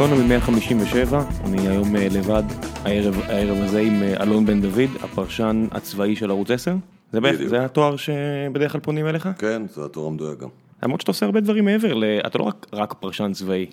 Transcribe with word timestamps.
גיקונומי 0.00 0.28
157, 0.28 1.24
אני 1.44 1.68
היום 1.68 1.96
אה, 1.96 2.06
לבד, 2.10 2.42
הערב, 2.84 3.20
הערב 3.20 3.56
הזה 3.60 3.80
עם 3.80 4.02
אה, 4.02 4.22
אלון 4.22 4.46
בן 4.46 4.60
דוד, 4.60 4.90
הפרשן 5.02 5.66
הצבאי 5.70 6.16
של 6.16 6.30
ערוץ 6.30 6.50
10. 6.50 6.74
זה, 7.12 7.20
בערך. 7.20 7.46
זה 7.46 7.64
התואר 7.64 7.96
שבדרך 7.96 8.72
כלל 8.72 8.80
פונים 8.80 9.06
אליך? 9.06 9.28
כן, 9.38 9.62
זה 9.74 9.84
התואר 9.84 10.06
המדויק 10.06 10.38
גם. 10.38 10.48
למרות 10.82 11.00
שאתה 11.00 11.10
עושה 11.10 11.26
הרבה 11.26 11.40
דברים 11.40 11.64
מעבר, 11.64 11.94
ל... 11.94 12.04
אתה 12.26 12.38
לא 12.38 12.44
רק, 12.44 12.66
רק 12.72 12.94
פרשן 13.00 13.32
צבאי. 13.32 13.66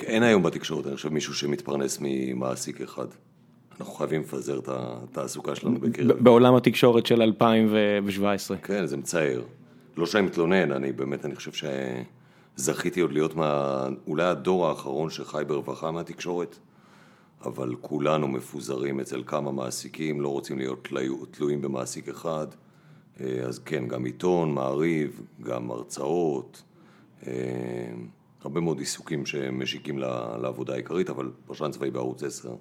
אין 0.00 0.22
היום 0.22 0.42
בתקשורת, 0.42 0.86
אני 0.86 0.96
חושב, 0.96 1.08
מישהו 1.08 1.34
שמתפרנס 1.34 1.98
ממעסיק 2.00 2.80
אחד. 2.80 3.06
אנחנו 3.80 3.94
חייבים 3.94 4.20
לפזר 4.20 4.58
את 4.58 4.68
התעסוקה 4.68 5.54
שלנו 5.54 5.80
בקרב. 5.80 6.06
בעולם 6.20 6.54
התקשורת 6.54 7.06
של 7.06 7.22
2017. 7.22 8.56
כן, 8.56 8.86
זה 8.86 8.96
מצער. 8.96 9.42
לא 9.96 10.06
שאני 10.06 10.26
מתלונן, 10.26 10.72
אני 10.72 10.92
באמת, 10.92 11.24
אני 11.24 11.36
חושב 11.36 11.52
שזכיתי 12.56 13.00
עוד 13.00 13.12
להיות 13.12 13.34
מה... 13.34 13.86
אולי 14.06 14.24
הדור 14.24 14.66
האחרון 14.68 15.10
שחי 15.10 15.42
ברווחה 15.46 15.90
מהתקשורת, 15.90 16.58
אבל 17.44 17.74
כולנו 17.80 18.28
מפוזרים 18.28 19.00
אצל 19.00 19.22
כמה 19.26 19.52
מעסיקים, 19.52 20.20
לא 20.20 20.28
רוצים 20.28 20.58
להיות 20.58 20.84
תלוי- 20.84 21.26
תלויים 21.30 21.62
במעסיק 21.62 22.08
אחד. 22.08 22.46
אה, 23.20 23.40
אז 23.46 23.58
כן, 23.58 23.88
גם 23.88 24.04
עיתון, 24.04 24.54
מעריב, 24.54 25.20
גם 25.42 25.70
הרצאות, 25.70 26.62
אה, 27.26 27.32
הרבה 28.44 28.60
מאוד 28.60 28.78
עיסוקים 28.78 29.26
שמשיקים 29.26 29.98
לעבודה 30.42 30.72
העיקרית, 30.72 31.10
אבל 31.10 31.30
פרשן 31.46 31.70
צבאי 31.70 31.90
בערוץ 31.90 32.22
10, 32.22 32.54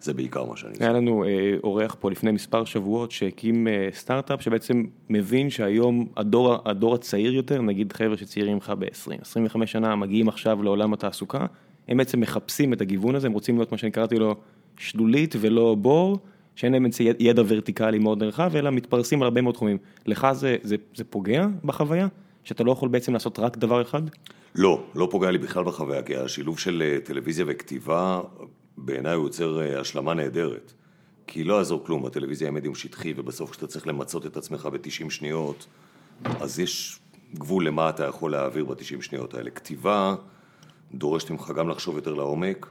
זה 0.00 0.14
בעיקר 0.14 0.44
מה 0.44 0.56
שאני. 0.56 0.74
היה 0.80 0.92
לנו 0.92 1.24
אה, 1.24 1.54
אורח 1.64 1.96
פה 2.00 2.10
לפני 2.10 2.30
מספר 2.30 2.64
שבועות 2.64 3.10
שהקים 3.10 3.68
אה, 3.68 3.88
סטארט-אפ 3.92 4.42
שבעצם 4.42 4.84
מבין 5.10 5.50
שהיום 5.50 6.06
הדור, 6.16 6.56
הדור 6.64 6.94
הצעיר 6.94 7.34
יותר, 7.34 7.62
נגיד 7.62 7.92
חבר'ה 7.92 8.16
שצעירים 8.16 8.54
ממך 8.54 8.72
ב-20, 8.78 9.20
25 9.20 9.72
שנה, 9.72 9.96
מגיעים 9.96 10.28
עכשיו 10.28 10.62
לעולם 10.62 10.92
התעסוקה, 10.92 11.46
הם 11.88 11.96
בעצם 11.96 12.20
מחפשים 12.20 12.72
את 12.72 12.80
הגיוון 12.80 13.14
הזה, 13.14 13.26
הם 13.26 13.32
רוצים 13.32 13.56
להיות 13.56 13.72
מה 13.72 13.78
שאני 13.78 13.92
קראתי 13.92 14.16
לו 14.16 14.34
שלולית 14.78 15.34
ולא 15.40 15.74
בור, 15.74 16.18
שאין 16.56 16.72
להם 16.72 16.86
איזה 16.86 17.04
ידע 17.18 17.42
ורטיקלי 17.48 17.98
מאוד 17.98 18.22
נרחב, 18.22 18.56
אלא 18.56 18.70
מתפרסים 18.70 19.22
על 19.22 19.26
הרבה 19.26 19.40
מאוד 19.40 19.54
תחומים. 19.54 19.78
לך 20.06 20.26
זה, 20.32 20.56
זה, 20.62 20.76
זה 20.94 21.04
פוגע 21.04 21.46
בחוויה? 21.64 22.08
שאתה 22.44 22.64
לא 22.64 22.72
יכול 22.72 22.88
בעצם 22.88 23.12
לעשות 23.12 23.38
רק 23.38 23.56
דבר 23.56 23.82
אחד? 23.82 24.02
לא, 24.54 24.82
לא 24.94 25.08
פוגע 25.10 25.30
לי 25.30 25.38
בכלל 25.38 25.64
בחוויה, 25.64 26.02
כי 26.02 26.16
השילוב 26.16 26.58
של 26.58 26.82
אה, 26.86 27.00
טלוויזיה 27.04 27.44
וכתיבה, 27.48 28.20
בעיניי 28.84 29.14
הוא 29.14 29.24
יוצר 29.24 29.60
אה, 29.60 29.80
השלמה 29.80 30.14
נהדרת. 30.14 30.72
כי 31.26 31.44
לא 31.44 31.54
יעזור 31.54 31.86
כלום, 31.86 32.06
הטלוויזיה 32.06 32.48
היא 32.48 32.54
מדיום 32.54 32.74
שטחי, 32.74 33.14
ובסוף 33.16 33.50
כשאתה 33.50 33.66
צריך 33.66 33.86
למצות 33.86 34.26
את 34.26 34.36
עצמך 34.36 34.66
ב-90 34.66 35.10
שניות, 35.10 35.66
אז 36.24 36.58
יש 36.58 37.00
גבול 37.34 37.66
למה 37.66 37.90
אתה 37.90 38.04
יכול 38.04 38.32
להעביר 38.32 38.64
ב-90 38.64 39.02
שניות 39.02 39.34
האלה. 39.34 39.50
כתיבה 39.50 40.14
דורשת 40.94 41.30
ממך 41.30 41.52
גם 41.56 41.68
לחשוב 41.68 41.96
יותר 41.96 42.14
לעומק. 42.14 42.66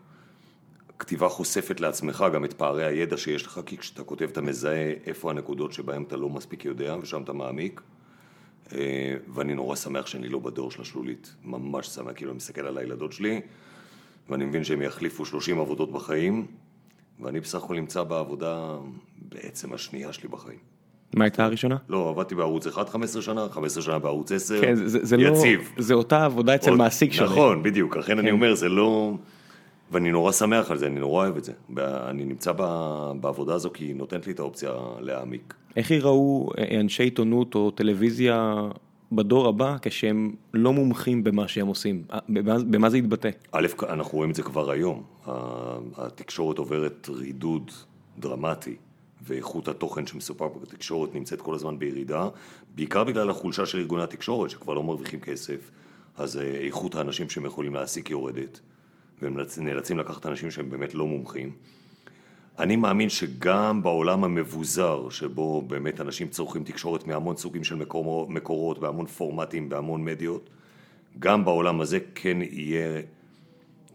כתיבה 1.00 1.30
חושפת 1.30 1.80
לעצמך 1.80 2.26
גם 2.34 2.46
את 2.46 2.54
פערי 2.54 2.86
הידע 2.86 3.18
שיש 3.18 3.46
לך, 3.46 3.60
כי 3.66 3.78
כשאתה 3.78 4.04
כותב 4.04 4.30
אתה 4.32 4.42
מזהה 4.42 4.94
איפה 5.06 5.32
הנקודות 5.32 5.74
שבהן 5.74 6.04
אתה 6.04 6.18
לא 6.18 6.30
מספיק 6.30 6.66
יודע, 6.66 6.96
ושם 7.02 7.24
אתה 7.24 7.34
מעמיק. 7.34 7.82
אה, 8.74 9.16
ואני 9.34 9.56
נורא 9.56 9.76
שמח 9.76 10.08
שאני 10.08 10.30
לא 10.30 10.40
בדור 10.40 10.72
של 10.72 10.82
השלולית, 10.82 11.36
ממש 11.44 11.88
שמח, 11.88 12.12
כאילו 12.16 12.32
אני 12.32 12.38
מסתכל 12.38 12.62
על 12.62 12.78
הילדות 12.78 13.14
שלי, 13.14 13.42
ואני 14.30 14.46
מבין 14.46 14.64
שהם 14.64 14.82
יחליפו 14.82 15.26
30 15.26 15.60
עבודות 15.60 15.92
בחיים, 15.92 16.46
ואני 17.20 17.40
בסך 17.40 17.64
הכל 17.64 17.76
נמצא 17.76 18.04
בעבודה 18.04 18.78
בעצם 19.30 19.74
השנייה 19.74 20.14
שלי 20.14 20.30
בחיים. 20.30 20.58
מה 21.16 21.24
הייתה 21.26 21.46
הראשונה? 21.46 21.78
לא, 21.90 22.10
עבדתי 22.10 22.36
בערוץ 22.36 22.68
1 22.68 22.90
15 22.90 23.22
שנה, 23.22 23.48
15 23.52 23.84
שנה 23.84 24.00
בערוץ 24.00 24.32
10, 24.32 24.62
כן, 24.62 24.76
זה, 24.76 25.06
זה 25.06 25.18
לא, 25.18 25.28
יציב. 25.38 25.72
זה 25.78 25.94
אותה 25.94 26.26
עבודה 26.26 26.56
אצל 26.56 26.70
עוד- 26.70 26.80
מעסיק 26.80 27.12
שונה. 27.14 27.32
נכון, 27.32 27.64
בדיוק, 27.64 27.98
לכן 27.98 28.20
אני 28.20 28.28
כן. 28.28 28.34
אומר, 28.34 28.56
זה 28.56 28.70
לא... 28.70 29.14
ואני 29.92 30.12
נורא 30.12 30.32
שמח 30.32 30.72
על 30.72 30.78
זה, 30.78 30.88
אני 30.88 31.00
נורא 31.00 31.24
אוהב 31.26 31.38
את 31.38 31.44
זה. 31.44 31.52
אני 32.10 32.26
נמצא 32.26 32.52
בעבודה 33.22 33.54
הזו 33.54 33.70
כי 33.74 33.86
היא 33.86 33.96
נותנת 33.96 34.28
לי 34.28 34.34
את 34.34 34.40
האופציה 34.40 34.72
להעמיק. 35.00 35.54
איך 35.76 35.92
ייראו 35.92 36.50
אה, 36.58 36.80
אנשי 36.80 37.04
עיתונות 37.04 37.56
או 37.56 37.72
טלוויזיה 37.72 38.56
בדור 39.12 39.48
הבא 39.48 39.76
כשהם 39.82 40.34
לא 40.54 40.74
מומחים 40.74 41.24
במה 41.24 41.48
שהם 41.48 41.68
עושים? 41.68 42.04
במה, 42.30 42.60
במה 42.60 42.90
זה 42.90 42.98
יתבטא? 42.98 43.30
א', 43.52 43.68
אנחנו 43.90 44.18
רואים 44.18 44.30
את 44.32 44.36
זה 44.36 44.44
כבר 44.44 44.72
היום. 44.72 45.04
התקשורת 45.98 46.58
עוברת 46.58 47.10
רידוד 47.10 47.72
דרמטי, 48.20 48.76
ואיכות 49.24 49.68
התוכן 49.68 50.08
שמסופר 50.08 50.48
בתקשורת 50.48 51.16
נמצאת 51.16 51.42
כל 51.42 51.56
הזמן 51.56 51.80
בירידה, 51.80 52.30
בעיקר 52.76 53.04
בגלל 53.04 53.30
החולשה 53.30 53.66
של 53.66 53.78
ארגוני 53.80 54.04
התקשורת, 54.04 54.50
שכבר 54.50 54.74
לא 54.74 54.84
מרוויחים 54.84 55.20
כסף, 55.20 55.72
אז 56.18 56.38
אה, 56.38 56.44
איכות 56.66 56.96
האנשים 56.96 57.30
שהם 57.30 57.46
יכולים 57.46 57.74
להעסיק 57.74 58.10
יורדת, 58.10 58.60
והם 59.22 59.38
נאלצ- 59.40 59.60
נאלצים 59.62 59.98
לקחת 59.98 60.26
אנשים 60.26 60.52
שהם 60.52 60.70
באמת 60.70 60.96
לא 60.96 61.08
מומחים. 61.08 61.52
אני 62.60 62.76
מאמין 62.76 63.10
שגם 63.10 63.84
בעולם 63.84 64.24
המבוזר, 64.24 65.10
שבו 65.10 65.62
באמת 65.62 66.02
אנשים 66.02 66.28
צורכים 66.28 66.64
תקשורת 66.64 67.08
מהמון 67.08 67.38
סוגים 67.38 67.64
של 67.64 67.76
מקורות, 67.76 68.30
מקורות 68.30 68.80
בהמון 68.80 69.06
פורמטים, 69.06 69.70
בהמון 69.70 70.06
מדיות, 70.06 70.50
גם 71.20 71.46
בעולם 71.46 71.82
הזה 71.82 72.00
כן 72.16 72.38
יהיה 72.42 73.02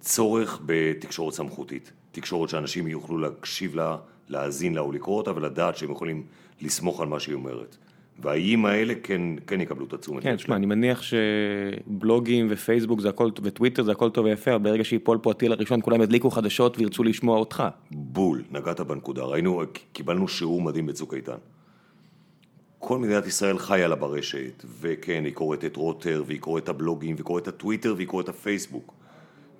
צורך 0.00 0.60
בתקשורת 0.66 1.34
סמכותית. 1.34 1.92
תקשורת 2.12 2.48
שאנשים 2.48 2.86
יוכלו 2.88 3.18
להקשיב 3.18 3.74
לה, 3.74 3.96
להאזין 4.28 4.74
לה 4.74 4.80
או 4.80 4.92
לקרוא 4.92 5.16
אותה 5.16 5.32
ולדעת 5.36 5.76
שהם 5.76 5.90
יכולים 5.90 6.22
לסמוך 6.60 7.00
על 7.00 7.08
מה 7.08 7.20
שהיא 7.20 7.34
אומרת. 7.34 7.76
והאיים 8.18 8.66
האלה 8.66 8.94
כן, 9.02 9.22
כן 9.46 9.60
יקבלו 9.60 9.86
את 9.86 9.92
התשומת 9.92 10.22
כן, 10.22 10.36
תשמע. 10.36 10.56
אני 10.56 10.66
מניח 10.66 11.02
שבלוגים 11.02 12.46
ופייסבוק 12.50 13.00
זה 13.00 13.08
הכל, 13.08 13.30
וטוויטר 13.42 13.82
זה 13.82 13.92
הכל 13.92 14.10
טוב 14.10 14.24
ויפה, 14.24 14.54
אבל 14.54 14.62
ברגע 14.62 14.84
שיפול 14.84 15.18
פה 15.22 15.30
הטיל 15.30 15.52
הראשון 15.52 15.80
כולם 15.82 16.02
ידליקו 16.02 16.30
חדשות 16.30 16.78
וירצו 16.78 17.04
לשמוע 17.04 17.38
אותך. 17.38 17.62
בול, 17.90 18.42
נגעת 18.50 18.80
בנקודה. 18.80 19.22
ראינו, 19.22 19.62
קיבלנו 19.92 20.28
שיעור 20.28 20.62
מדהים 20.62 20.86
בצוק 20.86 21.14
איתן. 21.14 21.36
כל 22.78 22.98
מדינת 22.98 23.26
ישראל 23.26 23.58
חיה 23.58 23.88
לה 23.88 23.94
ברשת, 23.94 24.64
וכן, 24.80 25.24
היא 25.24 25.34
קוראת 25.34 25.64
את 25.64 25.76
רוטר, 25.76 26.22
והיא 26.26 26.40
קוראת 26.40 26.62
את 26.62 26.68
הבלוגים, 26.68 27.14
והיא 27.14 27.24
קוראת 27.24 27.42
את 27.42 27.48
הטוויטר, 27.48 27.94
והיא 27.96 28.08
קוראת 28.08 28.24
את 28.24 28.28
הפייסבוק. 28.28 28.94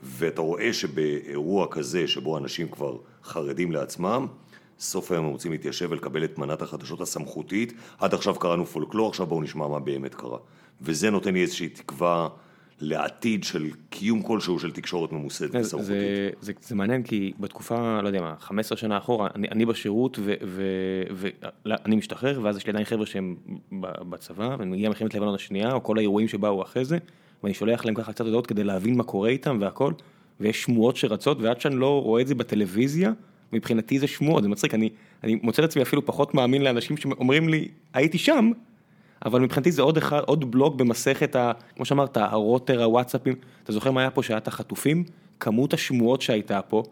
ואתה 0.03 0.41
רואה 0.41 0.73
שבאירוע 0.73 1.67
כזה, 1.71 2.07
שבו 2.07 2.39
אנשים 2.39 2.69
כבר 2.69 2.97
חרדים 3.25 3.73
לעצמם, 3.73 4.27
סוף 4.79 5.13
היום 5.13 5.25
הם 5.25 5.31
רוצים 5.31 5.53
להתיישב 5.53 5.89
ולקבל 5.91 6.25
את 6.25 6.39
מנת 6.39 6.63
החדשות 6.63 7.01
הסמכותית. 7.01 7.73
עד 7.99 8.15
עכשיו 8.15 8.35
קראנו 8.35 8.67
פולקלור, 8.67 9.09
עכשיו 9.09 9.27
בואו 9.27 9.43
נשמע 9.43 9.69
מה 9.69 9.81
באמת 9.81 10.15
קרה. 10.15 10.39
וזה 10.81 11.11
נותן 11.11 11.35
לי 11.35 11.43
איזושהי 11.43 11.69
תקווה 11.69 12.29
לעתיד 12.81 13.45
של 13.45 13.71
קיום 13.91 14.23
כלשהו 14.23 14.59
של 14.59 14.73
תקשורת 14.73 15.13
ממוסדת 15.13 15.53
זה, 15.53 15.59
וסמכותית. 15.59 15.89
זה, 15.89 16.31
זה, 16.41 16.53
זה 16.63 16.75
מעניין 16.75 17.03
כי 17.03 17.33
בתקופה, 17.41 18.01
לא 18.03 18.07
יודע 18.07 18.21
מה, 18.21 18.35
15 18.41 18.79
שנה 18.79 18.99
אחורה, 18.99 19.29
אני, 19.35 19.49
אני 19.49 19.67
בשירות 19.67 20.19
ואני 21.65 21.97
משתחרר 21.97 22.41
ואז 22.43 22.57
יש 22.57 22.67
לי 22.67 22.71
עדיין 22.71 22.85
חבר'ה 22.85 23.07
שהם 23.07 23.37
בצבא 23.83 24.57
ואני 24.59 24.71
מגיע 24.71 24.89
מלחמת 24.89 25.15
לבנון 25.15 25.35
השנייה 25.35 25.73
או 25.73 25.83
כל 25.83 25.99
האירועים 25.99 26.29
שבאו 26.29 26.63
אחרי 26.63 26.85
זה 26.85 26.99
ואני 27.43 27.55
שולח 27.55 27.85
להם 27.85 27.95
ככה 27.95 28.13
קצת 28.13 28.25
הודעות 28.25 28.47
כדי 28.47 28.65
להבין 28.65 28.97
מה 28.97 29.05
קורה 29.05 29.29
איתם 29.29 29.59
והכל 29.61 29.93
ויש 30.41 30.63
שמועות 30.63 30.97
שרצות 30.97 31.41
ועד 31.41 31.61
שאני 31.61 31.77
לא 31.77 32.03
רואה 32.03 32.23
את 32.23 32.27
זה 32.27 32.35
בטלוויזיה 32.35 33.13
מבחינתי 33.55 33.99
זה 33.99 34.07
שמועות, 34.07 34.43
זה 34.43 34.49
מצחיק, 34.49 34.75
אני, 34.75 34.89
אני 35.25 35.39
מוצא 35.43 35.65
את 35.65 35.69
עצמי 35.69 35.83
אפילו 35.83 36.07
פחות 36.07 36.35
מאמין 36.35 36.63
לאנשים 36.63 36.97
שאומרים 36.97 37.49
לי 37.49 37.69
הייתי 37.95 38.19
שם 38.19 38.51
אבל 39.25 39.41
מבחינתי 39.41 39.73
זה 39.73 39.83
עוד 39.83 39.97
אחד, 39.97 40.21
עוד 40.27 40.51
בלוק 40.51 40.75
במסכת, 40.75 41.37
ה, 41.37 41.53
כמו 41.77 41.85
שאמרת, 41.85 42.17
הרוטר, 42.17 42.85
הוואטסאפים. 42.85 43.35
אתה 43.63 43.73
זוכר 43.73 43.91
מה 43.91 44.01
היה 44.01 44.11
פה 44.11 44.23
שהיה 44.23 44.39
את 44.39 44.49
החטופים? 44.49 45.05
כמות 45.41 45.75
השמועות 45.75 46.23
שהייתה 46.23 46.63
פה. 46.63 46.83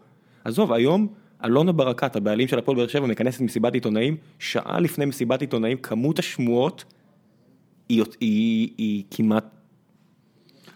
עזוב, 0.43 0.73
היום 0.73 1.07
אלונה 1.45 1.71
ברקת, 1.71 2.15
הבעלים 2.15 2.47
של 2.47 2.59
הפועל 2.59 2.77
באר 2.77 2.87
שבע, 2.87 3.07
מכנסת 3.07 3.41
מסיבת 3.41 3.73
עיתונאים, 3.73 4.17
שעה 4.39 4.79
לפני 4.79 5.05
מסיבת 5.05 5.41
עיתונאים, 5.41 5.77
כמות 5.77 6.19
השמועות 6.19 6.85
היא, 7.89 8.03
היא, 8.19 8.69
היא 8.77 9.03
כמעט 9.11 9.45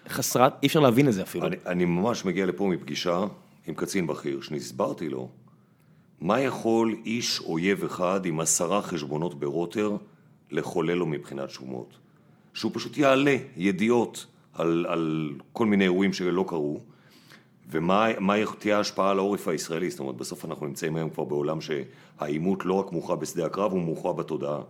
חסרת, 0.10 0.54
אי 0.64 0.68
אפשר 0.68 0.80
להבין 0.80 1.08
את 1.08 1.14
זה 1.14 1.22
אפילו. 1.22 1.48
אני, 1.48 1.56
אני 1.66 1.86
ממש 1.86 2.26
מגיע 2.26 2.46
לפה 2.46 2.68
מפגישה 2.68 3.26
עם 3.68 3.74
קצין 3.74 4.08
בכיר, 4.08 4.42
שנסברתי 4.42 5.10
לו 5.10 5.30
מה 6.22 6.40
יכול 6.40 6.96
איש 7.06 7.42
אויב 7.42 7.84
אחד 7.84 8.26
עם 8.26 8.40
עשרה 8.40 8.82
חשבונות 8.82 9.40
ברוטר 9.40 9.96
לחולל 10.52 10.94
לו 10.94 11.06
מבחינת 11.06 11.50
שומות. 11.50 11.98
שהוא 12.54 12.72
פשוט 12.76 12.98
יעלה 12.98 13.38
ידיעות 13.58 14.26
על, 14.54 14.86
על 14.90 15.32
כל 15.54 15.66
מיני 15.66 15.84
אירועים 15.84 16.14
שלא 16.14 16.46
קרו, 16.48 16.80
ומה 17.70 18.08
מה 18.20 18.34
תהיה 18.60 18.78
ההשפעה 18.78 19.12
על 19.12 19.18
העורף 19.18 19.48
הישראלי. 19.48 19.90
זאת 19.90 20.00
אומרת, 20.00 20.16
בסוף 20.16 20.46
אנחנו 20.46 20.68
נמצאים 20.68 20.96
היום 20.96 21.10
כבר 21.10 21.24
בעולם 21.24 21.58
שהעימות 21.62 22.66
לא 22.66 22.74
רק 22.74 22.92
מוכרע 22.92 23.16
בשדה 23.16 23.46
הקרב, 23.46 23.72
הוא 23.72 23.82
מוכרע 23.82 24.14
בתודעה. 24.14 24.62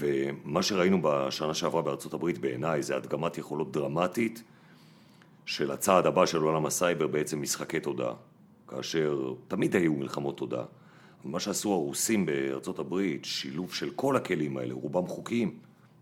ומה 0.00 0.62
שראינו 0.62 0.98
בשנה 1.02 1.54
שעברה 1.54 1.82
בארצות 1.82 2.14
הברית 2.14 2.38
בעיניי 2.38 2.82
זה 2.82 2.96
הדגמת 2.96 3.38
יכולות 3.38 3.72
דרמטית 3.72 4.42
של 5.46 5.70
הצעד 5.70 6.06
הבא 6.06 6.26
של 6.26 6.42
עולם 6.42 6.66
הסייבר 6.66 7.06
בעצם 7.06 7.42
משחקי 7.42 7.80
תודעה. 7.80 8.14
כאשר 8.70 9.32
תמיד 9.48 9.76
היו 9.76 9.94
מלחמות 9.94 10.36
תודעה. 10.36 10.64
מה 11.24 11.40
שעשו 11.40 11.72
הרוסים 11.72 12.26
בארצות 12.26 12.78
הברית, 12.78 13.24
שילוב 13.24 13.74
של 13.74 13.90
כל 13.90 14.16
הכלים 14.16 14.56
האלה, 14.56 14.74
רובם 14.74 15.06
חוקיים, 15.06 15.54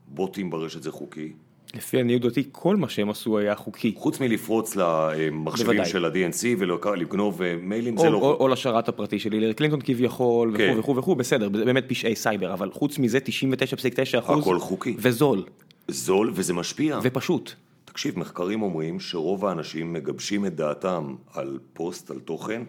בוטים 0.08 0.50
ברשת 0.50 0.82
זה 0.82 0.92
חוקי, 0.92 1.32
לפי 1.74 2.00
עניות 2.00 2.22
דעתי, 2.22 2.44
כל 2.52 2.76
מה 2.76 2.88
שהם 2.88 3.10
עשו 3.10 3.38
היה 3.38 3.54
חוקי. 3.54 3.94
חוץ 3.96 4.20
מלפרוץ 4.20 4.76
למחשבים 4.76 5.66
בוודאי. 5.66 5.86
של 5.86 6.04
ה-DNC 6.04 6.46
ולגנוב 6.58 7.42
אה, 7.42 7.56
מיילים, 7.62 7.96
או, 7.96 8.02
זה 8.02 8.10
לא... 8.10 8.16
או, 8.16 8.36
או 8.40 8.48
לשרת 8.48 8.88
הפרטי 8.88 9.18
של 9.18 9.32
הילרי 9.32 9.54
קלינטון 9.54 9.80
כביכול, 9.84 10.54
כן. 10.56 10.70
וכו' 10.70 10.80
וכו' 10.80 10.96
וכו', 10.96 11.14
בסדר, 11.14 11.48
באמת 11.48 11.84
פשעי 11.88 12.16
סייבר, 12.16 12.52
אבל 12.52 12.70
חוץ 12.70 12.98
מזה 12.98 13.18
99.9 13.18 14.18
אחוז, 14.18 14.42
הכל 14.42 14.58
חוקי. 14.58 14.96
וזול, 14.98 15.42
זול 15.88 16.30
וזה 16.34 16.54
משפיע. 16.54 16.98
ופשוט. 17.02 17.54
תקשיב, 17.88 18.18
מחקרים 18.18 18.62
אומרים 18.62 19.00
שרוב 19.00 19.44
האנשים 19.44 19.92
מגבשים 19.92 20.46
את 20.46 20.54
דעתם 20.54 21.14
על 21.32 21.58
פוסט, 21.72 22.10
על 22.10 22.20
תוכן, 22.20 22.62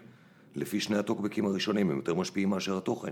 לפי 0.56 0.80
שני 0.80 0.98
הטוקבקים 0.98 1.46
הראשונים, 1.46 1.90
הם 1.90 1.96
יותר 1.96 2.14
משפיעים 2.14 2.48
מאשר 2.48 2.76
התוכן. 2.76 3.10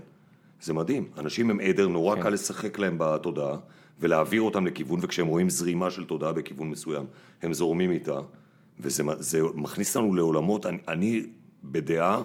זה 0.61 0.73
מדהים, 0.73 1.09
אנשים 1.17 1.49
הם 1.49 1.59
עדר, 1.59 1.87
נורא 1.87 2.15
כן. 2.15 2.21
קל 2.21 2.29
לשחק 2.29 2.79
להם 2.79 2.95
בתודעה 2.99 3.57
ולהעביר 3.99 4.41
אותם 4.41 4.67
לכיוון, 4.67 4.99
וכשהם 5.01 5.27
רואים 5.27 5.49
זרימה 5.49 5.91
של 5.91 6.05
תודעה 6.05 6.33
בכיוון 6.33 6.69
מסוים, 6.69 7.05
הם 7.41 7.53
זורמים 7.53 7.91
איתה, 7.91 8.19
וזה 8.79 9.03
זה 9.17 9.41
מכניס 9.53 9.97
אותנו 9.97 10.15
לעולמות, 10.15 10.65
אני, 10.65 10.77
אני 10.87 11.25
בדעה 11.63 12.21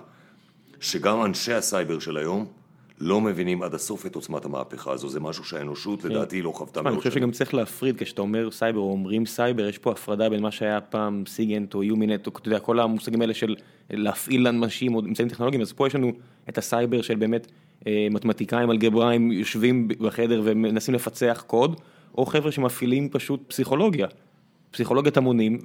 שגם 0.80 1.24
אנשי 1.24 1.52
הסייבר 1.52 1.98
של 1.98 2.16
היום 2.16 2.46
לא 3.00 3.20
מבינים 3.20 3.62
עד 3.62 3.74
הסוף 3.74 4.06
את 4.06 4.14
עוצמת 4.14 4.44
המהפכה 4.44 4.92
הזו, 4.92 5.08
זה 5.08 5.20
משהו 5.20 5.44
שהאנושות 5.44 6.04
לדעתי 6.04 6.42
לא 6.42 6.52
חוותה 6.54 6.80
אני 6.80 6.88
מאוד 6.88 6.98
חושב 6.98 7.10
שנים. 7.10 7.22
שגם 7.22 7.30
צריך 7.30 7.54
להפריד, 7.54 7.96
כשאתה 7.96 8.22
אומר 8.22 8.50
סייבר 8.50 8.78
או 8.78 8.90
אומרים 8.90 9.26
סייבר, 9.26 9.68
יש 9.68 9.78
פה 9.78 9.92
הפרדה 9.92 10.28
בין 10.28 10.42
מה 10.42 10.50
שהיה 10.50 10.80
פעם 10.80 11.24
SIGINT 11.26 11.74
או 11.74 11.82
HUMINT, 11.82 12.26
או 12.26 12.32
אתה 12.40 12.48
יודע, 12.48 12.58
כל 12.58 12.80
המושגים 12.80 13.20
האלה 13.20 13.34
של 13.34 13.54
להפעיל 13.90 14.46
אנשים 14.46 14.94
או 14.94 15.00
אמצעים 15.00 15.28
טכנולוגיים, 15.28 15.62
אז 15.62 15.72
פה 15.72 15.86
יש 15.86 15.94
לנו 15.94 16.12
את 16.48 16.58
הסייבר 16.58 17.02
של 17.02 17.14
באמת 17.14 17.46
אה, 17.86 18.06
מתמטיקאים, 18.10 18.70
אלגבראים, 18.70 19.32
יושבים 19.32 19.88
בחדר 19.88 20.40
ומנסים 20.44 20.94
לפצח 20.94 21.44
קוד, 21.46 21.80
או 22.18 22.26
חבר'ה 22.26 22.52
שמפעילים 22.52 23.08
פשוט 23.08 23.40
פסיכולוגיה. 23.48 24.06
פסיכולוגיית 24.70 25.16
המונים, 25.16 25.58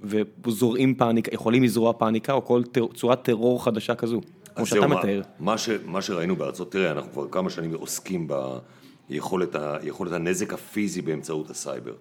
וזורעים 0.43 0.95
פאניקה, 0.95 1.33
יכולים 1.33 1.63
לזרוע 1.63 1.93
פאניקה, 1.93 2.33
או 2.33 2.45
כל 2.45 2.63
טר, 2.63 2.85
צורת 2.93 3.23
טרור 3.23 3.63
חדשה 3.63 3.95
כזו, 3.95 4.21
כמו 4.55 4.65
שאתה 4.65 4.87
מתאר. 4.87 5.21
מה, 5.39 5.57
ש, 5.57 5.69
מה 5.85 6.01
שראינו 6.01 6.35
בארצות, 6.35 6.71
תראה, 6.71 6.91
אנחנו 6.91 7.11
כבר 7.11 7.27
כמה 7.31 7.49
שנים 7.49 7.73
עוסקים 7.73 8.27
ביכולת 9.09 9.55
ה, 9.55 9.77
הנזק 10.11 10.53
הפיזי 10.53 11.01
באמצעות 11.01 11.49
הסייבר. 11.49 11.93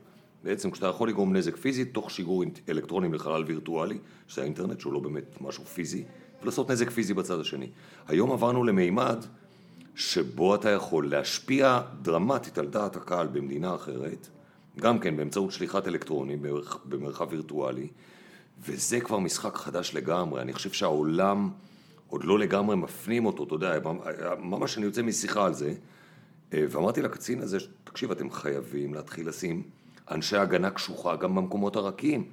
בעצם 0.44 0.70
כשאתה 0.70 0.86
יכול 0.86 1.08
לגרום 1.08 1.36
נזק 1.36 1.56
פיזי 1.56 1.84
תוך 1.84 2.10
שיגור 2.10 2.44
אלקטרונים 2.68 3.14
לחלל 3.14 3.44
וירטואלי, 3.46 3.98
שזה 4.28 4.42
האינטרנט, 4.42 4.80
שהוא 4.80 4.92
לא 4.92 5.00
באמת 5.00 5.40
משהו 5.40 5.64
פיזי, 5.64 6.04
ולעשות 6.42 6.70
נזק 6.70 6.90
פיזי 6.90 7.14
בצד 7.14 7.40
השני. 7.40 7.66
היום 8.08 8.32
עברנו 8.32 8.64
למימד 8.64 9.24
שבו 9.94 10.54
אתה 10.54 10.70
יכול 10.70 11.10
להשפיע 11.10 11.80
דרמטית 12.02 12.58
על 12.58 12.66
דעת 12.66 12.96
הקהל 12.96 13.26
במדינה 13.26 13.74
אחרת, 13.74 14.28
גם 14.80 14.98
כן 14.98 15.16
באמצעות 15.16 15.52
שליחת 15.52 15.88
אלקטרונים 15.88 16.42
במרח- 16.42 16.78
במרחב 16.84 17.26
וירטואלי, 17.30 17.86
וזה 18.60 19.00
כבר 19.00 19.18
משחק 19.18 19.56
חדש 19.56 19.94
לגמרי. 19.94 20.40
אני 20.42 20.52
חושב 20.52 20.70
שהעולם 20.72 21.50
עוד 22.08 22.24
לא 22.24 22.38
לגמרי 22.38 22.76
מפנים 22.76 23.26
אותו, 23.26 23.44
אתה 23.44 23.54
יודע, 23.54 23.78
ממש 24.38 24.78
אני 24.78 24.86
יוצא 24.86 25.02
משיחה 25.02 25.46
על 25.46 25.54
זה, 25.54 25.74
אה, 26.54 26.64
ואמרתי 26.70 27.02
לקצין 27.02 27.40
הזה, 27.40 27.58
תקשיב, 27.84 28.10
אתם 28.10 28.30
חייבים 28.30 28.94
להתחיל 28.94 29.28
לשים 29.28 29.62
אנשי 30.10 30.36
הגנה 30.36 30.70
קשוחה 30.70 31.16
גם 31.16 31.34
במקומות 31.34 31.76
הרכים. 31.76 32.24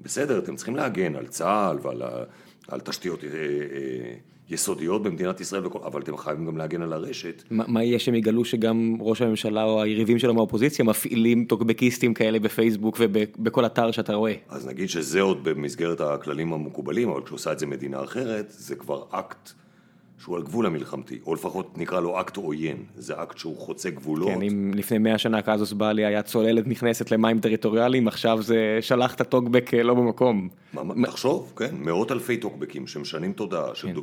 בסדר, 0.00 0.38
אתם 0.38 0.56
צריכים 0.56 0.76
להגן 0.76 1.16
על 1.16 1.26
צה"ל 1.26 1.78
ועל 1.82 2.02
על 2.68 2.80
תשתיות 2.80 3.24
אה, 3.24 3.28
אה, 3.30 4.14
יסודיות 4.50 5.02
במדינת 5.02 5.40
ישראל, 5.40 5.66
וכל- 5.66 5.78
אבל 5.84 6.02
אתם 6.02 6.16
חייבים 6.16 6.46
גם 6.46 6.56
להגן 6.56 6.82
על 6.82 6.92
הרשת. 6.92 7.42
מה 7.50 7.64
מה 7.68 7.84
יהיה 7.84 7.98
שהם 7.98 8.14
יגלו 8.14 8.44
שגם 8.44 8.96
ראש 9.00 9.22
הממשלה 9.22 9.64
או 9.64 9.82
היריבים 9.82 10.18
שלו 10.18 10.34
מהאופוזיציה 10.34 10.84
מפעילים 10.84 11.44
טוקבקיסטים 11.44 12.14
כאלה 12.14 12.38
בפייסבוק 12.38 12.96
ובכל 13.00 13.66
אתר 13.66 13.90
שאתה 13.90 14.14
רואה. 14.14 14.34
אז 14.48 14.66
נגיד 14.66 14.88
שזה 14.88 15.20
עוד 15.20 15.44
במסגרת 15.44 16.00
הכללים 16.00 16.52
המקובלים, 16.52 17.08
אבל 17.08 17.22
כשעושה 17.22 17.52
את 17.52 17.58
זה 17.58 17.66
מדינה 17.66 18.04
אחרת, 18.04 18.46
זה 18.48 18.76
כבר 18.76 19.02
אקט 19.10 19.50
שהוא 20.18 20.36
על 20.36 20.42
גבול 20.42 20.66
המלחמתי, 20.66 21.18
או 21.26 21.34
לפחות 21.34 21.78
נקרא 21.78 22.00
לו 22.00 22.20
אקט 22.20 22.36
עוין, 22.36 22.76
זה 22.96 23.22
אקט 23.22 23.38
שהוא 23.38 23.56
חוצה 23.58 23.90
גבולות. 23.90 24.28
כן, 24.28 24.42
אם 24.42 24.70
לפני 24.74 24.98
100 24.98 25.18
שנה 25.18 25.42
קזוס 25.42 25.72
בלי 25.72 26.04
היה 26.04 26.22
צוללת 26.22 26.66
נכנסת 26.66 27.10
למים 27.10 27.40
טריטוריאליים, 27.40 28.08
עכשיו 28.08 28.42
זה 28.42 28.78
שלח 28.80 29.14
את 29.14 29.20
הטוקבק 29.20 29.74
אה, 29.74 29.82
לא 29.82 29.94
במקום. 29.94 30.48
מה- 30.72 31.06
תחשוב, 31.06 31.52
כן, 31.56 31.74
מאות 31.78 32.12
אלפי 32.12 32.36
טוקבקים 32.36 32.86
שמשנים 32.86 33.32
תודעה, 33.32 33.74
כן. 33.74 33.94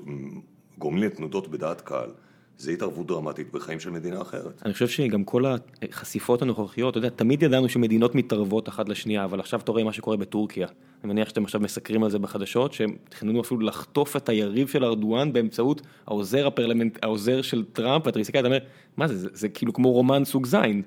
לתנודות 0.98 1.48
בדעת 1.48 1.82
קהל, 1.82 2.10
זה 2.58 2.72
התערבות 2.72 3.08
דרמטית 3.08 3.52
בחיים 3.52 3.80
של 3.80 3.90
מדינה 3.90 4.22
אחרת. 4.22 4.62
אני 4.66 4.74
חושב 4.74 4.88
שגם 4.88 5.24
כל 5.24 5.44
החשיפות 5.82 6.42
הנוכחיות, 6.42 6.92
אתה 6.92 6.98
יודע, 6.98 7.10
תמיד 7.10 7.44
ידענו 7.44 7.70
שמדינות 7.70 8.16
מתערבות 8.16 8.70
אחת 8.70 8.90
לשנייה, 8.90 9.24
אבל 9.24 9.40
עכשיו 9.40 9.60
אתה 9.60 9.72
רואה 9.72 9.84
מה 9.84 9.94
שקורה 9.94 10.18
בטורקיה. 10.18 10.68
אני 11.04 11.14
מניח 11.14 11.30
שאתם 11.30 11.44
עכשיו 11.44 11.62
מסקרים 11.62 12.04
על 12.04 12.10
זה 12.10 12.20
בחדשות, 12.20 12.74
שהם 12.74 12.96
תכננו 13.10 13.42
אפילו 13.42 13.60
לחטוף 13.60 14.16
את 14.16 14.30
היריב 14.30 14.68
של 14.68 14.86
ארדואן 14.86 15.34
באמצעות 15.34 15.82
העוזר 16.08 16.48
הפרלמנט, 16.48 16.98
העוזר 17.04 17.42
של 17.42 17.64
טראמפ, 17.74 18.06
ואתה 18.06 18.20
מסתכל, 18.20 18.40
אתה 18.40 18.48
אומר, 18.48 18.60
מה 18.98 19.08
זה, 19.08 19.18
זה, 19.18 19.30
זה 19.34 19.50
כאילו 19.50 19.74
כמו 19.74 19.92
רומן 19.92 20.26
סוג 20.26 20.46
זין, 20.46 20.82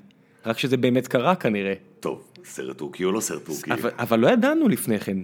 רק 0.47 0.59
שזה 0.59 0.77
באמת 0.77 1.09
קרה 1.09 1.35
כנראה. 1.35 1.75
טוב, 2.01 2.23
סרט 2.45 2.79
טורקי 2.79 3.05
או 3.05 3.13
לא 3.13 3.21
סרט 3.21 3.45
טורקי? 3.45 3.73
אבל, 3.73 3.91
אבל 3.99 4.19
לא 4.19 4.29
ידענו 4.29 4.69
לפני 4.69 4.99
כן, 4.99 5.19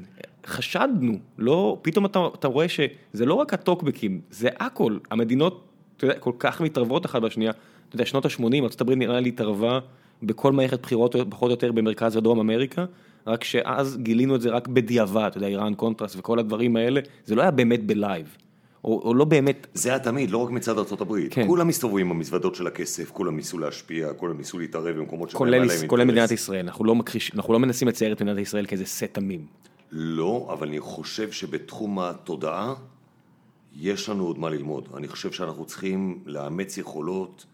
חשדנו, 0.47 1.19
לא, 1.39 1.79
פתאום 1.83 2.07
אתה, 2.07 2.27
אתה 2.35 2.49
רואה 2.49 2.69
שזה 2.69 3.27
לא 3.27 3.35
רק 3.35 3.55
הטוקבקים, 3.55 4.21
זה 4.31 4.49
הכל, 4.59 4.99
המדינות, 5.11 5.74
אתה 5.97 6.05
יודע, 6.05 6.19
כל 6.19 6.33
כך 6.39 6.61
מתערבות 6.61 7.07
אחת 7.07 7.23
בשנייה, 7.23 7.51
אתה 7.89 7.97
יודע, 7.97 8.07
שנות 8.07 8.27
ה-80, 8.27 8.43
ארה"ב 8.63 8.91
נראה 8.91 9.21
לי 9.21 9.29
התערבה 9.29 9.79
בכל 10.23 10.53
מערכת 10.53 10.83
בחירות 10.83 11.15
פחות 11.31 11.49
או 11.49 11.55
יותר 11.55 11.73
במרכז 11.73 12.17
ודרום 12.17 12.41
אמריקה, 12.41 12.85
רק 13.27 13.45
שאז 13.45 13.97
גילינו 14.03 14.37
את 14.37 14.41
זה 14.41 14.51
רק 14.51 14.69
בדיעבד, 14.69 15.27
אתה 15.27 15.37
יודע, 15.39 15.47
איראן 15.47 15.75
קונטרס 15.75 16.17
וכל 16.17 16.39
הדברים 16.39 16.77
האלה, 16.77 17.01
זה 17.25 17.35
לא 17.35 17.43
היה 17.43 17.51
באמת 17.51 17.87
ב 17.87 17.95
live, 17.95 18.37
או, 18.85 19.01
או 19.05 19.15
לא 19.15 19.25
באמת, 19.25 19.67
זה 19.75 19.89
היה 19.89 19.99
תמיד, 19.99 20.31
לא 20.31 20.39
רק 20.39 20.51
מצד 20.51 20.79
הברית. 21.01 21.35
כן. 21.35 21.47
כולם 21.47 21.69
מסתובבים 21.69 22.07
עם 22.07 22.17
המזוודות 22.17 22.55
של 22.55 22.67
הכסף, 22.67 23.11
כולם 23.11 23.37
ניסו 23.37 23.59
להשפיע, 23.59 24.13
כולם 24.13 24.39
ניסו 24.39 24.59
להתערב 24.59 24.97
במקומות 24.97 25.31
שבהם 25.31 25.39
כולל, 25.39 25.55
היה 25.55 25.65
להם 25.65 25.87
כולל 25.87 26.01
אינטרס. 26.01 26.17
מדינת 26.17 26.31
ישראל, 26.31 26.65
אנחנו 26.65 26.85
לא, 26.85 26.95
מכחיש, 26.95 27.33
אנחנו 27.35 27.53
לא 27.53 27.59
מנסים 27.59 27.89
לצייר 27.89 28.13
את 28.13 28.23
מדינת 28.23 28.39
ישראל 28.39 28.67
כאיזה 28.67 28.87
סט 28.87 29.05
תמים. 29.13 29.47
לא, 29.93 30.49
אבל 30.53 30.69
אני 30.69 30.81
חושב 30.81 31.31
שבתחום 31.31 31.99
התודעה 31.99 32.75
יש 33.81 34.09
לנו 34.09 34.27
עוד 34.27 34.39
מה 34.39 34.51
ללמוד. 34.51 34.89
אני 34.97 35.09
חושב 35.09 35.33
שאנחנו 35.33 35.65
צריכים 35.65 36.19
לאמץ 36.27 36.79
יכולות 36.79 37.45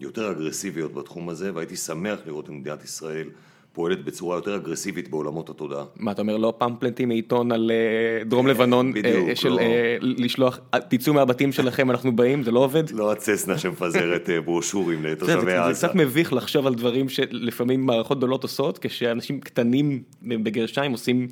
יותר 0.00 0.30
אגרסיביות 0.30 0.94
בתחום 0.94 1.28
הזה, 1.28 1.50
והייתי 1.54 1.76
שמח 1.76 2.18
לראות 2.26 2.44
את 2.44 2.50
מדינת 2.50 2.84
ישראל 2.84 3.28
פועלת 3.72 4.04
בצורה 4.04 4.36
יותר 4.36 4.56
אגרסיבית 4.56 5.10
בעולמות 5.10 5.50
התודעה. 5.50 5.84
מה 5.96 6.12
אתה 6.12 6.22
אומר 6.22 6.36
לא 6.36 6.54
פמפלטים 6.58 7.08
מעיתון 7.08 7.52
על 7.52 7.70
אה, 7.70 8.24
דרום 8.24 8.46
לבנון 8.46 8.86
אה, 8.86 8.92
בדיוק, 9.02 9.34
של 9.34 9.48
לא. 9.48 9.58
אה, 9.58 9.96
לשלוח 10.00 10.58
"אה, 10.74 10.80
תצאו 10.80 11.14
מהבתים 11.14 11.52
שלכם 11.52 11.90
אנחנו 11.90 12.16
באים 12.16 12.42
זה 12.42 12.50
לא 12.50 12.60
עובד. 12.60 12.90
לא 12.90 13.12
הצסנה 13.12 13.58
שמפזרת 13.58 14.30
אה, 14.30 14.40
ברושורים 14.40 15.02
זה, 15.02 15.08
זה, 15.08 15.12
לתושבי 15.12 15.40
זה 15.50 15.64
עזה. 15.64 15.86
קצת 15.86 15.94
מביך 15.94 16.32
לחשוב 16.32 16.66
על 16.66 16.74
דברים 16.74 17.08
שלפעמים 17.08 17.86
מערכות 17.86 18.18
גדולות 18.18 18.42
עושות 18.42 18.78
כשאנשים 18.78 19.40
קטנים 19.40 20.02
בגרשיים 20.22 20.92
עושים 20.92 21.28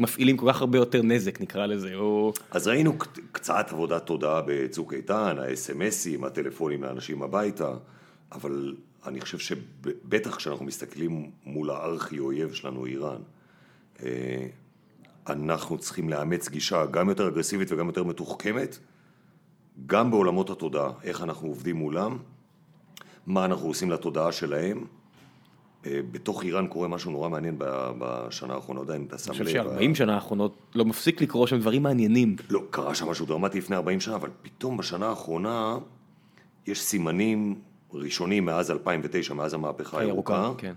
מפעילים 0.00 0.36
כל 0.36 0.52
כך 0.52 0.60
הרבה 0.60 0.78
יותר 0.78 1.02
נזק 1.02 1.40
נקרא 1.40 1.66
לזה 1.66 1.94
או 1.94 2.32
אז 2.50 2.68
ראינו 2.68 2.98
קצת 3.32 3.66
עבודת 3.70 4.06
תודעה 4.06 4.42
בצוק 4.46 4.94
איתן, 4.94 5.36
האס.אם.אסים, 5.38 6.24
הטלפונים 6.24 6.82
לאנשים 6.82 7.22
הביתה, 7.22 7.74
אבל 8.32 8.74
אני 9.06 9.20
חושב 9.20 9.38
שבטח 9.38 10.36
כשאנחנו 10.36 10.64
מסתכלים 10.64 11.30
מול 11.44 11.70
הארכי 11.70 12.18
אויב 12.18 12.52
שלנו, 12.52 12.86
איראן, 12.86 13.20
אה, 14.02 14.46
אנחנו 15.28 15.78
צריכים 15.78 16.08
לאמץ 16.08 16.48
גישה 16.48 16.86
גם 16.86 17.08
יותר 17.08 17.28
אגרסיבית 17.28 17.72
וגם 17.72 17.86
יותר 17.86 18.04
מתוחכמת, 18.04 18.78
גם 19.86 20.10
בעולמות 20.10 20.50
התודעה, 20.50 20.90
איך 21.02 21.22
אנחנו 21.22 21.48
עובדים 21.48 21.76
מולם, 21.76 22.18
מה 23.26 23.44
אנחנו 23.44 23.66
עושים 23.66 23.90
לתודעה 23.90 24.32
שלהם. 24.32 24.84
אה, 25.86 26.00
בתוך 26.12 26.42
איראן 26.42 26.66
קורה 26.66 26.88
משהו 26.88 27.10
נורא 27.10 27.28
מעניין 27.28 27.56
בשנה 27.98 28.54
האחרונה, 28.54 28.80
עדיין 28.80 29.04
אתה 29.08 29.18
שם 29.18 29.32
אני 29.32 29.40
לב. 29.40 29.46
חושב 29.46 29.62
ש-40 29.62 29.94
שנה 29.94 30.14
האחרונות 30.14 30.56
לא 30.74 30.84
מפסיק 30.84 31.20
לקרוא 31.20 31.46
שם 31.46 31.58
דברים 31.58 31.82
מעניינים. 31.82 32.36
לא, 32.50 32.62
קרה 32.70 32.94
שם 32.94 33.08
משהו 33.08 33.26
דרמטי 33.26 33.58
לפני 33.58 33.76
40 33.76 34.00
שנה, 34.00 34.14
אבל 34.14 34.30
פתאום 34.42 34.76
בשנה 34.76 35.06
האחרונה 35.06 35.78
יש 36.66 36.82
סימנים 36.82 37.60
ראשונים 37.92 38.44
מאז 38.44 38.70
2009, 38.70 39.34
מאז 39.34 39.54
המהפכה 39.54 40.00
הירוקה, 40.00 40.50
כן. 40.58 40.72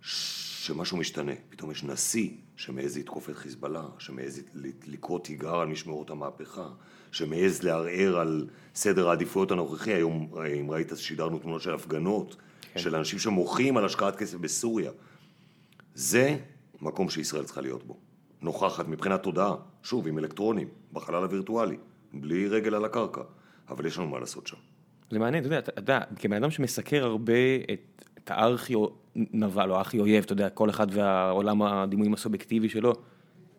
שמשהו 0.00 0.96
משתנה. 0.96 1.32
פתאום 1.48 1.70
יש 1.70 1.84
נשיא 1.84 2.30
שמעז 2.56 2.98
לתקוף 2.98 3.30
את 3.30 3.36
חיזבאללה, 3.36 3.84
שמעז 3.98 4.42
לקרוא 4.86 5.18
תיגר 5.18 5.54
על 5.54 5.68
משמרות 5.68 6.10
המהפכה, 6.10 6.68
שמעז 7.12 7.62
לערער 7.62 8.18
על 8.18 8.46
סדר 8.74 9.08
העדיפויות 9.08 9.50
הנוכחי. 9.50 9.92
היום, 9.92 10.28
אם 10.60 10.70
ראית, 10.70 10.92
שידרנו 10.96 11.38
תמונות 11.38 11.62
של 11.62 11.74
הפגנות, 11.74 12.36
כן. 12.74 12.80
של 12.80 12.96
אנשים 12.96 13.18
שמוחים 13.18 13.76
על 13.76 13.84
השקעת 13.84 14.16
כסף 14.16 14.38
בסוריה. 14.38 14.90
זה 15.94 16.36
מקום 16.82 17.10
שישראל 17.10 17.44
צריכה 17.44 17.60
להיות 17.60 17.84
בו. 17.84 17.96
נוכחת 18.42 18.88
מבחינת 18.88 19.22
תודעה, 19.22 19.54
שוב, 19.82 20.08
עם 20.08 20.18
אלקטרונים, 20.18 20.68
בחלל 20.92 21.22
הווירטואלי, 21.22 21.76
בלי 22.12 22.48
רגל 22.48 22.74
על 22.74 22.84
הקרקע. 22.84 23.20
אבל 23.68 23.86
יש 23.86 23.98
לנו 23.98 24.08
מה 24.08 24.18
לעשות 24.18 24.46
שם. 24.46 24.56
זה 25.10 25.18
מעניין, 25.18 25.44
אתה 25.44 25.46
יודע, 25.46 25.58
אתה 25.58 25.78
יודע, 25.80 26.00
כבן 26.18 26.36
אדם 26.36 26.50
שמסקר 26.50 27.04
הרבה 27.04 27.32
את, 27.72 28.04
את 28.18 28.30
הארכי 28.30 28.74
נבל 29.16 29.70
או 29.70 29.80
הכי 29.80 29.98
אויב, 29.98 30.24
אתה 30.24 30.32
יודע, 30.32 30.48
כל 30.48 30.70
אחד 30.70 30.86
והעולם 30.90 31.62
הדימויים 31.62 32.14
הסובייקטיבי 32.14 32.68
שלו. 32.68 32.92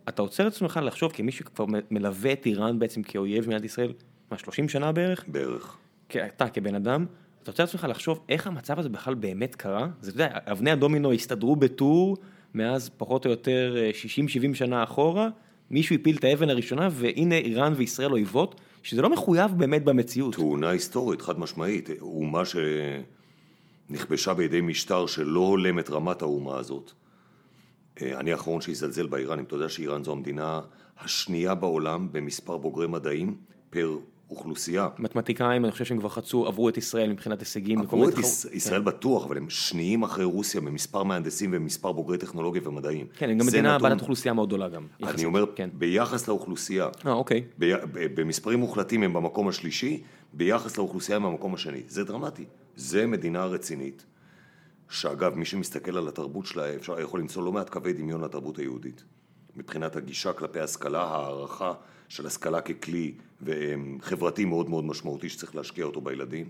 אתה 0.10 0.22
עוצר 0.22 0.48
את 0.48 0.54
עצמך 0.54 0.80
לחשוב 0.84 1.12
כמי 1.12 1.32
שכבר 1.32 1.66
מלווה 1.92 2.34
את 2.34 2.46
איראן 2.46 2.80
בעצם 2.80 3.04
כאויב 3.04 3.44
במדינת 3.44 3.66
ישראל, 3.66 3.94
מה, 4.32 4.38
30 4.38 4.70
שנה 4.70 4.92
בערך? 4.92 5.26
בערך. 5.28 5.78
אתה 6.08 6.50
כבן 6.50 6.76
אדם, 6.76 7.06
אתה 7.46 7.52
עוצר 7.52 7.64
את 7.64 7.70
עצמך 7.70 7.88
לחשוב 7.90 8.20
איך 8.30 8.48
המצב 8.48 8.80
הזה 8.80 8.90
בכלל 8.90 9.14
באמת 9.14 9.56
קרה? 9.56 9.88
זה, 10.02 10.12
אתה 10.12 10.16
יודע, 10.16 10.38
אבני 10.52 10.72
הדומינו 10.72 11.14
הסתדרו 11.14 11.56
בטור 11.56 12.18
מאז 12.54 12.90
פחות 12.98 13.26
או 13.26 13.32
יותר 13.32 13.76
60-70 14.52 14.56
שנה 14.56 14.84
אחורה, 14.84 15.30
מישהו 15.72 15.96
הפיל 15.96 16.18
את 16.18 16.24
האבן 16.24 16.50
הראשונה 16.50 16.90
והנה 16.92 17.36
איראן 17.36 17.74
וישראל 17.76 18.12
אויבות, 18.12 18.62
שזה 18.84 19.02
לא 19.02 19.10
מחויב 19.10 19.52
באמת 19.58 19.84
במציאות. 19.84 20.36
תאונה 20.36 20.70
היסטורית, 20.70 21.22
חד 21.22 21.40
משמעית, 21.40 21.90
אומה 22.02 22.42
שנכבשה 23.90 24.34
בידי 24.34 24.62
משטר 24.62 25.06
שלא 25.06 25.40
הולם 25.40 25.80
את 25.80 25.90
רמת 25.90 26.22
האומה 26.22 26.58
הזאת. 26.58 26.92
אה, 28.02 28.20
אני 28.20 28.32
האחרון 28.32 28.62
שיזלזל 28.62 29.08
באיראנים, 29.08 29.46
אתה 29.46 29.56
יודע 29.56 29.70
שאיראן 29.70 30.04
זו 30.04 30.12
המדינה 30.12 30.62
השנייה 31.00 31.56
בעולם 31.56 32.08
במספר 32.12 32.58
בוגרי 32.58 32.88
מדעים 32.88 33.36
פר 33.70 33.98
אוכלוסייה. 34.30 34.88
מתמטיקאים, 35.00 35.66
אני 35.66 35.72
חושב 35.72 35.86
שהם 35.86 36.00
כבר 36.00 36.10
חצו, 36.10 36.48
עברו 36.48 36.70
את 36.70 36.78
ישראל 36.78 37.12
מבחינת 37.12 37.40
הישגים. 37.40 37.80
עברו 37.80 38.10
את 38.10 38.14
ישראל 38.54 38.80
כן. 38.80 38.86
בטוח, 38.86 39.26
אבל 39.26 39.38
הם 39.38 39.50
שניים 39.50 40.04
אחרי 40.04 40.24
רוסיה 40.24 40.62
במספר 40.62 41.04
מהנדסים 41.04 41.50
ומספר 41.54 41.92
בוגרי 41.92 42.18
טכנולוגיה 42.18 42.62
ומדעים. 42.66 43.08
כן, 43.18 43.30
הם 43.30 43.38
גם 43.38 43.46
מדינה 43.46 43.80
בעלת 43.80 44.02
אוכלוסייה 44.02 44.34
מאוד 44.34 44.48
גדולה 44.48 44.70
גם. 44.70 44.88
אני 45.04 45.26
אומר, 45.26 45.46
כן. 45.56 45.70
ביחס 45.74 46.28
לאוכלוסייה. 46.28 46.90
אה, 47.06 47.12
אוקיי. 47.12 47.44
במספרים 47.90 48.60
מוחלטים 48.60 49.04
הם 49.04 49.14
במקום 49.14 49.48
השלישי, 49.48 50.04
ביחס 50.34 50.78
לאוכלוסייה 50.78 51.16
הם 51.16 51.24
במקום 51.24 51.54
השני. 51.54 51.82
זה 51.88 52.04
דרמטי. 52.04 52.46
זה 52.76 53.08
מדינה 53.08 53.46
רצינית. 53.46 54.06
שאגב, 54.90 55.36
מי 55.36 55.46
שמסתכל 55.46 55.98
על 55.98 56.08
התרבות 56.08 56.46
שלה, 56.46 56.76
אפשר, 56.76 57.00
יכול 57.00 57.20
למצוא 57.20 57.44
לא 57.44 57.52
מעט 57.52 57.70
קווי 57.70 57.94
דמיון 57.94 58.22
לתרבות 58.22 58.58
היהודית. 58.60 59.04
מבחינת 59.56 59.96
הגישה 59.96 60.34
כלפי 60.34 60.60
השכלה, 60.60 61.04
הערכה 61.04 61.74
של 62.10 62.26
השכלה 62.26 62.62
ככלי 62.62 63.14
חברתי 64.02 64.46
מאוד 64.46 64.70
מאוד 64.70 64.86
משמעותי 64.86 65.30
שצריך 65.30 65.56
להשקיע 65.56 65.86
אותו 65.86 66.02
בילדים. 66.02 66.46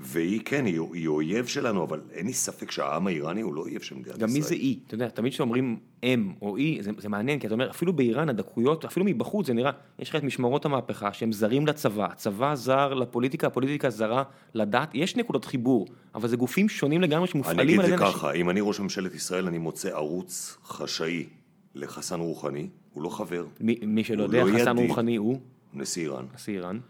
והיא 0.00 0.40
כן, 0.44 0.66
היא, 0.66 0.80
היא 0.92 1.08
אויב 1.08 1.46
שלנו, 1.46 1.84
אבל 1.84 2.00
אין 2.12 2.26
לי 2.26 2.32
ספק 2.32 2.70
שהעם 2.70 3.06
האיראני 3.06 3.40
הוא 3.40 3.54
לא 3.54 3.60
אויב 3.60 3.80
של 3.80 3.94
מדינת 3.94 4.16
ישראל. 4.16 4.28
גם 4.28 4.34
מי 4.34 4.42
זה 4.42 4.54
אי? 4.54 4.78
אתה 4.86 4.94
יודע, 4.94 5.08
תמיד 5.08 5.32
כשאומרים 5.32 5.76
אם 6.02 6.32
או 6.42 6.56
אי, 6.56 6.78
זה, 6.80 6.90
זה 6.98 7.08
מעניין, 7.08 7.38
כי 7.38 7.46
אתה 7.46 7.54
אומר, 7.54 7.70
אפילו 7.70 7.92
באיראן 7.92 8.28
הדקויות, 8.28 8.84
אפילו 8.84 9.06
מבחוץ 9.06 9.46
זה 9.46 9.52
נראה, 9.52 9.70
יש 9.98 10.10
לך 10.10 10.16
את 10.16 10.22
משמרות 10.22 10.64
המהפכה 10.64 11.12
שהם 11.12 11.32
זרים 11.32 11.66
לצבא, 11.66 12.04
הצבא 12.04 12.54
זר 12.54 12.94
לפוליטיקה, 12.94 13.46
הפוליטיקה 13.46 13.90
זרה 13.90 14.22
לדת, 14.54 14.90
יש 14.94 15.16
נקודות 15.16 15.44
חיבור, 15.44 15.86
אבל 16.14 16.28
זה 16.28 16.36
גופים 16.36 16.68
שונים 16.68 17.00
לגמרי 17.00 17.28
שמופעלים 17.28 17.60
על 17.60 17.64
ידי 17.64 17.74
אנשים. 17.74 17.92
אני 17.92 17.96
אגיד 17.96 18.06
זה 18.06 18.18
ככה, 18.18 18.32
אם 18.32 18.50
אני 18.50 18.60
ראש 18.60 18.80
ממשלת 18.80 19.14
ישראל, 19.14 19.46
אני 19.46 19.58
מוצא 19.58 19.88
ערוץ 19.88 20.56
חשאי 20.64 21.26
לחסן 21.74 22.20
רוחני, 22.20 22.68
הוא 22.92 23.02
לא 23.02 23.08
חבר. 23.08 23.46
מי, 23.60 23.78
מי 23.82 24.04
שלא 24.04 24.22
יודע, 24.22 24.44
לא 24.44 24.58
חסן 24.58 24.78
ידיד, 24.78 24.88
רוחני 24.88 25.16
הוא? 25.16 25.40
נשיא 25.74 26.02
איראן. 26.02 26.24
נשיא 26.34 26.54
איראן. 26.54 26.80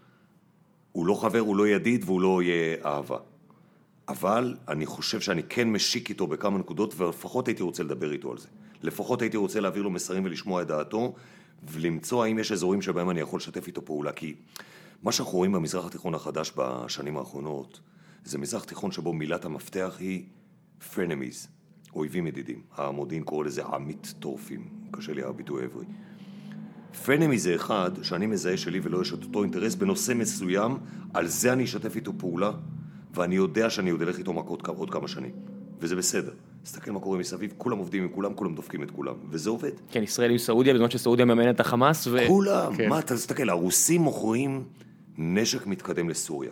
הוא 0.92 1.06
לא 1.06 1.14
חבר, 1.14 1.38
הוא 1.38 1.56
לא 1.56 1.68
ידיד 1.68 2.04
והוא 2.04 2.20
לא 2.20 2.42
יהיה 2.42 2.76
אהבה. 2.84 3.18
אבל 4.08 4.56
אני 4.68 4.86
חושב 4.86 5.20
שאני 5.20 5.42
כן 5.42 5.72
משיק 5.72 6.10
איתו 6.10 6.26
בכמה 6.26 6.58
נקודות, 6.58 7.00
ולפחות 7.00 7.48
הייתי 7.48 7.62
רוצה 7.62 7.82
לדבר 7.82 8.12
איתו 8.12 8.30
על 8.32 8.38
זה. 8.38 8.48
לפחות 8.82 9.22
הייתי 9.22 9.36
רוצה 9.36 9.60
להעביר 9.60 9.82
לו 9.82 9.90
מסרים 9.90 10.24
ולשמוע 10.24 10.62
את 10.62 10.66
דעתו, 10.66 11.14
ולמצוא 11.70 12.24
האם 12.24 12.38
יש 12.38 12.52
אזורים 12.52 12.82
שבהם 12.82 13.10
אני 13.10 13.20
יכול 13.20 13.36
לשתף 13.36 13.66
איתו 13.66 13.84
פעולה. 13.84 14.12
כי 14.12 14.34
מה 15.02 15.12
שאנחנו 15.12 15.38
רואים 15.38 15.52
במזרח 15.52 15.86
התיכון 15.86 16.14
החדש 16.14 16.52
בשנים 16.56 17.16
האחרונות, 17.16 17.80
זה 18.24 18.38
מזרח 18.38 18.64
תיכון 18.64 18.92
שבו 18.92 19.12
מילת 19.12 19.44
המפתח 19.44 19.96
היא 19.98 20.24
frenemies, 20.94 21.48
אויבים 21.94 22.26
ידידים. 22.26 22.62
המודיעין 22.76 23.24
קורא 23.24 23.44
לזה 23.44 23.64
עמית 23.64 24.14
טורפים, 24.18 24.68
קשה 24.90 25.12
לי 25.12 25.22
הביטוי 25.22 25.62
העברי. 25.62 25.84
פרנמי 27.04 27.38
זה 27.38 27.54
אחד 27.54 27.90
שאני 28.02 28.26
מזהה 28.26 28.56
שלי 28.56 28.80
ולא 28.82 29.02
יש 29.02 29.12
את 29.12 29.22
אותו 29.22 29.42
אינטרס 29.42 29.74
בנושא 29.74 30.12
מסוים, 30.12 30.78
על 31.14 31.26
זה 31.26 31.52
אני 31.52 31.64
אשתף 31.64 31.96
איתו 31.96 32.12
פעולה, 32.18 32.50
ואני 33.14 33.34
יודע 33.34 33.70
שאני 33.70 33.90
עוד 33.90 34.02
אלך 34.02 34.18
איתו 34.18 34.32
מכות 34.32 34.66
עוד 34.66 34.90
כמה 34.90 35.08
שנים, 35.08 35.30
וזה 35.80 35.96
בסדר. 35.96 36.32
תסתכל 36.62 36.90
מה 36.90 37.00
קורה 37.00 37.18
מסביב, 37.18 37.52
כולם 37.58 37.78
עובדים 37.78 38.02
עם 38.02 38.08
כולם, 38.08 38.34
כולם 38.34 38.54
דופקים 38.54 38.82
את 38.82 38.90
כולם, 38.90 39.14
וזה 39.30 39.50
עובד. 39.50 39.70
כן, 39.90 40.02
ישראל 40.02 40.30
עם 40.30 40.38
סעודיה, 40.38 40.74
בזמן 40.74 40.90
שסעודיה 40.90 41.24
מממנת 41.24 41.54
את 41.54 41.60
החמאס 41.60 42.06
ו... 42.06 42.18
כולם, 42.26 42.76
כן. 42.76 42.88
מה, 42.88 42.98
אתה 42.98 43.14
תסתכל, 43.14 43.50
הרוסים 43.50 44.00
מוכרים 44.00 44.64
נשק 45.18 45.66
מתקדם 45.66 46.08
לסוריה. 46.08 46.50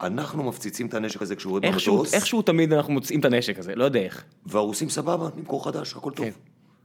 אנחנו 0.00 0.42
מפציצים 0.42 0.86
את 0.86 0.94
הנשק 0.94 1.22
הזה 1.22 1.36
כשהוא 1.36 1.50
יורד 1.50 1.66
במטוס. 1.66 2.14
איכשהו 2.14 2.42
תמיד 2.42 2.72
אנחנו 2.72 2.92
מוצאים 2.92 3.20
את 3.20 3.24
הנשק 3.24 3.58
הזה, 3.58 3.74
לא 3.74 3.84
יודע 3.84 4.00
איך. 4.00 4.24
והרוסים 4.46 4.88
סבבה, 4.88 5.28
נמכור 5.36 5.64
חדש, 5.64 5.92
הכל 5.92 6.10
טוב. 6.10 6.26
כן. 6.26 6.32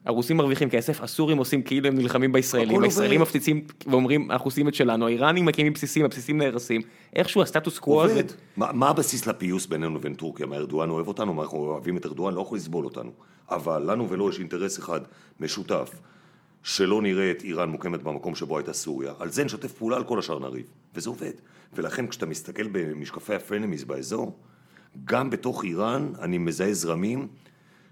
הרוסים 0.05 0.37
מרוויחים 0.37 0.69
כסף, 0.69 1.01
הסורים 1.01 1.37
עושים 1.37 1.61
כאילו 1.61 1.87
הם 1.87 1.95
נלחמים 1.95 2.31
בישראלים, 2.31 2.83
הישראלים 2.83 3.21
מפציצים 3.21 3.63
ואומרים 3.87 4.31
אנחנו 4.31 4.47
עושים 4.47 4.67
את 4.67 4.75
שלנו, 4.75 5.07
האיראנים 5.07 5.45
מקימים 5.45 5.73
בסיסים, 5.73 6.05
הבסיסים 6.05 6.37
נהרסים, 6.37 6.81
איכשהו 7.15 7.41
הסטטוס 7.41 7.79
קוו 7.79 8.03
הזה. 8.03 8.21
מה, 8.57 8.71
מה 8.71 8.89
הבסיס 8.89 9.27
לפיוס 9.27 9.65
בינינו 9.65 9.95
לבין 9.95 10.13
טורקיה? 10.13 10.45
מה 10.45 10.55
ארדואן 10.55 10.89
אוהב 10.89 11.07
אותנו? 11.07 11.33
מה 11.33 11.43
אנחנו 11.43 11.57
אוהבים 11.57 11.97
את 11.97 12.05
ארדואן? 12.05 12.33
לא 12.33 12.41
יכול 12.41 12.57
לסבול 12.57 12.85
אותנו. 12.85 13.11
אבל 13.49 13.91
לנו 13.91 14.09
ולו 14.09 14.29
יש 14.29 14.39
אינטרס 14.39 14.79
אחד 14.79 15.01
משותף, 15.39 15.91
שלא 16.63 17.01
נראה 17.01 17.31
את 17.31 17.43
איראן 17.43 17.69
מוקמת 17.69 18.03
במקום 18.03 18.35
שבו 18.35 18.57
הייתה 18.57 18.73
סוריה, 18.73 19.13
על 19.19 19.29
זה 19.29 19.43
נשתף 19.43 19.71
פעולה, 19.71 19.97
על 19.97 20.03
כל 20.03 20.19
השאר 20.19 20.39
נריב, 20.39 20.65
וזה 20.95 21.09
עובד. 21.09 21.31
ולכן 21.73 22.07
כשאתה 22.07 22.25
מסתכל 22.25 22.67
במשקפי 22.71 23.35
הפרנמיז 23.35 23.83
באזור, 23.83 24.37
גם 25.05 25.29
בתוך 25.29 25.63
איראן 25.63 26.11
אני 26.21 26.37
מזהה 26.37 26.73
זרמים 26.73 27.27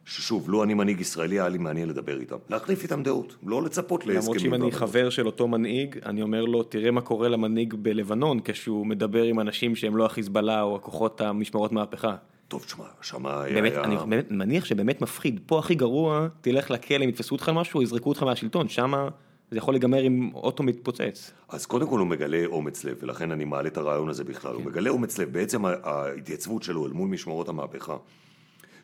ששוב, 0.06 0.50
לא 0.50 0.64
אני 0.64 0.74
מנהיג 0.74 1.02
ישראלי, 1.02 1.40
היה 1.40 1.50
לי 1.50 1.58
מעניין 1.58 1.90
לדבר 1.90 2.20
איתם. 2.20 2.36
להחליף 2.50 2.84
איתם 2.84 3.04
דעות, 3.04 3.36
לא 3.46 3.64
לצפות 3.64 4.06
להסכמים. 4.06 4.22
למרות 4.22 4.40
שאם 4.40 4.54
אני 4.54 4.72
חבר 4.72 5.10
של 5.10 5.26
אותו 5.26 5.48
מנהיג, 5.48 5.96
אני 6.06 6.22
אומר 6.22 6.46
לו, 6.46 6.64
תראה 6.64 6.92
מה 6.92 7.02
קורה 7.02 7.30
למנהיג 7.30 7.74
בלבנון, 7.74 8.40
כשהוא 8.44 8.88
מדבר 8.88 9.24
עם 9.24 9.40
אנשים 9.40 9.76
שהם 9.76 9.98
לא 9.98 10.06
החיזבאללה 10.06 10.62
או 10.62 10.76
הכוחות 10.76 11.22
המשמרות 11.22 11.72
מהפכה. 11.72 12.16
טוב, 12.48 12.64
תשמע, 12.64 12.86
שמה 13.02 13.44
באמת, 13.44 13.72
היה... 13.72 13.84
אני 13.84 13.96
באמת 13.98 14.32
מניח 14.32 14.66
שבאמת 14.66 15.02
מפחיד. 15.02 15.40
פה 15.46 15.60
הכי 15.60 15.76
גרוע, 15.76 16.28
תלך 16.42 16.72
לכלא, 16.72 17.04
אם 17.04 17.10
יתפסו 17.10 17.36
אותך 17.36 17.50
על 17.50 17.56
משהו, 17.56 17.82
יזרקו 17.82 18.10
אותך 18.10 18.24
מהשלטון, 18.24 18.70
שמה... 18.70 19.10
זה 19.52 19.58
יכול 19.58 19.74
להיגמר 19.74 19.98
עם 19.98 20.30
אוטו 20.34 20.64
מתפוצץ. 20.64 21.32
אז 21.50 21.66
קודם 21.66 21.90
כל 21.90 22.00
הוא 22.00 22.08
מגלה 22.08 22.46
אומץ 22.46 22.84
לב, 22.84 22.98
ולכן 23.02 23.32
אני 23.32 23.46
מעלה 23.46 23.68
את 23.68 23.78
הרעיון 23.78 24.10
הזה 24.10 24.24
בכלל. 24.24 24.52
כן. 24.52 24.58
הוא 24.58 24.66
מגלה 24.66 24.90
אומץ 24.90 25.18
לב, 25.18 25.34
בעצם 25.34 25.66
ההתייצבות 25.66 26.64
שלו 26.64 26.86
אל 26.86 26.92
מול 26.92 27.10
משמרות 27.10 27.50
המהפכה. 27.50 27.96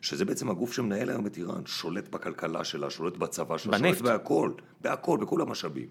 שזה 0.02 0.24
בעצם 0.24 0.50
הגוף 0.50 0.72
שמנהל 0.72 1.10
היום 1.10 1.26
את 1.26 1.36
איראן, 1.36 1.66
שולט 1.66 2.08
בכלכלה 2.08 2.64
שלה, 2.64 2.90
שולט 2.90 3.16
בצבא 3.16 3.58
שלה, 3.58 3.78
בנפט. 3.78 3.98
שולט 3.98 4.10
בהכל, 4.10 4.52
בהכל, 4.80 5.18
בכל 5.20 5.40
המשאבים. 5.40 5.86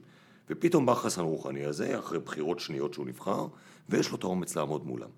ופתאום 0.49 0.85
בא 0.85 0.93
חסן 0.93 1.21
רוחני 1.21 1.65
הזה, 1.65 1.99
אחרי 1.99 2.19
בחירות 2.19 2.59
שניות 2.59 2.93
שהוא 2.93 3.05
נבחר, 3.05 3.47
ויש 3.89 4.09
לו 4.09 4.17
את 4.17 4.23
האומץ 4.23 4.55
לעמוד 4.55 4.87
מולם. 4.87 5.09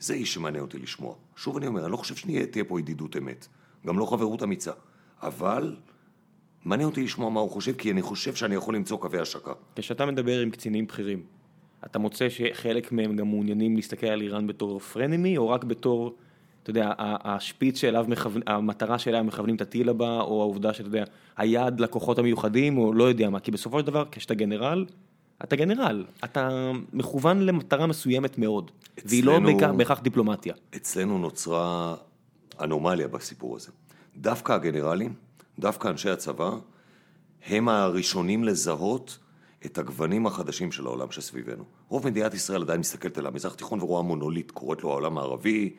זה 0.00 0.14
איש 0.14 0.34
שמעניין 0.34 0.64
אותי 0.64 0.78
לשמוע. 0.78 1.14
שוב 1.36 1.56
אני 1.56 1.66
אומר, 1.66 1.84
אני 1.84 1.92
לא 1.92 1.96
חושב 1.96 2.16
שתהיה 2.16 2.64
פה 2.64 2.80
ידידות 2.80 3.16
אמת, 3.16 3.46
גם 3.86 3.98
לא 3.98 4.06
חברות 4.06 4.42
אמיצה, 4.42 4.72
אבל 5.22 5.76
מעניין 6.64 6.88
אותי 6.88 7.04
לשמוע 7.04 7.30
מה 7.30 7.40
הוא 7.40 7.50
חושב, 7.50 7.72
כי 7.72 7.90
אני 7.90 8.02
חושב 8.02 8.34
שאני 8.34 8.54
יכול 8.54 8.74
למצוא 8.74 8.98
קווי 8.98 9.20
השקה. 9.20 9.52
כשאתה 9.76 10.06
מדבר 10.06 10.40
עם 10.40 10.50
קצינים 10.50 10.86
בכירים, 10.86 11.22
אתה 11.86 11.98
מוצא 11.98 12.28
שחלק 12.28 12.92
מהם 12.92 13.16
גם 13.16 13.28
מעוניינים 13.28 13.76
להסתכל 13.76 14.06
על 14.06 14.20
איראן 14.20 14.46
בתור 14.46 14.78
פרנמי, 14.78 15.36
או 15.36 15.48
רק 15.48 15.64
בתור 15.64 16.16
אתה 16.66 16.70
יודע, 16.70 16.92
השפיץ 16.98 17.78
שאליו 17.78 18.04
מכוונים, 18.08 18.42
המטרה 18.46 18.98
שאליה 18.98 19.22
מכוונים 19.22 19.56
את 19.56 19.60
הטיל 19.60 19.88
הבא, 19.88 20.20
או 20.20 20.40
העובדה 20.42 20.74
שאתה 20.74 20.88
יודע, 20.88 21.04
היעד 21.36 21.80
לכוחות 21.80 22.18
המיוחדים, 22.18 22.78
או 22.78 22.92
לא 22.92 23.04
יודע 23.04 23.30
מה, 23.30 23.40
כי 23.40 23.50
בסופו 23.50 23.80
של 23.80 23.86
דבר, 23.86 24.04
כשאתה 24.10 24.34
גנרל, 24.34 24.86
אתה 25.44 25.56
גנרל, 25.56 26.04
אתה 26.24 26.70
מכוון 26.92 27.40
למטרה 27.40 27.86
מסוימת 27.86 28.38
מאוד, 28.38 28.70
אצלנו, 28.94 29.10
והיא 29.10 29.24
לא 29.24 29.38
בהכרח 29.72 30.00
דיפלומטיה. 30.00 30.54
אצלנו 30.76 31.18
נוצרה 31.18 31.94
אנומליה 32.60 33.08
בסיפור 33.08 33.56
הזה. 33.56 33.70
דווקא 34.16 34.52
הגנרלים, 34.52 35.14
דווקא 35.58 35.88
אנשי 35.88 36.10
הצבא, 36.10 36.50
הם 37.46 37.68
הראשונים 37.68 38.44
לזהות 38.44 39.18
את 39.66 39.78
הגוונים 39.78 40.26
החדשים 40.26 40.72
של 40.72 40.86
העולם 40.86 41.10
שסביבנו. 41.10 41.64
רוב 41.88 42.06
מדינת 42.06 42.34
ישראל 42.34 42.62
עדיין 42.62 42.80
מסתכלת 42.80 43.18
על 43.18 43.26
המזרח 43.26 43.52
התיכון 43.52 43.80
ורואה 43.80 44.02
מונוליט, 44.02 44.50
קוראת 44.50 44.82
לו 44.82 44.90
העולם 44.90 45.18
הערבי, 45.18 45.74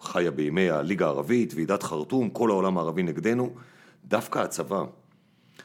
חיה 0.00 0.30
בימי 0.30 0.70
הליגה 0.70 1.06
הערבית, 1.06 1.54
ועידת 1.54 1.82
חרטום, 1.82 2.30
כל 2.30 2.50
העולם 2.50 2.78
הערבי 2.78 3.02
נגדנו, 3.02 3.50
דווקא 4.04 4.38
הצבא, 4.38 4.84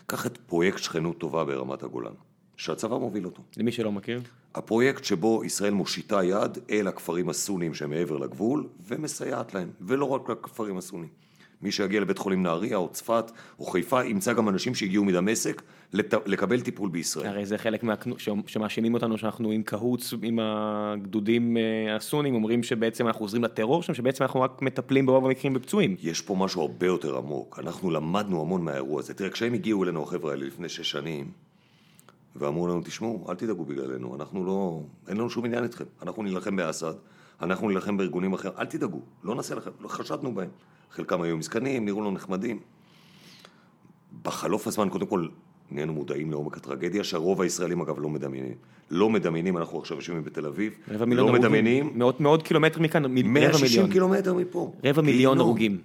קח 0.06 0.26
את 0.26 0.38
פרויקט 0.38 0.78
שכנות 0.78 1.18
טובה 1.18 1.46
ברמת 1.46 1.84
הגולן, 1.84 2.14
שהצבא 2.58 2.98
מוביל 2.98 3.26
אותו. 3.26 3.42
למי 3.58 3.72
שלא 3.72 3.92
מכיר? 3.92 4.22
הפרויקט 4.56 5.04
שבו 5.04 5.44
ישראל 5.46 5.74
מושיטה 5.74 6.24
יד 6.24 6.58
אל 6.70 6.88
הכפרים 6.88 7.30
הסונים 7.30 7.74
שמעבר 7.74 8.18
לגבול, 8.18 8.68
ומסייעת 8.88 9.54
להם, 9.54 9.70
ולא 9.82 10.06
רק 10.06 10.30
לכפרים 10.30 10.78
הסונים. 10.78 11.10
מי 11.62 11.72
שיגיע 11.72 12.02
לבית 12.02 12.18
חולים 12.18 12.44
נהריה 12.44 12.78
או 12.78 12.90
צפת 12.90 13.32
או 13.60 13.66
חיפה, 13.66 14.04
ימצא 14.04 14.34
גם 14.34 14.50
אנשים 14.50 14.76
שהגיעו 14.76 15.06
מדמשק 15.06 15.62
לת... 15.94 16.14
לקבל 16.26 16.62
טיפול 16.62 16.90
בישראל. 16.90 17.28
הרי 17.28 17.46
זה 17.46 17.58
חלק 17.58 17.84
מה... 17.84 17.94
שמאשימים 18.48 18.94
אותנו 18.94 19.18
שאנחנו 19.18 19.52
עם 19.52 19.64
קהוץ 19.64 20.14
עם 20.22 20.40
הגדודים 20.42 21.58
אה, 21.58 21.96
הסונים, 21.96 22.36
אומרים 22.36 22.64
שבעצם 22.64 23.08
אנחנו 23.08 23.26
עוזרים 23.26 23.44
לטרור 23.44 23.84
שם, 23.84 23.94
שבעצם 23.94 24.24
אנחנו 24.24 24.42
רק 24.42 24.62
מטפלים 24.62 25.06
ברוב 25.06 25.26
המקרים 25.26 25.54
בפצועים. 25.54 25.96
יש 26.02 26.22
פה 26.22 26.36
משהו 26.36 26.62
הרבה 26.62 26.86
יותר 26.86 27.18
עמוק, 27.18 27.60
אנחנו 27.60 27.92
למדנו 27.92 28.42
המון 28.42 28.64
מהאירוע 28.64 29.00
הזה. 29.00 29.14
תראה, 29.14 29.30
כשהם 29.30 29.54
הגיעו 29.54 29.84
אלינו, 29.84 30.04
החבר'ה 30.04 30.32
האלה, 30.32 30.46
לפני 30.46 30.70
שש 30.70 30.92
שנים, 30.92 31.32
ואמרו 32.36 32.68
לנו, 32.68 32.82
תשמעו, 32.82 33.26
אל 33.30 33.36
תדאגו 33.36 33.66
בגללנו, 33.66 34.16
אנחנו 34.16 34.46
לא, 34.46 34.82
אין 35.08 35.18
לנו 35.18 35.30
שום 35.30 35.46
עניין 35.46 35.64
איתכם, 35.64 35.86
אנחנו 36.02 36.24
נילחם 36.24 36.56
באסד, 36.56 36.94
אנחנו 37.42 37.70
נילחם 37.70 37.98
בארגונים 37.98 38.34
אחרים, 38.34 38.54
אל 38.60 38.66
תדאגו, 38.66 39.02
לא 39.24 39.36
נעשה 39.36 39.56
לכם, 39.56 39.72
לא 39.82 39.88
חשדנו 39.88 40.36
בהם. 40.36 40.50
חלקם 40.92 41.22
היו 41.22 41.38
מסכנים, 41.38 41.86
נראו 41.86 42.02
לנו 42.02 42.12
נחמדים. 42.12 42.60
בחלוף 44.24 44.68
הזמן, 44.68 44.90
קודם 44.90 45.06
כל, 45.06 45.28
נהיינו 45.72 45.94
מודעים 45.94 46.32
לעומק 46.32 46.58
הטרגדיה, 46.58 47.04
שהרוב 47.04 47.42
הישראלים 47.42 47.82
אגב 47.82 48.00
לא 48.00 48.10
מדמיינים. 48.10 48.56
לא 48.92 49.10
מדמיינים, 49.10 49.58
אנחנו 49.58 49.80
עכשיו 49.80 49.98
יושבים 49.98 50.24
בתל 50.24 50.46
אביב, 50.46 50.74
לא 51.08 51.34
מדמיינים. 51.34 51.92
מאות, 51.96 52.20
מאות 52.20 52.44
קילומטר 52.44 52.80
מכאן, 52.80 53.06
רבע 53.06 53.14
מיליון. 53.14 53.34
160 53.34 53.90
קילומטר 53.90 54.34
מפה. 54.34 54.74
רבע 54.84 55.02
מיליון 55.02 55.40
הרוגים. 55.40 55.78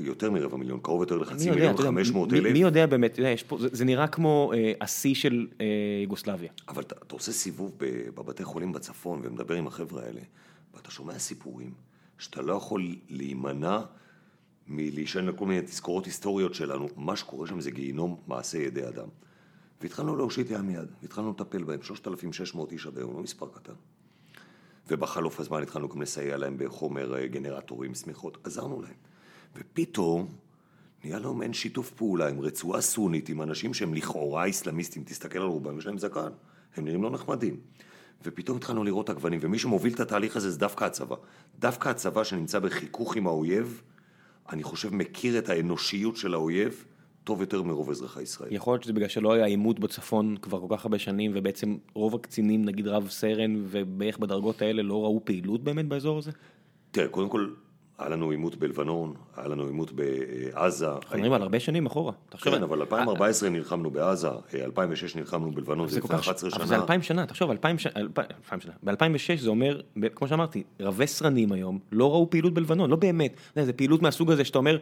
יותר 0.00 0.30
מרבע 0.30 0.56
מיליון, 0.56 0.80
קרוב 0.82 1.00
יותר 1.00 1.16
לחצי 1.16 1.50
מיליון, 1.50 1.76
500 1.76 2.32
אלף. 2.32 2.52
מי 2.52 2.58
יודע 2.58 2.86
באמת, 2.86 3.18
פה, 3.46 3.58
זה, 3.60 3.68
זה 3.72 3.84
נראה 3.84 4.06
כמו 4.06 4.52
אה, 4.54 4.72
השיא 4.80 5.14
של 5.14 5.46
אה, 5.60 5.66
יוגוסלביה. 6.02 6.48
אבל 6.68 6.82
אתה, 6.82 6.94
אתה 7.06 7.14
עושה 7.14 7.32
סיבוב 7.32 7.72
בבתי 8.14 8.44
חולים 8.44 8.72
בצפון 8.72 9.20
ומדבר 9.22 9.54
עם 9.54 9.66
החבר'ה 9.66 10.02
האלה, 10.02 10.20
ואתה 10.74 10.90
שומע 10.90 11.18
סיפורים 11.18 11.70
שאתה 12.18 12.42
לא 12.42 12.52
יכול 12.52 12.96
להימנע 13.08 13.80
מלהישען 14.66 15.26
לכל 15.26 15.46
מיני 15.46 15.62
תזכורות 15.62 16.06
היסטוריות 16.06 16.54
שלנו, 16.54 16.88
מה 16.96 17.16
שקורה 17.16 17.46
שם 17.46 17.60
זה 17.60 17.70
גיהינום 17.70 18.20
מעשה 18.26 18.58
ידי 18.58 18.88
אדם. 18.88 19.08
והתחלנו 19.80 20.16
להושיט 20.16 20.50
יד 20.50 20.60
מיד, 20.60 20.88
והתחלנו 21.02 21.30
לטפל 21.30 21.64
בהם, 21.64 21.82
3,600 21.82 22.72
איש 22.72 22.86
עד 22.86 22.98
היום, 22.98 23.16
לא 23.16 23.22
מספר 23.22 23.48
קטן. 23.48 23.72
ובחלוף 24.88 25.40
הזמן 25.40 25.62
התחלנו 25.62 25.88
גם 25.88 26.02
לסייע 26.02 26.36
להם 26.36 26.56
בחומר 26.58 27.14
אה, 27.14 27.26
גנרטורים, 27.26 27.94
שמיכות, 27.94 28.38
עזרנו 28.44 28.82
להם. 28.82 28.94
ופתאום 29.56 30.28
נהיה 31.04 31.18
לנו 31.18 31.34
מעין 31.34 31.52
שיתוף 31.52 31.90
פעולה 31.90 32.28
עם 32.28 32.40
רצועה 32.40 32.80
סונית, 32.80 33.28
עם 33.28 33.42
אנשים 33.42 33.74
שהם 33.74 33.94
לכאורה 33.94 34.50
אסלאמיסטים, 34.50 35.04
תסתכל 35.04 35.38
על 35.38 35.44
רובם, 35.44 35.78
יש 35.78 35.86
להם 35.86 35.98
זקן, 35.98 36.30
הם 36.76 36.84
נראים 36.84 37.02
לא 37.02 37.10
נחמדים. 37.10 37.60
ופתאום 38.24 38.56
התחלנו 38.56 38.84
לראות 38.84 39.10
עגבנים, 39.10 39.40
ומי 39.42 39.58
שמוביל 39.58 39.92
את 39.92 40.00
התהליך 40.00 40.36
הזה 40.36 40.50
זה 40.50 40.58
דווקא 40.58 40.84
הצבא. 40.84 41.16
דווקא 41.58 41.88
הצבא 41.88 42.24
שנמצא 42.24 42.58
בחיכוך 42.58 43.16
עם 43.16 43.26
האויב, 43.26 43.82
אני 44.52 44.62
חושב 44.62 44.94
מכיר 44.94 45.38
את 45.38 45.48
האנושיות 45.48 46.16
של 46.16 46.34
האויב 46.34 46.84
טוב 47.24 47.40
יותר 47.40 47.62
מרוב 47.62 47.90
אזרחי 47.90 48.22
ישראל. 48.22 48.52
יכול 48.52 48.74
להיות 48.74 48.82
שזה 48.82 48.92
בגלל 48.92 49.08
שלא 49.08 49.32
היה 49.32 49.44
עימות 49.44 49.80
בצפון 49.80 50.36
כבר 50.42 50.60
כל 50.60 50.76
כך 50.76 50.84
הרבה 50.84 50.98
שנים, 50.98 51.32
ובעצם 51.34 51.76
רוב 51.94 52.14
הקצינים, 52.14 52.64
נגיד 52.64 52.86
רב 52.86 53.08
סרן, 53.08 53.62
ובערך 53.68 54.18
בדרגות 54.18 54.62
האלה 54.62 54.82
לא 54.82 55.04
ראו 55.04 55.20
פעילות 55.24 55.64
באמת 55.64 55.86
באזור 55.86 56.18
הזה? 56.18 56.30
תראה, 56.90 57.08
קודם 57.08 57.28
כל, 57.28 57.48
היה 57.98 58.08
לנו 58.08 58.30
עימות 58.30 58.56
בלבנון, 58.56 59.14
היה 59.36 59.48
לנו 59.48 59.66
עימות 59.66 59.92
בעזה. 59.92 60.88
אנחנו 60.88 61.08
מדברים 61.12 61.32
על 61.32 61.42
הרבה 61.42 61.60
שנים 61.60 61.86
אחורה. 61.86 62.12
כן, 62.38 62.62
אבל 62.62 62.80
2014 62.80 63.48
נלחמנו 63.48 63.90
בעזה, 63.90 64.28
2006 64.54 65.16
נלחמנו 65.16 65.50
בלבנון, 65.50 65.88
זה 65.88 66.00
לפני 66.00 66.16
11 66.16 66.50
שנה. 66.50 66.58
אבל 66.58 66.66
זה 66.66 66.76
2,000 66.76 67.02
שנה, 67.02 67.26
תחשוב, 67.26 67.50
2,000 67.50 67.78
שנה, 67.78 67.92
ב-2006 68.84 69.40
זה 69.40 69.50
אומר, 69.50 69.80
כמו 70.14 70.28
שאמרתי, 70.28 70.62
רבי 70.80 71.06
סרנים 71.06 71.52
היום 71.52 71.78
לא 71.92 72.10
ראו 72.10 72.30
פעילות 72.30 72.54
בלבנון, 72.54 72.90
לא 72.90 72.96
באמת. 72.96 73.36
זה 73.56 73.72
פעילות 73.72 74.02
מהסוג 74.02 74.30
הזה 74.30 74.44
שאתה 74.44 74.58
אומר, 74.58 74.78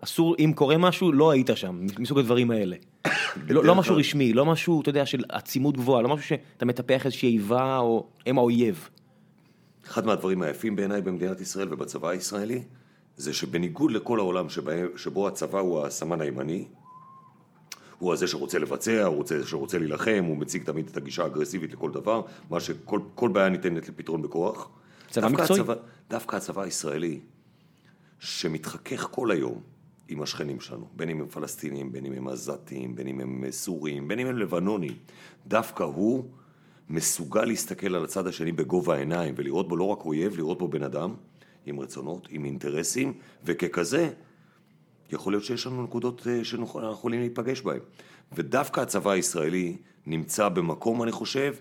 אסור, 0.00 0.36
אם 0.38 0.52
קורה 0.54 0.78
משהו, 0.78 1.12
לא 1.12 1.30
היית 1.30 1.50
שם, 1.54 1.86
מסוג 1.98 2.18
הדברים 2.18 2.50
האלה. 2.50 2.76
לא, 3.48 3.64
לא 3.64 3.74
משהו 3.74 3.96
רשמי, 3.96 4.32
לא 4.32 4.46
משהו, 4.46 4.80
אתה 4.80 4.90
יודע, 4.90 5.06
של 5.06 5.24
עצימות 5.28 5.76
גבוהה, 5.76 6.02
לא 6.02 6.08
משהו 6.08 6.26
שאתה 6.26 6.64
מטפח 6.64 7.06
איזושהי 7.06 7.28
איבה, 7.28 7.78
או 7.78 8.06
הם 8.26 8.38
האויב. 8.38 8.88
אחד 9.90 10.06
מהדברים 10.06 10.42
היפים 10.42 10.76
בעיניי 10.76 11.02
במדינת 11.02 11.40
ישראל 11.40 11.72
ובצבא 11.72 12.08
הישראלי, 12.08 12.62
זה 13.16 13.32
שבניגוד 13.32 13.90
לכל 13.90 14.18
העולם 14.18 14.48
שבה, 14.48 14.72
שבו 14.96 15.28
הצבא 15.28 15.58
הוא 15.58 15.82
הסמן 15.82 16.20
הימני, 16.20 16.64
הוא 17.98 18.12
הזה 18.12 18.26
שרוצה 18.26 18.58
לבצע, 18.58 19.04
הוא 19.04 19.16
רוצה, 19.16 19.46
שרוצה 19.46 19.78
להילחם, 19.78 20.24
הוא 20.28 20.36
מציג 20.36 20.64
תמיד 20.64 20.88
את 20.88 20.96
הגישה 20.96 21.22
האגרסיבית 21.22 21.72
לכל 21.72 21.90
דבר, 21.90 22.22
מה 22.50 22.60
שכל 22.60 23.28
בעיה 23.32 23.48
ניתנת 23.48 23.88
לפתרון 23.88 24.22
בכוח. 24.22 24.68
צבא 25.10 25.28
מקצועי. 25.28 25.60
הצבא, 25.60 25.74
דווקא 26.10 26.36
הצבא 26.36 26.62
הישראלי, 26.62 27.20
שמתחכך 28.18 29.08
כל 29.10 29.30
היום 29.30 29.60
עם 30.08 30.22
השכנים 30.22 30.60
שלנו, 30.60 30.86
בין 30.96 31.10
אם 31.10 31.20
הם 31.20 31.28
פלסטינים, 31.28 31.92
בין 31.92 32.06
אם 32.06 32.12
הם 32.12 32.28
עזתים, 32.28 32.94
בין 32.94 33.06
אם 33.06 33.20
הם 33.20 33.44
סורים, 33.50 34.08
בין 34.08 34.18
אם 34.18 34.26
הם 34.26 34.38
לבנונים, 34.38 34.94
דווקא 35.46 35.82
הוא 35.82 36.24
מסוגל 36.90 37.44
להסתכל 37.44 37.94
על 37.94 38.04
הצד 38.04 38.26
השני 38.26 38.52
בגובה 38.52 38.94
העיניים 38.94 39.34
ולראות 39.36 39.68
בו 39.68 39.76
לא 39.76 39.84
רק 39.84 40.04
אויב, 40.04 40.36
לראות 40.36 40.58
בו 40.58 40.68
בן 40.68 40.82
אדם 40.82 41.14
עם 41.66 41.80
רצונות, 41.80 42.28
עם 42.30 42.44
אינטרסים, 42.44 43.12
וככזה, 43.44 44.10
יכול 45.12 45.32
להיות 45.32 45.44
שיש 45.44 45.66
לנו 45.66 45.82
נקודות 45.82 46.26
אה, 46.26 46.44
שאנחנו 46.44 46.90
יכולים 46.92 47.20
להיפגש 47.20 47.60
בהן. 47.60 47.80
ודווקא 48.32 48.80
הצבא 48.80 49.10
הישראלי 49.10 49.76
נמצא 50.06 50.48
במקום, 50.48 51.02
אני 51.02 51.12
חושב, 51.12 51.54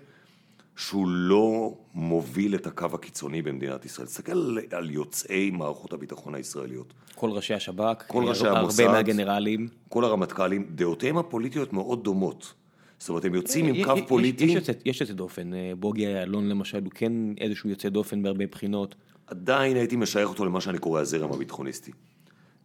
שהוא 0.75 1.07
לא 1.07 1.73
מוביל 1.93 2.55
את 2.55 2.67
הקו 2.67 2.87
הקיצוני 2.93 3.41
במדינת 3.41 3.85
ישראל. 3.85 4.07
תסתכל 4.07 4.31
על, 4.31 4.59
על 4.71 4.89
יוצאי 4.89 5.51
מערכות 5.51 5.93
הביטחון 5.93 6.35
הישראליות. 6.35 6.93
כל 7.15 7.29
ראשי 7.29 7.53
השב"כ, 7.53 8.03
כל 8.07 8.23
ראשי 8.23 8.47
הרבה 8.47 8.59
המוסד, 8.59 8.87
מהגנרלים. 8.87 9.67
כל 9.89 10.03
הרמטכ"לים, 10.03 10.67
דעותיהם 10.75 11.17
הפוליטיות 11.17 11.73
מאוד 11.73 12.03
דומות. 12.03 12.53
זאת 12.99 13.09
אומרת, 13.09 13.25
הם 13.25 13.35
יוצאים 13.35 13.65
עם 13.65 13.85
קו 13.85 14.07
פוליטי. 14.07 14.55
יש 14.85 15.01
יוצא 15.01 15.13
דופן, 15.13 15.53
אה, 15.53 15.71
בוגי 15.79 16.01
יעלון 16.01 16.49
למשל, 16.49 16.83
הוא 16.83 16.91
כן 16.95 17.13
איזשהו 17.37 17.69
יוצא 17.69 17.89
דופן 17.89 18.23
בהרבה 18.23 18.47
בחינות. 18.47 18.95
עדיין 19.27 19.77
הייתי 19.77 19.95
משייך 19.95 20.29
אותו 20.29 20.45
למה 20.45 20.61
שאני 20.61 20.77
קורא 20.77 21.01
הזרם 21.01 21.33
הביטחוניסטי. 21.33 21.91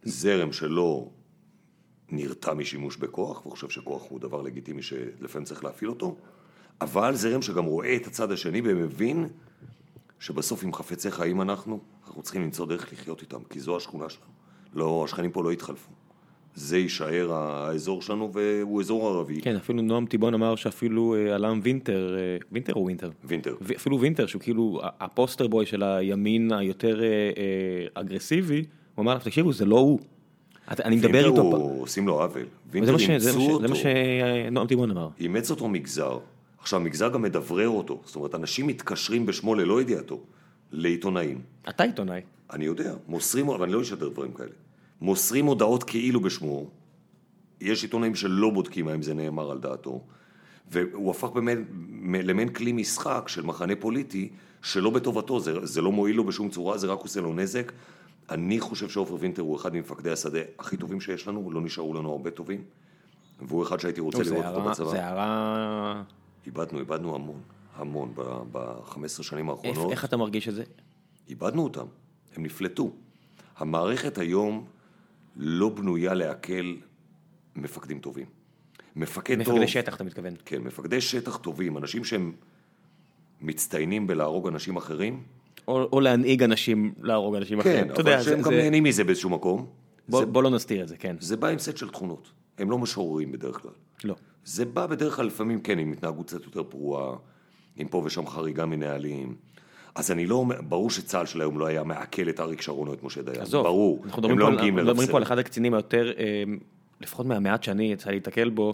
זרם 0.03 0.53
שלא 0.53 1.09
נרתע 2.09 2.53
משימוש 2.53 2.97
בכוח, 2.97 3.45
וחושב 3.45 3.69
שכוח 3.69 4.03
הוא 4.09 4.19
דבר 4.19 4.41
לגיטימי 4.41 4.81
שלפעמים 4.81 5.45
צריך 5.45 5.63
להפעיל 5.63 5.89
אותו, 5.89 6.15
אבל 6.81 7.15
זרם 7.15 7.41
שגם 7.41 7.65
רואה 7.65 7.95
את 7.95 8.07
הצד 8.07 8.31
השני 8.31 8.61
ומבין 8.63 9.27
שבסוף 10.19 10.63
אם 10.63 10.73
חפצי 10.73 11.11
חיים 11.11 11.41
אנחנו, 11.41 11.79
אנחנו 12.07 12.21
צריכים 12.21 12.41
למצוא 12.41 12.65
דרך 12.65 12.93
לחיות 12.93 13.21
איתם, 13.21 13.43
כי 13.49 13.59
זו 13.59 13.77
השכונה 13.77 14.09
שלנו. 14.09 14.31
לא, 14.73 15.01
השכנים 15.05 15.31
פה 15.31 15.43
לא 15.43 15.53
יתחלפו. 15.53 15.91
זה 16.55 16.77
יישאר 16.77 17.33
האזור 17.33 18.01
שלנו 18.01 18.31
והוא 18.33 18.81
אזור 18.81 19.09
ערבי. 19.09 19.41
כן, 19.41 19.55
אפילו 19.55 19.81
נועם 19.81 20.05
טיבון 20.05 20.33
אמר 20.33 20.55
שאפילו 20.55 21.15
אה, 21.15 21.35
אל"מ 21.35 21.59
וינטר, 21.63 22.15
אה, 22.17 22.37
וינטר 22.51 22.73
או 22.73 22.85
וינטר? 22.85 23.09
וינטר. 23.23 23.55
אפילו 23.75 23.99
וינטר, 23.99 24.25
שהוא 24.25 24.41
כאילו 24.41 24.79
ה 24.83 24.92
poster 24.92 25.47
boy 25.47 25.65
של 25.65 25.83
הימין 25.83 26.51
היותר 26.53 27.03
אה, 27.03 27.07
אגרסיבי, 27.93 28.63
הוא 28.95 29.03
אמר 29.03 29.15
לך, 29.15 29.23
תקשיבו, 29.23 29.53
זה 29.53 29.65
לא 29.65 29.79
הוא. 29.79 29.99
אני 30.67 30.95
מדבר 30.95 31.25
איתו... 31.31 31.41
וינטר 31.41 31.79
עושים 31.79 32.07
לו 32.07 32.21
עוול. 32.21 32.45
וינטר 32.71 32.95
אימצו 32.99 33.39
אותו. 33.39 33.61
זה 33.61 33.67
מה 33.67 33.75
שנועם 33.75 34.67
טיבון 34.67 34.91
אמר. 34.91 35.07
אימץ 35.19 35.51
אותו 35.51 35.67
מגזר. 35.67 36.17
עכשיו, 36.59 36.79
מגזר 36.79 37.09
גם 37.09 37.21
מדברר 37.21 37.69
אותו. 37.69 38.01
זאת 38.05 38.15
אומרת, 38.15 38.35
אנשים 38.35 38.67
מתקשרים 38.67 39.25
בשמו 39.25 39.55
ללא 39.55 39.81
ידיעתו, 39.81 40.19
לעיתונאים. 40.71 41.41
אתה 41.69 41.83
עיתונאי. 41.83 42.21
אני 42.53 42.65
יודע, 42.65 42.93
מוסרים, 43.07 43.49
אבל 43.49 43.63
אני 43.63 43.73
לא 43.73 43.81
אשדר 43.81 44.09
דברים 44.09 44.31
כאלה. 44.31 44.49
מוסרים 45.01 45.45
הודעות 45.45 45.83
כאילו 45.83 46.19
בשמו, 46.19 46.69
יש 47.61 47.83
עיתונאים 47.83 48.15
שלא 48.15 48.49
בודקים 48.49 48.87
האם 48.87 49.01
זה 49.01 49.13
נאמר 49.13 49.51
על 49.51 49.59
דעתו, 49.59 50.01
והוא 50.71 51.11
הפך 51.11 51.29
באמת 51.29 51.57
למעין 52.23 52.49
כלי 52.49 52.71
משחק 52.71 53.23
של 53.27 53.41
מחנה 53.41 53.75
פוליטי 53.75 54.29
שלא 54.61 54.89
בטובתו, 54.89 55.39
זה, 55.39 55.65
זה 55.65 55.81
לא 55.81 55.91
מועיל 55.91 56.15
לו 56.15 56.23
בשום 56.23 56.49
צורה, 56.49 56.77
זה 56.77 56.87
רק 56.87 56.99
עושה 56.99 57.21
לו 57.21 57.33
נזק. 57.33 57.71
אני 58.29 58.59
חושב 58.59 58.89
שעופר 58.89 59.15
וינטר 59.19 59.41
הוא 59.41 59.55
אחד 59.55 59.75
ממפקדי 59.75 60.11
השדה 60.11 60.39
הכי 60.59 60.77
טובים 60.77 61.01
שיש 61.01 61.27
לנו, 61.27 61.51
לא 61.51 61.61
נשארו 61.61 61.93
לנו 61.93 62.11
הרבה 62.11 62.31
טובים, 62.31 62.63
והוא 63.41 63.63
אחד 63.63 63.79
שהייתי 63.79 64.01
רוצה 64.01 64.23
לראות 64.23 64.45
אותו 64.45 64.69
בצבא. 64.69 64.89
זה 64.89 65.05
הערה... 65.05 66.03
איבדנו, 66.45 66.79
איבדנו 66.79 67.15
המון, 67.15 67.41
המון 67.75 68.13
ב-15 68.51 69.23
שנים 69.23 69.49
האחרונות. 69.49 69.91
איך 69.91 70.05
אתה 70.05 70.17
מרגיש 70.17 70.47
את 70.47 70.53
זה? 70.53 70.63
איבדנו 71.29 71.63
אותם, 71.63 71.85
הם 72.35 72.43
נפלטו. 72.45 72.91
המערכת 73.57 74.17
היום 74.17 74.65
לא 75.35 75.69
בנויה 75.69 76.13
לעכל 76.13 76.75
מפקדים 77.55 77.99
טובים. 77.99 78.25
מפקד 78.95 79.43
טוב... 79.43 79.53
מפקדי 79.53 79.67
שטח 79.67 79.95
אתה 79.95 80.03
מתכוון. 80.03 80.33
כן, 80.45 80.61
מפקדי 80.61 81.01
שטח 81.01 81.37
טובים, 81.37 81.77
אנשים 81.77 82.03
שהם 82.03 82.33
מצטיינים 83.41 84.07
בלהרוג 84.07 84.47
אנשים 84.47 84.75
אחרים. 84.75 85.23
או, 85.67 85.89
או 85.93 85.99
להנהיג 86.01 86.43
אנשים 86.43 86.93
להרוג 87.01 87.35
אנשים 87.35 87.61
כן, 87.61 87.69
אחרים. 87.69 87.95
כן, 87.95 88.01
אבל 88.01 88.23
שהם 88.23 88.41
גם 88.41 88.51
זה... 88.51 88.61
נהנים 88.61 88.83
מזה 88.83 89.03
באיזשהו 89.03 89.29
מקום. 89.29 89.65
בוא, 90.09 90.19
זה, 90.19 90.25
בוא 90.25 90.43
לא 90.43 90.49
נסתיר 90.49 90.83
את 90.83 90.87
זה, 90.87 90.97
כן. 90.97 91.15
זה 91.19 91.37
בא 91.37 91.47
עם 91.47 91.59
סט 91.59 91.77
של 91.77 91.89
תכונות. 91.89 92.31
הם 92.57 92.71
לא 92.71 92.77
משוררים 92.77 93.31
בדרך 93.31 93.61
כלל. 93.61 93.71
לא. 94.03 94.15
זה 94.45 94.65
בא 94.65 94.87
בדרך 94.87 95.15
כלל 95.15 95.25
לפעמים, 95.25 95.61
כן, 95.61 95.79
עם 95.79 95.91
התנהגות 95.91 96.27
קצת 96.27 96.43
יותר 96.43 96.63
פרועה, 96.63 97.15
עם 97.75 97.87
פה 97.87 98.01
ושם 98.05 98.27
חריגה 98.27 98.65
מנהלים. 98.65 99.35
אז 99.95 100.11
אני 100.11 100.25
לא 100.25 100.35
אומר, 100.35 100.61
ברור 100.61 100.89
שצה"ל 100.89 101.25
של 101.25 101.41
היום 101.41 101.59
לא 101.59 101.65
היה 101.65 101.83
מעכל 101.83 102.29
את 102.29 102.39
אריק 102.39 102.61
שרון 102.61 102.87
או 102.87 102.93
את 102.93 103.03
משה 103.03 103.21
דיין, 103.21 103.41
עזוב, 103.41 103.63
ברור, 103.63 104.01
אנחנו 104.05 104.23
הם 104.27 104.31
מדברים 104.31 104.39
לא 104.39 104.45
פה 104.45 104.51
מגיעים 104.51 104.77
אנחנו 104.77 104.91
מדברים 104.91 105.09
פה 105.09 105.17
על. 105.17 105.23
אחד 105.23 105.37
הקצינים 105.37 105.73
היותר, 105.73 106.11
אה, 106.17 106.43
לפחות 107.01 107.25
מהמעט 107.25 107.63
שאני 107.63 107.91
יצא 107.91 108.11
להתקל 108.11 108.49
בו, 108.49 108.73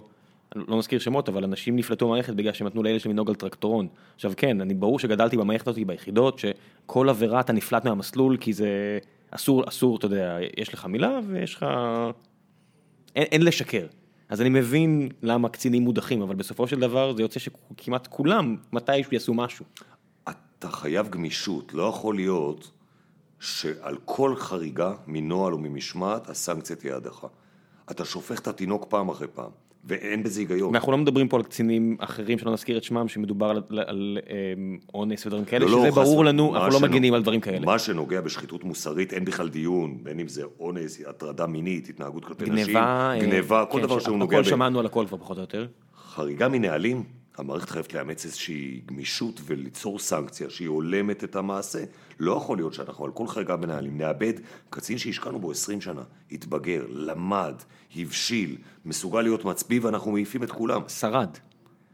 לא 0.56 0.78
מזכיר 0.78 0.98
שמות, 0.98 1.28
אבל 1.28 1.44
אנשים 1.44 1.76
נפלטו 1.76 2.06
מהמערכת 2.06 2.34
בגלל 2.34 2.52
שהם 2.52 2.66
נתנו 2.66 2.82
לילד 2.82 3.00
שלהם 3.00 3.12
לנהוג 3.12 3.28
על 3.28 3.34
טרקטורון. 3.34 3.88
עכשיו 4.14 4.32
כן, 4.36 4.60
אני 4.60 4.74
ברור 4.74 4.98
שגדלתי 4.98 5.36
במערכת 5.36 5.68
הזאת 5.68 5.86
ביחידות, 5.86 6.38
שכל 6.38 7.08
עבירה 7.08 7.40
אתה 7.40 7.52
נפלט 7.52 7.84
מהמסלול, 7.84 8.36
כי 8.36 8.52
זה 8.52 8.98
אסור, 9.30 9.68
אסור, 9.68 9.96
אתה 9.96 10.06
יודע, 10.06 10.38
יש 10.56 10.74
לך 10.74 10.86
מילה 10.86 11.20
ויש 11.28 11.54
לך... 11.54 11.66
אין, 13.16 13.24
אין 13.32 13.42
לשקר. 13.42 13.86
אז 14.28 14.40
אני 14.40 14.48
מבין 14.48 15.08
למה 15.22 15.48
קצינים 15.48 15.82
מודחים, 15.82 16.22
אבל 16.22 16.34
בסופו 16.34 16.68
של 16.68 16.80
דבר 16.80 17.16
זה 17.16 17.22
יוצא 17.22 17.40
שכמעט 17.40 18.06
כולם 18.06 18.56
מתישהו 18.72 19.12
יעשו 19.12 19.34
משהו. 19.34 19.64
אתה 20.64 20.70
חייב 20.70 21.08
גמישות, 21.08 21.74
לא 21.74 21.82
יכול 21.82 22.14
להיות 22.14 22.70
שעל 23.40 23.96
כל 24.04 24.36
חריגה 24.36 24.92
מנוהל 25.06 25.52
או 25.52 25.58
ממשמעת 25.58 26.28
הסנקציה 26.30 26.76
תהיה 26.76 26.96
הדחה. 26.96 27.26
אתה 27.90 28.04
שופך 28.04 28.40
את 28.40 28.46
התינוק 28.48 28.86
פעם 28.88 29.08
אחרי 29.08 29.28
פעם, 29.34 29.50
ואין 29.84 30.22
בזה 30.22 30.40
היגיון. 30.40 30.74
אנחנו 30.74 30.92
לא 30.92 30.98
מדברים 30.98 31.28
פה 31.28 31.36
על 31.36 31.42
קצינים 31.42 31.96
אחרים 32.00 32.38
שלא 32.38 32.52
נזכיר 32.52 32.76
את 32.78 32.84
שמם, 32.84 33.08
שמדובר 33.08 33.46
על, 33.46 33.62
על, 33.70 33.78
על 33.86 34.18
אמ, 34.56 34.78
אונס 34.94 35.26
ודברים 35.26 35.44
כאלה, 35.44 35.64
לא, 35.64 35.70
לא, 35.70 35.78
שזה 35.78 35.90
חס 35.90 35.94
ברור 35.98 36.18
ו- 36.18 36.22
לנו, 36.24 36.54
אנחנו 36.54 36.66
לא 36.68 36.78
שנוג- 36.78 36.90
מגינים 36.90 37.14
על 37.14 37.22
דברים 37.22 37.40
כאלה. 37.40 37.66
מה 37.66 37.78
שנוגע 37.78 38.20
בשחיתות 38.20 38.64
מוסרית, 38.64 39.12
אין 39.12 39.24
בכלל 39.24 39.48
דיון, 39.48 39.98
בין 40.04 40.20
אם 40.20 40.28
זה 40.28 40.42
אונס, 40.60 41.00
הטרדה 41.06 41.46
מינית, 41.46 41.88
התנהגות 41.88 42.24
כלפי 42.24 42.44
נשים, 42.44 42.54
גניבה, 42.64 43.10
אה, 43.14 43.18
גניבה, 43.20 43.64
כל 43.70 43.78
כן, 43.78 43.84
דבר 43.86 43.98
שהוא 43.98 44.08
הכל 44.08 44.18
נוגע 44.18 44.40
ב... 44.40 44.44
שמענו 44.44 44.80
על 44.80 44.86
הכל 44.86 45.04
כבר 45.08 45.16
פחות 45.18 45.36
או 45.36 45.42
יותר. 45.42 45.66
חריגה 46.14 46.48
מנהלים, 46.48 47.04
המערכת 47.36 47.70
חייבת 47.70 47.94
לאמץ 47.94 48.24
איזושהי 48.24 48.80
גמישות 48.86 49.40
וליצור 49.44 49.98
סנקציה 49.98 50.50
שהיא 50.50 50.68
הולמת 50.68 51.24
את 51.24 51.36
המעשה. 51.36 51.84
לא 52.20 52.32
יכול 52.32 52.58
להיות 52.58 52.74
שאנחנו 52.74 53.04
על 53.04 53.10
כל 53.10 53.26
חריגה 53.26 53.56
בנהלים 53.56 53.98
נאבד 53.98 54.32
קצין 54.70 54.98
שהשקענו 54.98 55.38
בו 55.38 55.50
20 55.50 55.80
שנה, 55.80 56.02
התבגר, 56.32 56.84
למד, 56.88 57.54
הבשיל, 57.96 58.56
מסוגל 58.84 59.20
להיות 59.20 59.44
מצביא 59.44 59.80
ואנחנו 59.82 60.12
מעיפים 60.12 60.42
את 60.42 60.50
כולם. 60.50 60.80
שרד. 60.88 61.36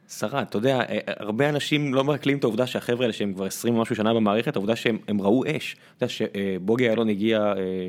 שרד, 0.08 0.46
אתה 0.48 0.58
יודע, 0.58 0.80
אה, 0.80 0.98
הרבה 1.06 1.48
אנשים 1.48 1.94
לא 1.94 2.04
מעכלים 2.04 2.38
את 2.38 2.44
העובדה 2.44 2.66
שהחבר'ה 2.66 3.02
האלה 3.02 3.12
שהם 3.12 3.34
כבר 3.34 3.44
20 3.44 3.74
ומשהו 3.74 3.96
שנה 3.96 4.14
במערכת, 4.14 4.56
העובדה 4.56 4.76
שהם 4.76 4.98
הם 5.08 5.20
ראו 5.20 5.44
אש. 5.46 5.76
אתה 5.96 6.04
יודע 6.04 6.14
שבוגי 6.14 6.84
יעלון 6.84 7.08
הגיע 7.08 7.38
אה, 7.38 7.88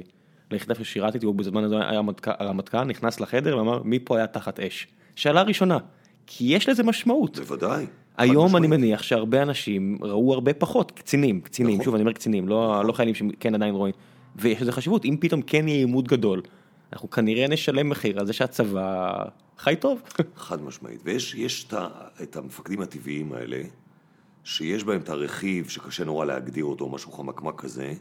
ליחידה 0.51 0.75
ששירתתי, 0.75 1.25
הוא 1.25 1.35
בזמן 1.35 1.63
הזה 1.63 1.75
היה 1.75 2.01
הרמטכ"ל, 2.25 2.83
נכנס 2.83 3.19
לחדר 3.19 3.57
ואמר, 3.57 3.83
מי 3.83 3.99
פה 3.99 4.17
היה 4.17 4.27
תחת 4.27 4.59
אש? 4.59 4.87
שאלה 5.15 5.41
ראשונה, 5.41 5.77
כי 6.31 6.45
יש 6.45 6.69
לזה 6.69 6.83
משמעות. 6.83 7.39
בוודאי. 7.39 7.85
היום 8.17 8.55
אני. 8.55 8.67
מניח 8.67 9.03
שהרבה 9.03 9.41
אנשים 9.41 9.97
ראו 10.01 10.33
הרבה 10.33 10.53
פחות, 10.53 10.91
קצינים, 10.91 11.41
קצינים, 11.41 11.73
נכון. 11.73 11.85
שוב 11.85 11.95
אני 11.95 12.01
אומר 12.01 12.13
קצינים, 12.13 12.47
לא 12.47 12.85
לא 12.85 12.93
חיילים 12.93 13.15
שכן 13.15 13.55
עדיין 13.55 13.75
רואים, 13.75 13.93
ויש 14.35 14.61
לזה 14.61 14.71
חשיבות, 14.71 15.05
אם 15.05 15.17
פתאום 15.19 15.41
כן 15.41 15.67
יהיה 15.67 15.79
עימות 15.79 16.07
גדול, 16.07 16.41
אנחנו 16.93 17.09
כנראה 17.09 17.47
נשלם 17.47 17.89
מחיר 17.89 18.19
על 18.19 18.25
זה 18.25 18.33
שהצבא 18.33 19.13
חי 19.57 19.75
טוב. 19.79 20.01
חד 20.35 20.61
משמעית. 20.61 21.01
ויש 21.03 21.35
יש 21.35 21.63
את, 21.63 21.73
את 22.23 22.35
המפקדים 22.35 22.81
הטבעיים 22.81 23.33
האלה, 23.33 23.61
שיש 24.43 24.83
בהם 24.83 25.01
את 25.01 25.09
הרכיב 25.09 25.69
שקשה 25.69 26.03
נורא 26.05 26.25
להגדיר 26.25 26.65
אותו, 26.65 26.89
משהו 26.89 27.11
חמקמק 27.11 27.61
כזה, 27.61 27.93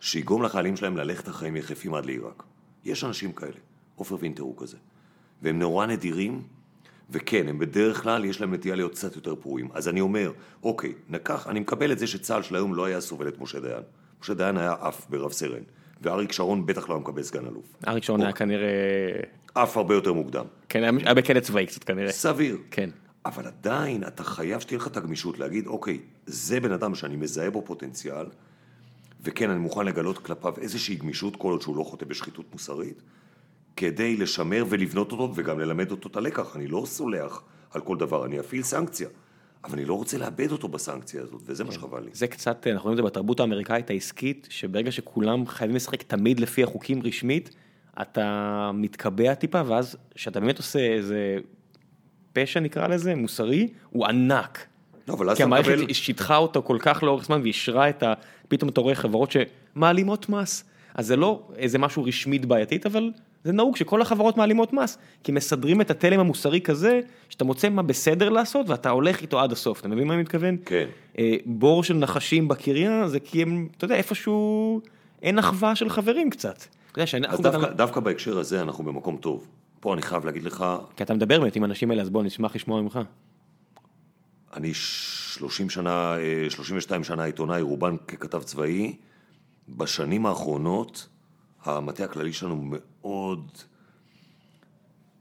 שיגרום 0.00 0.42
לחיילים 0.42 0.76
שלהם 0.76 0.96
ללכת 0.96 1.28
אחריהם 1.28 1.56
יחפים 1.56 1.94
עד 1.94 2.06
לעיראק. 2.06 2.42
יש 2.84 3.04
אנשים 3.04 3.32
כאלה, 3.32 3.58
עופר 3.96 4.16
וינטר 4.20 4.42
הוא 4.42 4.54
כזה. 4.56 4.76
והם 5.42 5.58
נורא 5.58 5.86
נדירים, 5.86 6.42
וכן, 7.14 7.48
הם 7.48 7.58
בדרך 7.58 8.02
כלל, 8.02 8.24
יש 8.24 8.40
להם 8.40 8.54
נטייה 8.54 8.74
להיות 8.74 8.92
קצת 8.92 9.16
יותר 9.16 9.34
פרועים. 9.34 9.68
אז 9.74 9.88
אני 9.88 10.00
אומר, 10.00 10.32
אוקיי, 10.62 10.92
נקח, 11.10 11.46
אני 11.48 11.60
מקבל 11.60 11.92
את 11.92 11.98
זה 11.98 12.06
שצה"ל 12.06 12.42
של 12.42 12.54
היום 12.56 12.74
לא 12.74 12.84
היה 12.84 13.00
סובל 13.00 13.28
את 13.28 13.40
משה 13.40 13.60
דיין. 13.60 13.82
משה 14.22 14.34
דיין 14.34 14.56
היה 14.58 14.74
עף 14.80 15.06
ברב 15.10 15.32
סרן, 15.32 15.62
ואריק 16.02 16.32
שרון 16.32 16.66
בטח 16.66 16.88
לא 16.88 16.94
היה 16.94 17.00
מקבל 17.00 17.22
סגן 17.22 17.46
אלוף. 17.46 17.64
אריק 17.88 18.04
שרון 18.04 18.22
היה 18.22 18.32
כנראה, 18.32 18.68
עף 19.54 19.76
הרבה 19.76 19.94
יותר 19.94 20.12
מוקדם. 20.12 20.44
כן, 20.68 20.82
היה- 20.82 20.92
היה 21.04 21.14
בכלא 21.14 21.40
צבאי 21.40 21.66
קצת 21.66 21.84
כנראה, 21.84 22.12
סביר. 22.12 22.58
כן. 22.70 22.90
אבל 23.26 23.46
עדיין 23.46 24.04
אתה 24.06 24.24
חייב 24.24 24.60
שתהיה 24.60 24.78
לך 24.78 24.86
את 24.86 24.96
הגמישות 24.96 25.38
להגיד, 25.38 25.66
אוקיי, 25.66 25.98
זה 26.26 26.60
בן 26.60 26.72
אדם 26.72 26.94
שאני 26.94 27.16
מזהה 27.16 27.50
בו 27.50 27.62
פוטנציאל, 27.64 28.26
וכן, 29.22 29.50
אני 29.50 29.58
מוכן 29.58 29.86
לגלות 29.86 30.18
כלפיו 30.18 30.54
איזושהי 30.60 30.94
גמישות 30.96 31.36
כל 31.36 31.50
עוד 31.52 31.62
שהוא 31.62 31.76
לא 31.76 31.82
חוטא 31.82 32.04
בשחיתות 32.06 32.46
מוסרית, 32.52 33.02
כדי 33.76 34.16
לשמר 34.16 34.64
ולבנות 34.68 35.12
אותו 35.12 35.32
וגם 35.34 35.60
ללמד 35.60 35.90
אותו 35.90 36.08
את 36.08 36.16
הלקח. 36.16 36.56
אני 36.56 36.66
לא 36.66 36.82
סולח 36.86 37.42
על 37.70 37.80
כל 37.80 37.96
דבר, 37.96 38.26
אני 38.26 38.40
אפעיל 38.40 38.62
סנקציה, 38.62 39.08
אבל 39.64 39.72
אני 39.72 39.84
לא 39.84 39.94
רוצה 39.94 40.18
לאבד 40.18 40.52
אותו 40.52 40.68
בסנקציה 40.68 41.22
הזאת, 41.22 41.42
וזה 41.46 41.64
מה 41.64 41.72
שחבל 41.72 42.02
לי. 42.02 42.10
זה 42.12 42.26
קצת, 42.26 42.66
אנחנו 42.66 42.82
רואים 42.82 42.98
את 42.98 43.04
זה 43.04 43.10
בתרבות 43.10 43.40
האמריקאית 43.40 43.90
העסקית, 43.90 44.48
שברגע 44.50 44.92
שכולם 44.92 45.46
חייבים 45.46 45.76
לשחק 45.76 46.02
תמיד 46.02 46.40
לפי 46.40 46.62
החוקים 46.62 47.02
רשמית, 47.02 47.50
אתה 48.02 48.70
מתקבע 48.74 49.34
טיפה, 49.34 49.62
ואז 49.66 49.96
כשאתה 50.14 50.40
באמת 50.40 50.58
עושה 50.58 50.78
איזה 50.78 51.38
פשע 52.32 52.60
נקרא 52.60 52.88
לזה, 52.88 53.14
מוסרי, 53.14 53.68
הוא 53.90 54.06
ענק. 54.06 54.66
לא, 55.08 55.14
אבל 55.14 55.30
אז 55.30 55.36
כי 55.36 55.42
אתה 55.42 55.48
המערכת 55.48 55.78
מקבל... 55.78 55.92
שיטחה 55.92 56.36
אותו 56.36 56.62
כל 56.62 56.78
כך 56.80 57.02
לאורך 57.02 57.24
זמן 57.24 57.40
ואישרה 57.42 57.88
את 57.88 58.02
ה... 58.02 58.14
פתאום 58.48 58.70
אתה 58.70 58.80
רואה 58.80 58.94
חברות 58.94 59.30
שמעלימות 59.30 60.28
מס. 60.28 60.64
אז 60.94 61.06
זה 61.06 61.16
לא 61.16 61.48
איזה 61.56 61.78
משהו 61.78 62.04
רשמית 62.04 62.46
בעייתית, 62.46 62.86
אבל 62.86 63.10
זה 63.44 63.52
נהוג 63.52 63.76
שכל 63.76 64.02
החברות 64.02 64.36
מעלימות 64.36 64.72
מס. 64.72 64.98
כי 65.22 65.32
מסדרים 65.32 65.80
את 65.80 65.90
התלם 65.90 66.20
המוסרי 66.20 66.60
כזה, 66.60 67.00
שאתה 67.28 67.44
מוצא 67.44 67.68
מה 67.68 67.82
בסדר 67.82 68.28
לעשות 68.28 68.68
ואתה 68.68 68.90
הולך 68.90 69.22
איתו 69.22 69.40
עד 69.40 69.52
הסוף. 69.52 69.80
אתה 69.80 69.88
מבין 69.88 70.08
מה 70.08 70.14
אני 70.14 70.22
מתכוון? 70.22 70.56
כן. 70.64 70.86
אה, 71.18 71.36
בור 71.46 71.84
של 71.84 71.94
נחשים 71.94 72.48
בקריה 72.48 73.08
זה 73.08 73.20
כי 73.20 73.42
הם, 73.42 73.68
אתה 73.76 73.84
יודע, 73.84 73.94
איפשהו 73.96 74.80
אין 75.22 75.38
אחווה 75.38 75.74
של 75.76 75.88
חברים 75.88 76.30
קצת. 76.30 76.56
אתה 76.58 76.66
יודע 76.98 77.02
אז 77.02 77.08
שאנחנו 77.08 77.42
דווקא, 77.42 77.58
גדלנו- 77.58 77.76
דווקא 77.76 78.00
בהקשר 78.00 78.38
הזה 78.38 78.60
אנחנו 78.62 78.84
במקום 78.84 79.16
טוב. 79.16 79.46
פה 79.80 79.94
אני 79.94 80.02
חייב 80.02 80.24
להגיד 80.24 80.42
לך, 80.42 80.64
כי 80.96 81.02
אתה 81.02 81.14
מדבר 81.14 81.40
באמת 81.40 81.56
עם 81.56 81.62
האנשים 81.62 81.90
האלה, 81.90 82.02
אז 82.02 82.10
בוא 82.10 82.22
נשמח 82.22 82.54
לשמוע 82.56 82.82
ממך. 82.82 82.98
אני 84.56 84.70
30 84.74 85.70
שנה, 85.70 86.16
אה, 86.18 86.50
32 86.50 87.04
שנה 87.04 87.24
עיתונאי, 87.24 87.62
רובן 87.62 87.96
ככתב 88.08 88.42
צבאי. 88.42 88.96
בשנים 89.68 90.26
האחרונות, 90.26 91.08
המטה 91.64 92.04
הכללי 92.04 92.32
שלנו 92.32 92.60
מאוד 92.62 93.50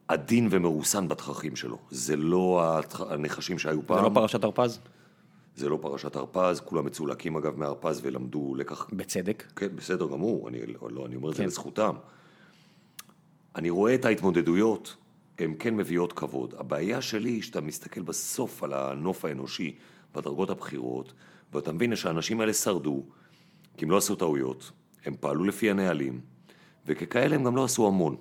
עדין 0.08 0.48
ומרוסן 0.52 1.08
בתככים 1.08 1.56
שלו. 1.56 1.78
זה 1.90 2.16
לא 2.16 2.62
הנחשים 3.10 3.60
שהיו 3.60 3.82
זה 3.82 3.88
פעם, 3.88 4.04
לא 4.04 4.12
פרשת 4.14 4.44
הרפז? 4.44 4.80
זה 5.56 5.70
לא 5.70 5.80
פרשת 5.82 6.16
הרפז, 6.16 6.60
כולם 6.60 6.86
מצולקים 6.86 7.36
אגב 7.36 7.60
מהרפז 7.60 8.00
ולמדו 8.04 8.56
לקח 8.56 8.88
בצדק. 8.94 9.44
כן, 9.56 9.76
בסדר 9.76 10.08
גמור, 10.08 10.50
אני, 10.50 10.60
לא, 10.90 11.06
אני 11.06 11.16
אומר 11.16 11.30
את 11.30 11.36
זה 11.36 11.42
כן. 11.42 11.48
לזכותם. 11.48 11.96
אני 13.56 13.70
רואה 13.70 13.96
את 13.96 14.06
ההתמודדויות, 14.06 14.96
הן 15.40 15.54
כן 15.60 15.76
מביאות 15.76 16.14
כבוד. 16.14 16.54
הבעיה 16.58 17.02
שלי 17.02 17.30
היא 17.30 17.42
שאתה 17.42 17.62
מסתכל 17.62 18.02
בסוף 18.02 18.64
על 18.64 18.74
הנוף 18.74 19.26
האנושי 19.26 19.76
בדרגות 20.16 20.50
הבכירות, 20.50 21.14
ואתה 21.54 21.72
מבין 21.72 21.96
שהאנשים 21.96 22.42
האלה 22.42 22.54
שרדו, 22.54 23.04
כי 23.78 23.86
הם 23.86 23.92
לא 23.92 23.98
עשו 23.98 24.16
טעויות, 24.16 24.72
הם 25.06 25.14
פעלו 25.20 25.44
לפי 25.44 25.70
הנהלים, 25.70 26.22
וככאלה 26.86 27.36
הם 27.36 27.44
גם 27.44 27.56
לא 27.56 27.64
עשו 27.64 27.88
המון. 27.88 28.16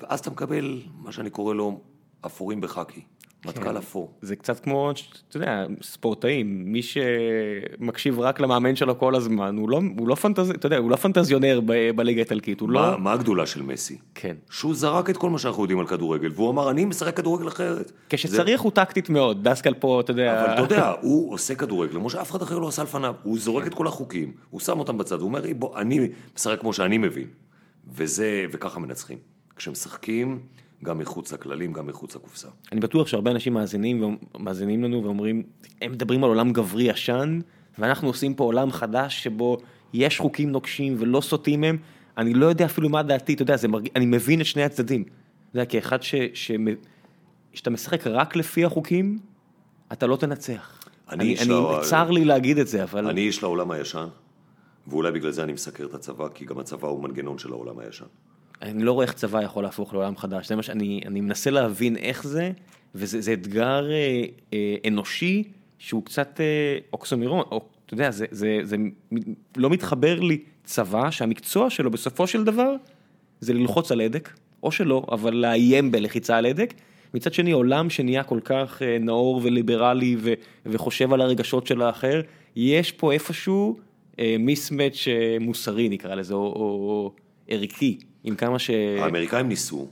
ואז 0.00 0.20
אתה 0.20 0.30
מקבל 0.30 0.82
מה 0.98 1.12
שאני 1.12 1.30
קורא 1.30 1.54
לו 1.54 1.80
אפורים 2.26 2.60
בחאקי, 2.60 3.00
מטכ"ל 3.46 3.78
אפור. 3.78 4.12
זה 4.22 4.36
קצת 4.36 4.60
כמו, 4.60 4.90
אתה 5.28 5.36
יודע, 5.36 5.66
ספורטאים, 5.82 6.72
מי 6.72 6.80
שמקשיב 6.82 8.20
רק 8.20 8.40
למאמן 8.40 8.76
שלו 8.76 8.98
כל 8.98 9.14
הזמן, 9.14 9.56
הוא 9.56 9.68
לא, 9.68 9.80
הוא 9.98 10.08
לא, 10.08 10.14
פנטז... 10.14 10.50
אתה 10.50 10.66
יודע, 10.66 10.76
הוא 10.76 10.90
לא 10.90 10.96
פנטזיונר 10.96 11.60
ב- 11.66 11.90
בליגה 11.90 12.20
האיטלקית, 12.20 12.60
הוא 12.60 12.68
מה, 12.68 12.90
לא... 12.90 12.98
מה 12.98 13.12
הגדולה 13.12 13.46
של 13.46 13.62
מסי? 13.62 13.98
כן. 14.14 14.36
שהוא 14.50 14.74
זרק 14.74 15.10
את 15.10 15.16
כל 15.16 15.30
מה 15.30 15.38
שאנחנו 15.38 15.62
יודעים 15.62 15.78
על 15.78 15.86
כדורגל, 15.86 16.30
והוא 16.34 16.50
אמר, 16.50 16.70
אני 16.70 16.84
משחק 16.84 17.16
כדורגל 17.16 17.48
אחרת. 17.48 17.92
כשצריך 18.08 18.60
הוא 18.60 18.72
טקטית 18.72 19.10
מאוד, 19.10 19.48
דסקל 19.48 19.74
פה, 19.74 20.00
אתה 20.00 20.10
יודע... 20.10 20.44
אבל 20.44 20.52
אתה 20.52 20.74
יודע, 20.74 20.92
הוא 21.00 21.32
עושה 21.32 21.54
כדורגל 21.54 21.92
כמו 21.92 22.10
שאף 22.10 22.30
אחד 22.30 22.42
אחר 22.42 22.58
לא 22.58 22.68
עשה 22.68 22.82
לפניו. 22.82 23.14
הוא 23.22 23.38
זורק 23.38 23.66
את 23.66 23.74
כל 23.74 23.86
החוקים, 23.86 24.32
הוא 24.50 24.60
שם 24.60 24.78
אותם 24.78 24.98
בצד, 24.98 25.20
הוא 25.20 25.28
אומר, 25.28 25.42
בוא, 25.58 25.78
אני 25.78 26.08
משחק 26.36 26.60
כמו 26.60 26.72
שאני 26.72 26.98
מבין. 26.98 27.26
וזה, 27.92 28.44
וככה 28.52 28.80
מנצחים. 28.80 29.18
כשמשחקים, 29.56 30.40
גם 30.84 30.98
מחוץ 30.98 31.32
לכללים, 31.32 31.72
גם 31.72 31.86
מחוץ 31.86 32.16
לקופסה. 32.16 32.48
אני 32.72 32.80
בטוח 32.80 33.06
שהרבה 33.06 33.30
אנשים 33.30 33.54
מאזינים, 33.54 34.18
מאזינים 34.38 34.84
לנו 34.84 35.04
ואומרים, 35.04 35.42
הם 35.82 35.92
מדברים 35.92 36.24
על 36.24 36.30
עולם 36.30 36.52
גברי 36.52 36.82
ישן, 36.82 37.40
ואנחנו 37.78 38.08
עושים 38.08 38.34
פה 38.34 38.44
עולם 38.44 38.72
חדש 38.72 39.22
שבו 39.22 39.58
יש 39.92 40.18
חוקים 40.18 40.50
נוקשים 40.50 40.96
ולא 40.98 41.20
סוטים 41.20 41.60
מהם. 41.60 41.78
אני 42.18 42.34
לא 42.34 42.46
יודע 42.46 42.64
אפילו 42.64 42.88
מה 42.88 43.02
דעתי, 43.02 43.34
אתה 43.34 43.42
יודע, 43.42 43.56
מרג... 43.68 43.88
אני 43.96 44.06
מבין 44.06 44.40
את 44.40 44.46
שני 44.46 44.62
הצדדים. 44.62 45.02
אתה 45.02 45.58
יודע, 45.58 45.70
כאחד 45.70 46.02
ש... 46.02 46.14
ש... 46.34 46.50
שאתה 47.54 47.70
משחק 47.70 48.06
רק 48.06 48.36
לפי 48.36 48.64
החוקים, 48.64 49.18
אתה 49.92 50.06
לא 50.06 50.16
תנצח. 50.16 50.78
אני 51.10 51.24
אני, 51.24 51.36
אני, 51.40 51.48
לא- 51.48 51.80
צר 51.82 52.10
לי 52.10 52.24
להגיד 52.24 52.58
את 52.58 52.68
זה, 52.68 52.82
אבל... 52.82 53.08
אני 53.08 53.20
איש 53.20 53.42
לעולם 53.42 53.70
הישן, 53.70 54.06
ואולי 54.88 55.12
בגלל 55.12 55.30
זה 55.30 55.42
אני 55.42 55.52
מסקר 55.52 55.84
את 55.84 55.94
הצבא, 55.94 56.28
כי 56.34 56.44
גם 56.44 56.58
הצבא 56.58 56.88
הוא 56.88 57.02
מנגנון 57.02 57.38
של 57.38 57.52
העולם 57.52 57.78
הישן. 57.78 58.04
אני 58.62 58.84
לא 58.84 58.92
רואה 58.92 59.06
איך 59.06 59.14
צבא 59.14 59.42
יכול 59.42 59.62
להפוך 59.62 59.94
לעולם 59.94 60.16
חדש, 60.16 60.48
זה 60.48 60.56
מה 60.56 60.62
שאני 60.62 61.00
אני 61.06 61.20
מנסה 61.20 61.50
להבין 61.50 61.96
איך 61.96 62.26
זה, 62.26 62.50
וזה 62.94 63.20
זה 63.20 63.32
אתגר 63.32 63.90
אה, 63.90 64.24
אה, 64.52 64.76
אנושי 64.88 65.44
שהוא 65.78 66.04
קצת 66.04 66.40
אה, 66.40 66.78
אוקסומירון, 66.92 67.40
או, 67.50 67.64
אתה 67.86 67.94
יודע, 67.94 68.10
זה, 68.10 68.26
זה, 68.30 68.58
זה 68.62 68.76
לא 69.56 69.70
מתחבר 69.70 70.20
לי 70.20 70.38
צבא 70.64 71.10
שהמקצוע 71.10 71.70
שלו 71.70 71.90
בסופו 71.90 72.26
של 72.26 72.44
דבר 72.44 72.74
זה 73.40 73.52
ללחוץ 73.52 73.92
על 73.92 74.00
הדק, 74.00 74.30
או 74.62 74.72
שלא, 74.72 75.06
אבל 75.12 75.34
לאיים 75.34 75.90
בלחיצה 75.90 76.36
על 76.36 76.46
הדק. 76.46 76.74
מצד 77.14 77.32
שני, 77.32 77.52
עולם 77.52 77.90
שנהיה 77.90 78.22
כל 78.22 78.40
כך 78.44 78.82
אה, 78.82 78.96
נאור 79.00 79.40
וליברלי 79.42 80.16
ו, 80.18 80.32
וחושב 80.66 81.12
על 81.12 81.20
הרגשות 81.20 81.66
של 81.66 81.82
האחר, 81.82 82.20
יש 82.56 82.92
פה 82.92 83.12
איפשהו 83.12 83.78
מיסמץ' 84.38 85.08
מוסרי 85.40 85.88
נקרא 85.88 86.14
לזה, 86.14 86.34
או, 86.34 86.40
או 86.40 87.14
ערכי, 87.48 87.98
עם 88.24 88.36
כמה 88.36 88.58
ש... 88.58 88.70
האמריקאים 88.70 89.48
ניסו, 89.48 89.88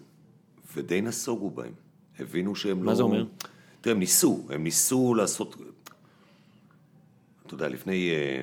ודי 0.77 1.01
נסוגו 1.01 1.51
בהם. 1.51 1.73
הבינו 2.19 2.57
שהם 2.57 2.79
לא... 2.79 2.87
מה 2.87 2.95
זה 2.95 3.03
אומר? 3.03 3.27
תראה, 3.81 3.95
הם 3.95 4.01
ניסו, 4.01 4.47
הם 4.51 4.65
ניסו 4.65 5.15
לעשות... 5.15 5.57
אתה 7.47 7.55
יודע, 7.55 7.69
לפני 7.69 8.11
אה, 8.11 8.43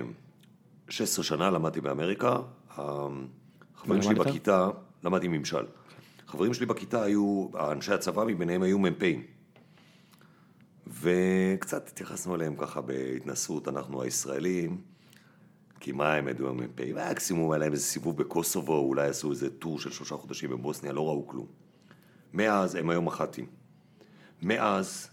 16 0.90 1.24
שנה 1.24 1.52
למדתי 1.52 1.82
באמריקה, 1.82 2.38
החברים 2.70 4.02
שלי 4.02 4.16
למדת? 4.16 4.28
בכיתה, 4.28 4.70
למדתי 5.04 5.28
ממשל. 5.28 5.66
חברים 6.28 6.54
שלי 6.54 6.66
בכיתה 6.66 7.04
היו, 7.04 7.48
אנשי 7.72 7.94
הצבא 7.94 8.24
מביניהם 8.26 8.64
היו 8.64 8.80
מ"פים. 8.80 9.24
וקצת 10.88 11.88
התייחסנו 11.88 12.36
אליהם 12.36 12.56
ככה 12.56 12.82
בהתנסות, 12.82 13.68
אנחנו 13.68 14.02
הישראלים, 14.02 14.82
כי 15.84 15.92
מה 15.92 16.14
הם 16.14 16.28
ידעו 16.28 16.50
המ"פים? 16.50 16.96
מקסימום 17.12 17.52
היה 17.52 17.60
להם 17.60 17.72
איזה 17.72 17.84
סיבוב 17.84 18.18
בקוסובו, 18.18 18.78
אולי 18.78 19.08
עשו 19.08 19.32
איזה 19.32 19.50
טור 19.50 19.80
של 19.80 19.92
שלושה 19.92 20.16
חודשים 20.16 20.50
בבוסניה, 20.50 20.94
לא 20.94 21.08
ראו 21.08 21.28
כלום. 21.28 21.46
מאז 22.34 22.76
הם 22.76 22.90
היום 22.90 23.06
מח"טים. 23.06 23.46
מאז 24.42 25.10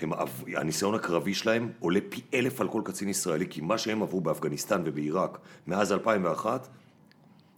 הם, 0.00 0.12
הניסיון 0.56 0.94
הקרבי 0.94 1.34
שלהם 1.34 1.72
עולה 1.78 2.00
פי 2.08 2.20
אלף 2.34 2.60
על 2.60 2.68
כל 2.68 2.82
קצין 2.84 3.08
ישראלי, 3.08 3.46
כי 3.50 3.60
מה 3.60 3.78
שהם 3.78 4.02
עברו 4.02 4.20
באפגניסטן 4.20 4.82
ובעיראק 4.84 5.38
מאז 5.66 5.92
2001, 5.92 6.68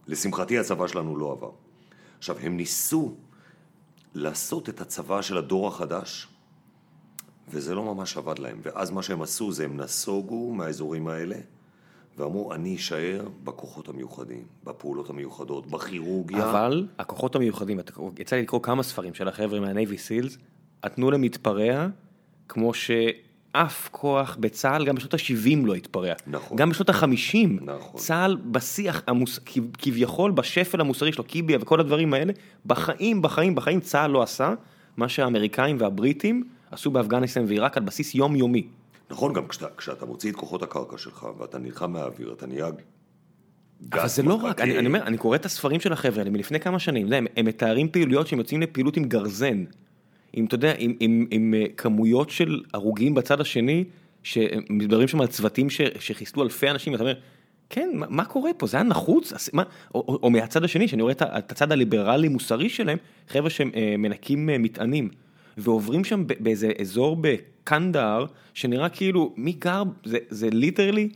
לשמחתי 0.07 0.59
הצבא 0.59 0.87
שלנו 0.87 1.17
לא 1.17 1.31
עבר. 1.31 1.51
עכשיו, 2.17 2.37
הם 2.39 2.57
ניסו 2.57 3.15
לעשות 4.13 4.69
את 4.69 4.81
הצבא 4.81 5.21
של 5.21 5.37
הדור 5.37 5.67
החדש, 5.67 6.27
וזה 7.47 7.75
לא 7.75 7.83
ממש 7.83 8.17
עבד 8.17 8.39
להם. 8.39 8.59
ואז 8.63 8.91
מה 8.91 9.03
שהם 9.03 9.21
עשו 9.21 9.51
זה 9.51 9.65
הם 9.65 9.77
נסוגו 9.77 10.53
מהאזורים 10.53 11.07
האלה, 11.07 11.35
ואמרו, 12.17 12.53
אני 12.53 12.75
אשאר 12.75 13.27
בכוחות 13.43 13.89
המיוחדים, 13.89 14.43
בפעולות 14.63 15.09
המיוחדות, 15.09 15.67
בכירורגיה. 15.67 16.49
אבל 16.49 16.87
הכוחות 16.99 17.35
המיוחדים, 17.35 17.79
יצא 18.19 18.35
לי 18.35 18.41
לקרוא 18.41 18.61
כמה 18.61 18.83
ספרים 18.83 19.13
של 19.13 19.27
החבר'ה 19.27 19.59
מהנייבי 19.59 19.97
סילס, 19.97 20.37
נתנו 20.85 21.11
להם 21.11 21.21
להתפרע 21.21 21.87
כמו 22.49 22.73
שאף 22.73 23.89
כוח 23.91 24.37
בצה"ל 24.39 24.85
גם 24.85 24.95
בשנות 24.95 25.13
ה-70 25.13 25.65
לא 25.65 25.75
התפרע. 25.75 26.13
נכון. 26.27 26.57
גם 26.57 26.69
בשנות 26.69 26.89
ה-50, 26.89 27.47
נכון. 27.61 27.99
צה"ל 27.99 28.37
בשיח, 28.51 29.03
המוס... 29.07 29.39
כב- 29.45 29.75
כביכול 29.77 30.31
בשפל 30.31 30.81
המוסרי 30.81 31.13
שלו, 31.13 31.23
קיביה 31.23 31.57
וכל 31.61 31.79
הדברים 31.79 32.13
האלה, 32.13 32.33
בחיים, 32.65 33.21
בחיים, 33.21 33.55
בחיים 33.55 33.79
צה"ל 33.79 34.11
לא 34.11 34.23
עשה 34.23 34.53
מה 34.97 35.09
שהאמריקאים 35.09 35.77
והבריטים 35.79 36.43
עשו 36.71 36.91
באפגניסטן 36.91 37.45
ועיראק 37.47 37.77
על 37.77 37.83
בסיס 37.83 38.15
יומיומי. 38.15 38.67
נכון, 39.09 39.33
גם 39.33 39.47
כשאתה, 39.47 39.67
כשאתה 39.77 40.05
מוציא 40.05 40.31
את 40.31 40.35
כוחות 40.35 40.63
הקרקע 40.63 40.97
שלך, 40.97 41.27
ואתה 41.37 41.57
נלחם 41.57 41.91
מהאוויר, 41.91 42.33
אתה 42.33 42.47
נהיה... 42.47 42.67
אבל 43.91 44.07
זה 44.07 44.23
לא. 44.23 44.33
רק, 44.33 44.61
אני, 44.61 44.79
אני 44.79 44.87
אומר, 44.87 45.01
אני 45.01 45.17
קורא 45.17 45.35
את 45.35 45.45
הספרים 45.45 45.79
של 45.79 45.93
החבר'ה 45.93 46.19
האלה 46.19 46.29
מלפני 46.29 46.59
כמה 46.59 46.79
שנים, 46.79 47.13
הם, 47.13 47.25
הם 47.37 47.45
מתארים 47.45 47.89
פעילויות 47.89 48.27
שהם 48.27 48.39
יוצאים 48.39 48.61
לפעילות 48.61 48.97
עם 48.97 49.03
גרזן, 49.03 49.63
עם, 50.33 50.45
אתה 50.45 50.55
יודע, 50.55 50.73
עם, 50.77 50.93
עם, 50.99 51.25
עם 51.31 51.53
אה, 51.57 51.65
כמויות 51.77 52.29
של 52.29 52.63
הרוגים 52.73 53.15
בצד 53.15 53.41
השני, 53.41 53.83
שמדברים 54.23 55.07
שם 55.07 55.21
על 55.21 55.27
צוותים 55.27 55.69
ש, 55.69 55.81
שחיסלו 55.99 56.43
אלפי 56.43 56.69
אנשים, 56.69 56.93
ואתה 56.93 57.03
אומר, 57.03 57.15
כן, 57.69 57.89
מה, 57.93 58.05
מה 58.09 58.25
קורה 58.25 58.51
פה, 58.57 58.67
זה 58.67 58.77
היה 58.77 58.83
נחוץ? 58.83 59.49
מה, 59.53 59.63
או, 59.95 60.05
או, 60.07 60.19
או 60.23 60.29
מהצד 60.29 60.63
השני, 60.63 60.87
שאני 60.87 61.01
רואה 61.01 61.13
את, 61.13 61.21
את 61.21 61.51
הצד 61.51 61.71
הליברלי-מוסרי 61.71 62.69
שלהם, 62.69 62.97
חבר'ה 63.27 63.49
שמנקים 63.49 64.49
אה, 64.49 64.57
מטענים, 64.57 65.09
ועוברים 65.57 66.03
שם 66.03 66.23
באיזה 66.39 66.71
אזור 66.81 67.17
בקנדהר, 67.21 68.25
שנראה 68.53 68.89
כאילו, 68.89 69.33
מי 69.37 69.51
גר, 69.51 69.83
זה, 70.05 70.17
זה 70.29 70.49
ליטרלי 70.49 71.09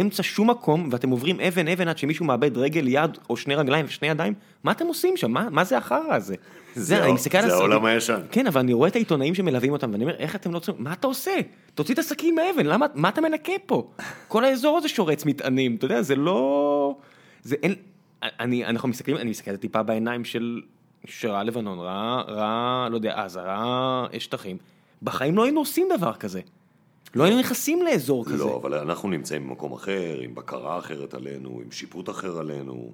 אמצע 0.00 0.22
שום 0.22 0.50
מקום, 0.50 0.88
ואתם 0.92 1.10
עוברים 1.10 1.40
אבן 1.40 1.68
אבן 1.68 1.88
עד 1.88 1.98
שמישהו 1.98 2.24
מאבד 2.26 2.56
רגל, 2.56 2.88
יד 2.88 3.18
או 3.30 3.36
שני 3.36 3.54
רגליים 3.54 3.86
ושני 3.88 4.08
ידיים, 4.08 4.34
מה 4.64 4.72
אתם 4.72 4.86
עושים 4.86 5.16
שם? 5.16 5.30
מה, 5.30 5.48
מה 5.50 5.64
זה 5.64 5.78
החרא 5.78 6.14
הזה? 6.14 6.34
זה 6.74 7.02
אני 7.02 7.10
ה- 7.10 7.14
מסתכל 7.14 7.38
על 7.38 7.48
זה 7.48 7.54
העולם 7.54 7.84
הישן. 7.84 8.20
כן, 8.30 8.46
אבל 8.46 8.60
אני 8.60 8.72
רואה 8.72 8.88
את 8.88 8.96
העיתונאים 8.96 9.34
שמלווים 9.34 9.72
אותם, 9.72 9.92
ואני 9.92 10.04
אומר, 10.04 10.16
איך 10.16 10.36
אתם 10.36 10.52
לא 10.52 10.58
צריכים, 10.58 10.84
מה 10.84 10.92
אתה 10.92 11.06
עושה? 11.06 11.36
תוציא 11.74 11.94
את 11.94 11.98
הסכין 11.98 12.34
מהאבן, 12.34 12.66
למה, 12.66 12.86
מה 12.94 13.08
אתה 13.08 13.20
מנקה 13.20 13.52
פה? 13.66 13.90
כל 14.28 14.44
האזור 14.44 14.78
הזה 14.78 14.88
שורץ 14.88 15.24
מטענים, 15.24 15.74
אתה 15.74 15.84
יודע, 15.84 16.02
זה 16.02 16.16
לא... 16.16 16.96
זה 17.42 17.56
אין... 17.62 17.74
אני, 18.22 18.64
אנחנו 18.66 18.88
מסתכלים, 18.88 19.16
אני 19.16 19.30
מסתכל 19.30 19.56
טיפה 19.56 19.82
בעיניים 19.82 20.24
של, 20.24 20.60
שראה 21.04 21.42
לבנון, 21.42 21.78
ראה, 21.78 22.22
ראה, 22.22 22.88
לא 22.90 22.96
יודע, 22.96 23.22
עזה, 23.24 23.40
ראה 23.40 24.06
שטחים. 24.18 24.56
בחיים 25.02 25.36
לא 25.36 25.42
היינו 25.44 25.60
עושים 25.60 25.88
דבר 25.98 26.14
כזה. 26.14 26.40
לא 27.14 27.24
היינו 27.24 27.40
נכנסים 27.40 27.82
לאזור 27.82 28.24
כזה. 28.24 28.36
לא, 28.36 28.56
אבל 28.62 28.74
אנחנו 28.74 29.08
נמצאים 29.08 29.48
במקום 29.48 29.72
אחר, 29.72 30.18
עם 30.22 30.34
בקרה 30.34 30.78
אחרת 30.78 31.14
עלינו, 31.14 31.60
עם 31.64 31.70
שיפוט 31.72 32.08
אחר 32.10 32.38
עלינו, 32.38 32.92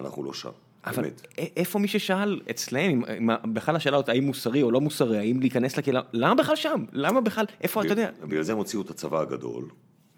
אנחנו 0.00 0.24
לא 0.24 0.32
שם. 0.34 0.50
אבל 0.86 1.02
באמת. 1.02 1.26
איפה 1.56 1.78
מי 1.78 1.88
ששאל 1.88 2.40
אצלם, 2.50 2.80
אם- 3.04 3.30
אם 3.30 3.54
בכלל 3.54 3.76
השאלה 3.76 3.96
אותה 3.96 4.12
האם 4.12 4.24
מוסרי 4.24 4.62
או 4.62 4.70
לא 4.70 4.80
מוסרי, 4.80 5.18
האם 5.18 5.40
להיכנס 5.40 5.76
לקהילה, 5.76 6.00
למה 6.12 6.34
בכלל 6.34 6.56
שם? 6.56 6.84
למה 6.92 7.20
בכלל, 7.20 7.44
איפה 7.60 7.80
אתה 7.82 7.92
יודע? 7.92 8.10
בגלל 8.22 8.42
זה 8.42 8.52
הם 8.52 8.58
הוציאו 8.58 8.82
את 8.82 8.90
הצבא 8.90 9.20
הגדול, 9.20 9.64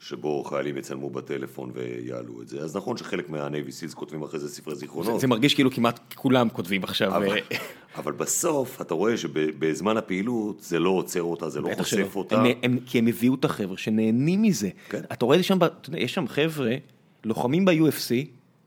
שבו 0.09 0.45
חיילים 0.45 0.77
יצלמו 0.77 1.11
בטלפון 1.11 1.71
ויעלו 1.75 2.43
את 2.43 2.49
זה. 2.49 2.61
אז 2.61 2.77
נכון 2.77 2.97
שחלק 2.97 3.31
מהנייבי 3.31 3.73
סילס 3.73 3.95
כותבים 3.95 4.23
אחרי 4.23 4.40
זה 4.40 4.49
ספרי 4.49 4.75
זיכרונות. 4.75 5.21
זה 5.21 5.27
מרגיש 5.27 5.55
כאילו 5.55 5.71
כמעט 5.71 6.14
כולם 6.14 6.49
כותבים 6.49 6.85
עכשיו. 6.85 7.17
אבל, 7.17 7.29
אה, 7.29 7.59
אבל 8.01 8.12
בסוף 8.12 8.81
אתה 8.81 8.95
רואה 8.95 9.17
שבזמן 9.17 9.97
הפעילות 9.97 10.61
זה 10.61 10.79
לא 10.79 10.90
עוצר 10.90 11.23
אותה, 11.23 11.49
זה 11.49 11.61
לא 11.61 11.71
בטח 11.71 11.87
שלא. 11.87 12.05
חושף 12.05 12.17
אותה. 12.17 12.40
הם, 12.40 12.47
הם, 12.62 12.79
כי 12.87 12.99
הם 12.99 13.07
הביאו 13.07 13.35
את 13.35 13.45
החבר'ה 13.45 13.77
שנהנים 13.77 14.43
מזה. 14.43 14.69
כן. 14.88 15.01
אתה 15.12 15.25
רואה 15.25 15.37
את 15.37 15.43
זה 15.43 15.47
שם, 15.47 15.59
יש 15.97 16.14
שם 16.14 16.29
חבר'ה, 16.29 16.77
לוחמים 17.25 17.64
ב-UFC, 17.64 18.12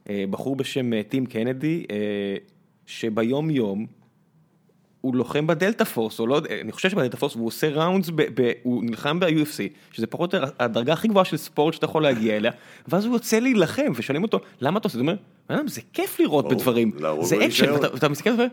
אה, 0.09 0.23
בחור 0.29 0.55
בשם 0.55 0.93
אה, 0.93 1.03
טים 1.03 1.25
קנדי, 1.25 1.85
שביום 2.85 3.49
יום 3.49 3.85
הוא 5.01 5.15
לוחם 5.15 5.47
בדלתה 5.47 5.85
פורס, 5.85 6.19
או 6.19 6.27
לא 6.27 6.41
אני 6.61 6.71
חושב 6.71 6.89
שבדלתה 6.89 7.17
פורס, 7.17 7.35
והוא 7.35 7.47
עושה 7.47 7.69
rounds, 7.69 8.09
ב, 8.15 8.21
ב, 8.41 8.51
הוא 8.63 8.83
נלחם 8.83 9.19
ב-UFC, 9.19 9.59
שזה 9.91 10.07
פחות 10.07 10.35
או 10.35 10.39
יותר 10.39 10.51
הדרגה 10.59 10.93
הכי 10.93 11.07
גבוהה 11.07 11.25
של 11.25 11.37
ספורט 11.37 11.73
שאתה 11.73 11.85
יכול 11.85 12.03
להגיע 12.03 12.37
אליה, 12.37 12.51
ואז 12.87 13.05
הוא 13.05 13.13
יוצא 13.13 13.39
להילחם, 13.39 13.91
ושואלים 13.95 14.23
אותו, 14.23 14.39
למה 14.61 14.79
אתה 14.79 14.87
עושה? 14.87 14.97
הוא 14.97 15.01
אומר, 15.01 15.15
"בן 15.49 15.55
אדם, 15.55 15.67
זה 15.67 15.81
כיף 15.93 16.19
לראות 16.19 16.45
ברור, 16.45 16.55
בדברים, 16.55 16.91
זה 17.21 17.45
אקשן. 17.45 17.71
ואתה 17.71 17.93
ואתה 17.93 18.09
מסתכל 18.09 18.29
ואתה 18.29 18.43
אומר, 18.43 18.47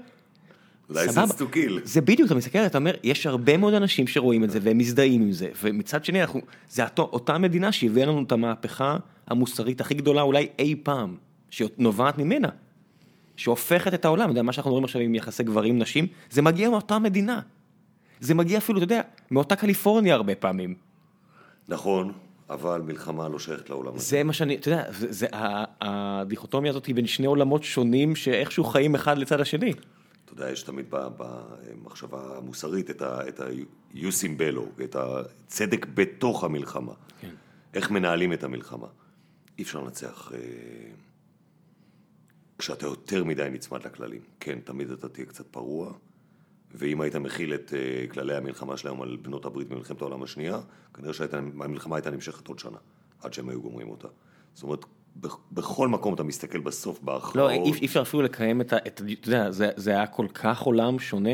license 0.91 1.33
to 1.33 1.55
kill. 1.55 1.81
זה 1.85 2.01
בדיוק, 2.01 2.27
אתה 2.27 2.35
מסתכל, 2.35 2.59
אתה 2.59 2.79
אומר, 2.79 2.95
יש 3.03 3.27
הרבה 3.27 3.57
מאוד 3.57 3.75
אנשים 3.75 4.07
שרואים 4.07 4.45
את 4.45 4.51
זה 4.51 4.59
והם 4.63 4.79
מזדהים 4.79 5.23
עם 5.23 5.33
זה, 5.33 5.49
ומצד 5.63 6.05
שני, 6.05 6.21
אנחנו, 6.21 6.41
זה 6.69 6.85
אותו, 6.85 7.11
אותה 7.13 7.39
מדינה 7.39 7.73
שהביאה 7.73 8.07
לנו 8.07 8.23
את 8.23 8.33
המהפכה 8.33 8.97
המוסרית 9.27 9.81
הכי 9.81 9.95
גדולה 9.95 10.23
אולי 10.23 10.49
אי 10.59 10.75
פעם, 10.83 11.17
שנובעת 11.51 12.19
ממנה, 12.19 12.49
שהופכת 13.37 13.95
את 13.95 14.05
העולם, 14.05 14.29
יודע, 14.29 14.43
מה 14.43 14.53
שאנחנו 14.53 14.71
רואים 14.71 14.85
עכשיו 14.85 15.01
עם 15.01 15.15
יחסי 15.15 15.43
גברים 15.43 15.79
נשים, 15.79 16.07
זה 16.31 16.43
מגיע 16.43 16.71
מאותה 16.71 16.99
מדינה. 16.99 17.41
זה 18.21 18.35
מגיע 18.35 18.59
אפילו, 18.59 18.79
אתה 18.79 18.85
יודע, 18.85 19.01
מאותה 19.31 19.57
קליפורניה 19.57 20.15
הרבה 20.15 20.35
פעמים. 20.35 20.75
נכון, 21.69 22.13
אבל 22.51 22.83
מלחמה 22.83 23.29
לא 23.29 23.39
שייכת 23.39 23.71
לעולם 23.71 23.95
הזה. 23.95 24.05
זה 24.05 24.23
מה 24.23 24.33
שאני, 24.33 24.57
אתה 24.57 24.69
יודע, 24.69 24.85
זה, 24.93 25.13
זה, 25.13 25.27
הדיכוטומיה 25.81 26.71
הזאת 26.71 26.87
היא 26.87 26.95
בין 26.95 27.07
שני 27.07 27.27
עולמות 27.27 27.63
שונים 27.65 28.17
שאיכשהו 28.17 28.65
חיים 28.65 28.95
אחד 28.95 29.19
לצד 29.19 29.41
השני. 29.41 29.73
אתה 30.25 30.33
יודע, 30.33 30.51
יש 30.51 30.63
תמיד 30.63 30.87
במחשבה 30.91 32.37
המוסרית 32.39 32.91
את 32.91 33.03
ה- 33.03 33.29
את 33.29 33.41
ה-using 33.41 34.39
bello, 34.39 34.83
את 34.85 34.97
הצדק 34.97 35.87
בתוך 35.95 36.45
המלחמה. 36.45 36.93
כן. 37.21 37.31
איך 37.75 37.91
מנהלים 37.91 38.33
את 38.33 38.45
המלחמה. 38.45 38.87
אי 39.59 39.63
אפשר 39.65 39.81
לנצח 39.81 40.33
אה, 40.35 40.39
כשאתה 42.59 42.87
יותר 42.87 43.25
מדי 43.25 43.49
נצמד 43.53 43.87
לכללים. 43.87 44.21
כן, 44.41 44.59
תמיד 44.65 44.91
אתה 44.91 45.09
תהיה 45.09 45.27
קצת 45.27 45.47
פרוע, 45.47 45.93
ואם 46.75 47.01
היית 47.01 47.17
מכיל 47.17 47.55
את 47.55 47.73
אה, 47.77 48.07
כללי 48.09 48.37
המלחמה 48.37 48.77
שלהם 48.77 49.03
על 49.03 49.17
בנות 49.23 49.45
הברית 49.45 49.69
במלחמת 49.69 50.01
העולם 50.01 50.23
השנייה, 50.23 50.59
כנראה 50.95 51.13
שהמלחמה 51.13 51.97
הייתה 51.97 52.11
נמשכת 52.11 52.49
עוד 52.49 52.59
שנה, 52.59 52.79
עד 53.23 53.33
שהם 53.33 53.49
היו 53.49 53.63
גומרים 53.63 53.89
אותה. 53.91 54.09
זאת 54.55 54.63
אומרת, 54.63 54.85
בכ- 55.17 55.39
בכל 55.53 55.89
מקום 55.89 56.15
אתה 56.15 56.23
מסתכל 56.23 56.61
בסוף 56.61 56.99
לא, 56.99 57.05
בהכרעות. 57.13 57.51
אי 57.75 57.81
אי 57.81 57.87
אפשר 57.87 58.03
אפילו 58.03 58.23
לקיים 58.23 58.61
את 58.61 58.73
ה... 58.73 58.77
את 58.77 59.01
ה- 59.01 59.05
אתה 59.13 59.29
יודע, 59.29 59.51
זה, 59.51 59.71
זה 59.77 59.91
היה 59.91 60.07
כל 60.07 60.27
כך 60.35 60.61
עולם 60.63 60.99
שונה. 60.99 61.31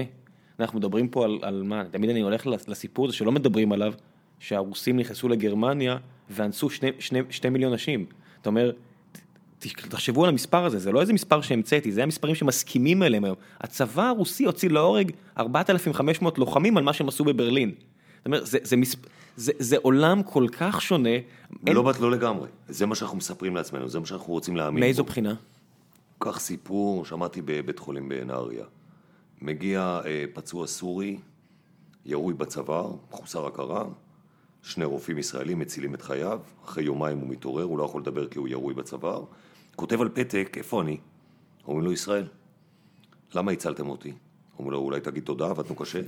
אנחנו 0.61 0.79
מדברים 0.79 1.09
פה 1.09 1.25
על, 1.25 1.39
על 1.43 1.63
מה, 1.63 1.85
תמיד 1.91 2.11
אני 2.11 2.21
הולך 2.21 2.47
לסיפור 2.47 3.07
הזה 3.07 3.15
שלא 3.15 3.33
מדברים 3.33 3.73
עליו, 3.73 3.93
שהרוסים 4.39 4.97
נכנסו 4.97 5.29
לגרמניה 5.29 5.97
ואנסו 6.31 6.71
שני, 6.71 6.91
שני, 6.99 7.21
שני 7.31 7.51
מיליון 7.51 7.73
נשים. 7.75 8.07
אתה 8.41 8.49
אומר, 8.49 8.73
תחשבו 9.69 10.25
על 10.25 10.29
המספר 10.29 10.65
הזה, 10.65 10.79
זה 10.79 10.93
לא 10.93 11.01
איזה 11.01 11.13
מספר 11.13 11.41
שהמצאתי, 11.41 11.93
זה 11.93 12.03
המספרים 12.03 12.35
שמסכימים 12.35 13.03
אליהם 13.03 13.25
היום. 13.25 13.37
הצבא 13.61 14.09
הרוסי 14.09 14.45
הוציא 14.45 14.69
להורג 14.69 15.13
4,500 15.39 16.39
לוחמים 16.39 16.77
על 16.77 16.83
מה 16.83 16.93
שהם 16.93 17.09
עשו 17.09 17.25
בברלין. 17.25 17.75
זאת 18.17 18.27
אומרת, 18.27 18.47
זה, 18.47 18.59
זה, 18.63 18.77
מספ... 18.77 18.99
זה, 19.37 19.53
זה 19.59 19.77
עולם 19.83 20.23
כל 20.23 20.47
כך 20.53 20.83
שונה. 20.83 21.09
אין... 21.67 21.75
לא, 21.77 21.93
לא 22.01 22.11
לגמרי. 22.11 22.49
זה 22.69 22.87
מה 22.87 22.95
שאנחנו 22.95 23.17
מספרים 23.17 23.57
לעצמנו, 23.57 23.89
זה 23.89 24.01
מה 24.01 24.07
שאנחנו 24.07 24.33
רוצים 24.33 24.57
להאמין. 24.57 24.81
מאיזו. 24.81 25.05
בחינה? 25.05 25.35
קח 26.19 26.41
סיפור, 26.41 27.05
שמעתי 27.05 27.43
בבית 27.45 27.79
חולים 27.79 28.09
בנהריה. 28.09 28.65
מגיע 29.43 30.01
אה, 30.07 30.25
פצוע 30.35 30.67
סורי, 30.67 31.19
ירוי 32.07 32.35
בצוואר, 32.35 32.93
מחוסר 33.11 33.47
הכרה, 33.47 33.85
שני 34.63 34.85
רופאים 34.85 35.19
ישראלים 35.19 35.59
מצילים 35.59 35.95
את 35.95 36.03
חייו, 36.03 36.41
אחרי 36.65 36.85
יומיים 36.85 37.19
הוא 37.19 37.29
מתעורר, 37.29 37.65
הוא 37.65 37.79
לא 37.79 37.85
יכול 37.85 38.01
לדבר 38.01 38.29
כי 38.29 38.39
הוא 38.39 38.49
ירוי 38.49 38.75
בצוואר, 38.75 39.25
כותב 39.81 40.01
על 40.01 40.09
פתק, 40.09 40.55
איפה 40.57 40.83
אני? 40.83 40.97
אומרים 41.67 41.85
לו, 41.85 41.93
ישראל. 41.93 42.29
למה 43.35 43.53
הצלתם 43.53 43.89
אותי? 43.89 44.13
אומרים 44.59 44.73
לו, 44.73 44.79
אולי 44.79 45.01
תגיד 45.01 45.25
תודה, 45.25 45.51
עבדנו 45.51 45.75
קשה. 45.75 46.01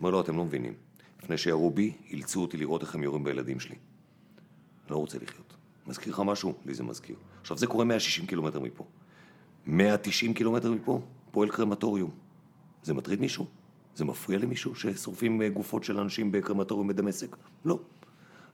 אומר 0.00 0.10
לו, 0.10 0.20
אתם 0.20 0.36
לא 0.36 0.44
מבינים. 0.44 0.74
לפני 1.22 1.38
שירו 1.38 1.70
בי, 1.70 1.92
אילצו 2.10 2.42
אותי 2.42 2.56
לראות 2.56 2.82
איך 2.82 2.94
הם 2.94 3.02
יורים 3.02 3.24
בילדים 3.24 3.60
שלי. 3.60 3.74
לא 4.90 4.96
רוצה 4.96 5.18
לחיות. 5.22 5.54
מזכיר 5.86 6.12
לך 6.12 6.22
משהו? 6.24 6.54
לי 6.66 6.74
זה 6.74 6.82
מזכיר. 6.82 7.16
עכשיו, 7.40 7.58
זה 7.58 7.66
קורה 7.66 7.84
160 7.84 8.26
קילומטר 8.26 8.60
מפה. 8.60 8.84
190 9.66 10.34
קילומטר 10.34 10.72
מפה, 10.72 11.00
פועל 11.30 11.48
קרמטוריום. 11.48 12.10
זה 12.82 12.94
מטריד 12.94 13.20
מישהו? 13.20 13.46
זה 13.94 14.04
מפריע 14.04 14.38
למישהו 14.38 14.74
ששורפים 14.74 15.42
אה, 15.42 15.48
גופות 15.48 15.84
של 15.84 15.98
אנשים 15.98 16.32
בקרמטוריום 16.32 16.88
בדמשק? 16.88 17.36
לא. 17.64 17.78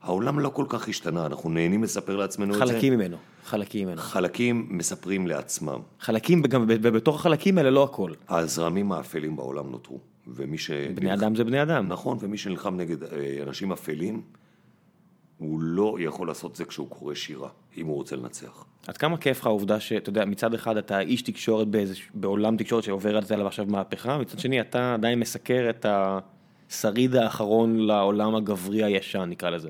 העולם 0.02 0.40
לא 0.40 0.48
כל 0.48 0.64
כך 0.68 0.88
השתנה, 0.88 1.26
אנחנו 1.26 1.50
נהנים 1.50 1.82
לספר 1.82 2.16
לעצמנו 2.16 2.54
את 2.54 2.58
זה. 2.58 2.74
חלקים 2.74 2.92
ממנו, 2.92 3.16
חלקים 3.44 3.88
ממנו. 3.88 4.00
חלקים 4.00 4.66
מספרים 4.70 5.26
לעצמם. 5.26 5.78
חלקים, 6.00 6.42
וגם 6.44 6.66
בתוך 6.66 7.16
החלקים 7.16 7.58
האלה 7.58 7.70
לא 7.70 7.84
הכל. 7.84 8.12
הזרמים 8.28 8.92
האפלים 8.92 9.36
בעולם 9.36 9.70
נותרו. 9.70 9.98
ומי 10.26 10.58
ש... 10.58 10.70
בני 10.70 11.14
אדם 11.14 11.34
זה 11.34 11.44
בני 11.44 11.62
אדם. 11.62 11.88
נכון, 11.88 12.18
ומי 12.20 12.38
שנלחם 12.38 12.76
נגד 12.76 13.04
אה, 13.04 13.08
אנשים 13.42 13.72
אפלים, 13.72 14.22
הוא 15.38 15.60
לא 15.60 15.96
יכול 16.00 16.28
לעשות 16.28 16.56
זה 16.56 16.64
כשהוא 16.64 16.88
קורא 16.88 17.14
שירה, 17.14 17.48
אם 17.76 17.86
הוא 17.86 17.94
רוצה 17.94 18.16
לנצח. 18.16 18.64
עד 18.86 18.96
כמה 18.96 19.16
כיף 19.16 19.40
לך 19.40 19.46
העובדה 19.46 19.80
שאתה 19.80 20.08
יודע, 20.08 20.24
מצד 20.24 20.54
אחד 20.54 20.76
אתה 20.76 21.00
איש 21.00 21.22
תקשורת 21.22 21.68
באיזה, 21.68 21.94
בעולם 22.14 22.56
תקשורת 22.56 22.84
שעובר 22.84 23.16
על 23.16 23.24
זה 23.24 23.34
עליו 23.34 23.46
עכשיו 23.46 23.66
מהפכה, 23.68 24.18
מצד 24.18 24.38
שני 24.38 24.60
אתה 24.60 24.94
עדיין 24.94 25.18
מסקר 25.18 25.70
את 25.70 25.86
השריד 25.88 27.16
האחרון 27.16 27.78
לעולם 27.78 28.34
הגברי 28.34 28.84
הישן, 28.84 29.26
נקרא 29.28 29.50
לזה. 29.50 29.68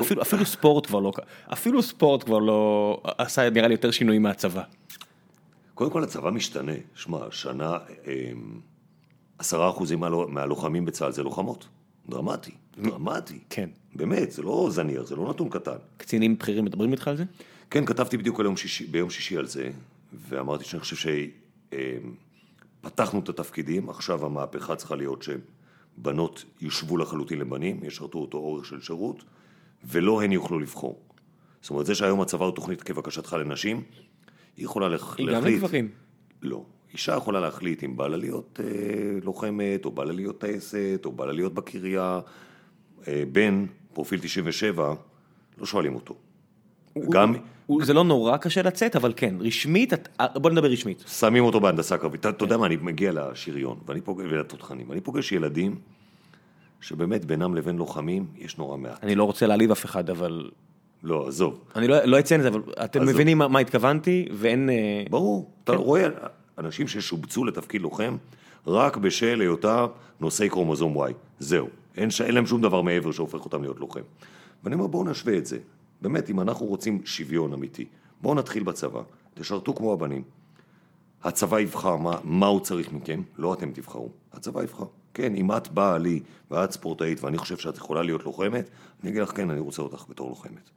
אפילו, 0.00 0.22
אפילו 0.22 0.44
ספורט 0.46 0.86
כבר 0.86 1.00
לא, 1.00 1.12
אפילו 1.52 1.82
ספורט 1.82 2.24
כבר 2.24 2.38
לא 2.38 3.00
עשה 3.18 3.50
נראה 3.50 3.68
לי 3.68 3.74
יותר 3.74 3.90
שינויים 3.90 4.22
מהצבא. 4.22 4.62
קודם 5.74 5.90
כל 5.90 6.04
הצבא 6.04 6.30
משתנה. 6.30 6.72
שמע, 6.94 7.18
שנה, 7.30 7.78
אה, 8.06 8.32
עשרה 9.38 9.70
אחוזים 9.70 10.00
מהלו- 10.00 10.28
מהלוחמים 10.28 10.84
בצה"ל 10.84 11.12
זה 11.12 11.22
לוחמות. 11.22 11.66
דרמטי, 12.08 12.50
דרמטי. 12.78 13.38
כן. 13.50 13.70
באמת, 13.94 14.32
זה 14.32 14.42
לא 14.42 14.68
זניח, 14.70 15.02
זה 15.02 15.16
לא 15.16 15.30
נתון 15.30 15.48
קטן. 15.48 15.76
קצינים 15.96 16.38
בכירים 16.38 16.64
מדברים 16.64 16.92
איתך 16.92 17.08
על 17.08 17.16
זה? 17.16 17.24
כן, 17.70 17.84
כתבתי 17.86 18.16
בדיוק 18.16 18.40
שישי, 18.56 18.86
ביום 18.86 19.10
שישי 19.10 19.36
על 19.36 19.46
זה, 19.46 19.70
ואמרתי 20.28 20.64
שאני 20.64 20.80
חושב 20.80 21.10
שפתחנו 22.82 23.20
את 23.20 23.28
התפקידים, 23.28 23.90
עכשיו 23.90 24.26
המהפכה 24.26 24.76
צריכה 24.76 24.96
להיות 24.96 25.24
שבנות 25.98 26.44
יושבו 26.60 26.96
לחלוטין 26.96 27.38
לבנים, 27.38 27.80
ישרתו 27.84 28.18
אותו 28.18 28.38
אורך 28.38 28.66
של 28.66 28.80
שירות, 28.80 29.24
ולא 29.84 30.22
הן 30.22 30.32
יוכלו 30.32 30.58
לבחור. 30.58 31.00
זאת 31.60 31.70
אומרת, 31.70 31.86
זה 31.86 31.94
שהיום 31.94 32.20
הצבא 32.20 32.44
הוא 32.44 32.52
תוכנית 32.54 32.82
כבקשתך 32.82 33.32
לנשים, 33.32 33.82
היא 34.56 34.64
יכולה 34.64 34.88
לח... 34.88 35.18
היא 35.18 35.26
גם 35.26 35.32
להחליט. 35.32 35.54
לגברים. 35.62 35.88
לא. 36.42 36.64
אישה 36.92 37.14
יכולה 37.16 37.40
להחליט 37.40 37.84
אם 37.84 37.96
בא 37.96 38.06
לה 38.08 38.16
להיות 38.16 38.60
אה, 38.64 38.66
לוחמת, 39.22 39.84
או 39.84 39.90
בא 39.90 40.04
לה 40.04 40.12
להיות 40.12 40.40
טייסת, 40.40 41.00
או 41.04 41.12
בא 41.12 41.26
לה 41.26 41.32
להיות 41.32 41.54
בקריה. 41.54 42.20
אה, 43.08 43.22
בן, 43.32 43.66
פרופיל 43.92 44.20
97, 44.20 44.94
לא 45.58 45.66
שואלים 45.66 45.94
אותו. 45.94 46.14
גם 47.10 47.34
הוא- 47.66 47.84
זה 47.84 47.94
לא 47.94 48.04
נורא 48.04 48.36
קשה 48.36 48.62
לצאת, 48.62 48.96
אבל 48.96 49.12
כן, 49.16 49.34
רשמית, 49.40 49.92
את- 49.92 50.08
בוא 50.34 50.50
נדבר 50.50 50.68
רשמית. 50.70 51.04
שמים 51.06 51.44
אותו 51.44 51.60
בהנדסה 51.60 51.98
קרבית. 51.98 52.20
אתה- 52.20 52.28
אתה 52.30 52.44
יודע 52.44 52.56
מה, 52.56 52.66
אני 52.66 52.76
מגיע 52.76 53.12
לשריון, 53.12 53.78
ואני 53.86 54.00
פוגש, 54.00 54.24
ולתותחנים, 54.30 54.90
ואני 54.90 55.00
פוגש 55.00 55.32
ילדים 55.32 55.78
שבאמת 56.80 57.24
בינם 57.24 57.54
לבין 57.54 57.76
לוחמים 57.76 58.26
יש 58.36 58.58
נורא 58.58 58.76
מעט. 58.76 59.04
אני 59.04 59.14
לא 59.14 59.24
רוצה 59.24 59.46
להעליב 59.46 59.70
אף 59.70 59.84
אחד, 59.84 60.10
אבל... 60.10 60.50
לא, 61.02 61.28
עזוב. 61.28 61.60
אני 61.76 61.88
לא 61.88 62.04
לא 62.04 62.18
אציין 62.18 62.40
את 62.40 62.42
זה, 62.42 62.48
אבל 62.48 62.62
אתם 62.84 63.02
עזוב. 63.02 63.14
מבינים 63.14 63.38
מה 63.38 63.48
מה 63.48 63.58
התכוונתי, 63.58 64.28
ואין... 64.32 64.70
אה, 64.70 65.04
ברור, 65.10 65.50
אתה 65.64 65.72
כן. 65.72 65.78
רואה 65.78 66.08
אנשים 66.58 66.88
ששובצו 66.88 67.44
לתפקיד 67.44 67.80
לוחם 67.80 68.16
רק 68.66 68.96
בשל 68.96 69.40
היותה 69.40 69.86
נושאי 70.20 70.48
קרומוזום 70.48 71.02
Y. 71.02 71.12
זהו. 71.38 71.68
אין, 71.96 72.10
ש... 72.10 72.20
אין 72.20 72.34
להם 72.34 72.46
שום 72.46 72.60
דבר 72.60 72.82
מעבר 72.82 73.12
שהופך 73.12 73.44
אותם 73.44 73.62
להיות 73.62 73.80
לוחם. 73.80 74.00
ואני 74.64 74.74
אומר, 74.74 74.86
בואו 74.86 75.04
נשווה 75.04 75.38
את 75.38 75.46
זה. 75.46 75.58
באמת, 76.02 76.30
אם 76.30 76.40
אנחנו 76.40 76.66
רוצים 76.66 77.00
שוויון 77.04 77.52
אמיתי, 77.52 77.84
בואו 78.22 78.34
נתחיל 78.34 78.62
בצבא, 78.62 79.00
תשרתו 79.34 79.74
כמו 79.74 79.92
הבנים. 79.92 80.22
הצבא 81.24 81.60
יבחר 81.60 81.96
מה, 81.96 82.18
מה 82.24 82.46
הוא 82.46 82.60
צריך 82.60 82.92
מכם, 82.92 83.22
לא 83.38 83.54
אתם 83.54 83.70
תבחרו. 83.72 84.08
הצבא 84.32 84.62
יבחר. 84.62 84.84
כן, 85.16 85.34
אם 85.34 85.52
את 85.52 85.68
באה 85.68 85.98
לי 85.98 86.20
ואת 86.50 86.72
ספורטאית 86.72 87.24
ואני 87.24 87.38
חושב 87.38 87.56
שאת 87.56 87.76
יכולה 87.76 88.02
להיות 88.02 88.24
לוחמת, 88.24 88.70
אני 89.02 89.10
אגיד 89.10 89.22
לך, 89.22 89.30
כן, 89.36 89.50
אני 89.50 89.60
רוצה 89.60 89.82
אותך 89.82 90.04
בתור 90.08 90.28
לוחמת. 90.28 90.70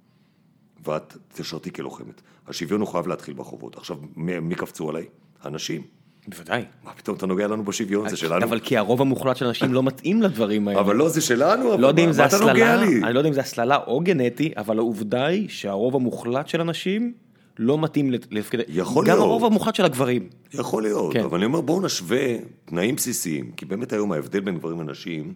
ואת 0.86 1.18
תשרתי 1.34 1.72
כלוחמת. 1.74 2.22
השוויון 2.48 2.82
הוא 2.82 2.88
חייב 2.90 3.08
להתחיל 3.08 3.34
בחובות. 3.34 3.76
עכשיו, 3.78 3.98
מי, 4.16 4.40
מי 4.40 4.56
קפצו 4.56 4.90
עליי? 4.90 5.06
הנשים. 5.44 5.82
בוודאי. 6.28 6.64
מה 6.84 6.92
פתאום 6.94 7.18
אתה 7.18 7.26
נוגע 7.26 7.48
לנו 7.48 7.64
בשוויון? 7.66 8.10
זה 8.10 8.18
שלנו? 8.18 8.46
אבל 8.46 8.60
כי 8.60 8.78
הרוב 8.78 9.02
המוחלט 9.02 9.38
של 9.38 9.46
אנשים 9.46 9.74
לא 9.74 9.84
מתאים 9.84 10.22
לדברים 10.22 10.68
האלה. 10.68 10.80
אבל 10.80 10.96
לא, 10.96 11.10
זה 11.10 11.22
שלנו, 11.22 11.74
אבל 11.74 11.82
לא 11.82 11.92
מה- 12.06 12.12
זה 12.14 12.22
מה 12.22 12.28
אתה 12.28 12.40
נוגע 12.40 12.76
לי? 12.76 13.04
אני 13.04 13.14
לא 13.14 13.20
יודע 13.20 13.30
אם 13.30 13.34
זה 13.34 13.42
הסללה 13.42 13.78
או 13.88 14.00
גנטי, 14.00 14.52
אבל 14.58 14.78
העובדה 14.78 15.26
היא 15.26 15.50
שהרוב 15.50 15.96
המוחלט 15.96 16.48
של 16.48 16.62
אנשים 16.62 17.14
לא 17.62 17.78
מתאים 17.82 18.12
לתפקיד... 18.12 18.60
יכול 18.68 19.06
גם 19.06 19.14
להיות. 19.14 19.26
הרוב 19.28 19.46
המוחלט 19.46 19.76
של 19.76 19.86
הגברים. 19.86 20.30
יכול 20.54 20.84
להיות, 20.84 21.14
כן. 21.14 21.24
אבל 21.24 21.38
אני 21.38 21.46
אומר, 21.46 21.62
בואו 21.62 21.82
נשווה 21.82 22.36
תנאים 22.66 22.96
בסיסיים, 22.96 23.52
כי 23.52 23.66
באמת 23.66 23.94
היום 23.94 24.12
ההבדל 24.12 24.40
בין 24.40 24.58
גברים 24.58 24.82
לנשים 24.82 25.34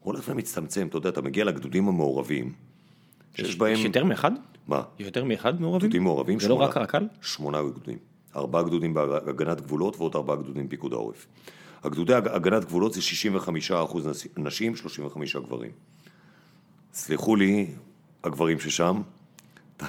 הולך 0.00 0.24
ומצטמצם. 0.28 0.86
אתה 0.86 0.96
יודע, 0.96 1.08
אתה 1.08 1.22
מגיע 1.22 1.44
לגדודים 1.44 1.88
המעורבים, 1.88 2.52
שיש 3.34 3.56
בהם... 3.56 3.72
יש 3.72 3.84
יותר 3.84 4.04
מאחד? 4.04 4.30
מה? 4.68 4.82
יש 4.98 5.06
יותר 5.06 5.24
מאחד 5.24 5.60
מעורבים? 5.60 5.88
גדודים 5.88 6.02
מעורבים, 6.02 6.40
זה 6.40 6.48
לא 6.48 6.54
שמונה. 6.54 6.70
רק 6.70 6.76
הרק"ל? 6.76 7.06
שמונה 7.22 7.62
גדודים. 7.62 7.98
ארבעה 8.36 8.62
גדודים 8.62 8.94
בהגנת 8.94 9.60
גבולות 9.60 9.96
ועוד 9.96 10.14
ארבעה 10.16 10.36
גדודים 10.36 10.68
פיקוד 10.68 10.92
העורף. 10.92 11.26
הגדודי 11.84 12.14
הג- 12.14 12.28
הגנת 12.28 12.64
גבולות 12.64 12.94
זה 12.94 13.02
65 13.02 13.70
אחוז 13.70 14.08
נשים, 14.36 14.76
35 14.76 15.36
גברים. 15.36 15.70
סלחו 16.92 17.36
לי, 17.36 17.66
הגברים 18.24 18.60
ששם, 18.60 19.00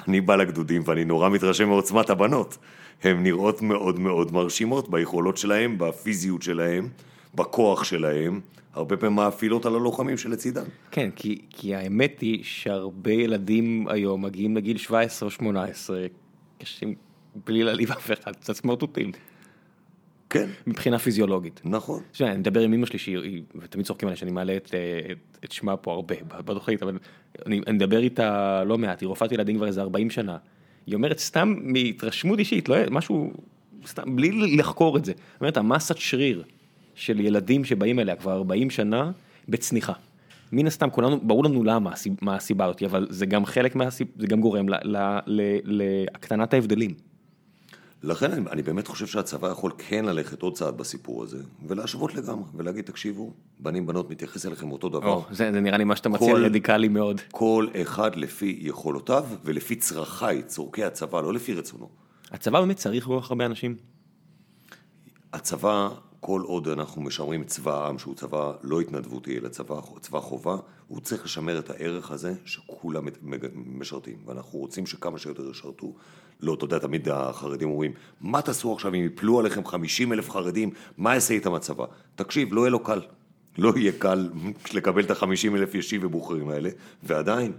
אני 0.08 0.20
בא 0.20 0.36
לגדודים 0.36 0.82
ואני 0.84 1.04
נורא 1.04 1.28
מתרשם 1.28 1.68
מעוצמת 1.68 2.10
הבנות. 2.10 2.58
הן 3.02 3.22
נראות 3.22 3.62
מאוד 3.62 3.98
מאוד 3.98 4.32
מרשימות 4.32 4.90
ביכולות 4.90 5.36
שלהן, 5.36 5.78
בפיזיות 5.78 6.42
שלהן, 6.42 6.88
בכוח 7.34 7.84
שלהן, 7.84 8.40
הרבה 8.74 8.96
פעמים 8.96 9.16
מאפילות 9.16 9.66
על 9.66 9.74
הלוחמים 9.74 10.18
שלצידן. 10.18 10.64
כן, 10.90 11.10
כי, 11.16 11.38
כי 11.50 11.74
האמת 11.74 12.20
היא 12.20 12.44
שהרבה 12.44 13.12
ילדים 13.12 13.88
היום 13.88 14.22
מגיעים 14.24 14.56
לגיל 14.56 14.76
17 14.78 15.26
או 15.26 15.30
18, 15.30 16.06
קשים, 16.58 16.94
בלי 17.46 17.62
להעליב 17.62 17.92
אף 17.92 18.10
אחד, 18.12 18.36
קצת 18.36 18.54
סמרטוטים, 18.54 19.12
כן, 20.30 20.48
מבחינה 20.66 20.98
פיזיולוגית. 20.98 21.60
נכון. 21.64 22.00
תשמע, 22.12 22.28
אני 22.30 22.38
מדבר 22.38 22.60
עם 22.60 22.72
אמא 22.72 22.86
שלי, 22.86 22.98
שהיא, 22.98 23.18
היא- 23.18 23.42
ותמיד 23.54 23.86
צוחקים 23.86 24.08
עליה 24.08 24.16
שאני 24.16 24.30
מעלה 24.30 24.56
את, 24.56 24.74
אה, 24.74 25.12
את, 25.12 25.44
את 25.44 25.52
שמה 25.52 25.76
פה 25.76 25.92
הרבה, 25.92 26.14
בתוכנית, 26.44 26.82
אבל 26.82 26.98
אני, 27.46 27.60
אני 27.66 27.76
מדבר 27.76 27.98
איתה 28.02 28.62
לא 28.64 28.78
מעט, 28.78 29.00
היא 29.00 29.06
רופאת 29.06 29.32
ילדים 29.32 29.56
כבר 29.56 29.66
איזה 29.66 29.80
40 29.82 30.10
שנה. 30.10 30.36
היא 30.86 30.94
אומרת 30.94 31.18
סתם 31.18 31.54
מהתרשמות 31.62 32.38
אישית, 32.38 32.68
לא 32.68 32.76
משהו, 32.90 33.32
סתם, 33.86 34.16
בלי 34.16 34.56
לחקור 34.56 34.96
את 34.96 35.04
זה. 35.04 35.12
היא 35.12 35.20
אומרת, 35.40 35.56
המסת 35.56 35.96
שריר 35.98 36.42
של 36.94 37.20
ילדים 37.20 37.64
שבאים 37.64 37.98
אליה 37.98 38.16
כבר 38.16 38.32
40 38.32 38.70
שנה, 38.70 39.10
בצניחה. 39.48 39.92
מן 40.52 40.66
הסתם 40.66 40.90
כולנו, 40.90 41.20
ברור 41.20 41.44
לנו 41.44 41.64
למה, 41.64 41.90
מה 42.20 42.36
הסיבה 42.36 42.64
הזאת, 42.64 42.82
אבל 42.82 43.06
זה 43.10 43.26
גם 43.26 43.46
חלק 43.46 43.76
מהסיבה, 43.76 44.10
זה 44.18 44.26
גם 44.26 44.40
גורם 44.40 44.66
להקטנת 45.64 46.54
ההבדלים. 46.54 47.09
לכן 48.02 48.32
אני, 48.32 48.50
אני 48.50 48.62
באמת 48.62 48.86
חושב 48.86 49.06
שהצבא 49.06 49.48
יכול 49.48 49.72
כן 49.78 50.04
ללכת 50.04 50.42
עוד 50.42 50.54
צעד 50.56 50.76
בסיפור 50.76 51.22
הזה, 51.22 51.38
ולהשוות 51.66 52.14
לגמרי, 52.14 52.44
ולהגיד, 52.54 52.84
תקשיבו, 52.84 53.32
בנים, 53.58 53.86
בנות, 53.86 54.10
מתייחס 54.10 54.46
אליכם 54.46 54.72
אותו 54.72 54.88
דבר. 54.88 55.08
או, 55.08 55.24
זה, 55.30 55.50
זה 55.52 55.60
נראה 55.60 55.78
לי 55.78 55.84
מה 55.84 55.96
שאתה 55.96 56.08
מציע 56.08 56.34
כל- 56.34 56.44
רדיקלי 56.44 56.88
מאוד. 56.88 57.20
כל 57.30 57.66
אחד 57.82 58.16
לפי 58.16 58.58
יכולותיו 58.60 59.24
ולפי 59.44 59.76
צרכיי, 59.76 60.42
צורכי 60.42 60.84
הצבא, 60.84 61.20
לא 61.20 61.32
לפי 61.32 61.54
רצונו. 61.54 61.88
הצבא 62.30 62.60
באמת 62.60 62.76
צריך 62.76 63.04
כל 63.04 63.18
כך 63.22 63.30
הרבה 63.30 63.46
אנשים. 63.46 63.76
הצבא, 65.32 65.88
כל 66.20 66.40
עוד 66.44 66.68
אנחנו 66.68 67.02
משמרים 67.02 67.44
צבא 67.44 67.84
העם, 67.84 67.98
שהוא 67.98 68.14
צבא 68.14 68.52
לא 68.62 68.80
התנדבותי, 68.80 69.38
אלא 69.38 69.48
צבא, 69.48 69.80
צבא 70.00 70.20
חובה, 70.20 70.56
הוא 70.88 71.00
צריך 71.00 71.24
לשמר 71.24 71.58
את 71.58 71.70
הערך 71.70 72.10
הזה 72.10 72.34
שכולם 72.44 73.04
משרתים. 73.54 74.16
ואנחנו 74.26 74.58
רוצים 74.58 74.86
שכמה 74.86 75.18
שיותר 75.18 75.50
ישרתו. 75.50 75.94
לא, 76.42 76.54
אתה 76.54 76.64
יודע, 76.64 76.78
תמיד 76.78 77.08
החרדים 77.08 77.70
אומרים, 77.70 77.92
מה 78.20 78.42
תעשו 78.42 78.72
עכשיו 78.72 78.94
אם 78.94 79.04
יפלו 79.04 79.40
עליכם 79.40 79.64
50 79.64 80.12
אלף 80.12 80.30
חרדים, 80.30 80.70
מה 80.98 81.14
יעשה 81.14 81.34
איתם 81.34 81.54
הצבא? 81.54 81.84
תקשיב, 82.16 82.48
לא 82.54 82.60
יהיה 82.60 82.70
לו 82.70 82.78
קל. 82.82 83.00
לא 83.58 83.72
יהיה 83.76 83.92
קל 83.98 84.30
לקבל 84.74 85.04
את 85.04 85.10
החמישים 85.10 85.56
אלף 85.56 85.74
ישי 85.74 85.98
ובוחרים 86.02 86.48
האלה, 86.48 86.70
ועדיין, 87.02 87.52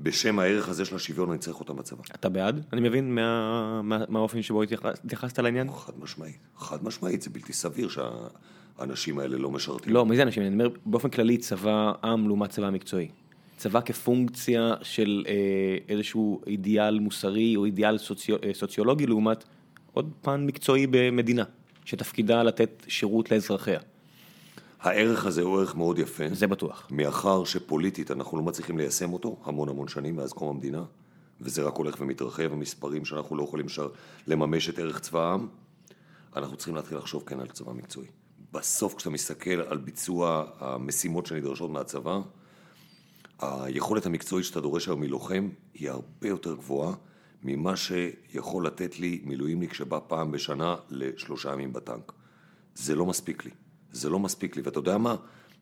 בשם 0.00 0.38
הערך 0.38 0.68
הזה 0.68 0.84
של 0.84 0.96
השוויון 0.96 1.30
אני 1.30 1.38
צריך 1.38 1.60
אותם 1.60 1.76
בצבא. 1.76 2.02
אתה 2.14 2.28
בעד? 2.28 2.64
אני 2.72 2.80
מבין 2.88 3.14
מה- 3.14 3.82
מה- 3.82 4.04
מהאופן 4.08 4.42
שבו 4.42 4.62
התייחס- 4.62 5.00
התייחסת 5.04 5.38
לעניין? 5.38 5.72
חד 5.72 5.92
משמעית, 6.02 6.36
חד 6.58 6.84
משמעית, 6.84 7.22
זה 7.22 7.30
בלתי 7.30 7.52
סביר 7.52 7.88
שהאנשים 7.88 9.18
האלה 9.18 9.38
לא 9.38 9.50
משרתים. 9.50 9.92
לא, 9.92 10.06
מי 10.06 10.16
זה 10.16 10.22
אנשים? 10.22 10.42
אני 10.42 10.52
אומר 10.52 10.68
באופן 10.86 11.08
כללי 11.08 11.36
צבא 11.38 11.92
עם 12.04 12.26
לעומת 12.26 12.50
צבא 12.50 12.70
מקצועי. 12.70 13.08
צבא 13.56 13.80
כפונקציה 13.80 14.74
של 14.82 15.24
אה, 15.28 15.34
איזשהו 15.88 16.40
אידיאל 16.46 16.98
מוסרי 16.98 17.56
או 17.56 17.64
אידיאל 17.64 17.98
סוציו, 17.98 18.36
אה, 18.44 18.50
סוציולוגי 18.54 19.06
לעומת 19.06 19.44
עוד 19.92 20.10
פן 20.22 20.46
מקצועי 20.46 20.86
במדינה, 20.90 21.44
שתפקידה 21.84 22.42
לתת 22.42 22.84
שירות 22.88 23.30
לאזרחיה. 23.30 23.80
הערך 24.80 25.26
הזה 25.26 25.42
הוא 25.42 25.58
ערך 25.58 25.74
מאוד 25.74 25.98
יפה. 25.98 26.24
זה 26.32 26.46
בטוח. 26.46 26.88
מאחר 26.90 27.44
שפוליטית 27.44 28.10
אנחנו 28.10 28.36
לא 28.36 28.42
מצליחים 28.42 28.78
ליישם 28.78 29.12
אותו 29.12 29.36
המון 29.44 29.68
המון 29.68 29.88
שנים 29.88 30.16
מאז 30.16 30.32
קום 30.32 30.48
המדינה, 30.48 30.82
וזה 31.40 31.62
רק 31.62 31.76
הולך 31.76 31.96
ומתרחב, 32.00 32.52
המספרים 32.52 33.04
שאנחנו 33.04 33.36
לא 33.36 33.42
יכולים 33.42 33.68
שר 33.68 33.88
לממש 34.26 34.68
את 34.68 34.78
ערך 34.78 35.00
צבא 35.00 35.20
העם, 35.20 35.46
אנחנו 36.36 36.56
צריכים 36.56 36.74
להתחיל 36.74 36.98
לחשוב 36.98 37.22
כן 37.26 37.40
על 37.40 37.46
צבא 37.46 37.72
מקצועי. 37.72 38.06
בסוף 38.52 38.94
כשאתה 38.94 39.10
מסתכל 39.10 39.60
על 39.68 39.78
ביצוע 39.78 40.44
המשימות 40.58 41.26
שנדרשות 41.26 41.70
מהצבא, 41.70 42.20
היכולת 43.38 44.06
המקצועית 44.06 44.46
שאתה 44.46 44.60
דורש 44.60 44.88
היום 44.88 45.00
מלוחם 45.00 45.48
היא 45.74 45.90
הרבה 45.90 46.28
יותר 46.28 46.54
גבוהה 46.54 46.94
ממה 47.42 47.76
שיכול 47.76 48.66
לתת 48.66 48.98
לי 48.98 49.20
מילואימניק 49.24 49.72
שבא 49.72 49.98
פעם 50.06 50.32
בשנה 50.32 50.76
לשלושה 50.90 51.52
ימים 51.52 51.72
בטנק. 51.72 52.12
זה 52.74 52.94
לא 52.94 53.06
מספיק 53.06 53.44
לי. 53.44 53.50
זה 53.92 54.10
לא 54.10 54.18
מספיק 54.18 54.56
לי. 54.56 54.62
ואתה 54.62 54.78
יודע 54.78 54.98
מה? 54.98 55.16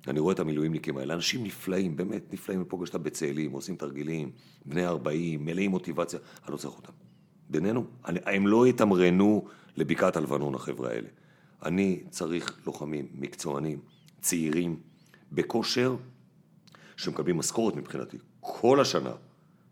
אני 0.09 0.21
רואה 0.21 0.35
את 0.35 0.41
המילואימניקים 0.41 0.97
האלה, 0.97 1.15
אנשים 1.15 1.45
נפלאים, 1.45 1.97
באמת 1.97 2.33
נפלאים, 2.33 2.61
אני 2.61 2.69
פוגש 2.69 2.89
אותם 2.89 3.03
בצאלים, 3.03 3.53
עושים 3.53 3.77
תרגילים, 3.77 4.31
בני 4.67 4.87
40, 4.87 5.45
מלאים 5.45 5.71
מוטיבציה, 5.71 6.19
אני 6.45 6.53
לא 6.53 6.57
צריך 6.57 6.77
אותם. 6.77 6.93
בינינו, 7.51 7.85
אני, 8.07 8.21
הם 8.27 8.47
לא 8.47 8.67
יתמרנו 8.67 9.45
לבקעת 9.77 10.17
הלבנון, 10.17 10.55
החבר'ה 10.55 10.91
האלה. 10.91 11.09
אני 11.63 12.03
צריך 12.11 12.59
לוחמים, 12.67 13.07
מקצוענים, 13.15 13.79
צעירים, 14.21 14.77
בכושר, 15.33 15.97
שמקבלים 16.97 17.39
משכורת 17.39 17.77
מבחינתי, 17.77 18.17
כל 18.41 18.81
השנה, 18.81 19.13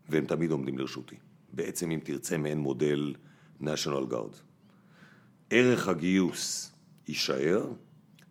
והם 0.09 0.25
תמיד 0.25 0.51
עומדים 0.51 0.77
לרשותי. 0.77 1.15
בעצם, 1.53 1.91
אם 1.91 1.99
תרצה, 2.03 2.37
מעין 2.37 2.57
מודל 2.59 3.13
national 3.61 4.11
guard. 4.11 4.35
ערך 5.49 5.87
הגיוס 5.87 6.71
יישאר, 7.07 7.65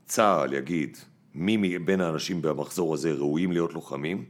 צה"ל 0.06 0.52
יגיד 0.52 0.96
מי 1.34 1.56
מבין 1.60 2.00
האנשים 2.00 2.42
במחזור 2.42 2.94
הזה 2.94 3.12
ראויים 3.12 3.52
להיות 3.52 3.74
לוחמים, 3.74 4.24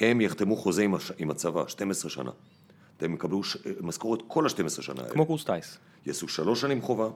הם 0.00 0.20
יחתמו 0.20 0.56
חוזה 0.56 0.82
עם, 0.82 0.94
הש... 0.94 1.12
עם 1.18 1.30
הצבא, 1.30 1.68
12 1.68 2.10
שנה. 2.10 2.30
אתם 2.96 3.14
יקבלו 3.14 3.42
ש... 3.44 3.56
משכורת 3.80 4.20
כל 4.28 4.46
ה-12 4.46 4.82
שנה 4.82 5.00
האלה. 5.02 5.12
כמו 5.12 5.26
קורס 5.26 5.44
טיס. 5.44 5.78
יעשו 6.06 6.28
שלוש 6.28 6.60
שנים 6.60 6.82
חובה, 6.82 7.08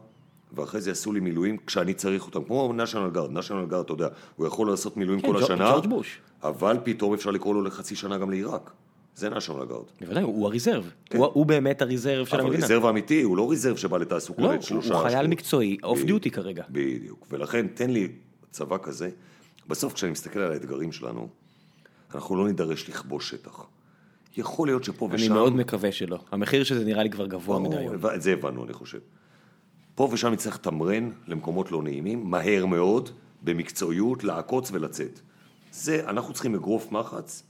ואחרי 0.53 0.81
זה 0.81 0.91
יעשו 0.91 1.13
לי 1.13 1.21
מילואים 1.21 1.57
כשאני 1.67 1.95
צריך 1.95 2.27
אותם, 2.27 2.45
כמו 2.45 2.73
national 2.79 3.17
guard, 3.17 3.31
national 3.37 3.73
guard, 3.73 3.81
אתה 3.81 3.93
יודע, 3.93 4.09
הוא 4.37 4.47
יכול 4.47 4.71
לעשות 4.71 4.97
מילואים 4.97 5.21
כן, 5.21 5.27
כל 5.29 5.33
ג'ורג'- 5.35 5.43
השנה, 5.45 5.71
ג'ורג' 5.71 5.87
בוש. 5.87 6.21
אבל 6.43 6.79
פתאום 6.85 7.15
אפשר 7.15 7.31
לקרוא 7.31 7.55
לו 7.55 7.63
לחצי 7.63 7.97
שנה 7.97 8.19
גם 8.19 8.31
לעיראק. 8.31 8.71
זה 9.15 9.29
national 9.29 9.71
guard. 9.71 10.01
בוודאי, 10.01 10.23
הוא 10.23 10.47
הריזרב. 10.47 10.91
הוא, 11.15 11.27
הוא 11.27 11.47
באמת 11.47 11.83
הריזרב 11.83 12.27
של 12.27 12.31
כן. 12.31 12.37
אבל 12.37 12.47
המדינה. 12.47 12.67
ריזרב 12.67 12.85
אמיתי, 12.85 13.23
הוא 13.23 13.37
לא 13.37 13.51
ריזרב 13.51 13.77
שבא 13.77 13.99
לתעסוקה 13.99 14.43
לא, 14.43 14.55
לשלושה 14.55 14.95
הוא 14.95 15.03
חייל. 15.03 15.27
מקצועי, 15.27 15.77
אוף 15.83 16.03
דיוטי 16.03 16.31
כרגע. 16.31 16.65
בדיוק, 16.71 17.27
ולכן 17.31 17.67
תן 17.67 17.91
לי 17.91 18.09
צבא 18.51 18.77
כזה, 18.83 19.11
בסוף 19.69 19.93
כשאני 19.93 20.13
מסתכל 20.13 20.41
על 20.41 20.53
האתגרים 20.53 20.93
שלנו, 20.93 21.29
אנחנו 22.15 22.37
לא 22.37 22.47
נידרש 22.47 22.89
לכבוש 22.89 23.31
שטח. 23.31 23.67
יכול 24.37 24.69
להיות 24.69 24.85
שפה 24.85 25.07
אני 25.07 25.15
ושם... 25.15 25.33
מאוד 25.33 25.57
מקווה 25.57 25.93
שלא. 25.93 26.19
המחיר 26.33 26.65
של 26.65 26.79
זה 26.79 26.85
נראה 26.85 27.03
לי 27.03 27.11
כבר 27.11 27.27
גבוה 27.27 27.59
מדי 27.59 27.77
היום. 27.77 27.95
את 28.15 28.23
זה 28.23 28.33
הבנו, 28.33 28.65
אני 28.65 28.73
חושב. 28.73 28.99
פה 29.95 30.09
ושם 30.13 30.29
נצטרך 30.33 30.55
לתמרן 30.55 31.11
למקומות 31.27 31.73
לא 31.73 31.83
נעימים, 31.83 32.31
מהר 32.31 32.67
מאוד, 32.67 33.11
במקצועיות, 33.43 34.25
לעקוץ 34.25 34.71
ולצאת. 34.73 35.21
זה, 35.73 36.09
אנחנו 36.09 36.33
צריכים 36.35 36.55
אגרוף 36.55 36.93
מחץ, 36.93 37.43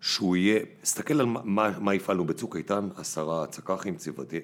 שהוא 0.00 0.36
יהיה, 0.36 0.60
תסתכל 0.80 1.20
על 1.20 1.26
מה, 1.26 1.78
מה, 1.80 1.92
הפעלנו 1.92 2.24
בצוק 2.24 2.56
איתן, 2.56 2.88
עשרה 2.96 3.46
צק"חים, 3.46 3.96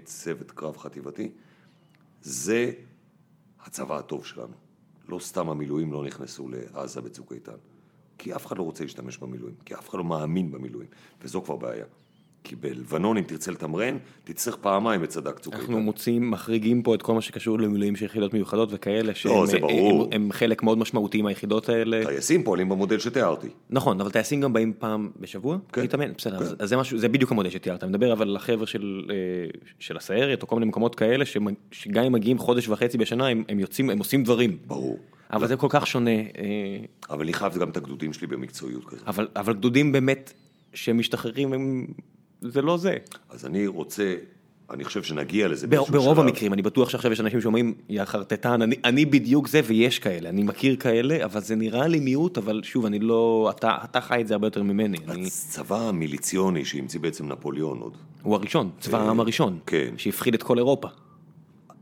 צוות 0.04 0.50
קרב 0.50 0.76
חטיבתי, 0.76 1.30
זה 2.22 2.72
הצבא 3.64 3.98
הטוב 3.98 4.26
שלנו. 4.26 4.54
לא 5.08 5.18
סתם 5.18 5.48
המילואים 5.48 5.92
לא 5.92 6.04
נכנסו 6.04 6.48
לעזה 6.48 7.00
בצוק 7.00 7.32
איתן. 7.32 7.56
כי 8.18 8.34
אף 8.34 8.46
אחד 8.46 8.58
לא 8.58 8.62
רוצה 8.62 8.84
להשתמש 8.84 9.18
במילואים, 9.18 9.54
כי 9.64 9.74
אף 9.74 9.88
אחד 9.88 9.98
לא 9.98 10.04
מאמין 10.04 10.50
במילואים, 10.50 10.88
וזו 11.20 11.42
כבר 11.42 11.56
בעיה. 11.56 11.84
כי 12.44 12.56
בלבנון, 12.56 13.16
אם 13.16 13.22
תרצה 13.22 13.50
לתמרן, 13.50 13.96
תצטרך 14.24 14.56
פעמיים 14.56 15.04
את 15.04 15.08
צדק 15.08 15.38
צוק 15.38 15.54
איתן. 15.54 15.64
אנחנו 15.64 15.80
מוצאים, 15.80 16.30
מחריגים 16.30 16.82
פה 16.82 16.94
את 16.94 17.02
כל 17.02 17.14
מה 17.14 17.20
שקשור 17.20 17.58
למילואים 17.58 17.96
של 17.96 18.04
יחידות 18.04 18.34
מיוחדות 18.34 18.68
וכאלה, 18.72 19.14
שהם 19.14 19.32
לא, 19.32 19.46
זה 19.46 19.58
ברור. 19.58 20.02
הם, 20.02 20.22
הם 20.22 20.32
חלק 20.32 20.62
מאוד 20.62 20.78
משמעותי 20.78 21.22
מהיחידות 21.22 21.68
האלה. 21.68 22.04
טייסים 22.06 22.42
פועלים 22.42 22.68
במודל 22.68 22.98
שתיארתי. 22.98 23.48
נכון, 23.70 24.00
אבל 24.00 24.10
טייסים 24.10 24.40
גם 24.40 24.52
באים 24.52 24.72
פעם 24.78 25.10
בשבוע 25.20 25.58
כן. 25.72 25.80
להתאמן, 25.80 26.12
בסדר, 26.12 26.38
כן. 26.38 26.44
אז, 26.44 26.56
אז 26.58 26.68
זה 26.68 26.76
משהו, 26.76 26.98
זה 26.98 27.08
בדיוק 27.08 27.30
המודל 27.32 27.50
שתיארת, 27.50 27.84
אני 27.84 27.90
מדבר 27.90 28.12
אבל 28.12 28.28
על 28.28 28.36
החבר'ה 28.36 28.66
של, 28.66 29.02
אה, 29.10 29.14
של 29.78 29.96
הסיירת 29.96 30.42
או 30.42 30.48
כל 30.48 30.56
מיני 30.56 30.66
מקומות 30.66 30.94
כאלה, 30.94 31.24
שגם 31.70 32.04
אם 32.04 32.12
מגיעים 32.12 32.38
חודש 32.38 32.68
וחצי 32.68 32.98
בשנה, 32.98 33.26
הם, 33.26 33.44
הם 33.48 33.60
יוצאים, 33.60 33.90
הם 33.90 33.98
עושים 33.98 34.24
דברים, 34.24 34.58
ברור. 34.66 34.98
אבל 35.32 35.46
זה 35.46 35.56
כל 35.56 35.66
כך 35.70 35.86
שונה, 35.86 36.10
אה, 36.10 36.24
אבל 37.10 37.22
אני 37.22 37.32
חייב 37.32 37.58
גם 37.58 37.68
את 37.68 37.76
הגדודים 37.76 38.12
שלי 38.12 38.26
במקצועיות 38.26 38.84
כזאת. 38.84 39.08
אבל, 39.08 39.28
אבל 39.36 39.52
גדודים 39.52 39.92
באמת 39.92 40.32
שמשתחררים, 40.74 41.52
הם, 41.52 41.86
זה 42.40 42.62
לא 42.62 42.76
זה. 42.76 42.96
אז 43.30 43.46
אני 43.46 43.66
רוצה, 43.66 44.14
אני 44.70 44.84
חושב 44.84 45.02
שנגיע 45.02 45.48
לזה 45.48 45.66
בר, 45.66 45.76
באיזשהו 45.76 45.92
ברוב 45.92 46.16
שלב. 46.16 46.26
המקרים, 46.26 46.52
אני 46.52 46.62
בטוח 46.62 46.88
שעכשיו 46.88 47.12
יש 47.12 47.20
אנשים 47.20 47.40
שאומרים, 47.40 47.74
יא 47.88 48.04
חרטטן, 48.04 48.62
אני, 48.62 48.76
אני 48.84 49.04
בדיוק 49.06 49.48
זה 49.48 49.60
ויש 49.66 49.98
כאלה, 49.98 50.28
אני 50.28 50.42
מכיר 50.42 50.76
כאלה, 50.76 51.24
אבל 51.24 51.40
זה 51.40 51.56
נראה 51.56 51.86
לי 51.86 52.00
מיעוט, 52.00 52.38
אבל 52.38 52.60
שוב, 52.64 52.86
אני 52.86 52.98
לא, 52.98 53.52
אתה, 53.56 53.76
אתה 53.84 54.00
חי 54.00 54.20
את 54.20 54.28
זה 54.28 54.34
הרבה 54.34 54.46
יותר 54.46 54.62
ממני, 54.62 54.98
אני, 55.08 55.26
הצבא 55.26 55.88
המיליציוני 55.88 56.64
שהמציא 56.64 57.00
בעצם 57.00 57.28
נפוליאון 57.28 57.78
עוד, 57.78 57.96
הוא 58.22 58.34
הראשון, 58.34 58.70
צבא 58.80 58.98
העם 58.98 59.20
הראשון, 59.20 59.58
כן. 59.66 59.94
שהפחיד 59.96 60.34
את 60.34 60.42
כל 60.42 60.58
אירופה. 60.58 60.88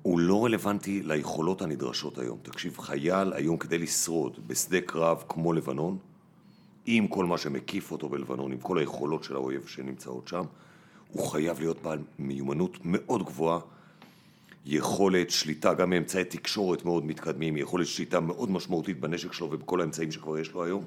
הוא 0.02 0.18
לא 0.18 0.44
רלוונטי 0.44 1.02
ליכולות 1.04 1.62
הנדרשות 1.62 2.18
היום. 2.18 2.38
תקשיב, 2.42 2.78
חייל 2.78 3.32
היום 3.32 3.56
כדי 3.56 3.78
לשרוד 3.78 4.38
בשדה 4.46 4.80
קרב 4.80 5.24
כמו 5.28 5.52
לבנון, 5.52 5.98
עם 6.90 7.08
כל 7.08 7.24
מה 7.24 7.38
שמקיף 7.38 7.92
אותו 7.92 8.08
בלבנון, 8.08 8.52
עם 8.52 8.58
כל 8.58 8.78
היכולות 8.78 9.24
של 9.24 9.34
האויב 9.34 9.66
שנמצאות 9.66 10.28
שם, 10.28 10.44
הוא 11.12 11.28
חייב 11.28 11.60
להיות 11.60 11.82
בעל 11.82 11.98
מיומנות 12.18 12.78
מאוד 12.84 13.22
גבוהה, 13.22 13.58
יכולת 14.66 15.30
שליטה 15.30 15.74
גם 15.74 15.90
מאמצעי 15.90 16.24
תקשורת 16.24 16.84
מאוד 16.84 17.04
מתקדמים, 17.04 17.56
יכולת 17.56 17.86
שליטה 17.86 18.20
מאוד 18.20 18.50
משמעותית 18.50 19.00
בנשק 19.00 19.32
שלו 19.32 19.50
ובכל 19.50 19.80
האמצעים 19.80 20.12
שכבר 20.12 20.38
יש 20.38 20.52
לו 20.52 20.64
היום. 20.64 20.84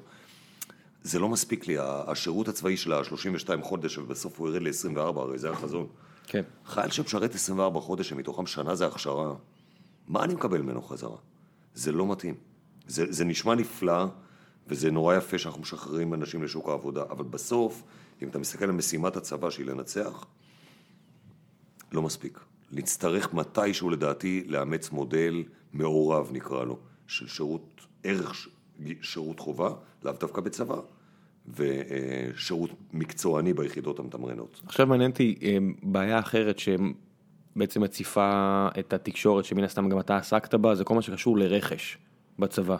זה 1.02 1.18
לא 1.18 1.28
מספיק 1.28 1.66
לי, 1.66 1.76
השירות 1.80 2.48
הצבאי 2.48 2.76
של 2.76 2.92
ה-32 2.92 3.62
חודש 3.62 3.98
ובסוף 3.98 4.38
הוא 4.38 4.48
ירד 4.48 4.62
ל-24, 4.62 4.98
הרי 4.98 5.38
זה 5.38 5.50
החזון. 5.50 5.86
כן. 6.26 6.42
חייל 6.66 6.90
שמשרת 6.90 7.34
24 7.34 7.80
חודש, 7.80 8.08
שמתוכם 8.08 8.46
שנה 8.46 8.74
זה 8.74 8.86
הכשרה, 8.86 9.34
מה 10.08 10.24
אני 10.24 10.34
מקבל 10.34 10.62
ממנו 10.62 10.82
חזרה? 10.82 11.16
זה 11.74 11.92
לא 11.92 12.12
מתאים. 12.12 12.34
זה, 12.86 13.12
זה 13.12 13.24
נשמע 13.24 13.54
נפלא, 13.54 14.04
וזה 14.72 14.90
נורא 14.90 15.16
יפה 15.16 15.38
שאנחנו 15.38 15.60
משחררים 15.60 16.14
אנשים 16.14 16.42
לשוק 16.42 16.68
העבודה, 16.68 17.02
אבל 17.10 17.24
בסוף, 17.24 17.82
אם 18.22 18.28
אתה 18.28 18.38
מסתכל 18.38 18.64
על 18.64 18.70
משימת 18.70 19.16
הצבא 19.16 19.50
שהיא 19.50 19.66
לנצח, 19.66 20.26
לא 21.92 22.02
מספיק. 22.02 22.40
נצטרך 22.72 23.34
מתישהו 23.34 23.90
לדעתי 23.90 24.44
לאמץ 24.46 24.90
מודל 24.90 25.44
מעורב 25.72 26.30
נקרא 26.32 26.64
לו, 26.64 26.78
של 27.06 27.28
שירות, 27.28 27.86
ערך 28.04 28.34
ש- 28.34 28.48
שירות 29.02 29.40
חובה, 29.40 29.70
לאו 30.04 30.12
דווקא 30.20 30.40
בצבא, 30.40 30.76
ושירות 31.54 32.70
מקצועני 32.92 33.52
ביחידות 33.52 33.98
המתמרנות. 33.98 34.60
עכשיו 34.66 34.86
מעניין 34.86 35.10
אותי 35.10 35.38
אה, 35.42 35.56
בעיה 35.82 36.18
אחרת 36.18 36.58
שבעצם 36.58 37.82
מציפה 37.82 38.68
את 38.78 38.92
התקשורת, 38.92 39.44
שמן 39.44 39.64
הסתם 39.64 39.88
גם 39.88 40.00
אתה 40.00 40.16
עסקת 40.16 40.54
בה, 40.54 40.74
זה 40.74 40.84
כל 40.84 40.94
מה 40.94 41.02
שקשור 41.02 41.38
לרכש 41.38 41.98
בצבא. 42.38 42.76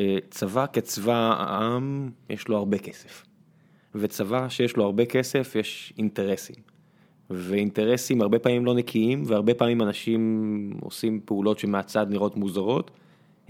אה, 0.00 0.16
צבא 0.30 0.66
כצבא 0.72 1.34
העם, 1.38 2.10
יש 2.30 2.48
לו 2.48 2.56
הרבה 2.56 2.78
כסף. 2.78 3.24
וצבא 3.94 4.48
שיש 4.48 4.76
לו 4.76 4.84
הרבה 4.84 5.04
כסף, 5.04 5.56
יש 5.56 5.92
אינטרסים. 5.98 6.56
ואינטרסים 7.30 8.22
הרבה 8.22 8.38
פעמים 8.38 8.64
לא 8.64 8.74
נקיים, 8.74 9.22
והרבה 9.26 9.54
פעמים 9.54 9.82
אנשים 9.82 10.72
עושים 10.80 11.20
פעולות 11.24 11.58
שמהצד 11.58 12.06
נראות 12.10 12.36
מוזרות. 12.36 12.90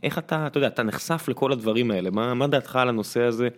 איך 0.03 0.19
אתה, 0.19 0.47
אתה 0.47 0.59
יודע, 0.59 0.67
אתה 0.67 0.83
נחשף 0.83 1.29
לכל 1.29 1.53
הדברים 1.53 1.91
האלה, 1.91 2.11
מה, 2.11 2.35
מה 2.35 2.47
דעתך 2.47 2.77
על 2.77 2.89
הנושא 2.89 3.23
הזה? 3.23 3.49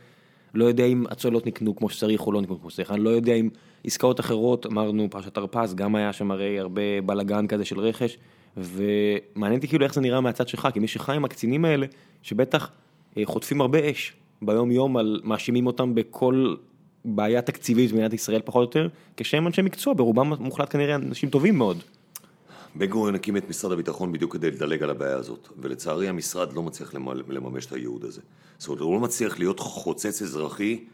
לא 0.54 0.64
יודע 0.64 0.84
אם 0.84 1.04
הצוללות 1.10 1.46
נקנו 1.46 1.76
כמו 1.76 1.90
שצריך 1.90 2.26
או 2.26 2.32
לא 2.32 2.42
נקנו 2.42 2.60
כמו 2.60 2.70
שצריך, 2.70 2.90
אני 2.90 3.04
לא 3.04 3.10
יודע 3.10 3.32
אם 3.32 3.48
עסקאות 3.84 4.20
אחרות, 4.20 4.66
אמרנו 4.66 5.10
פרשת 5.10 5.36
הרפז, 5.36 5.74
גם 5.74 5.94
היה 5.94 6.12
שם 6.12 6.30
הרי 6.30 6.58
הרבה 6.58 7.00
בלאגן 7.06 7.46
כזה 7.46 7.64
של 7.64 7.80
רכש, 7.80 8.18
ומעניין 8.56 9.56
אותי 9.56 9.68
כאילו 9.68 9.84
איך 9.84 9.94
זה 9.94 10.00
נראה 10.00 10.20
מהצד 10.20 10.48
שלך, 10.48 10.68
כמי 10.74 10.88
שחי 10.88 11.16
עם 11.16 11.24
הקצינים 11.24 11.64
האלה, 11.64 11.86
שבטח 12.24 12.70
אה, 13.16 13.22
חוטפים 13.24 13.60
הרבה 13.60 13.90
אש 13.90 14.12
ביום 14.42 14.70
יום, 14.70 14.96
על, 14.96 15.20
מאשימים 15.24 15.66
אותם 15.66 15.94
בכל 15.94 16.54
בעיה 17.04 17.42
תקציבית 17.42 17.90
במדינת 17.90 18.12
ישראל 18.12 18.40
פחות 18.44 18.74
או 18.74 18.80
יותר, 18.80 18.94
כשהם 19.16 19.46
אנשי 19.46 19.62
מקצוע, 19.62 19.94
ברובם 19.94 20.32
מוחלט 20.32 20.72
כנראה 20.72 20.94
אנשים 20.94 21.30
טובים 21.30 21.58
מאוד. 21.58 21.78
בן 22.74 22.86
גוריון 22.86 23.14
הקים 23.14 23.36
את 23.36 23.48
משרד 23.48 23.72
הביטחון 23.72 24.12
בדיוק 24.12 24.32
כדי 24.32 24.50
לדלג 24.50 24.82
על 24.82 24.90
הבעיה 24.90 25.16
הזאת, 25.16 25.48
ולצערי 25.58 26.08
המשרד 26.08 26.52
לא 26.52 26.62
מצליח 26.62 26.94
לממש 27.28 27.66
את 27.66 27.72
הייעוד 27.72 28.04
הזה. 28.04 28.20
זאת 28.58 28.68
אומרת, 28.68 28.80
הוא 28.80 28.94
לא 28.94 29.00
מצליח 29.00 29.38
להיות 29.38 29.60
חוצץ 29.60 30.22
אזרחי 30.22 30.84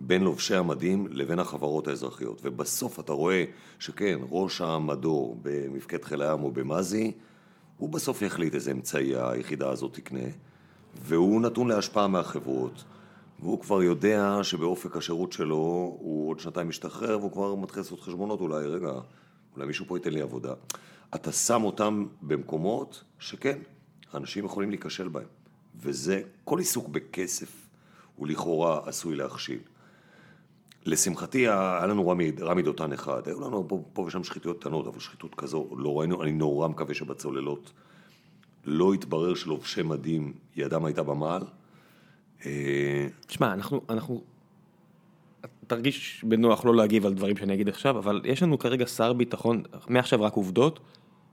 בין 0.00 0.22
לובשי 0.22 0.54
המדים 0.54 1.06
לבין 1.10 1.38
החברות 1.38 1.88
האזרחיות. 1.88 2.40
ובסוף 2.44 3.00
אתה 3.00 3.12
רואה 3.12 3.44
שכן, 3.78 4.18
ראש 4.30 4.60
המדור 4.60 5.38
במפקד 5.42 6.04
חיל 6.04 6.22
הים 6.22 6.42
או 6.42 6.50
במזי, 6.50 7.12
הוא 7.76 7.88
בסוף 7.88 8.22
יחליט 8.22 8.54
איזה 8.54 8.70
אמצעי 8.70 9.12
היחידה 9.16 9.70
הזאת 9.70 9.94
תקנה, 9.94 10.28
והוא 11.00 11.40
נתון 11.40 11.68
להשפעה 11.68 12.08
מהחברות, 12.08 12.84
והוא 13.40 13.60
כבר 13.60 13.82
יודע 13.82 14.38
שבאופק 14.42 14.96
השירות 14.96 15.32
שלו 15.32 15.56
הוא 16.00 16.30
עוד 16.30 16.40
שנתיים 16.40 16.68
משתחרר, 16.68 17.18
והוא 17.18 17.32
כבר 17.32 17.54
מתחיל 17.54 17.82
לעשות 17.82 18.00
חשבונות 18.00 18.40
אולי, 18.40 18.66
רגע, 18.66 18.92
אולי 19.54 19.66
מישהו 19.66 19.86
פה 19.88 19.96
ייתן 19.96 20.10
לי 20.10 20.20
עבודה. 20.20 20.52
אתה 21.14 21.32
שם 21.32 21.64
אותם 21.64 22.06
במקומות 22.22 23.04
שכן, 23.18 23.58
אנשים 24.14 24.44
יכולים 24.44 24.70
להיכשל 24.70 25.08
בהם. 25.08 25.26
וזה, 25.80 26.22
כל 26.44 26.58
עיסוק 26.58 26.88
בכסף 26.88 27.66
הוא 28.16 28.28
לכאורה 28.28 28.80
עשוי 28.86 29.16
להכשיל. 29.16 29.58
לשמחתי, 30.86 31.38
היה 31.48 31.86
לנו 31.86 32.08
רמי, 32.08 32.32
רמי 32.40 32.62
דותן 32.62 32.92
אחד, 32.92 33.28
היו 33.28 33.40
לנו 33.40 33.68
פה, 33.68 33.82
פה 33.92 34.02
ושם 34.02 34.24
שחיתויות 34.24 34.60
קטנות, 34.60 34.86
אבל 34.86 35.00
שחיתות 35.00 35.34
כזו 35.34 35.68
לא 35.76 35.98
ראינו, 36.00 36.22
אני 36.22 36.32
נורא 36.32 36.68
מקווה 36.68 36.94
שבצוללות 36.94 37.72
לא 38.68 38.94
יתברר 38.94 39.34
שלובשי 39.34 39.82
מדים 39.82 40.32
ידם 40.56 40.84
הייתה 40.84 41.02
במעל. 41.02 41.42
תשמע, 43.26 43.46
אה, 43.46 43.52
אנחנו, 43.52 43.80
אנחנו, 43.90 44.22
תרגיש 45.66 46.24
בנוח 46.28 46.64
לא 46.64 46.74
להגיב 46.74 47.06
על 47.06 47.14
דברים 47.14 47.36
שאני 47.36 47.54
אגיד 47.54 47.68
עכשיו, 47.68 47.98
אבל 47.98 48.20
יש 48.24 48.42
לנו 48.42 48.58
כרגע 48.58 48.86
שר 48.86 49.12
ביטחון, 49.12 49.62
מעכשיו 49.88 50.22
רק 50.22 50.32
עובדות, 50.32 50.80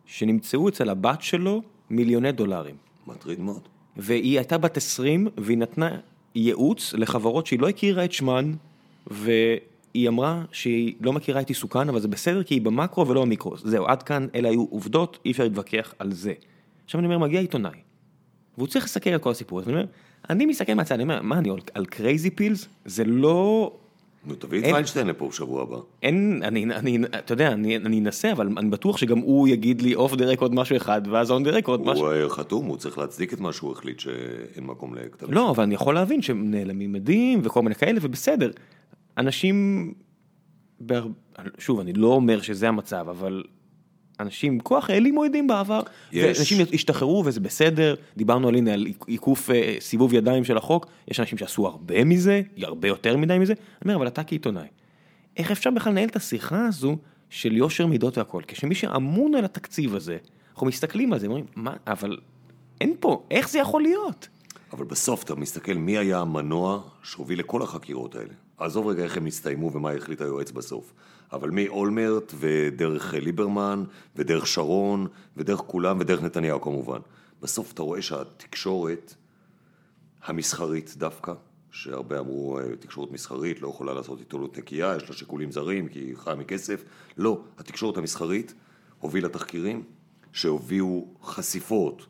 שנמצאו 0.05 0.69
אצל 0.69 0.89
הבת 0.89 1.21
שלו 1.21 1.61
מיליוני 1.89 2.31
דולרים. 2.31 2.75
מטריד 3.07 3.39
מאוד. 3.39 3.61
והיא 3.97 4.37
הייתה 4.37 4.57
בת 4.57 4.77
20, 4.77 5.27
והיא 5.37 5.57
נתנה 5.57 5.97
ייעוץ 6.35 6.93
לחברות 6.93 7.47
שהיא 7.47 7.59
לא 7.59 7.69
הכירה 7.69 8.05
את 8.05 8.11
שמן, 8.11 8.53
והיא 9.07 10.07
אמרה 10.07 10.43
שהיא 10.51 10.95
לא 11.01 11.13
מכירה 11.13 11.41
את 11.41 11.49
עיסוקן, 11.49 11.89
אבל 11.89 11.99
זה 11.99 12.07
בסדר 12.07 12.43
כי 12.43 12.53
היא 12.53 12.61
במקרו 12.61 13.07
ולא 13.07 13.21
במיקרו. 13.21 13.57
זהו, 13.57 13.85
עד 13.85 14.03
כאן 14.03 14.27
אלה 14.35 14.49
היו 14.49 14.65
עובדות, 14.69 15.19
אי 15.25 15.31
אפשר 15.31 15.43
להתווכח 15.43 15.93
על 15.99 16.11
זה. 16.11 16.33
עכשיו 16.85 16.99
אני 16.99 17.05
אומר, 17.05 17.17
מגיע 17.17 17.39
עיתונאי, 17.39 17.79
והוא 18.57 18.67
צריך 18.67 18.85
לסקר 18.85 19.15
את 19.15 19.21
כל 19.21 19.31
הסיפור 19.31 19.59
הזה, 19.59 19.71
ואני 19.71 19.81
אומר, 19.81 19.91
אני 20.29 20.45
מסתכל 20.45 20.73
מהצד, 20.73 20.95
אני 20.95 21.03
אומר, 21.03 21.21
מה, 21.21 21.37
אני 21.37 21.49
על 21.73 21.85
crazy 21.85 22.29
pills? 22.29 22.67
זה 22.85 23.03
לא... 23.03 23.71
נו, 24.25 24.35
תביא 24.35 24.59
את 24.59 24.63
ויינשטיין 24.63 25.07
לפה 25.07 25.27
בשבוע 25.27 25.61
הבא. 25.61 25.77
אין, 26.03 26.41
אני, 26.43 26.65
אני, 26.65 26.97
אתה 27.19 27.33
יודע, 27.33 27.51
אני, 27.51 27.77
אני 27.77 27.99
אנסה, 27.99 28.31
אבל 28.31 28.49
אני 28.57 28.69
בטוח 28.69 28.97
שגם 28.97 29.17
הוא 29.17 29.47
יגיד 29.47 29.81
לי 29.81 29.95
off 29.95 30.15
the 30.15 30.25
record 30.25 30.53
משהו 30.53 30.77
אחד, 30.77 31.01
ואז 31.11 31.31
on 31.31 31.43
the 31.43 31.51
record 31.51 31.81
משהו. 31.81 32.11
הוא 32.11 32.29
חתום, 32.29 32.65
הוא 32.65 32.77
צריך 32.77 32.97
להצדיק 32.97 33.33
את 33.33 33.39
מה 33.39 33.53
שהוא 33.53 33.71
החליט 33.71 33.99
שאין 33.99 34.63
מקום 34.63 34.95
לכתב. 34.95 35.31
לא, 35.31 35.49
אבל 35.49 35.63
אני 35.63 35.75
יכול 35.75 35.95
להבין 35.95 36.21
שהם 36.21 36.51
נעלמים 36.51 36.93
עדים 36.93 37.39
וכל 37.43 37.61
מיני 37.61 37.75
כאלה, 37.75 37.99
ובסדר. 38.01 38.51
אנשים, 39.17 39.93
שוב, 41.57 41.79
אני 41.79 41.93
לא 41.93 42.07
אומר 42.07 42.41
שזה 42.41 42.67
המצב, 42.67 43.05
אבל 43.09 43.43
אנשים 44.19 44.53
עם 44.53 44.59
כוח 44.59 44.89
העלימו 44.89 45.23
עדים 45.23 45.47
בעבר. 45.47 45.81
יש. 46.11 46.39
אנשים 46.39 46.65
השתחררו 46.73 47.23
וזה 47.25 47.39
בסדר, 47.39 47.95
דיברנו 48.17 48.47
על 48.47 48.55
הנה 48.55 48.73
על 48.73 48.87
עיקוף 49.07 49.49
אה, 49.49 49.75
סיבוב 49.79 50.13
ידיים 50.13 50.43
של 50.43 50.57
החוק, 50.57 50.87
יש 51.07 51.19
אנשים 51.19 51.37
שעשו 51.37 51.67
הרבה 51.67 52.03
מזה, 52.03 52.41
הרבה 52.61 52.87
יותר 52.87 53.17
מדי 53.17 53.39
מזה, 53.39 53.53
אני 53.53 53.81
אומר, 53.83 53.95
אבל 53.95 54.07
אתה 54.07 54.23
כעיתונאי, 54.23 54.67
איך 55.37 55.51
אפשר 55.51 55.69
בכלל 55.71 55.91
לנהל 55.91 56.09
את 56.09 56.15
השיחה 56.15 56.65
הזו 56.65 56.97
של 57.29 57.57
יושר 57.57 57.85
מידות 57.85 58.17
והכל, 58.17 58.41
כשמי 58.47 58.75
שאמון 58.75 59.35
על 59.35 59.45
התקציב 59.45 59.95
הזה, 59.95 60.17
אנחנו 60.51 60.67
מסתכלים 60.67 61.13
על 61.13 61.19
זה, 61.19 61.27
אומרים, 61.27 61.45
מה, 61.55 61.73
אבל 61.87 62.17
אין 62.81 62.93
פה, 62.99 63.23
איך 63.31 63.49
זה 63.49 63.59
יכול 63.59 63.81
להיות? 63.81 64.27
אבל 64.73 64.85
בסוף 64.85 65.23
אתה 65.23 65.35
מסתכל 65.35 65.73
מי 65.73 65.97
היה 65.97 66.19
המנוע 66.19 66.81
שהוביל 67.03 67.39
לכל 67.39 67.61
החקירות 67.61 68.15
האלה. 68.15 68.33
עזוב 68.57 68.87
רגע 68.87 69.03
איך 69.03 69.17
הם 69.17 69.25
הסתיימו 69.25 69.71
ומה 69.73 69.91
החליט 69.91 70.21
היועץ 70.21 70.51
בסוף. 70.51 70.93
אבל 71.31 71.49
מאולמרט 71.49 72.33
ודרך 72.39 73.13
ליברמן 73.13 73.83
ודרך 74.15 74.47
שרון 74.47 75.07
ודרך 75.37 75.59
כולם 75.59 75.97
ודרך 75.99 76.23
נתניהו 76.23 76.61
כמובן. 76.61 76.99
בסוף 77.41 77.71
אתה 77.71 77.81
רואה 77.81 78.01
שהתקשורת 78.01 79.15
המסחרית 80.23 80.93
דווקא, 80.97 81.33
שהרבה 81.71 82.19
אמרו 82.19 82.59
אה, 82.59 82.75
תקשורת 82.79 83.11
מסחרית 83.11 83.61
לא 83.61 83.67
יכולה 83.67 83.93
לעשות 83.93 84.19
עיתונות 84.19 84.57
נקייה, 84.57 84.95
יש 84.97 85.09
לה 85.09 85.15
שיקולים 85.15 85.51
זרים 85.51 85.87
כי 85.87 85.99
היא 85.99 86.17
חיה 86.17 86.35
מכסף. 86.35 86.83
לא, 87.17 87.41
התקשורת 87.57 87.97
המסחרית 87.97 88.53
הובילה 88.99 89.29
תחקירים 89.29 89.83
שהובילו 90.33 91.07
חשיפות 91.23 92.05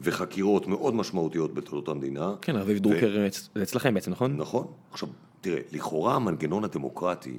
וחקירות 0.00 0.66
מאוד 0.66 0.94
משמעותיות 0.94 1.54
בתולדות 1.54 1.88
המדינה. 1.88 2.34
כן, 2.42 2.56
רביב 2.56 2.78
דרוקר 2.78 3.26
זה 3.54 3.62
אצלכם 3.62 3.94
בעצם, 3.94 4.10
נכון? 4.10 4.36
נכון. 4.36 4.66
עכשיו, 4.90 5.08
תראה, 5.40 5.60
לכאורה 5.72 6.14
המנגנון 6.14 6.64
הדמוקרטי 6.64 7.38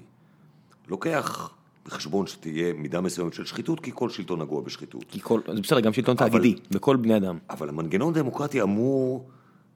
לוקח 0.87 1.53
בחשבון 1.85 2.27
שתהיה 2.27 2.73
מידה 2.73 3.01
מסוימת 3.01 3.33
של 3.33 3.45
שחיתות, 3.45 3.79
כי 3.79 3.91
כל 3.93 4.09
שלטון 4.09 4.41
נגוע 4.41 4.61
בשחיתות. 4.61 5.05
כי 5.09 5.19
כל, 5.23 5.41
זה 5.55 5.61
בסדר, 5.61 5.79
גם 5.79 5.93
שלטון 5.93 6.15
תאגידי, 6.15 6.55
וכל 6.71 6.95
בני 6.95 7.17
אדם. 7.17 7.37
אבל 7.49 7.69
המנגנון 7.69 8.13
הדמוקרטי 8.13 8.61
אמור 8.61 9.29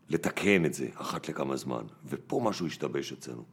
לתקן 0.09 0.65
את 0.65 0.73
זה 0.73 0.87
אחת 0.95 1.29
לכמה 1.29 1.55
זמן, 1.55 1.81
ופה 2.09 2.41
משהו 2.43 2.65
השתבש 2.65 3.13
אצלנו. 3.13 3.43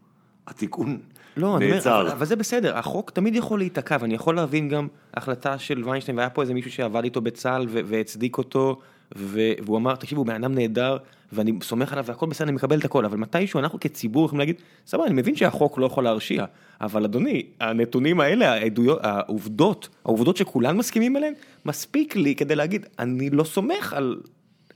התיקון 0.46 0.98
לא, 1.36 1.58
נעצר. 1.58 2.00
אבל, 2.00 2.10
אבל 2.10 2.26
זה 2.26 2.36
בסדר, 2.36 2.78
החוק 2.78 3.10
תמיד 3.10 3.34
יכול 3.34 3.58
להיתקע, 3.58 3.96
ואני 4.00 4.14
יכול 4.14 4.36
להבין 4.36 4.68
גם 4.68 4.88
החלטה 5.14 5.58
של 5.58 5.84
ויינשטיין, 5.84 6.18
והיה 6.18 6.30
פה 6.30 6.42
איזה 6.42 6.54
מישהו 6.54 6.72
שעבד 6.72 7.04
איתו 7.04 7.20
בצה"ל 7.20 7.66
והצדיק 7.68 8.38
אותו, 8.38 8.80
והוא 9.12 9.76
אמר, 9.76 9.96
תקשיבו, 9.96 10.24
בן 10.24 10.44
אדם 10.44 10.54
נהדר, 10.54 10.96
ואני 11.32 11.52
סומך 11.62 11.92
עליו 11.92 12.04
והכל 12.04 12.26
בסדר, 12.26 12.48
אני 12.48 12.56
מקבל 12.56 12.78
את 12.78 12.84
הכל, 12.84 13.04
אבל 13.04 13.16
מתישהו 13.16 13.60
אנחנו 13.60 13.80
כציבור 13.80 14.24
יכולים 14.24 14.38
להגיד, 14.38 14.56
סבבה, 14.86 15.06
אני 15.06 15.14
מבין 15.14 15.36
שהחוק 15.36 15.78
לא 15.78 15.86
יכול 15.86 16.04
להרשיע, 16.04 16.44
אבל 16.80 17.04
אדוני, 17.04 17.42
הנתונים 17.60 18.20
האלה, 18.20 18.52
העדויות, 18.52 18.98
העובדות, 19.02 19.88
העובדות 20.04 20.36
שכולם 20.36 20.78
מסכימים 20.78 21.16
עליהן, 21.16 21.34
מספיק 21.66 22.16
לי 22.16 22.34
כדי 22.34 22.56
להגיד, 22.56 22.86
אני 22.98 23.30
לא 23.30 23.44
סומך 23.44 23.92
על... 23.92 24.20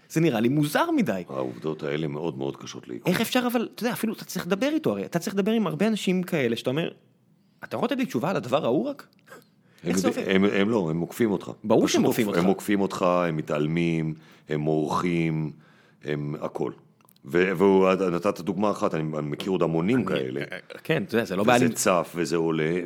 זה 0.08 0.20
נראה 0.20 0.40
לי 0.40 0.48
מוזר 0.48 0.90
מדי. 0.90 1.22
העובדות 1.28 1.82
האלה 1.82 2.06
מאוד 2.06 2.38
מאוד 2.38 2.56
קשות 2.56 2.88
לעיכול. 2.88 3.12
איך 3.12 3.20
אפשר 3.20 3.42
אבל, 3.52 3.68
אתה 3.74 3.82
יודע, 3.82 3.92
אפילו 3.92 4.12
אתה 4.12 4.24
צריך 4.24 4.46
לדבר 4.46 4.68
איתו, 4.72 4.90
הרי 4.90 5.04
אתה 5.04 5.18
צריך 5.18 5.34
לדבר 5.34 5.52
עם 5.52 5.66
הרבה 5.66 5.86
אנשים 5.86 6.22
כאלה, 6.22 6.56
שאתה 6.56 6.70
אומר, 6.70 6.90
אתה 7.64 7.76
יכול 7.76 7.86
לתת 7.86 7.98
לי 7.98 8.06
תשובה 8.06 8.30
על 8.30 8.36
הדבר 8.36 8.64
ההוא 8.64 8.88
רק? 8.88 9.06
הם, 9.84 9.94
הם, 10.26 10.44
הם 10.44 10.70
לא, 10.70 10.90
הם 10.90 10.96
מוקפים 10.96 11.30
אותך. 11.30 11.50
ברור 11.64 11.88
שהם 11.88 12.02
מוקפים 12.02 12.26
אותך. 12.26 12.38
הם 12.38 12.44
מוקפים 12.44 12.80
אותך, 12.80 13.02
הם 13.02 13.36
מתעלמים, 13.36 14.14
הם 14.48 14.60
מורחים, 14.60 15.52
הם 16.04 16.34
הכל. 16.40 16.72
ונתת 17.24 18.40
דוגמה 18.40 18.70
אחת, 18.70 18.94
אני 18.94 19.02
מכיר 19.02 19.52
עוד 19.52 19.62
המונים 19.62 20.04
כאלה. 20.04 20.40
כן, 20.84 21.02
אתה 21.02 21.14
יודע, 21.14 21.24
זה 21.24 21.36
לא 21.36 21.44
בעיה. 21.44 21.64
וזה 21.64 21.74
צף 21.74 22.12
וזה 22.16 22.36
עולה, 22.36 22.80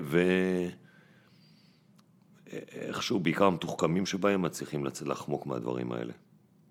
ואיכשהו 2.52 3.20
בעיקר 3.20 3.44
המתוחכמים 3.44 4.06
שבהם 4.06 4.42
מצליחים 4.42 4.84
לחמוק 5.06 5.46
מהדברים 5.46 5.92
האלה, 5.92 6.12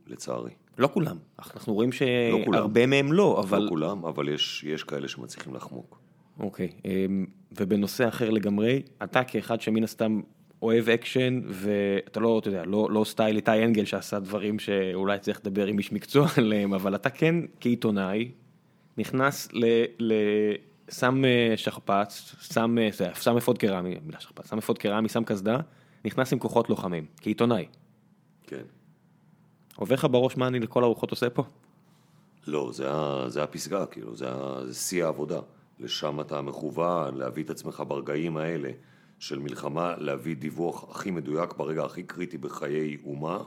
לצערי. 0.07 0.51
לא 0.77 0.89
כולם, 0.93 1.17
אנחנו 1.39 1.73
רואים 1.73 1.91
שהרבה 1.91 2.81
לא 2.81 2.87
מהם 2.87 3.13
לא, 3.13 3.39
אבל... 3.39 3.61
לא 3.61 3.69
כולם, 3.69 4.05
אבל 4.05 4.29
יש, 4.29 4.63
יש 4.63 4.83
כאלה 4.83 5.07
שמצליחים 5.07 5.55
לחמוק. 5.55 5.99
אוקיי, 6.39 6.71
אמ, 6.85 7.25
ובנושא 7.51 8.07
אחר 8.07 8.29
לגמרי, 8.29 8.81
אתה 9.03 9.23
כאחד 9.23 9.61
שמן 9.61 9.83
הסתם 9.83 10.21
אוהב 10.63 10.89
אקשן, 10.89 11.41
ואתה 11.47 12.19
לא, 12.19 12.39
אתה 12.39 12.47
יודע, 12.47 12.63
לא, 12.65 12.87
לא 12.91 13.03
style 13.03 13.35
איתי 13.35 13.65
אנגל 13.65 13.85
שעשה 13.85 14.19
דברים 14.19 14.59
שאולי 14.59 15.19
צריך 15.19 15.39
לדבר 15.39 15.65
עם 15.65 15.77
איש 15.77 15.91
מקצוע 15.91 16.27
עליהם, 16.37 16.73
אבל 16.73 16.95
אתה 16.95 17.09
כן 17.09 17.35
כעיתונאי, 17.59 18.31
נכנס 18.97 19.49
ל... 19.53 19.65
ל... 19.99 20.13
שם 20.91 21.25
אה, 21.25 21.53
שכפ"ץ, 21.55 22.35
שם, 22.53 22.77
אה, 22.77 23.15
שם 23.15 23.37
אפוד 23.37 23.57
קרמי, 23.57 23.95
מילה 24.05 24.19
שכפ"ץ, 24.19 24.49
שם 24.49 24.57
אפוד 24.57 24.77
קרמי, 24.77 25.09
שם 25.09 25.23
קסדה, 25.23 25.57
נכנס 26.05 26.33
עם 26.33 26.39
כוחות 26.39 26.69
לוחמים, 26.69 27.05
כעיתונאי. 27.21 27.65
כן. 28.47 28.63
עובר 29.75 29.95
לך 29.95 30.07
בראש 30.11 30.37
מה 30.37 30.47
אני 30.47 30.59
לכל 30.59 30.83
הרוחות 30.83 31.11
עושה 31.11 31.29
פה? 31.29 31.43
לא, 32.47 32.69
זה, 32.73 32.89
זה 33.27 33.43
הפסגה, 33.43 33.85
כאילו, 33.85 34.15
זה, 34.15 34.27
זה 34.65 34.73
שיא 34.73 35.05
העבודה. 35.05 35.39
לשם 35.79 36.21
אתה 36.21 36.41
מכוון, 36.41 37.17
להביא 37.17 37.43
את 37.43 37.49
עצמך 37.49 37.83
ברגעים 37.87 38.37
האלה 38.37 38.69
של 39.23 39.39
מלחמה, 39.39 39.93
להביא 39.97 40.35
דיווח 40.35 40.85
הכי 40.91 41.11
מדויק 41.11 41.53
ברגע 41.53 41.83
הכי 41.83 42.03
קריטי 42.03 42.37
בחיי 42.37 42.97
אומה, 43.05 43.37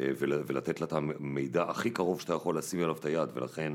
אה, 0.00 0.06
ולתת 0.18 0.80
לה 0.80 0.86
את 0.86 0.92
המידע 0.92 1.62
הכי 1.62 1.90
קרוב 1.90 2.20
שאתה 2.20 2.34
יכול 2.34 2.58
לשים 2.58 2.80
עליו 2.80 2.96
את 2.96 3.04
היד, 3.04 3.28
ולכן... 3.34 3.72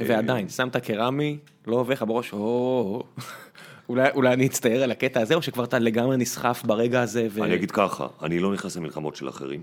אה, 0.00 0.06
ועדיין, 0.08 0.48
שמת 0.48 0.76
קרמי, 0.76 1.38
לא 1.66 1.76
עובר 1.76 1.92
לך 1.92 2.02
בראש, 2.02 2.32
או... 2.32 3.02
אולי, 3.88 4.10
אולי 4.14 4.32
אני 4.32 4.46
אצטער 4.46 4.82
על 4.82 4.90
הקטע 4.90 5.20
הזה, 5.20 5.34
או 5.34 5.42
שכבר 5.42 5.64
אתה 5.64 5.78
לגמרי 5.78 6.16
נסחף 6.16 6.62
ברגע 6.66 7.02
הזה 7.02 7.26
ו... 7.30 7.44
אני 7.44 7.54
אגיד 7.54 7.70
ככה, 7.70 8.06
אני 8.22 8.38
לא 8.38 8.52
נכנס 8.52 8.76
למלחמות 8.76 9.16
של 9.16 9.28
אחרים. 9.28 9.62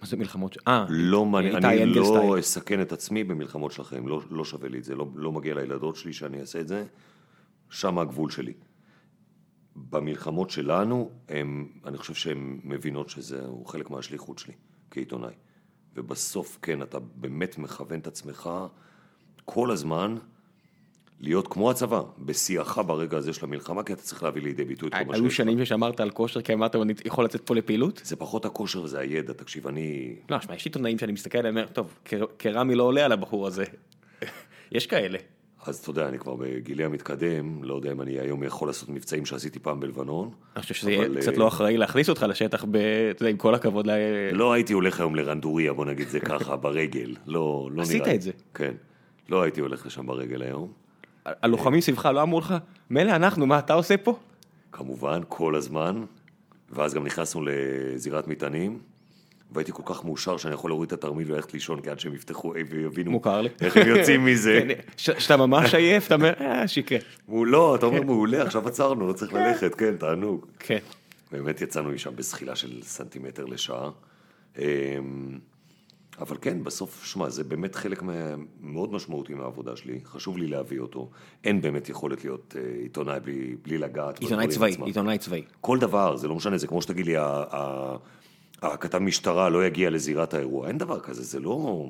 מה 0.00 0.06
זה 0.06 0.16
מלחמות? 0.16 0.56
אה, 0.68 0.86
לא 0.88 1.24
מעניין, 1.24 1.64
אני. 1.64 1.84
לא 1.84 2.38
אסכן 2.38 2.80
את 2.80 2.92
עצמי 2.92 3.24
במלחמות 3.24 3.72
שלכם, 3.72 4.08
לא, 4.08 4.20
לא 4.30 4.44
שווה 4.44 4.68
לי 4.68 4.78
את 4.78 4.84
זה, 4.84 4.94
לא, 4.94 5.06
לא 5.14 5.32
מגיע 5.32 5.54
לילדות 5.54 5.96
שלי 5.96 6.12
שאני 6.12 6.40
אעשה 6.40 6.60
את 6.60 6.68
זה, 6.68 6.84
שם 7.70 7.98
הגבול 7.98 8.30
שלי. 8.30 8.52
במלחמות 9.76 10.50
שלנו, 10.50 11.10
הם, 11.28 11.68
אני 11.84 11.98
חושב 11.98 12.14
שהן 12.14 12.60
מבינות 12.64 13.10
שזה 13.10 13.46
הוא 13.46 13.66
חלק 13.66 13.90
מהשליחות 13.90 14.38
שלי 14.38 14.54
כעיתונאי. 14.90 15.34
ובסוף, 15.96 16.58
כן, 16.62 16.82
אתה 16.82 16.98
באמת 16.98 17.58
מכוון 17.58 17.98
את 17.98 18.06
עצמך 18.06 18.50
כל 19.44 19.70
הזמן 19.70 20.16
להיות 21.20 21.48
כמו 21.48 21.70
הצבא, 21.70 22.02
בשיאך 22.18 22.80
ברגע 22.86 23.16
הזה 23.16 23.32
של 23.32 23.44
המלחמה, 23.44 23.82
כי 23.82 23.92
אתה 23.92 24.02
צריך 24.02 24.22
להביא 24.22 24.42
לידי 24.42 24.64
ביטוי 24.64 24.88
את 24.88 24.94
כל 24.94 25.04
מה 25.04 25.14
היו 25.14 25.22
שיש 25.22 25.40
לך. 25.40 25.46
שנים 25.46 25.64
ששמרת 25.64 26.00
על 26.00 26.10
כושר, 26.10 26.42
כי 26.42 26.52
אמרת, 26.54 26.76
אני 26.76 26.92
יכול 27.04 27.24
לצאת 27.24 27.40
פה 27.46 27.54
לפעילות? 27.54 28.00
זה 28.04 28.16
פחות 28.16 28.44
הכושר 28.44 28.82
וזה 28.82 28.98
הידע, 28.98 29.32
תקשיב, 29.32 29.66
אני... 29.66 30.16
לא, 30.30 30.40
שמע, 30.40 30.54
יש 30.54 30.64
עיתונאים 30.64 30.98
שאני 30.98 31.12
מסתכל 31.12 31.38
עליהם, 31.38 31.66
טוב, 31.72 31.98
כרמי 32.38 32.74
לא 32.74 32.82
עולה 32.82 33.04
על 33.04 33.12
הבחור 33.12 33.46
הזה. 33.46 33.64
יש 34.72 34.86
כאלה. 34.86 35.18
אז 35.66 35.76
אתה 35.76 35.90
יודע, 35.90 36.08
אני 36.08 36.18
כבר 36.18 36.34
בגילי 36.36 36.84
המתקדם, 36.84 37.64
לא 37.64 37.74
יודע 37.74 37.92
אם 37.92 38.00
אני 38.00 38.18
היום 38.20 38.42
יכול 38.42 38.68
לעשות 38.68 38.88
מבצעים 38.88 39.26
שעשיתי 39.26 39.58
פעם 39.58 39.80
בלבנון. 39.80 40.30
אני 40.56 40.62
חושב 40.62 40.74
שזה 40.74 40.90
יהיה 40.92 41.08
קצת 41.20 41.32
אה, 41.32 41.38
לא 41.38 41.48
אחראי 41.48 41.76
להכניס 41.76 42.08
אותך 42.08 42.26
לשטח, 42.28 42.64
ב- 42.64 42.76
אתה 43.10 43.22
יודע, 43.22 43.30
עם 43.30 43.36
כל 43.36 43.54
הכבוד 43.54 43.86
ל... 43.86 43.90
לא 44.32 44.52
הייתי 44.52 44.72
הולך 44.72 45.00
היום 45.00 45.14
לרנדוריה, 45.14 45.72
בוא 45.72 45.84
נגיד 45.84 46.08
זה 46.08 46.20
ככה, 46.30 46.56
ברגל. 46.56 47.14
לא, 47.26 47.68
לא 47.70 47.70
נראה. 47.72 47.82
עשית. 47.82 48.08
את 48.08 48.22
זה. 48.22 48.30
כן. 48.54 48.74
לא 49.28 49.42
הייתי 49.42 49.60
הולך 49.60 49.86
לשם 49.86 50.06
ברגל 50.06 50.42
היום. 50.42 50.72
הלוחמים 51.26 51.80
סביבך 51.80 52.06
לא 52.06 52.22
אמרו 52.22 52.38
לך, 52.38 52.54
מילא 52.90 53.10
אנחנו, 53.10 53.46
מה 53.46 53.58
אתה 53.58 53.72
עושה 53.72 53.96
פה? 53.96 54.16
כמובן, 54.72 55.20
כל 55.28 55.54
הזמן. 55.54 56.04
ואז 56.70 56.94
גם 56.94 57.04
נכנסנו 57.06 57.42
לזירת 57.44 58.28
מטענים. 58.28 58.78
והייתי 59.52 59.72
כל 59.72 59.82
כך 59.86 60.04
מאושר 60.04 60.36
שאני 60.36 60.54
יכול 60.54 60.70
להוריד 60.70 60.86
את 60.86 60.92
התרמיל 60.92 61.32
וללכת 61.32 61.54
לישון, 61.54 61.80
כי 61.80 61.90
עד 61.90 62.00
שהם 62.00 62.14
יפתחו 62.14 62.54
אה, 62.54 62.60
ויבינו. 62.70 63.10
איך 63.60 63.76
הם 63.76 63.88
יוצאים 63.88 64.24
מזה. 64.24 64.60
כן, 64.68 64.80
שאתה 64.96 65.36
ממש 65.36 65.74
עייף, 65.74 66.06
אתה 66.06 66.14
אומר, 66.14 66.32
אה, 66.40 66.68
שיקרה. 66.68 66.98
לא, 67.28 67.74
אתה 67.74 67.86
אומר 67.86 68.02
מעולה, 68.02 68.42
עכשיו 68.42 68.68
עצרנו, 68.68 69.08
לא 69.08 69.12
צריך 69.12 69.32
ללכת, 69.32 69.74
כן, 69.74 69.96
תענוג. 69.96 70.46
כן. 70.58 70.78
באמת 71.32 71.60
יצאנו 71.60 71.90
משם 71.90 72.16
בזחילה 72.16 72.56
של 72.56 72.82
סנטימטר 72.82 73.44
לשעה. 73.44 73.90
אמ, 74.58 74.62
אבל 76.20 76.36
כן, 76.40 76.64
בסוף, 76.64 77.04
שמע, 77.04 77.28
זה 77.28 77.44
באמת 77.44 77.74
חלק 77.74 78.02
מאוד 78.60 78.92
משמעותי 78.92 79.34
מהעבודה 79.34 79.76
שלי, 79.76 80.00
חשוב 80.04 80.38
לי 80.38 80.46
להביא 80.46 80.80
אותו. 80.80 81.10
אין 81.44 81.60
באמת 81.60 81.88
יכולת 81.88 82.24
להיות 82.24 82.56
אה, 82.58 82.82
עיתונאי 82.82 83.20
בלי, 83.20 83.56
בלי 83.62 83.78
לגעת 83.78 84.20
עיתונאי 84.20 84.48
צבאי. 84.48 84.76
עיתונאי 84.84 85.18
צבאי. 85.18 85.42
כל 85.60 85.78
דבר, 85.78 86.16
זה 86.16 86.28
לא 86.28 86.34
משנה, 86.34 86.58
זה 86.58 86.66
כמו 86.66 86.82
שתגיד 86.82 87.06
לי, 87.06 87.14
הכתב 88.62 88.98
משטרה 88.98 89.48
לא 89.48 89.66
יגיע 89.66 89.90
לזירת 89.90 90.34
האירוע, 90.34 90.68
אין 90.68 90.78
דבר 90.78 91.00
כזה, 91.00 91.22
זה 91.22 91.40
לא... 91.40 91.86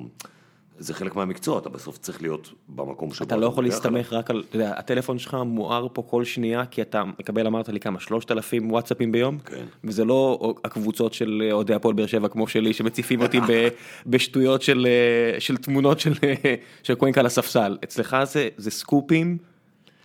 זה 0.81 0.93
חלק 0.93 1.15
מהמקצוע, 1.15 1.59
אתה 1.59 1.69
בסוף 1.69 1.97
צריך 1.97 2.21
להיות 2.21 2.53
במקום 2.67 3.13
שבו... 3.13 3.25
אתה 3.25 3.35
לא 3.37 3.45
יכול. 3.45 3.63
להסתמך 3.63 4.13
רק 4.13 4.29
על, 4.29 4.43
אתה 4.49 4.55
יודע, 4.55 4.73
הטלפון 4.77 5.19
שלך 5.19 5.37
מואר 5.45 5.87
פה 5.93 6.01
כל 6.01 6.25
שנייה, 6.25 6.65
כי 6.65 6.81
אתה 6.81 7.03
מקבל, 7.19 7.47
אמרת 7.47 7.69
לי 7.69 7.79
כמה, 7.79 7.99
3,000 7.99 8.71
וואטסאפים 8.71 9.11
ביום? 9.11 9.39
כן. 9.45 9.65
וזה 9.83 10.05
לא 10.05 10.53
הקבוצות 10.65 11.13
של 11.13 11.49
אוהדי 11.51 11.73
הפועל 11.73 11.93
באר 11.93 12.05
שבע 12.05 12.27
כמו 12.27 12.47
שלי, 12.47 12.73
שמציפים 12.73 13.21
אותי 13.21 13.39
בשטויות 14.05 14.61
של, 14.61 14.87
אה, 14.87 15.39
של 15.39 15.57
תמונות 15.57 15.99
של, 15.99 16.13
אה, 16.23 16.55
של 16.83 16.95
קווינק 16.95 17.17
על 17.17 17.25
הספסל. 17.25 17.77
אצלך 17.83 18.17
זה, 18.23 18.49
זה 18.57 18.71
סקופים 18.71 19.37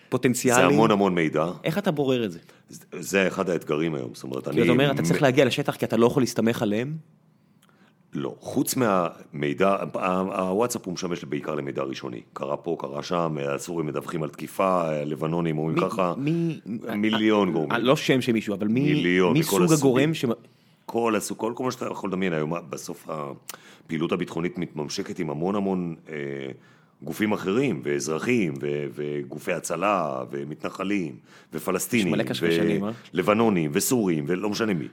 זה 0.07 0.11
פוטנציאליים. 0.11 0.71
המון 0.71 0.91
המון 0.91 1.15
מידע, 1.15 1.47
איך 1.65 1.79
אתה 1.79 1.91
בורר 1.91 2.25
את 2.25 2.33
זה? 2.33 2.39
זה 2.93 3.27
אחד 3.27 3.51
האתגרים 3.51 3.95
היום, 3.95 4.11
זאת 4.15 4.25
אומרת, 4.25 4.49
אני... 4.49 4.57
כי 4.57 4.63
אתה 4.63 4.71
אומר, 4.71 4.91
אתה 4.91 5.03
צריך 5.03 5.23
להגיע 5.23 5.45
לשטח 5.45 5.77
כי 5.77 5.85
אתה 5.85 5.97
לא 5.97 6.07
יכול 6.07 6.23
להסתמך 6.23 6.63
עליהם? 6.63 6.97
לא, 8.13 8.35
חוץ 8.41 8.77
מהמידע, 8.77 9.77
הוואטסאפ 9.93 10.87
הוא 10.87 10.95
משמש 10.95 11.25
בעיקר 11.25 11.55
למידע 11.55 11.83
ראשוני. 11.83 12.21
קרה 12.33 12.57
פה, 12.57 12.77
קרה 12.79 13.03
שם, 13.03 13.37
הסורים 13.55 13.87
מדווחים 13.87 14.23
על 14.23 14.29
תקיפה, 14.29 14.83
הלבנונים 14.83 15.59
אומרים 15.59 15.81
ככה, 15.81 16.15
מי... 16.17 16.61
מיליון 16.97 17.49
אה, 17.49 17.53
גורמים. 17.53 17.81
לא 17.81 17.97
שם 17.97 18.21
של 18.21 18.33
מישהו, 18.33 18.55
אבל 18.55 18.69
מי, 18.69 18.81
מיליון, 18.81 19.33
מי 19.33 19.41
מכל 19.41 19.69
סוג. 19.69 19.79
הגורם 19.79 20.15
ש... 20.15 20.25
כל 20.87 21.17
הסוג, 21.17 21.39
כל, 21.39 21.53
כל 21.57 21.65
מה 21.65 21.71
שאתה 21.71 21.87
יכול 21.87 22.11
לדמיין 22.11 22.33
היום, 22.33 22.53
בסוף 22.71 23.09
הפעילות 23.09 24.13
הביטחונית 24.13 24.59
מתממשקת 24.59 25.19
עם 25.19 25.31
המון 25.31 25.55
המון 25.55 25.95
אה, 26.09 26.15
גופים 27.03 27.33
אחרים, 27.33 27.81
ואזרחים, 27.85 28.55
ו, 28.63 28.85
וגופי 28.95 29.53
הצלה, 29.53 30.25
ומתנחלים, 30.31 31.17
ופלסטינים, 31.53 32.15
אה? 32.85 32.91
ולבנונים, 33.15 33.71
וסורים, 33.75 34.25
ולא 34.29 34.51
משנה 34.51 34.75
מי. 34.75 34.89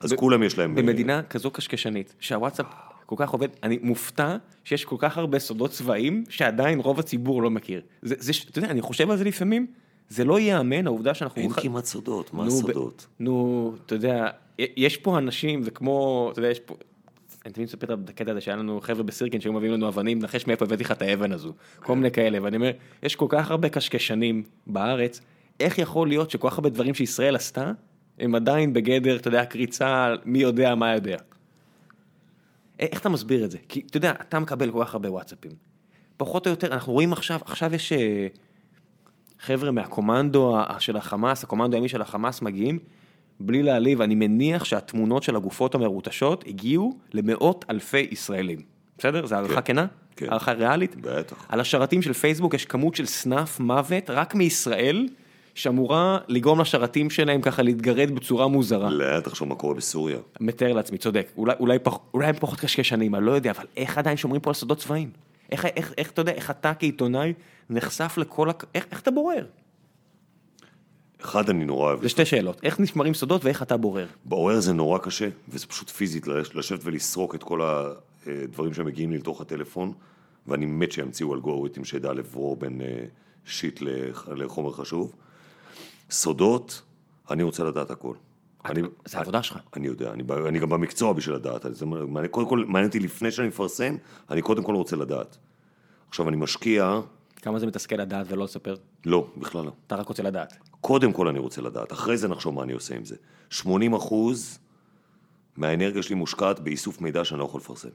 אז 0.00 0.12
כולם 0.12 0.42
יש 0.42 0.58
להם... 0.58 0.74
במדינה 0.74 1.22
כזו 1.22 1.50
קשקשנית, 1.50 2.14
שהוואטסאפ 2.20 2.66
כל 3.06 3.14
כך 3.18 3.30
עובד, 3.30 3.48
אני 3.62 3.78
מופתע 3.82 4.36
שיש 4.64 4.84
כל 4.84 4.96
כך 4.98 5.18
הרבה 5.18 5.38
סודות 5.38 5.70
צבאיים 5.70 6.24
שעדיין 6.28 6.78
רוב 6.80 6.98
הציבור 7.00 7.42
לא 7.42 7.50
מכיר. 7.50 7.80
זה, 8.02 8.14
זה, 8.18 8.32
ש- 8.32 8.44
אתה 8.50 8.58
יודע, 8.58 8.70
אני 8.70 8.80
חושב 8.80 9.10
על 9.10 9.16
זה 9.16 9.24
לפעמים, 9.24 9.66
זה 10.08 10.24
לא 10.24 10.40
ייאמן 10.40 10.86
העובדה 10.86 11.14
שאנחנו... 11.14 11.42
אין 11.42 11.50
בכלל- 11.50 11.62
כמעט 11.64 11.84
סודות, 11.84 12.34
מה 12.34 12.44
נו, 12.44 12.50
ב- 12.50 12.54
הסודות? 12.54 13.06
נו, 13.20 13.74
אתה 13.86 13.94
יודע, 13.94 14.26
יש 14.58 14.96
פה 14.96 15.18
אנשים, 15.18 15.62
זה 15.62 15.70
כמו, 15.70 16.28
אתה 16.32 16.38
יודע, 16.38 16.50
יש 16.50 16.60
פה... 16.60 16.74
אני 17.46 17.52
תמיד 17.52 17.68
מספר 17.68 17.94
את 17.94 18.10
הקטע 18.10 18.30
הזה 18.30 18.40
שהיה 18.40 18.56
לנו 18.56 18.80
חבר'ה 18.80 19.02
בסירקין 19.02 19.40
שהיו 19.40 19.52
מביאים 19.52 19.72
לנו 19.74 19.88
אבנים, 19.88 20.18
נחש 20.18 20.46
מאיפה 20.46 20.64
הבאתי 20.64 20.84
לך 20.84 20.92
את 20.92 21.02
האבן 21.02 21.32
הזו. 21.32 21.52
כל 21.80 21.96
מיני 21.96 22.10
כאלה, 22.10 22.38
ואני 22.42 22.56
אומר, 22.56 22.70
יש 23.02 23.16
כל 23.16 23.26
כך 23.28 23.50
הרבה 23.50 23.68
קשקשנים 23.68 24.42
בארץ, 24.66 25.20
איך 25.60 25.78
יכול 25.78 26.08
להיות 26.08 26.30
שכל 26.30 26.50
כך 26.50 26.58
הרבה 26.58 26.70
דברים 26.70 26.94
שישראל 26.94 27.36
עשתה, 27.36 27.72
הם 28.18 28.34
עדיין 28.34 28.72
בגדר, 28.72 29.16
אתה 29.16 29.28
יודע, 29.28 29.44
קריצה, 29.44 30.14
מי 30.24 30.38
יודע 30.38 30.74
מה 30.74 30.94
יודע. 30.94 31.16
איך 32.78 33.00
אתה 33.00 33.08
מסביר 33.08 33.44
את 33.44 33.50
זה? 33.50 33.58
כי 33.68 33.82
אתה 33.90 33.96
יודע, 33.96 34.10
אתה 34.10 34.38
מקבל 34.38 34.70
כל 34.70 34.84
כך 34.84 34.94
הרבה 34.94 35.10
וואטסאפים. 35.10 35.52
פחות 36.16 36.46
או 36.46 36.50
יותר, 36.50 36.72
אנחנו 36.72 36.92
רואים 36.92 37.12
עכשיו, 37.12 37.40
עכשיו 37.44 37.74
יש 37.74 37.92
אה, 37.92 38.26
חבר'ה 39.38 39.70
מהקומנדו 39.70 40.58
של 40.78 40.96
החמאס, 40.96 41.44
הקומנדו 41.44 41.76
הימי 41.76 41.88
של 41.88 42.02
החמאס 42.02 42.42
מגיעים, 42.42 42.78
בלי 43.40 43.62
להעליב, 43.62 44.00
אני 44.00 44.14
מניח 44.14 44.64
שהתמונות 44.64 45.22
של 45.22 45.36
הגופות 45.36 45.74
המרוטשות 45.74 46.44
הגיעו 46.46 46.98
למאות 47.12 47.64
אלפי 47.70 48.06
ישראלים. 48.10 48.58
בסדר? 48.98 49.26
זו 49.26 49.34
הערכה 49.34 49.54
כן, 49.54 49.72
כנה? 49.72 49.86
כן. 50.16 50.26
הערכה 50.28 50.52
ריאלית? 50.52 50.96
בטח. 51.00 51.46
על 51.48 51.60
השרתים 51.60 52.02
של 52.02 52.12
פייסבוק 52.12 52.54
יש 52.54 52.64
כמות 52.64 52.94
של 52.94 53.06
סנאף 53.06 53.60
מוות 53.60 54.10
רק 54.10 54.34
מישראל, 54.34 55.08
שאמורה 55.54 56.18
לגרום 56.28 56.60
לשרתים 56.60 57.10
שלהם 57.10 57.40
ככה 57.40 57.62
להתגרד 57.62 58.10
בצורה 58.10 58.48
מוזרה. 58.48 58.90
לא, 58.90 59.20
תחשוב 59.20 59.48
מה 59.48 59.54
קורה 59.54 59.74
בסוריה. 59.74 60.18
מתאר 60.40 60.72
לעצמי, 60.72 60.98
צודק. 60.98 61.32
אולי, 61.36 61.54
אולי, 61.60 61.78
פח, 61.78 61.98
אולי 62.14 62.26
הם 62.26 62.34
פחות 62.40 62.60
קשקשנים, 62.60 63.14
אני 63.14 63.26
לא 63.26 63.32
יודע, 63.32 63.50
אבל 63.50 63.64
איך 63.76 63.98
עדיין 63.98 64.16
שומרים 64.16 64.40
פה 64.40 64.50
על 64.50 64.54
סודות 64.54 64.78
צבאיים? 64.78 65.10
איך, 65.52 65.66
איך, 65.66 65.92
איך 65.98 66.10
אתה 66.10 66.20
יודע, 66.20 66.32
איך 66.32 66.50
אתה 66.50 66.74
כעיתונאי 66.74 67.32
נחשף 67.70 68.14
לכל, 68.18 68.50
הק... 68.50 68.64
איך, 68.74 68.86
איך 68.90 69.00
אתה 69.00 69.10
בורר? 69.10 69.44
אחד, 71.20 71.50
אני 71.50 71.64
נורא 71.64 71.86
אוהב. 71.88 72.02
זה 72.02 72.08
שתי 72.08 72.24
שאלות, 72.24 72.60
איך 72.62 72.80
נשמרים 72.80 73.14
סודות 73.14 73.44
ואיך 73.44 73.62
אתה 73.62 73.76
בורר? 73.76 74.06
בעורר 74.24 74.60
זה 74.60 74.72
נורא 74.72 74.98
קשה, 74.98 75.28
וזה 75.48 75.66
פשוט 75.66 75.90
פיזית 75.90 76.26
לש- 76.26 76.54
לשבת 76.54 76.80
ולסרוק 76.82 77.34
את 77.34 77.42
כל 77.42 77.60
הדברים 78.26 78.74
שמגיעים 78.74 79.10
לי 79.10 79.18
לתוך 79.18 79.40
הטלפון, 79.40 79.92
ואני 80.46 80.66
מת 80.66 80.92
שימציאו 80.92 81.34
אלגוריתם 81.34 81.84
שידע 81.84 82.12
לברור 82.12 82.56
בין 82.56 82.80
אה, 82.80 83.04
שיט 83.44 83.80
לח- 83.80 84.28
לחומר 84.28 84.72
חשוב. 84.72 85.12
סודות, 86.10 86.82
אני 87.30 87.42
רוצה 87.42 87.64
לדעת 87.64 87.90
הכל. 87.90 88.14
אני, 88.64 88.82
זה 89.04 89.18
העבודה 89.18 89.42
שלך. 89.42 89.58
אני 89.76 89.86
יודע, 89.86 90.12
אני, 90.12 90.22
אני 90.48 90.58
גם 90.58 90.68
במקצוע 90.68 91.12
בשביל 91.12 91.34
לדעת. 91.36 91.66
זה 91.70 91.84
קודם 92.30 92.48
כל, 92.48 92.64
מעניין 92.66 92.86
אותי 92.86 93.00
לפני 93.00 93.30
שאני 93.30 93.48
מפרסם, 93.48 93.96
אני 94.30 94.42
קודם 94.42 94.62
כל 94.62 94.74
רוצה 94.74 94.96
לדעת. 94.96 95.36
עכשיו, 96.08 96.28
אני 96.28 96.36
משקיע, 96.36 97.00
כמה 97.42 97.58
זה 97.58 97.66
מתסכל 97.66 97.96
לדעת 97.96 98.26
ולא 98.30 98.44
לספר? 98.44 98.76
לא, 99.04 99.26
בכלל 99.36 99.64
לא. 99.64 99.72
אתה 99.86 99.96
רק 99.96 100.08
רוצה 100.08 100.22
לדעת. 100.22 100.56
קודם 100.80 101.12
כל 101.12 101.28
אני 101.28 101.38
רוצה 101.38 101.62
לדעת, 101.62 101.92
אחרי 101.92 102.16
זה 102.16 102.28
נחשוב 102.28 102.54
מה 102.54 102.62
אני 102.62 102.72
עושה 102.72 102.96
עם 102.96 103.04
זה. 103.04 103.16
80 103.50 103.94
אחוז 103.94 104.58
מהאנרגיה 105.56 106.02
שלי 106.02 106.14
מושקעת 106.14 106.60
באיסוף 106.60 107.00
מידע 107.00 107.24
שאני 107.24 107.40
לא 107.40 107.44
יכול 107.44 107.60
לפרסם. 107.60 107.88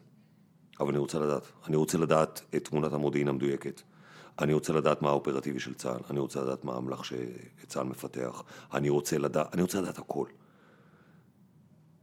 אבל 0.80 0.90
אני 0.90 0.98
רוצה 0.98 1.20
לדעת. 1.20 1.42
אני 1.68 1.76
רוצה 1.76 1.98
לדעת 1.98 2.42
את 2.56 2.64
תמונת 2.68 2.94
המודיעין 2.94 3.28
המדויקת. 3.28 3.82
אני 4.40 4.54
רוצה 4.54 4.74
לדעת 4.74 5.02
מה 5.02 5.10
האופרטיבי 5.10 5.60
של 5.60 5.74
צה"ל. 5.74 6.00
אני 6.10 6.20
רוצה 6.20 6.42
לדעת 6.42 6.64
מה 6.66 6.74
האמל"ח 6.74 7.04
שצה"ל 7.04 7.84
מפתח. 7.84 8.44
אני 8.74 8.90
רוצה 8.90 9.18
לדעת, 9.18 9.54
אני 9.54 9.62
רוצה 9.62 9.82
לדעת 9.82 9.98
הכל. 9.98 10.26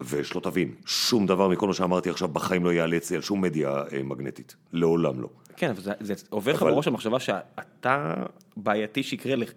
ושלא 0.00 0.40
תבין, 0.40 0.74
שום 0.86 1.26
דבר 1.26 1.48
מכל 1.48 1.66
מה 1.66 1.74
שאמרתי 1.74 2.10
עכשיו 2.10 2.28
בחיים 2.28 2.64
לא 2.64 2.72
יעלה 2.72 2.96
אצלי 2.96 3.16
על 3.16 3.22
שום 3.22 3.40
מדיה 3.40 3.82
אה, 3.92 4.02
מגנטית. 4.02 4.56
לעולם 4.72 5.20
לא. 5.20 5.28
כן, 5.56 5.70
אבל 5.70 5.80
זה, 5.80 5.92
זה 6.00 6.14
עובר 6.30 6.52
לך 6.52 6.62
אבל- 6.62 6.70
בראש 6.70 6.86
המחשבה 6.88 7.20
שאתה 7.20 8.14
בעייתי 8.56 9.02
שיקרה 9.02 9.36
לך. 9.36 9.52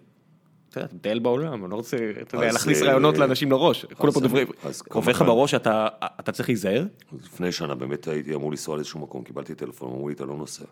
אתה 0.72 0.80
יודע, 0.80 0.86
אתה 0.86 0.94
מטייל 0.94 1.18
בעולם, 1.18 1.64
אני 1.64 1.70
לא 1.70 1.76
רוצה, 1.76 1.96
אתה 2.20 2.36
יודע, 2.36 2.52
להכניס 2.52 2.82
אה, 2.82 2.86
רעיונות 2.86 3.18
לאנשים 3.18 3.50
לראש. 3.50 3.86
כולם 3.98 4.12
פה 4.12 4.20
דוברים. 4.20 4.46
עובר 4.88 5.12
לך. 5.12 5.22
בראש 5.22 5.54
אתה 5.54 6.32
צריך 6.32 6.48
להיזהר? 6.48 6.86
לפני 7.24 7.52
שנה 7.52 7.74
באמת 7.74 8.08
הייתי 8.08 8.34
אמור 8.34 8.50
לנסוע 8.50 8.76
לאיזשהו 8.76 9.00
מקום, 9.00 9.24
קיבלתי 9.24 9.54
טלפון, 9.54 9.90
אמרו 9.90 10.08
לי, 10.08 10.14
אתה 10.14 10.24
לא 10.24 10.36
נוסע. 10.36 10.64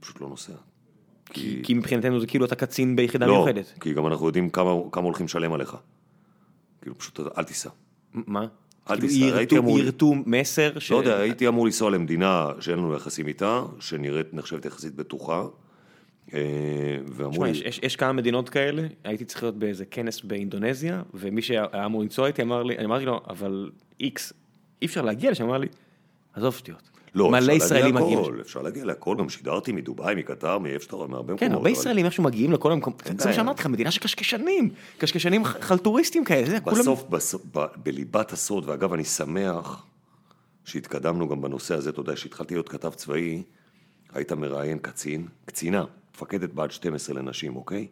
פשוט 0.00 0.20
לא 0.20 0.28
נוסע. 0.28 0.52
כי... 1.26 1.74
מבחינתנו 1.74 2.20
זה 2.20 2.26
כאילו 2.26 2.44
אתה 2.44 2.54
קצין 2.54 2.96
ביחידה 2.96 3.26
לא, 3.26 3.34
מיוחדת. 3.34 3.72
כי 3.80 3.94
גם 3.94 4.06
אנחנו 4.06 4.26
יודעים 4.26 4.50
כמה, 4.50 4.70
הולכים 4.94 5.26
לשלם 5.26 5.52
עליך. 5.52 5.76
כאילו, 6.80 6.98
פשוט 6.98 7.20
אל 7.38 7.44
תיסע. 7.44 7.70
מה? 8.14 8.46
אל 8.90 8.96
כאילו, 8.96 9.08
תסתכל, 9.08 9.36
הייתי 9.36 9.58
אמור... 9.58 9.78
ירתו 9.78 10.14
מסר 10.26 10.78
ש... 10.78 10.90
לא 10.90 10.96
יודע, 10.96 11.18
הייתי 11.18 11.48
אמור 11.48 11.64
לנסוע 11.66 11.90
למדינה 11.90 12.48
שאין 12.60 12.78
לנו 12.78 12.94
יחסים 12.94 13.26
איתה, 13.26 13.62
שנראית, 13.80 14.34
נחשבת 14.34 14.64
יחסית 14.64 14.94
בטוחה. 14.94 15.44
אה, 16.34 16.40
ואמרו 17.06 17.32
תשמע, 17.32 17.44
לי, 17.44 17.50
יש, 17.50 17.60
יש, 17.60 17.80
יש 17.82 17.96
כמה 17.96 18.12
מדינות 18.12 18.48
כאלה, 18.48 18.86
הייתי 19.04 19.24
צריך 19.24 19.42
להיות 19.42 19.56
באיזה 19.58 19.84
כנס 19.84 20.20
באינדונזיה, 20.20 21.02
ומי 21.14 21.42
שהיה 21.42 21.64
אמור 21.86 22.02
לנסוע 22.02 22.26
איתי 22.26 22.42
אמר 22.42 22.62
לי, 22.62 22.76
אני 22.78 22.84
אמרתי 22.84 23.04
לו, 23.04 23.20
אבל 23.28 23.70
איקס, 24.00 24.32
אי 24.82 24.86
אפשר 24.86 25.02
להגיע 25.02 25.30
לשם, 25.30 25.44
אמר 25.44 25.58
לי, 25.58 25.66
עזוב 26.34 26.54
שטויות. 26.54 26.82
לא, 27.14 27.30
מלא 27.30 27.52
ישראלים 27.52 27.94
מגיעים. 27.94 28.18
להכל, 28.18 28.40
אפשר 28.40 28.62
להגיע 28.62 28.84
להכל, 28.84 29.16
גם 29.18 29.28
שידרתי 29.28 29.72
מדובאי, 29.72 30.14
מקטר, 30.14 30.58
מאיפה 30.58 30.84
שאתה 30.84 30.96
רואה, 30.96 31.08
מהרבה 31.08 31.28
כן, 31.28 31.34
מקומות. 31.34 31.52
הרבה 31.56 31.70
אבל- 31.70 31.78
ישראלים 31.78 32.04
איכשהו 32.04 32.24
מגיעים 32.24 32.52
לכל 32.52 32.72
המקום, 32.72 32.92
זה 33.18 33.28
מה. 33.28 33.32
שאמרתי 33.34 33.60
לך, 33.60 33.66
מדינה 33.66 33.90
של 33.90 34.00
קשקשנים, 34.00 34.68
קשקשנים 34.98 35.44
חלטוריסטים 35.44 36.24
כאלה. 36.24 36.60
בסוף, 36.60 37.04
בליבת 37.76 38.32
הסוד, 38.32 38.68
ואגב, 38.68 38.92
אני 38.92 39.04
שמח 39.04 39.86
שהתקדמנו 40.64 41.28
גם 41.28 41.40
בנושא 41.42 41.74
הזה, 41.74 41.90
אתה 41.90 42.00
יודע, 42.00 42.14
כשהתחלתי 42.14 42.54
להיות 42.54 42.68
כתב 42.68 42.90
צבאי, 42.90 43.42
היית 44.14 44.32
מראיין 44.32 44.78
קצין, 44.78 45.26
קצינה, 45.44 45.84
מפקדת 46.14 46.52
בעד 46.52 46.70
12 46.70 47.14
לנשים, 47.16 47.56
אוקיי? 47.56 47.86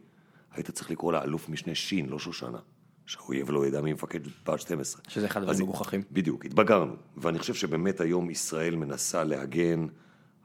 היית 0.55 0.71
צריך 0.71 0.91
לקרוא 0.91 1.12
לה 1.12 1.23
אלוף 1.23 1.49
משנה 1.49 1.75
שין, 1.75 2.09
לא 2.09 2.18
שושנה. 2.18 2.59
שהאויב 3.07 3.51
לא 3.51 3.66
ידע 3.66 3.81
מי 3.81 3.93
מפקד 3.93 4.21
בעד 4.47 4.61
12. 4.61 5.03
שזה 5.09 5.27
אחד 5.27 5.41
הדברים 5.41 5.57
אז- 5.57 5.61
מגוחכים. 5.62 6.03
בדיוק, 6.12 6.45
התבגרנו. 6.45 6.93
ואני 7.16 7.39
חושב 7.39 7.55
שבאמת 7.55 8.01
היום 8.01 8.31
ישראל 8.31 8.77
מנסה 8.77 9.25
להגן 9.25 9.87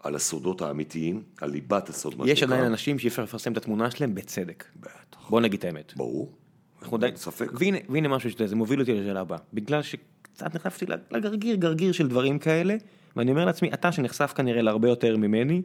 על 0.04 0.16
הסודות 0.16 0.62
האמיתיים, 0.62 1.24
על 1.42 1.50
ליבת 1.50 1.90
הסוד, 1.90 2.18
מה 2.18 2.30
יש. 2.30 2.44
עדיין 2.44 2.64
אנשים 2.64 3.00
שאי 3.00 3.08
אפשר 3.10 3.24
לפרסם 3.24 3.52
את 3.52 3.58
התמונה 3.58 3.92
שלהם 3.92 4.16
בצדק. 4.16 4.66
בטח. 4.80 5.30
בוא 5.30 5.42
נגיד 5.42 5.60
את 5.60 5.66
האמת. 5.66 5.94
ברור. 5.98 6.32
אנחנו 6.82 6.98
די... 6.98 7.10
ספק. 7.16 7.48
והנה, 7.54 7.78
והנה 7.90 8.08
משהו 8.08 8.32
שאתה, 8.32 8.48
זה 8.48 8.56
מוביל 8.56 8.80
אותי 8.80 8.94
לשאלה 8.94 9.22
הבאה. 9.22 9.38
בגלל 9.54 9.82
שקצת 9.82 10.56
נחשפתי 10.56 10.86
לגרגיר, 11.12 11.56
גרגיר 11.56 11.92
של 11.92 12.08
דברים 12.08 12.40
כאלה, 12.40 12.76
ואני 13.16 13.32
אומר 13.32 13.46
לעצמי, 13.46 13.74
אתה 13.74 13.92
שנחשף 13.92 14.34
כנראה 14.36 14.62
להרבה 14.62 14.90
יותר 14.90 15.18
ממני, 15.18 15.62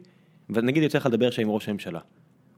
ונגיד 0.51 0.83
יוצא 0.83 0.97
לך 0.97 1.05
לדבר 1.05 1.27
עכשיו 1.27 1.45
עם 1.45 1.51
ראש 1.51 1.69
הממשלה, 1.69 1.99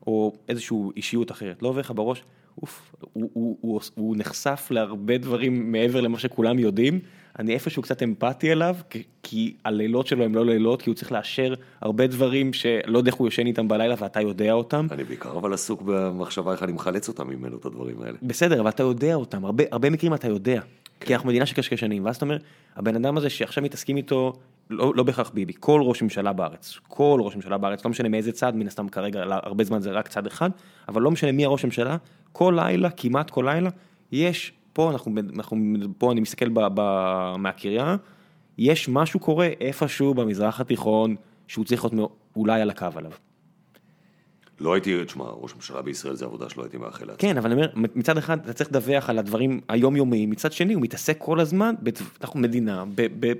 או 0.07 0.33
איזושהי 0.49 0.77
אישיות 0.95 1.31
אחרת, 1.31 1.61
לא 1.61 1.67
עובר 1.67 1.79
לך 1.79 1.91
בראש, 1.95 2.23
אוף, 2.61 2.95
הוא, 3.13 3.29
הוא, 3.33 3.57
הוא, 3.61 3.81
הוא 3.95 4.15
נחשף 4.17 4.67
להרבה 4.71 5.17
דברים 5.17 5.71
מעבר 5.71 6.01
למה 6.01 6.19
שכולם 6.19 6.59
יודעים, 6.59 6.99
אני 7.39 7.53
איפשהו 7.53 7.81
קצת 7.81 8.03
אמפתי 8.03 8.51
אליו, 8.51 8.75
כי, 8.89 9.03
כי 9.23 9.55
הלילות 9.65 10.07
שלו 10.07 10.23
הם 10.23 10.35
לא 10.35 10.45
לילות, 10.45 10.81
כי 10.81 10.89
הוא 10.89 10.95
צריך 10.95 11.11
לאשר 11.11 11.53
הרבה 11.81 12.07
דברים 12.07 12.53
שלא 12.53 12.97
יודע 12.97 13.11
איך 13.11 13.15
הוא 13.15 13.27
ישן 13.27 13.47
איתם 13.47 13.67
בלילה 13.67 13.95
ואתה 13.97 14.21
יודע 14.21 14.51
אותם. 14.51 14.87
אני 14.91 15.03
בעיקר 15.03 15.37
אבל 15.37 15.53
עסוק 15.53 15.81
במחשבה 15.81 16.51
איך 16.51 16.63
אני 16.63 16.71
מחלץ 16.71 17.07
אותם 17.07 17.27
ממנו, 17.27 17.57
את 17.57 17.65
הדברים 17.65 18.01
האלה. 18.01 18.17
בסדר, 18.21 18.61
אבל 18.61 18.69
אתה 18.69 18.83
יודע 18.83 19.15
אותם, 19.15 19.45
הרבה, 19.45 19.63
הרבה 19.71 19.89
מקרים 19.89 20.13
אתה 20.13 20.27
יודע. 20.27 20.61
כי 20.99 21.13
אנחנו 21.13 21.29
מדינה 21.29 21.45
של 21.45 21.55
קשקשנים, 21.55 22.05
ואז 22.05 22.15
אתה 22.15 22.25
אומר, 22.25 22.37
הבן 22.75 22.95
אדם 22.95 23.17
הזה 23.17 23.29
שעכשיו 23.29 23.63
מתעסקים 23.63 23.97
איתו, 23.97 24.33
לא, 24.69 24.93
לא 24.95 25.03
בהכרח 25.03 25.29
ביבי, 25.29 25.53
כל 25.59 25.81
ראש 25.83 26.01
ממשלה 26.01 26.33
בארץ, 26.33 26.79
כל 26.87 27.19
ראש 27.23 27.35
ממשלה 27.35 27.57
בארץ, 27.57 27.85
לא 27.85 27.91
משנה 27.91 28.09
מאיזה 28.09 28.31
צד, 28.31 28.55
מן 28.55 28.67
הסתם 28.67 28.89
כרגע, 28.89 29.23
הרבה 29.27 29.63
זמן 29.63 29.81
זה 29.81 29.91
רק 29.91 30.07
צד 30.07 30.27
אחד, 30.27 30.49
אבל 30.87 31.01
לא 31.01 31.11
משנה 31.11 31.31
מי 31.31 31.45
הראש 31.45 31.65
ממשלה, 31.65 31.97
כל 32.31 32.53
לילה, 32.55 32.89
כמעט 32.89 33.29
כל 33.29 33.45
לילה, 33.47 33.69
יש, 34.11 34.53
פה 34.73 34.91
אנחנו, 34.91 35.11
אנחנו 35.35 35.57
פה 35.97 36.11
אני 36.11 36.21
מסתכל 36.21 36.49
ב, 36.49 36.59
ב, 36.73 36.81
מהקריה, 37.37 37.95
יש 38.57 38.89
משהו 38.89 39.19
קורה 39.19 39.49
איפשהו 39.61 40.13
במזרח 40.13 40.59
התיכון, 40.59 41.15
שהוא 41.47 41.65
צריך 41.65 41.85
להיות 41.85 42.15
אולי 42.35 42.61
על 42.61 42.69
הקו 42.69 42.87
עליו. 42.95 43.11
לא 44.59 44.73
הייתי, 44.73 45.05
תשמע, 45.05 45.25
ראש 45.25 45.55
ממשלה 45.55 45.81
בישראל 45.81 46.15
זה 46.15 46.25
עבודה 46.25 46.49
שלא 46.49 46.63
הייתי 46.63 46.77
מאחל 46.77 47.05
לעצמי. 47.05 47.29
כן, 47.29 47.37
אבל 47.37 47.51
אני 47.51 47.61
אומר, 47.61 47.87
מצד 47.95 48.17
אחד 48.17 48.39
אתה 48.39 48.53
צריך 48.53 48.69
לדווח 48.69 49.09
על 49.09 49.19
הדברים 49.19 49.61
היומיומיים, 49.67 50.29
מצד 50.29 50.51
שני 50.51 50.73
הוא 50.73 50.81
מתעסק 50.81 51.17
כל 51.17 51.39
הזמן, 51.39 51.75
אנחנו 52.21 52.39
מדינה, 52.39 52.85
ב, 52.95 53.07
ב, 53.19 53.33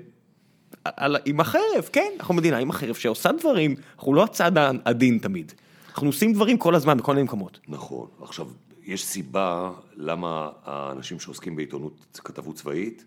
על, 0.84 1.16
עם 1.24 1.40
החרב, 1.40 1.88
כן, 1.92 2.12
אנחנו 2.18 2.34
מדינה 2.34 2.58
עם 2.58 2.70
החרב 2.70 2.94
שעושה 2.94 3.32
דברים, 3.32 3.74
אנחנו 3.96 4.14
לא 4.14 4.24
הצד 4.24 4.58
העדין 4.58 5.18
תמיד. 5.18 5.52
אנחנו 5.90 6.06
עושים 6.06 6.32
דברים 6.32 6.58
כל 6.58 6.74
הזמן 6.74 6.98
בכל 6.98 7.12
מיני 7.12 7.24
מקומות. 7.24 7.60
נכון. 7.68 8.08
עכשיו, 8.22 8.48
יש 8.82 9.04
סיבה 9.04 9.72
למה 9.96 10.50
האנשים 10.64 11.20
שעוסקים 11.20 11.56
בעיתונות, 11.56 12.18
כתבות 12.24 12.56
צבאית, 12.56 13.04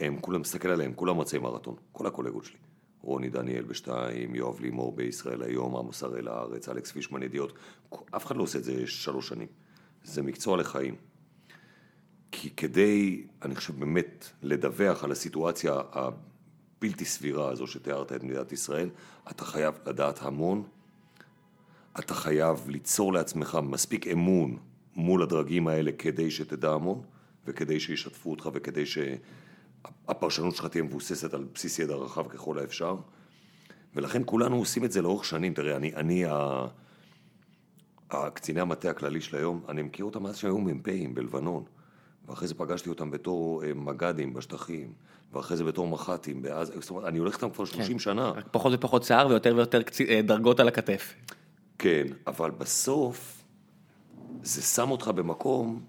הם, 0.00 0.18
כולם, 0.20 0.40
מסתכל 0.40 0.68
עליהם, 0.68 0.92
כולם 0.94 1.20
רצי 1.20 1.38
מרתון, 1.38 1.74
כל 1.92 2.06
הקולגות 2.06 2.44
שלי. 2.44 2.56
רוני 3.02 3.28
דניאל 3.28 3.62
בשתיים, 3.64 4.34
יואב 4.34 4.60
לימור 4.60 4.92
בישראל 4.92 5.42
היום, 5.42 5.76
עמוס 5.76 6.02
הראל 6.02 6.28
הארץ, 6.28 6.68
אלכס 6.68 6.92
פישמן 6.92 7.22
ידיעות, 7.22 7.52
אף 8.16 8.26
אחד 8.26 8.36
לא 8.36 8.42
עושה 8.42 8.58
את 8.58 8.64
זה 8.64 8.86
שלוש 8.86 9.28
שנים. 9.28 9.48
זה 10.04 10.22
מקצוע 10.22 10.56
לחיים. 10.56 10.94
כי 12.32 12.50
כדי, 12.50 13.26
אני 13.42 13.54
חושב 13.54 13.80
באמת, 13.80 14.28
לדווח 14.42 15.04
על 15.04 15.12
הסיטואציה 15.12 15.80
הבלתי 16.78 17.04
סבירה 17.04 17.50
הזו 17.50 17.66
שתיארת 17.66 18.12
את 18.12 18.22
מדינת 18.22 18.52
ישראל, 18.52 18.88
אתה 19.30 19.44
חייב 19.44 19.74
לדעת 19.86 20.22
המון, 20.22 20.62
אתה 21.98 22.14
חייב 22.14 22.68
ליצור 22.68 23.12
לעצמך 23.12 23.58
מספיק 23.62 24.06
אמון 24.06 24.58
מול 24.96 25.22
הדרגים 25.22 25.68
האלה 25.68 25.92
כדי 25.98 26.30
שתדע 26.30 26.70
המון, 26.70 27.02
וכדי 27.46 27.80
שישתפו 27.80 28.30
אותך 28.30 28.48
וכדי 28.52 28.84
שהפרשנות 28.86 30.56
שלך 30.56 30.66
תהיה 30.66 30.84
מבוססת 30.84 31.34
על 31.34 31.44
בסיס 31.54 31.78
ידע 31.78 31.94
רחב 31.94 32.28
ככל 32.28 32.58
האפשר. 32.58 32.96
ולכן 33.94 34.22
כולנו 34.26 34.56
עושים 34.56 34.84
את 34.84 34.92
זה 34.92 35.02
לאורך 35.02 35.24
שנים. 35.24 35.54
תראה, 35.54 35.76
אני, 35.76 35.94
אני 35.94 36.24
ה... 36.24 36.66
הקציני 38.10 38.60
המטה 38.60 38.90
הכללי 38.90 39.20
של 39.20 39.36
היום, 39.36 39.64
אני 39.68 39.82
מכיר 39.82 40.04
אותם 40.04 40.22
מאז 40.22 40.36
שהיו 40.36 40.58
מ"פים 40.58 41.14
בלבנון. 41.14 41.64
ואחרי 42.26 42.48
זה 42.48 42.54
פגשתי 42.54 42.88
אותם 42.88 43.10
בתור 43.10 43.64
אה, 43.64 43.74
מג"דים 43.74 44.34
בשטחים, 44.34 44.92
ואחרי 45.32 45.56
זה 45.56 45.64
בתור 45.64 45.88
מח"טים 45.88 46.42
בעזה, 46.42 46.72
זאת 46.80 46.90
אומרת, 46.90 47.04
אני 47.04 47.18
הולך 47.18 47.34
איתם 47.34 47.50
כבר 47.50 47.64
30 47.64 47.98
שנה. 47.98 48.30
רק 48.30 48.48
פחות 48.50 48.72
ופחות 48.74 49.02
שיער 49.02 49.28
ויותר 49.28 49.54
ויותר 49.56 49.80
אה, 50.08 50.20
דרגות 50.22 50.60
על 50.60 50.68
הכתף. 50.68 51.14
כן, 51.78 52.06
אבל 52.26 52.50
בסוף 52.50 53.44
זה 54.42 54.62
שם 54.62 54.90
אותך 54.90 55.08
במקום 55.08 55.80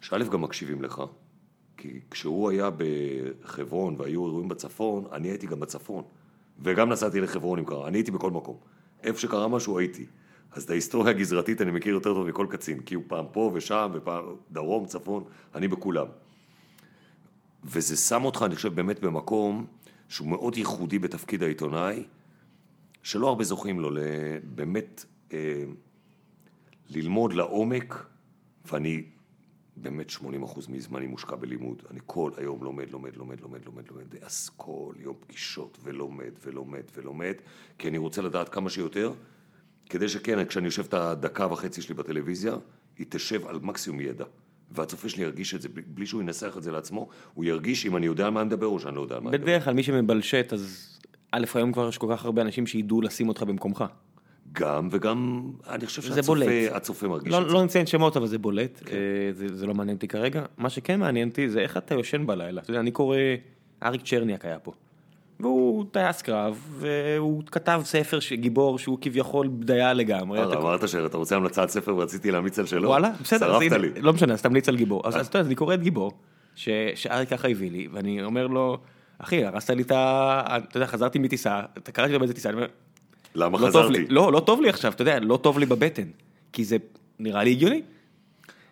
שא' 0.00 0.18
גם 0.18 0.42
מקשיבים 0.42 0.82
לך, 0.82 1.02
כי 1.76 2.00
כשהוא 2.10 2.50
היה 2.50 2.70
בחברון 2.76 3.94
והיו 3.98 4.26
אירועים 4.26 4.48
בצפון, 4.48 5.04
אני 5.12 5.28
הייתי 5.28 5.46
גם 5.46 5.60
בצפון, 5.60 6.04
וגם 6.62 6.88
נסעתי 6.88 7.20
לחברון 7.20 7.58
אם 7.58 7.64
קרה, 7.64 7.88
אני 7.88 7.98
הייתי 7.98 8.10
בכל 8.10 8.30
מקום. 8.30 8.56
איפה 9.02 9.18
שקרה 9.18 9.48
משהו 9.48 9.78
הייתי. 9.78 10.06
אז 10.54 10.62
את 10.62 10.70
ההיסטוריה 10.70 11.10
הגזרתית 11.10 11.60
אני 11.60 11.70
מכיר 11.70 11.94
יותר 11.94 12.14
טוב 12.14 12.28
מכל 12.28 12.46
קצין, 12.50 12.80
כי 12.80 12.94
הוא 12.94 13.04
פעם 13.06 13.24
פה 13.32 13.50
ושם, 13.54 13.90
ופעם 13.94 14.24
דרום, 14.50 14.86
צפון, 14.86 15.24
אני 15.54 15.68
בכולם. 15.68 16.06
וזה 17.64 17.96
שם 17.96 18.24
אותך, 18.24 18.42
אני 18.46 18.54
חושב, 18.56 18.74
באמת 18.74 19.00
במקום 19.00 19.66
שהוא 20.08 20.28
מאוד 20.28 20.56
ייחודי 20.56 20.98
בתפקיד 20.98 21.42
העיתונאי, 21.42 22.04
שלא 23.02 23.28
הרבה 23.28 23.44
זוכים 23.44 23.80
לו, 23.80 23.90
באמת 24.44 25.04
אה, 25.32 25.64
ללמוד 26.90 27.32
לעומק, 27.32 28.06
ואני 28.72 29.02
באמת 29.76 30.10
80% 30.10 30.24
מזמני 30.68 31.06
מושקע 31.06 31.36
בלימוד. 31.36 31.82
אני 31.90 32.00
כל 32.06 32.30
היום 32.36 32.64
לומד, 32.64 32.90
לומד, 32.90 33.16
לומד, 33.16 33.40
לומד, 33.40 33.64
לומד, 33.64 33.88
לומד, 33.88 34.16
אז 34.22 34.50
כל 34.56 34.92
יום 34.98 35.16
פגישות 35.20 35.78
ולומד 35.82 36.32
ולומד 36.44 36.82
ולומד, 36.94 37.34
כי 37.78 37.88
אני 37.88 37.98
רוצה 37.98 38.22
לדעת 38.22 38.48
כמה 38.48 38.70
שיותר, 38.70 39.12
כדי 39.90 40.08
שכן, 40.08 40.44
כשאני 40.44 40.64
יושב 40.66 40.84
את 40.88 40.94
הדקה 40.94 41.46
וחצי 41.52 41.82
שלי 41.82 41.94
בטלוויזיה, 41.94 42.54
היא 42.98 43.06
תשב 43.08 43.46
על 43.46 43.58
מקסימום 43.62 44.00
ידע. 44.00 44.24
והצופה 44.70 45.08
שלי 45.08 45.22
ירגיש 45.22 45.54
את 45.54 45.62
זה, 45.62 45.68
בלי- 45.86 46.06
שהוא 46.06 46.22
ינסח 46.22 46.54
את 46.58 46.62
זה 46.62 46.72
לעצמו, 46.72 47.08
הוא 47.34 47.44
ירגיש 47.44 47.86
אם 47.86 47.96
אני 47.96 48.06
יודע 48.06 48.24
על 48.26 48.30
מה 48.30 48.40
אני 48.40 48.46
מדבר 48.46 48.66
או 48.66 48.80
שאני 48.80 48.96
לא 48.96 49.00
יודע 49.00 49.14
על 49.14 49.20
מה 49.20 49.30
אני 49.30 49.36
מדבר. 49.38 49.46
בדרך 49.46 49.64
כלל 49.64 49.74
מי 49.74 49.82
שמבלשט, 49.82 50.52
אז 50.52 50.90
א', 51.32 51.44
היום 51.54 51.72
כבר 51.72 51.88
יש 51.88 51.98
כל 51.98 52.06
כך 52.10 52.24
הרבה 52.24 52.42
אנשים 52.42 52.66
שידעו 52.66 53.00
לשים 53.02 53.28
אותך 53.28 53.42
במקומך. 53.42 53.84
גם, 54.52 54.88
וגם, 54.90 55.50
אני 55.68 55.86
חושב. 55.86 56.02
שהצופה 56.02 56.44
הצופה 56.72 57.08
מרגיש 57.08 57.32
לא, 57.32 57.42
את 57.42 57.48
זה. 57.48 57.54
לא 57.54 57.64
נציין 57.64 57.86
שמות, 57.86 58.16
אבל 58.16 58.26
זה 58.26 58.38
בולט, 58.38 58.82
אה, 58.88 58.96
זה, 59.32 59.56
זה 59.56 59.66
לא 59.66 59.74
מעניין 59.74 59.96
אותי 59.96 60.08
כרגע. 60.08 60.44
מה 60.58 60.70
שכן 60.70 61.00
מעניין 61.00 61.28
אותי 61.28 61.48
זה 61.48 61.60
איך 61.60 61.76
אתה 61.76 61.94
יושן 61.94 62.26
בלילה. 62.26 62.60
אתה 62.60 62.70
יודע, 62.70 62.80
אני 62.80 62.90
קורא, 62.90 63.16
אריק 63.82 64.02
צ'רניאק 64.02 64.44
היה 64.44 64.58
פה. 64.58 64.72
והוא 65.44 65.84
טייס 65.90 66.22
קרב, 66.22 66.58
והוא 66.78 67.42
כתב 67.52 67.80
ספר 67.84 68.18
גיבור 68.32 68.78
שהוא 68.78 68.98
כביכול 69.00 69.48
בדיה 69.48 69.92
לגמרי. 69.92 70.38
אה, 70.38 70.48
אתה- 70.48 70.56
אמרת 70.58 70.88
שאתה 70.88 71.16
רוצה 71.16 71.36
המלצת 71.36 71.68
ספר 71.68 71.96
ורציתי 71.96 72.30
להמליץ 72.30 72.58
על 72.58 72.66
שלו? 72.66 72.88
וואלה, 72.88 73.10
בסדר. 73.22 73.58
לא 74.00 74.12
משנה, 74.12 74.34
אז 74.34 74.42
תמליץ 74.42 74.68
על 74.68 74.76
גיבור. 74.76 75.02
אז 75.08 75.16
אז 75.16 75.26
אתה 75.26 75.38
יודע, 75.38 75.46
אני 75.46 75.54
קורא 75.54 75.74
את 75.74 75.82
גיבור, 75.82 76.12
שאריק 76.54 77.28
ככה 77.28 77.48
הביא 77.48 77.70
לי, 77.70 77.88
ואני 77.92 78.22
אומר 78.22 78.46
לו, 78.46 78.78
אחי, 79.18 79.44
הרסת 79.44 79.70
לי 79.70 79.82
את 79.82 79.90
ה... 79.90 80.42
אתה 80.56 80.76
יודע, 80.76 80.86
חזרתי 80.86 81.18
מטיסה, 81.18 81.60
אתה 81.78 81.92
קראתי 81.92 82.12
לו 82.12 82.18
באיזה 82.18 82.34
טיסה, 82.34 82.48
אני 82.48 82.56
אומר, 82.56 82.66
למה 83.34 83.58
לא 83.58 83.66
חזרתי? 83.66 84.06
לא, 84.08 84.32
לא 84.32 84.40
טוב 84.40 84.60
לי 84.60 84.68
עכשיו, 84.68 84.92
אתה 84.92 85.02
יודע, 85.02 85.20
לא 85.20 85.36
טוב 85.36 85.58
לי 85.58 85.66
בבטן, 85.66 86.08
כי 86.52 86.64
זה 86.64 86.76
נראה 87.18 87.44
לי 87.44 87.50
הגיוני. 87.50 87.82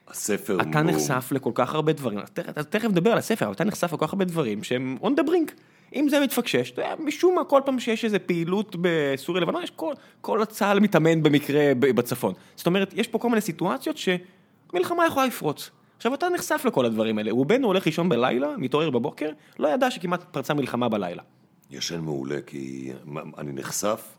הספר 0.08 0.60
אתה 0.60 0.82
נחשף 0.82 1.28
לכל 1.32 1.50
כך 1.54 1.74
הרבה 1.74 1.92
דברים, 1.92 2.18
אז 2.56 2.66
תכף 2.66 2.88
נדבר 2.88 3.12
על 3.12 3.18
הספר, 3.18 3.44
אבל 3.44 3.54
אתה 3.54 3.64
נחשף 3.64 3.92
לכל 3.92 4.06
כך 4.06 4.12
הרבה 4.12 4.24
דברים 4.24 4.62
שהם 4.64 4.98
on 5.02 5.06
the 5.20 5.22
brink. 5.28 5.52
אם 5.94 6.08
זה 6.08 6.20
מתפקשש, 6.20 6.70
אתה 6.70 6.82
יודע, 6.82 6.94
משום 6.98 7.34
מה, 7.34 7.44
כל 7.44 7.60
פעם 7.64 7.80
שיש 7.80 8.04
איזה 8.04 8.18
פעילות 8.18 8.76
בסוריה 8.80 9.42
לבנון, 9.42 9.62
יש 9.62 9.70
כל, 9.70 9.94
כל 10.20 10.42
הצה"ל 10.42 10.80
מתאמן 10.80 11.22
במקרה 11.22 11.72
בצפון. 11.78 12.34
זאת 12.56 12.66
אומרת, 12.66 12.94
יש 12.96 13.08
פה 13.08 13.18
כל 13.18 13.28
מיני 13.28 13.40
סיטואציות 13.40 13.96
שמלחמה 13.96 15.06
יכולה 15.06 15.26
לפרוץ. 15.26 15.70
עכשיו 15.96 16.14
אתה 16.14 16.28
נחשף 16.28 16.62
לכל 16.64 16.86
הדברים 16.86 17.18
האלה, 17.18 17.30
רובנו 17.32 17.66
הולך 17.66 17.86
לישון 17.86 18.08
בלילה, 18.08 18.56
מתעורר 18.56 18.90
בבוקר, 18.90 19.30
לא 19.58 19.68
ידע 19.68 19.90
שכמעט 19.90 20.24
פרצה 20.30 20.54
מלחמה 20.54 20.88
בלילה. 20.88 21.22
ישן 21.70 22.00
מעולה, 22.00 22.40
כי 22.46 22.92
אני 23.38 23.52
נחשף 23.52 24.16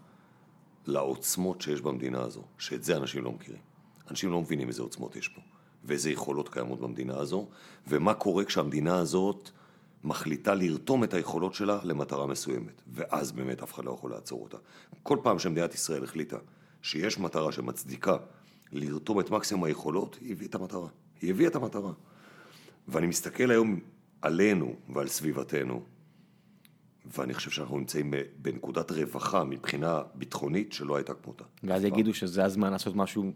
לעוצמות 0.85 1.61
שיש 1.61 1.81
במדינה 1.81 2.21
הזו, 2.21 2.41
שאת 2.57 2.83
זה 2.83 2.97
אנשים 2.97 3.23
לא 3.23 3.31
מכירים. 3.31 3.61
אנשים 4.11 4.31
לא 4.31 4.41
מבינים 4.41 4.67
איזה 4.67 4.81
עוצמות 4.81 5.15
יש 5.15 5.27
פה, 5.27 5.41
ואיזה 5.83 6.11
יכולות 6.11 6.49
קיימות 6.49 6.79
במדינה 6.79 7.17
הזו, 7.17 7.47
ומה 7.87 8.13
קורה 8.13 8.45
כשהמדינה 8.45 8.95
הזאת 8.95 9.49
מחליטה 10.03 10.53
לרתום 10.53 11.03
את 11.03 11.13
היכולות 11.13 11.53
שלה 11.53 11.79
למטרה 11.83 12.27
מסוימת, 12.27 12.81
ואז 12.93 13.31
באמת 13.31 13.63
אף 13.63 13.73
אחד 13.73 13.85
לא 13.85 13.91
יכול 13.91 14.11
לעצור 14.11 14.43
אותה. 14.43 14.57
כל 15.03 15.17
פעם 15.23 15.39
שמדינת 15.39 15.73
ישראל 15.73 16.03
החליטה 16.03 16.37
שיש 16.81 17.19
מטרה 17.19 17.51
שמצדיקה 17.51 18.17
לרתום 18.71 19.19
את 19.19 19.29
מקסימום 19.29 19.63
היכולות, 19.63 20.17
היא 20.21 20.31
הביאה 20.31 20.49
את 20.49 20.55
המטרה. 20.55 20.87
היא 21.21 21.29
הביאה 21.29 21.49
את 21.49 21.55
המטרה. 21.55 21.91
ואני 22.87 23.07
מסתכל 23.07 23.51
היום 23.51 23.79
עלינו 24.21 24.75
ועל 24.89 25.07
סביבתנו, 25.07 25.83
ואני 27.05 27.33
חושב 27.33 27.51
שאנחנו 27.51 27.77
נמצאים 27.77 28.13
בנקודת 28.37 28.91
רווחה 28.91 29.43
מבחינה 29.43 30.01
ביטחונית 30.15 30.73
שלא 30.73 30.95
הייתה 30.95 31.13
כמותה. 31.13 31.43
ואז 31.63 31.83
יגידו 31.83 32.13
שזה 32.13 32.43
הזמן 32.43 32.71
לעשות 32.71 32.95
משהו 32.95 33.31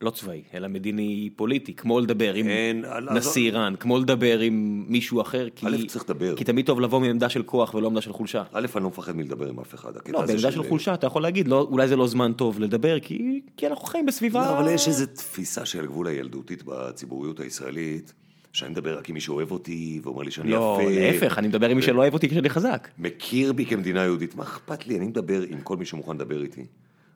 לא 0.00 0.10
צבאי, 0.10 0.42
אלא 0.54 0.68
מדיני 0.68 1.30
פוליטי, 1.36 1.74
כמו 1.74 2.00
לדבר 2.00 2.34
עם 2.34 2.48
אין, 2.48 2.84
נשיא 3.14 3.42
איראן, 3.42 3.74
כמו 3.80 3.98
לדבר 3.98 4.38
עם 4.38 4.84
מישהו 4.88 5.20
אחר, 5.20 5.48
כי, 5.56 5.66
א', 5.66 5.76
צריך 5.88 6.04
לדבר. 6.04 6.36
כי 6.36 6.44
תמיד 6.44 6.66
טוב 6.66 6.80
לבוא 6.80 7.00
מעמדה 7.00 7.28
של 7.28 7.42
כוח 7.42 7.74
ולא 7.74 7.86
עמדה 7.86 8.00
של 8.00 8.12
חולשה. 8.12 8.42
א', 8.52 8.66
אני 8.76 8.84
לא 8.84 8.88
מפחד 8.88 9.16
מלדבר 9.16 9.48
עם 9.48 9.60
אף 9.60 9.74
אחד. 9.74 9.92
לא, 10.08 10.20
בעמדה 10.20 10.38
של, 10.38 10.50
של 10.50 10.68
חולשה 10.68 10.94
אתה 10.94 11.06
יכול 11.06 11.22
להגיד, 11.22 11.48
לא, 11.48 11.68
אולי 11.70 11.88
זה 11.88 11.96
לא 11.96 12.06
זמן 12.06 12.32
טוב 12.32 12.60
לדבר, 12.60 13.00
כי, 13.00 13.40
כי 13.56 13.66
אנחנו 13.66 13.84
חיים 13.84 14.06
בסביבה... 14.06 14.40
לא, 14.40 14.58
אבל 14.58 14.70
יש 14.70 14.88
איזו 14.88 15.06
תפיסה 15.06 15.66
של 15.66 15.84
הגבול 15.84 16.06
הילדותית 16.06 16.62
בציבוריות 16.62 17.40
הישראלית. 17.40 18.12
שאני 18.52 18.70
מדבר 18.70 18.98
רק 18.98 19.08
עם 19.08 19.14
מי 19.14 19.20
שאוהב 19.20 19.50
אותי, 19.50 20.00
ואומר 20.02 20.22
לי 20.22 20.30
שאני 20.30 20.50
לא, 20.50 20.78
יפה. 20.80 20.90
לא, 20.90 21.00
להפך, 21.00 21.38
אני 21.38 21.48
מדבר 21.48 21.68
עם 21.68 21.76
מי 21.76 21.82
שלא 21.82 21.98
אוהב 21.98 22.14
אותי 22.14 22.28
כשאני 22.28 22.48
חזק. 22.48 22.88
מכיר 22.98 23.52
בי 23.52 23.66
כמדינה 23.66 24.02
יהודית, 24.04 24.34
מה 24.34 24.42
אכפת 24.42 24.86
לי? 24.86 24.96
אני 24.96 25.06
מדבר 25.06 25.42
עם 25.42 25.60
כל 25.60 25.76
מי 25.76 25.84
שמוכן 25.84 26.12
לדבר 26.12 26.42
איתי. 26.42 26.64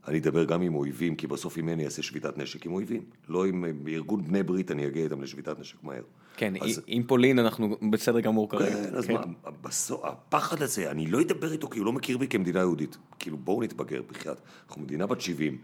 אני 0.08 0.18
אדבר 0.18 0.44
גם 0.44 0.62
עם 0.62 0.74
אויבים, 0.74 1.16
כי 1.16 1.26
בסוף 1.26 1.58
אם 1.58 1.68
אני 1.68 1.84
אעשה 1.84 2.02
שביתת 2.02 2.38
נשק 2.38 2.66
עם 2.66 2.72
אויבים. 2.72 3.02
לא 3.28 3.46
עם 3.46 3.64
ארגון 3.88 4.24
בני 4.24 4.42
ברית, 4.42 4.70
אני 4.70 4.86
אגיע 4.86 5.04
איתם 5.04 5.22
לשביתת 5.22 5.60
נשק 5.60 5.76
מהר. 5.82 6.02
כן, 6.36 6.54
אז... 6.60 6.80
עם 6.86 7.02
פולין 7.02 7.38
אנחנו 7.38 7.76
בסדר 7.90 8.20
גמור 8.20 8.50
כרגע. 8.50 8.70
כן, 8.70 8.94
אז 8.96 9.06
כן. 9.06 9.14
מה, 9.14 9.22
בסוף, 9.62 10.04
הפחד 10.04 10.62
הזה, 10.62 10.90
אני 10.90 11.06
לא 11.06 11.20
אדבר 11.20 11.52
איתו 11.52 11.70
כי 11.70 11.78
הוא 11.78 11.86
לא 11.86 11.92
מכיר 11.92 12.18
בי 12.18 12.26
כמדינה 12.26 12.58
יהודית. 12.60 12.96
כאילו, 13.18 13.36
בואו 13.36 13.62
נתבגר 13.62 14.02
בחייאת. 14.10 14.40
אנחנו 14.68 14.82
מדינה 14.82 15.06
בת 15.06 15.20
70, 15.20 15.58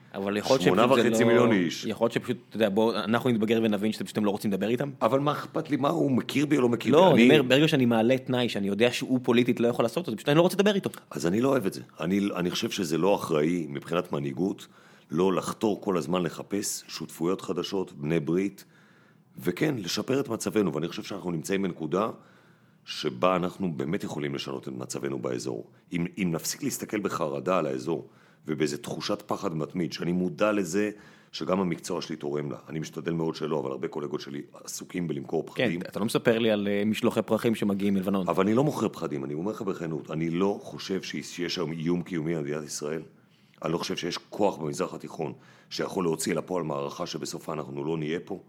שמונה 0.61 0.93
וחצי 0.93 1.09
לא... 1.09 1.27
מיליון 1.27 1.53
איש. 1.53 1.85
יכול 1.85 2.05
להיות 2.05 2.13
שפשוט, 2.13 2.37
אתה 2.49 2.57
יודע, 2.57 2.69
בואו, 2.69 2.97
אנחנו 2.97 3.31
נתבגר 3.31 3.61
ונבין 3.63 3.93
שאתם 3.93 4.25
לא 4.25 4.31
רוצים 4.31 4.53
לדבר 4.53 4.69
איתם. 4.69 4.91
אבל 5.03 5.21
מה 5.21 5.33
אכפת 5.33 5.71
לי, 5.71 5.77
מה, 5.77 5.89
הוא 5.89 6.11
מכיר 6.11 6.47
בי 6.47 6.57
או 6.57 6.63
לא 6.63 6.69
מכיר 6.69 6.93
לא, 6.93 6.99
בי? 6.99 7.09
לא, 7.09 7.15
אני 7.15 7.25
אומר, 7.25 7.43
ברגע 7.43 7.69
שאני 7.69 7.87
מעלה 7.87 8.19
תנאי 8.19 8.49
שאני 8.49 8.69
יודע 8.69 8.93
שהוא 8.93 9.21
פוליטית 9.23 9.61
לא 9.61 9.69
יכול 9.69 9.85
לעשות, 9.85 10.09
אז 10.09 10.15
פשוט 10.15 10.29
אני 10.29 10.37
לא 10.37 10.43
רוצה 10.43 10.57
לדבר 10.57 10.75
איתו. 10.75 10.91
אז 11.11 11.27
אני 11.27 11.41
לא 11.41 11.49
אוהב 11.49 11.67
את 11.67 11.73
זה. 11.73 11.81
אני, 12.01 12.21
אני 12.37 12.51
חושב 12.51 12.71
שזה 12.71 12.99
לא 12.99 13.15
אחראי 13.15 13.67
מבחינת 13.69 14.13
מנהיגות. 14.27 14.67
לא 15.11 15.33
לחתור 15.33 15.81
כל 15.81 15.97
הזמן 15.97 16.23
לחפש 16.23 16.85
שותפויות 16.89 17.41
חדשות, 17.41 17.93
בני 17.93 18.21
ברית, 18.21 18.65
וכן, 19.39 19.75
לשפר 19.79 20.21
את 20.21 20.29
מצבנו, 20.29 20.75
ואני 20.75 20.89
חושב 20.89 21.03
שאנחנו 21.03 21.31
נמצאים 21.31 21.63
בנקודה 21.63 22.11
שבה 22.85 23.37
אנחנו 23.37 23.73
באמת 23.73 24.05
יכולים 24.05 24.35
לשנות 24.35 24.69
את 24.69 24.73
מצבנו 24.73 25.19
באזור. 25.19 25.67
אם, 25.93 26.07
אם 26.19 26.29
נפסיק 26.33 26.63
להסתכל 26.63 27.01
בחרדה 27.01 27.59
על 27.59 27.67
האזור, 27.67 28.09
ובאיזו 28.47 28.77
תחושת 28.77 29.23
פחד 29.27 29.57
מתמיד, 29.57 29.93
שאני 29.93 30.13
מודע 30.13 30.53
לזה 30.53 30.91
שגם 31.33 31.61
המקצוע 31.61 32.03
שלי 32.03 32.17
תורם 32.17 32.51
לה. 32.51 32.57
אני 32.69 32.79
משתדל 32.79 33.13
מאוד 33.13 33.35
שלא, 33.35 33.61
אבל 33.61 33.71
הרבה 33.71 33.89
קולגות 33.89 34.21
שלי 34.21 34.43
עסוקים 34.65 35.09
בלמכור 35.09 35.43
פחדים. 35.47 35.81
כן, 35.81 35.89
אתה 35.89 35.99
לא 35.99 36.05
מספר 36.05 36.39
לי 36.39 36.51
על 36.51 36.69
אה, 36.69 36.83
משלוחי 36.87 37.23
פרחים 37.23 37.55
שמגיעים 37.55 37.95
מלבנון. 37.95 38.29
אבל 38.29 38.45
אני 38.45 38.55
לא 38.55 38.65
מוכר 38.65 38.89
פחדים, 38.89 39.25
אני 39.25 39.35
אומר 39.35 39.53
לך 39.53 39.63
בכנות, 39.63 40.11
אני 40.11 40.31
לא 40.31 40.59
חושב 40.63 41.03
שיש 41.03 41.59
היום 41.59 41.73
איום 41.73 42.03
קיומי 42.03 42.35
על 42.35 42.43
מדינת 42.43 42.65
ישראל. 42.65 43.03
אני 43.65 43.73
לא 43.73 43.79
חושב 43.79 43.97
שיש 43.97 44.19
כוח 44.19 44.57
במזרח 44.57 44.95
התיכון 44.95 45.33
שיכול 45.71 46.05
להוציא 46.05 46.33
אל 46.33 46.39
הפועל 46.39 46.63
מערכה 46.63 47.07
שבסופה 47.07 47.53
אנחנו 47.53 47.85
לא 47.85 47.97
נהיה 47.97 48.21
פה, 48.25 48.43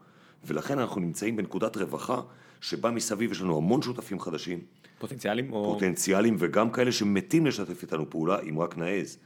ולכן 0.43 0.79
אנחנו 0.79 1.01
נמצאים 1.01 1.35
בנקודת 1.35 1.77
רווחה 1.77 2.21
שבה 2.61 2.91
מסביב 2.91 3.31
יש 3.31 3.41
לנו 3.41 3.57
המון 3.57 3.81
שותפים 3.81 4.19
חדשים. 4.19 4.59
פוטנציאלים? 4.99 5.53
או... 5.53 5.73
פוטנציאלים 5.73 6.35
וגם 6.39 6.69
כאלה 6.69 6.91
שמתים 6.91 7.45
לשתף 7.45 7.81
איתנו 7.81 8.09
פעולה 8.09 8.39
אם 8.49 8.59
רק 8.59 8.77
נעז. 8.77 9.17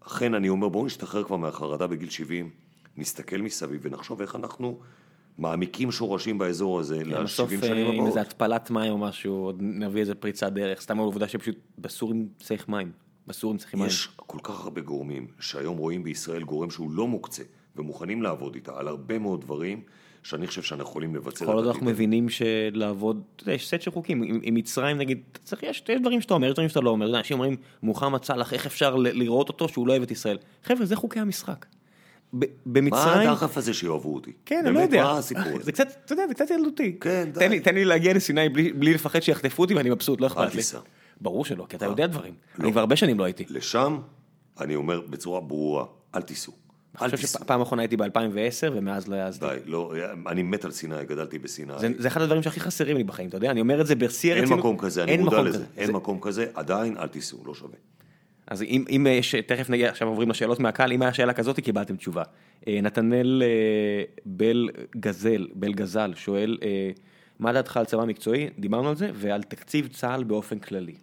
אכן 0.00 0.34
אני 0.34 0.48
אומר 0.48 0.68
בואו 0.68 0.86
נשתחרר 0.86 1.24
כבר 1.24 1.36
מהחרדה 1.36 1.86
בגיל 1.86 2.10
70, 2.10 2.50
נסתכל 2.96 3.36
מסביב 3.36 3.80
ונחשוב 3.84 4.20
איך 4.20 4.36
אנחנו 4.36 4.78
מעמיקים 5.38 5.92
שורשים 5.92 6.38
באזור 6.38 6.80
הזה 6.80 6.98
כן, 7.04 7.10
ל-70 7.10 7.26
שנים 7.26 7.62
אה, 7.62 7.82
הבאות. 7.82 7.94
עם 7.94 8.06
איזה 8.06 8.20
התפלת 8.20 8.70
מים 8.70 8.92
או 8.92 8.98
משהו, 8.98 9.34
עוד 9.34 9.56
נביא 9.60 10.00
איזה 10.00 10.14
פריצת 10.14 10.52
דרך, 10.52 10.80
סתם 10.80 10.98
העובדה 10.98 11.28
שפשוט 11.28 11.56
בסורים 11.78 12.28
צריך 12.40 12.68
מים. 12.68 12.92
בסורים 13.28 13.58
צריכים. 13.58 13.84
יש 13.84 14.08
כל 14.16 14.38
כך 14.42 14.64
הרבה 14.64 14.80
גורמים 14.80 15.26
שהיום 15.40 15.76
רואים 15.76 16.04
בישראל 16.04 16.42
גורם 16.42 16.70
שהוא 16.70 16.90
לא 16.90 17.06
מוקצה 17.06 17.42
ומוכנים 17.76 18.22
לעבוד 18.22 18.54
איתה 18.54 18.72
על 18.76 18.88
הרבה 18.88 19.18
מאוד 19.18 19.40
דברים 19.40 19.80
שאני 20.22 20.46
חושב 20.46 20.62
שאנחנו 20.62 20.90
יכולים 20.90 21.16
לבצע. 21.16 21.46
כל 21.46 21.52
עוד 21.52 21.66
אנחנו 21.66 21.86
מבינים 21.86 22.28
שלעבוד, 22.28 23.22
אתה 23.36 23.42
יודע, 23.42 23.52
יש 23.52 23.68
סט 23.68 23.80
של 23.80 23.90
חוקים, 23.90 24.22
עם, 24.22 24.40
עם 24.42 24.54
מצרים 24.54 24.98
נגיד, 24.98 25.20
צריך, 25.44 25.62
יש, 25.62 25.84
יש 25.88 26.00
דברים 26.00 26.20
שאתה 26.20 26.34
אומר, 26.34 26.46
יש 26.46 26.52
דברים 26.52 26.68
שאתה 26.68 26.80
לא 26.80 26.90
אומר, 26.90 27.18
אנשים 27.18 27.34
אומרים, 27.34 27.56
מוחמד 27.82 28.24
סאלח, 28.24 28.52
איך 28.52 28.66
אפשר 28.66 28.96
לראות 28.96 29.48
אותו 29.48 29.68
שהוא 29.68 29.86
לא 29.86 29.92
אוהב 29.92 30.02
את 30.02 30.10
ישראל? 30.10 30.38
חבר'ה, 30.64 30.86
זה 30.86 30.96
חוקי 30.96 31.20
המשחק. 31.20 31.66
במצרים... 32.66 33.26
מה 33.26 33.32
הדחף 33.32 33.56
הזה 33.56 33.74
שיאהבו 33.74 34.14
אותי? 34.14 34.32
כן, 34.46 34.64
אני 34.66 34.74
לא 34.74 34.80
יודע. 34.80 35.02
מה 35.02 35.18
הסיפור 35.18 35.42
הזה? 35.54 35.64
זה 35.64 35.72
קצת, 35.72 35.88
אתה 36.04 36.12
יודע, 36.12 36.26
זה 36.28 36.34
קצת 36.34 36.50
ילדותי. 36.50 36.96
כן, 37.00 37.28
די. 37.32 37.60
תן 37.60 37.74
לי 37.74 37.84
להגיע 37.84 38.14
לסיני 38.14 38.48
בלי 38.48 38.94
לפחד 38.94 39.20
שיחטפו 39.20 39.62
אותי 39.62 39.74
ואני 39.74 39.90
מבסוט, 39.90 40.20
לא 40.20 40.26
אכפת 40.26 40.38
לי. 40.38 40.44
אל 40.44 40.50
תיסע. 40.50 40.78
ברור 41.20 41.44
שלא, 41.44 41.66
כי 41.68 41.76
אתה 41.76 41.86
יודע 41.86 42.06
דברים. 42.06 42.34
לא. 42.58 42.64
אני 42.64 42.72
כבר 42.72 42.80
הרבה 42.80 42.96
שנים 42.96 43.18
לא 43.18 43.24
הייתי. 43.24 43.44
לשם, 43.48 43.98
אני 44.60 44.74
אומר 44.74 45.00
בצורה 45.00 45.40
ברורה, 45.40 45.84
אל 46.14 46.22
תיסעו. 46.22 46.52
אני 47.00 47.10
חושב 47.10 47.26
שפעם 47.26 47.60
אחרונה 47.60 47.82
הייתי 47.82 47.96
ב-2010 47.96 48.72
ומאז 48.72 49.08
לא 49.08 49.16
העזתי. 49.16 49.46
די, 49.46 49.56
לא, 49.66 49.94
אני 50.26 50.42
מת 50.42 50.64
על 50.64 50.70
סיני, 50.70 51.04
גדלתי 51.04 51.38
בסיני. 51.38 51.72
זה, 51.78 51.88
זה 51.98 52.08
אחד 52.08 52.22
הדברים 52.22 52.42
שהכי 52.42 52.60
חסרים 52.60 52.96
לי 52.96 53.04
בחיים, 53.04 53.28
אתה 53.28 53.36
יודע, 53.36 53.50
אני 53.50 53.60
אומר 53.60 53.80
את 53.80 53.86
זה 53.86 53.94
בשיא 53.94 54.32
הרצינות. 54.32 54.50
אין 54.50 54.58
מקום 54.58 54.78
כזה, 54.78 55.02
אני 55.02 55.16
מודע 55.16 55.42
לזה, 55.42 55.64
אין. 55.76 55.90
מקום 55.90 56.18
כזה, 56.20 56.46
עדיין 56.54 56.96
אל 56.96 57.06
תיסעו, 57.06 57.42
לא 57.46 57.54
שווה. 57.54 57.76
אז 58.46 58.62
אם, 58.62 58.84
אם 58.90 59.06
יש, 59.10 59.34
תכף 59.34 59.70
נגיע, 59.70 59.90
עכשיו 59.90 60.08
עוברים 60.08 60.30
לשאלות 60.30 60.60
מהקהל, 60.60 60.92
אם 60.92 61.02
היה 61.02 61.12
שאלה 61.12 61.32
כזאת 61.32 61.60
קיבלתם 61.60 61.96
תשובה. 61.96 62.22
אה, 62.68 62.80
נתנאל 62.82 63.42
אה, 63.42 64.04
בל 64.26 64.68
גזל, 64.96 65.46
בל 65.54 65.72
גזל, 65.72 66.12
שואל, 66.16 66.58
אה, 66.62 66.90
מה 67.38 67.52
דעתך 67.52 67.76
על 67.76 67.84
צבא 67.84 68.04
מקצועי, 68.04 68.48
דיברנו 68.58 68.88
על 68.88 68.96
זה, 68.96 69.10
ועל 69.14 69.42
תקציב 69.42 69.86
צה"ל 69.86 70.24
באופן 70.24 70.58
כללי. 70.58 70.94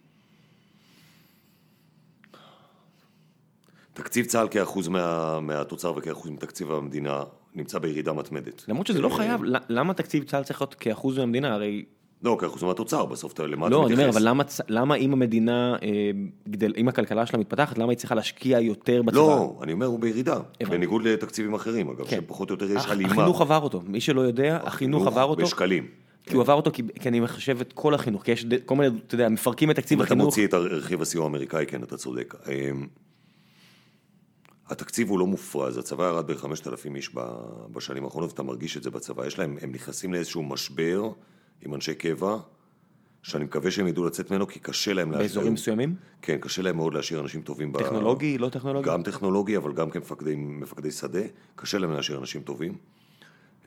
תקציב 3.96 4.26
צה"ל 4.26 4.48
כאחוז 4.52 4.88
מה, 4.88 5.40
מהתוצר 5.40 5.94
וכאחוז 5.96 6.32
מתקציב 6.32 6.72
המדינה 6.72 7.24
נמצא 7.56 7.80
בירידה 7.80 8.14
מתמדת. 8.14 8.64
למרות 8.68 8.88
שזה 8.88 9.02
לא 9.02 9.12
אה, 9.12 9.16
חייב, 9.16 9.42
למה 9.70 9.94
תקציב 9.94 10.24
צה"ל 10.24 10.44
צריך 10.44 10.62
להיות 10.62 10.74
כאחוז 10.74 11.18
מהמדינה? 11.18 11.54
הרי... 11.54 11.86
לא, 12.24 12.38
כאחוז 12.40 12.64
מהתוצר, 12.64 13.06
בסוף 13.06 13.40
למה 13.40 13.70
לא, 13.70 13.78
אתה 13.78 13.86
מתייחס? 13.86 13.90
לא, 13.90 13.94
אני 13.94 13.94
אומר, 13.94 14.10
אבל 14.10 14.30
למה, 14.30 14.44
למה 14.70 14.96
אם 14.96 15.14
המדינה, 15.14 15.76
אה, 15.84 16.12
גדל, 16.50 16.74
אם 16.78 16.88
הכלכלה 16.88 17.26
שלה 17.26 17.40
מתפתחת, 17.40 17.78
למה 17.78 17.92
היא 17.92 17.98
צריכה 17.98 18.16
להשקיע 18.16 18.60
יותר 18.60 19.02
בצבא? 19.02 19.20
לא, 19.20 19.60
אני 19.62 19.74
אומר, 19.74 19.86
הוא 19.86 20.00
בירידה, 20.00 20.38
בניגוד 20.70 21.08
לתקציבים 21.08 21.54
אחרים, 21.54 21.90
אגב, 21.90 22.08
כן. 22.08 22.18
שפחות 22.18 22.50
או 22.50 22.56
יותר 22.56 22.72
יש 22.72 22.86
הלימה. 22.86 23.12
החינוך 23.12 23.42
עבר 23.42 23.62
אותו, 23.62 23.82
מי 23.88 24.02
שלא 24.02 24.22
יודע, 24.22 24.60
החינוך 24.64 25.08
עבר 25.08 25.24
אותו. 25.24 25.44
בשקלים. 25.44 25.88
כי 26.26 26.34
הוא 26.34 26.42
עבר 26.42 26.54
אותו 26.54 26.72
כי, 26.72 26.84
כי 27.00 27.10
אני 27.10 27.20
מחשב 27.20 27.62
את 27.62 27.74
כל 27.74 27.94
החינוך, 27.94 28.24
כי 28.24 28.32
יש 28.32 28.46
כל 28.66 28.76
מיני, 28.76 28.98
אתה 29.08 29.16
יודע, 29.16 29.30
מפרקים 29.30 29.72
את 29.72 29.76
תקציב 29.76 30.02
החינוך. 30.02 30.24
אם 30.24 30.30
אתה 30.30 30.42
מוציא 30.42 30.48
את 30.48 30.54
רכיב 30.54 31.02
הסיוע 31.02 31.24
האמריקאי, 31.24 31.66
כן, 31.66 31.84
אתה 31.84 31.98
צודק. 31.98 32.36
התקציב 34.70 35.10
הוא 35.10 35.20
לא 35.20 35.28
מופרז, 35.28 35.78
הצבא 35.78 36.04
ירד 36.04 36.32
ב-5,000 36.32 36.96
איש 36.96 37.12
בשנים 37.72 38.04
האחרונות, 38.04 38.30
ואתה 38.30 38.44
מרגיש 38.44 38.78
את 38.78 38.84
זה 38.84 38.92
בצבא. 38.92 39.26
יש 39.26 39.40
להם, 39.40 39.58
הם 39.62 39.72
נכנסים 39.72 40.14
לאיזשהו 40.14 40.44
משבר 40.44 41.12
עם 41.62 41.76
אנשי 41.76 41.96
קבע, 41.96 42.38
שאני 43.24 43.44
מקווה 43.44 43.72
שהם 43.72 43.88
ידעו 43.88 44.06
לצאת 44.06 44.32
ממנו, 44.32 44.48
כי 44.48 44.60
קשה 44.60 44.94
להם... 44.94 45.12
באזורים 45.12 45.54
מסוימים? 45.54 45.96
כן, 46.22 46.38
קשה 46.38 46.62
להם 46.62 46.76
מאוד 46.76 46.94
להשאיר 46.94 47.20
אנשים 47.20 47.42
טובים. 47.42 47.72
טכנולוגי, 47.72 48.38
ב... 48.38 48.42
לא 48.42 48.50
טכנולוגי? 48.50 48.90
גם 48.90 49.04
טכנולוגי, 49.04 49.58
אבל 49.58 49.74
גם 49.74 49.90
כמפקדי 49.90 50.92
שדה, 50.92 51.22
קשה 51.56 51.78
להם 51.78 51.92
להשאיר 51.92 52.18
אנשים 52.18 52.42
טובים. 52.42 52.78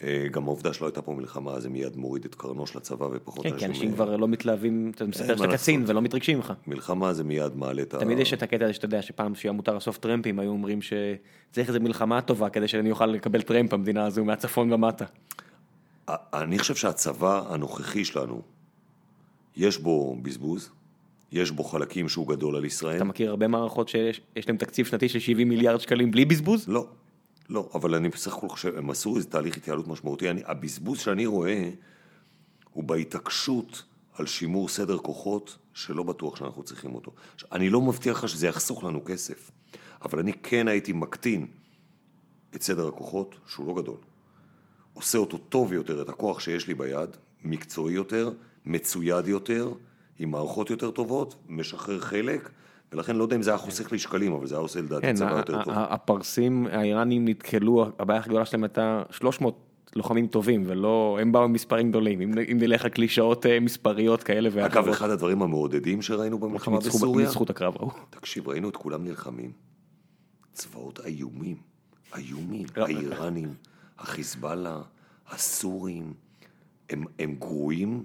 אה, 0.03 0.27
גם 0.31 0.45
העובדה 0.45 0.73
שלא 0.73 0.87
הייתה 0.87 1.03
פה 1.03 1.13
מלחמה, 1.13 1.61
זה 1.61 1.69
מיד 1.69 1.97
מוריד 1.97 2.25
את 2.25 2.35
קרנו 2.35 2.67
של 2.67 2.79
הצבא 2.79 3.09
ופחות 3.13 3.47
כן, 3.47 3.59
כי 3.59 3.67
אנשים 3.67 3.93
כבר 3.93 4.17
לא 4.17 4.29
מתלהבים, 4.29 4.93
אתה 4.95 5.05
מספר 5.05 5.37
שאתה 5.37 5.53
קצין 5.53 5.85
ולא 5.87 6.03
מתרגשים 6.03 6.37
ממך. 6.37 6.53
מלחמה 6.67 7.13
זה 7.13 7.25
מיד 7.25 7.57
מעלה 7.57 7.83
את 7.83 7.95
ה... 7.95 7.99
תמיד 7.99 8.19
יש 8.19 8.33
את 8.33 8.43
הקטע 8.43 8.65
הזה 8.65 8.75
שאתה 8.75 8.85
יודע 8.85 9.03
שפעם 9.03 9.35
שהיה 9.35 9.53
מותר 9.53 9.75
לאסוף 9.75 9.99
טרמפים, 9.99 10.39
היו 10.39 10.51
אומרים 10.51 10.83
שצריך 10.83 11.69
איזה 11.69 11.81
מלחמה 11.81 12.21
טובה 12.21 12.49
כדי 12.49 12.69
שאני 12.69 12.91
אוכל 12.91 13.07
לקבל 13.07 13.43
טרמפ 13.43 13.73
במדינה 13.73 14.07
הזו 14.07 14.25
מהצפון 14.25 14.73
ומטה. 14.73 15.05
אני 16.09 16.59
חושב 16.59 16.75
שהצבא 16.75 17.43
הנוכחי 17.49 18.05
שלנו, 18.05 18.43
יש 19.57 19.79
בו 19.79 20.17
בזבוז, 20.23 20.71
יש 21.33 21.51
בו 21.51 21.65
חלקים 21.65 22.09
שהוא 22.09 22.29
גדול 22.29 22.57
על 22.57 22.65
ישראל. 22.65 22.97
אתה 22.97 23.05
מכיר 23.05 23.31
הרבה 23.31 23.49
מערכות 23.49 23.89
שיש 23.89 24.21
להם 24.47 24.57
תקציב 24.57 24.87
שנתי 24.87 25.09
של 25.09 25.19
70 25.19 25.49
מיליארד 25.49 25.81
שקלים 25.81 26.11
בלי 26.11 26.25
בזבוז? 26.25 26.69
לא. 26.69 26.87
לא, 27.49 27.71
אבל 27.75 27.95
אני 27.95 28.09
בסך 28.09 28.37
הכל 28.37 28.49
חושב, 28.49 28.77
הם 28.77 28.91
עשו 28.91 29.17
איזה 29.17 29.31
תהליך 29.31 29.57
התייעלות 29.57 29.89
משמעותי. 29.89 30.31
אני, 30.31 30.43
הבזבוז 30.47 30.99
שאני 30.99 31.27
רואה 31.27 31.71
הוא 32.73 32.85
בהתעקשות 32.85 33.83
על 34.13 34.27
שימור 34.27 34.69
סדר 34.69 34.99
כוחות 34.99 35.59
שלא 35.75 36.03
בטוח 36.03 36.37
שאנחנו 36.37 36.63
צריכים 36.63 36.95
אותו. 36.95 37.13
אני 37.53 37.71
לא 37.71 37.81
מבטיח 37.81 38.25
לך 38.25 38.29
שזה 38.29 38.47
יחסוך 38.47 38.85
לנו 38.85 39.05
כסף, 39.05 39.51
אבל 40.03 40.19
אני 40.19 40.33
כן 40.33 40.69
הייתי 40.69 40.93
מקטין 40.93 41.47
את 42.55 42.63
סדר 42.63 42.89
הכוחות, 42.89 43.35
שהוא 43.47 43.67
לא 43.67 43.83
גדול. 43.83 43.97
עושה 44.95 45.19
אותו 45.19 45.39
טוב 45.39 45.73
יותר, 45.73 46.03
את 46.03 46.09
הכוח 46.09 46.41
שיש 46.41 46.69
לי 46.69 46.75
ביד, 46.75 47.11
מקצועי 47.45 47.95
יותר, 47.95 48.33
מצויד 48.67 49.29
יותר, 49.29 49.73
עם 50.19 50.31
מערכות 50.31 50.71
יותר 50.71 50.91
טובות, 50.91 51.35
משחרר 51.49 52.01
חלק, 52.01 52.51
ולכן 52.93 53.17
לא 53.17 53.23
יודע 53.23 53.37
אם 53.37 53.43
זה 53.43 53.51
היה 53.51 53.59
חוסך 53.59 53.93
לי 53.93 53.99
שקלים, 53.99 54.33
אבל 54.33 54.47
זה 54.47 54.55
היה 54.55 54.63
עושה 54.63 54.81
לדעתי 54.81 55.03
כן, 55.03 55.15
צבא 55.15 55.37
יותר 55.37 55.65
טוב. 55.65 55.75
הפרסים 55.77 56.67
האיראנים 56.67 57.29
נתקלו, 57.29 57.87
הבעיה 57.99 58.21
הכי 58.21 58.29
גדולה 58.29 58.45
שלהם 58.45 58.65
הייתה 58.65 59.03
300 59.11 59.69
לוחמים 59.97 60.27
טובים, 60.27 60.65
ולא, 60.67 61.19
הם 61.21 61.33
באו 61.33 61.45
עם 61.45 61.53
מספרים 61.53 61.91
גדולים, 61.91 62.21
אם 62.21 62.33
אם 62.53 62.59
נלך 62.61 62.85
על 62.85 62.91
קלישאות 62.91 63.47
אה, 63.47 63.61
מספריות 63.61 64.23
כאלה 64.23 64.49
אגב, 64.49 64.57
ואחרות. 64.57 64.89
אחד 64.89 65.11
הדברים 65.11 65.43
המעודדים 65.43 66.03
שראינו 66.03 66.39
במלחמה 66.39 66.79
בסוריה, 66.79 67.27
ניצחו 67.27 67.45
את 67.45 67.51
הקרב 67.51 67.75
ההוא. 67.77 67.91
תקשיב, 68.11 68.49
ראינו 68.49 68.69
את 68.69 68.77
כולם 68.77 69.05
נלחמים. 69.05 69.53
צבאות 70.53 71.01
איומים, 71.05 71.57
איומים, 72.17 72.67
לא. 72.77 72.85
האיראנים, 72.85 73.55
החיזבאללה, 73.99 74.81
הסורים, 75.31 76.13
הם, 76.91 77.05
הם 77.19 77.35
גרועים, 77.39 78.05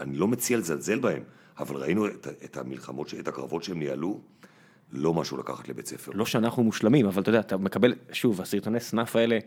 אני 0.00 0.16
לא 0.16 0.28
מציע 0.28 0.58
לזלזל 0.58 0.98
בהם, 0.98 1.22
אבל 1.58 1.76
ראינו 1.76 2.06
את, 2.06 2.26
את 2.44 2.56
המלחמות, 2.56 3.14
את 3.20 3.28
הקרבות 3.28 3.64
שהם 3.64 3.78
ניהלו, 3.78 4.20
לא 4.92 5.14
משהו 5.14 5.36
לקחת 5.36 5.68
לבית 5.68 5.86
ספר. 5.86 6.12
לא 6.14 6.26
שאנחנו 6.26 6.62
מושלמים, 6.62 7.06
אבל 7.06 7.22
אתה 7.22 7.28
יודע, 7.30 7.40
אתה 7.40 7.56
מקבל, 7.56 7.94
שוב, 8.12 8.40
הסרטוני 8.40 8.80
סנאפ 8.80 9.16
האלה, 9.16 9.38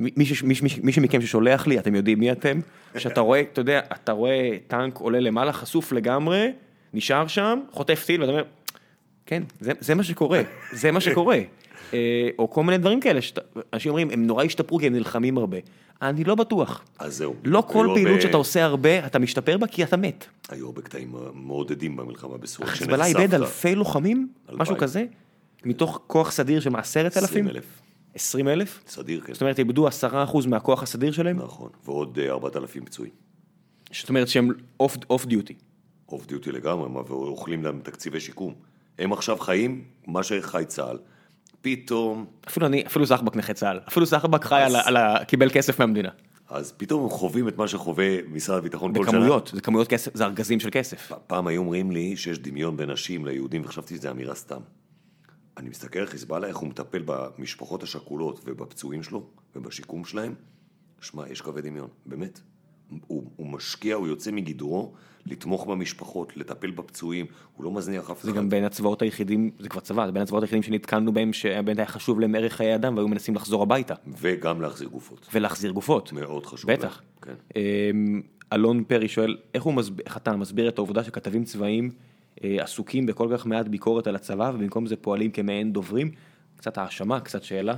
מי 0.00 0.92
שמכם 0.92 1.20
ששולח 1.20 1.66
לי, 1.66 1.78
אתם 1.78 1.94
יודעים 1.94 2.18
מי 2.18 2.32
אתם, 2.32 2.60
שאתה 2.98 3.20
רואה, 3.20 3.40
אתה 3.40 3.60
יודע, 3.60 3.80
אתה 3.92 4.12
רואה 4.12 4.56
טנק 4.66 4.98
עולה 4.98 5.20
למעלה, 5.20 5.52
חשוף 5.52 5.92
לגמרי, 5.92 6.52
נשאר 6.94 7.26
שם, 7.26 7.60
חוטף 7.70 8.04
טיל, 8.06 8.20
ואתה 8.20 8.32
אומר, 8.32 8.44
כן, 9.26 9.42
זה, 9.60 9.72
זה 9.80 9.94
מה 9.94 10.02
שקורה, 10.02 10.42
זה 10.72 10.92
מה 10.92 11.00
שקורה. 11.00 11.38
אה, 11.94 11.98
או 12.38 12.50
כל 12.50 12.62
מיני 12.64 12.78
דברים 12.78 13.00
כאלה, 13.00 13.20
אנשים 13.72 13.90
אומרים, 13.90 14.10
הם 14.10 14.26
נורא 14.26 14.44
השתפרו 14.44 14.78
כי 14.78 14.86
הם 14.86 14.92
נלחמים 14.92 15.38
הרבה. 15.38 15.58
אני 16.02 16.24
לא 16.24 16.34
בטוח. 16.34 16.84
אז 16.98 17.16
זהו. 17.16 17.34
לא 17.44 17.60
כל 17.68 17.86
פעילות 17.94 18.10
הרבה- 18.10 18.20
שאתה 18.20 18.36
עושה 18.36 18.64
הרבה, 18.64 19.06
אתה 19.06 19.18
משתפר 19.18 19.58
בה 19.58 19.66
כי 19.66 19.84
אתה 19.84 19.96
מת. 19.96 20.26
היו 20.48 20.66
הרבה 20.66 20.82
קטעים 20.82 21.14
מעודדים 21.34 21.96
במלחמה 21.96 22.36
בסוריה. 22.38 22.72
כשנחשפת- 22.72 23.04
איבד 23.20 23.34
אלפי 23.34 23.74
לוחמים. 23.74 24.28
משהו 24.52 24.76
כזה, 24.78 25.04
מתוך 25.64 26.00
כוח 26.06 26.30
סדיר 26.32 26.60
של 26.60 26.76
עשרת 26.76 27.16
אלפים? 27.16 27.44
20,000. 27.48 27.64
20 28.14 28.48
אלף? 28.48 28.80
סדיר, 28.86 29.20
כן. 29.20 29.32
זאת 29.32 29.42
אומרת, 29.42 29.58
איבדו 29.58 29.88
10% 29.88 29.92
מהכוח 30.46 30.82
הסדיר 30.82 31.12
שלהם? 31.12 31.36
נכון. 31.36 31.70
ועוד 31.84 32.18
אה, 32.22 32.30
4,000 32.30 32.84
פצועים. 32.84 33.12
זאת 33.92 34.08
אומרת 34.08 34.28
שהם 34.28 34.48
off 34.80 35.26
duty. 35.26 35.54
off 36.08 36.26
duty 36.26 36.52
לגמרי, 36.52 36.88
ואוכלים 37.08 37.64
להם 37.64 37.80
תקציבי 37.82 38.20
שיקום. 38.20 38.54
הם 38.98 39.12
עכשיו 39.12 39.38
חיים 39.38 39.84
מה 40.06 40.22
שחווה 40.22 40.62
צה"ל. 40.66 40.98
פתאום, 41.64 42.26
אפילו 42.48 42.66
אני, 42.66 42.86
אפילו 42.86 43.06
זה 43.06 43.18
חבר 43.18 43.36
נכה 43.36 43.54
צה"ל. 43.54 43.80
אפילו 43.88 44.06
זחבק 44.06 44.44
חי 44.44 44.62
על 44.62 44.76
ה- 44.76 44.82
על 44.84 44.96
ה... 44.96 45.24
קיבל 45.24 45.48
כסף 45.52 45.80
מהמדינה. 45.80 46.08
אז 46.48 46.72
פתאום 46.76 47.02
הם 47.02 47.08
חווים 47.10 47.48
את 47.48 47.58
מה 47.58 47.68
שחווה 47.68 48.22
משרד 48.28 48.58
הביטחון 48.58 48.94
כל 48.94 49.04
שנה. 49.06 49.12
בכמויות, 49.18 49.50
זה 49.54 49.60
כמויות 49.60 49.88
כסף, 49.88 50.16
זה 50.16 50.24
ארגזים 50.24 50.60
של 50.60 50.68
כסף. 50.72 51.12
פעם 51.26 51.46
היו 51.46 51.60
אומרים 51.60 51.90
לי 51.90 52.16
שיש 52.16 52.38
דמיון 52.38 52.76
בין 52.76 52.90
נשים 52.90 53.26
ליהודים, 53.26 53.62
וחשבתי 53.64 53.96
שזו 53.96 54.10
אמירה 54.10 54.34
סתם. 54.34 54.60
אני 55.56 55.68
מסתכל 55.68 55.98
על 55.98 56.06
חיזבאללה, 56.06 56.46
איך 56.46 56.56
הוא 56.56 56.68
מטפל 56.68 57.02
במשפחות 57.04 57.82
השכולות 57.82 58.40
ובפצועים 58.44 59.02
שלו 59.02 59.26
ובשיקום 59.56 60.04
שלהם. 60.04 60.34
שמע, 61.00 61.28
יש 61.28 61.40
קווי 61.40 61.62
דמיון, 61.62 61.88
באמת. 62.06 62.40
הוא, 63.06 63.24
הוא 63.36 63.46
משקיע, 63.46 63.94
הוא 63.94 64.08
יוצא 64.08 64.30
מגדרו 64.30 64.92
לתמוך 65.26 65.66
במשפחות, 65.66 66.36
לטפל 66.36 66.70
בפצועים, 66.70 67.26
הוא 67.56 67.64
לא 67.64 67.70
מזניח 67.70 68.10
אף 68.10 68.20
אחד. 68.20 68.28
זה 68.28 68.32
גם 68.32 68.48
בין 68.48 68.64
הצבאות 68.64 69.02
היחידים, 69.02 69.50
זה 69.58 69.68
כבר 69.68 69.80
צבא, 69.80 70.06
זה 70.06 70.12
בין 70.12 70.22
הצבאות 70.22 70.42
היחידים 70.42 70.62
שנתקלנו 70.62 71.12
בהם, 71.12 71.32
שבאמת 71.32 71.78
היה 71.78 71.86
חשוב 71.86 72.20
להם 72.20 72.34
ערך 72.34 72.52
חיי 72.52 72.74
אדם, 72.74 72.96
והיו 72.96 73.08
מנסים 73.08 73.34
לחזור 73.34 73.62
הביתה, 73.62 73.94
וגם 74.20 74.60
להחזיר 74.60 74.88
גופות. 74.88 75.28
ולהחזיר 75.32 75.70
גופות. 75.70 76.12
מאוד 76.12 76.46
חשוב. 76.46 76.72
בטח. 76.72 77.02
להם, 77.22 77.34
כן. 77.54 77.60
אמ, 77.60 78.22
אלון 78.52 78.84
פרי 78.84 79.08
שואל, 79.08 79.36
איך, 79.54 79.62
הוא 79.62 79.74
מסב... 79.74 80.00
איך 80.00 80.16
אתה 80.16 80.36
מסביר 80.36 80.68
את 80.68 80.78
העובדה 80.78 81.04
שכתבים 81.04 81.44
צבאיים 81.44 81.90
אה, 82.44 82.56
עסוקים 82.60 83.06
בכל 83.06 83.28
כך 83.32 83.46
מעט 83.46 83.68
ביקורת 83.68 84.06
על 84.06 84.16
הצבא, 84.16 84.52
ובמקום 84.54 84.86
זה 84.86 84.96
פועלים 84.96 85.30
כמעין 85.30 85.72
דוברים? 85.72 86.10
קצת 86.56 86.78
האשמה, 86.78 87.20
קצת 87.20 87.42
שאלה. 87.42 87.76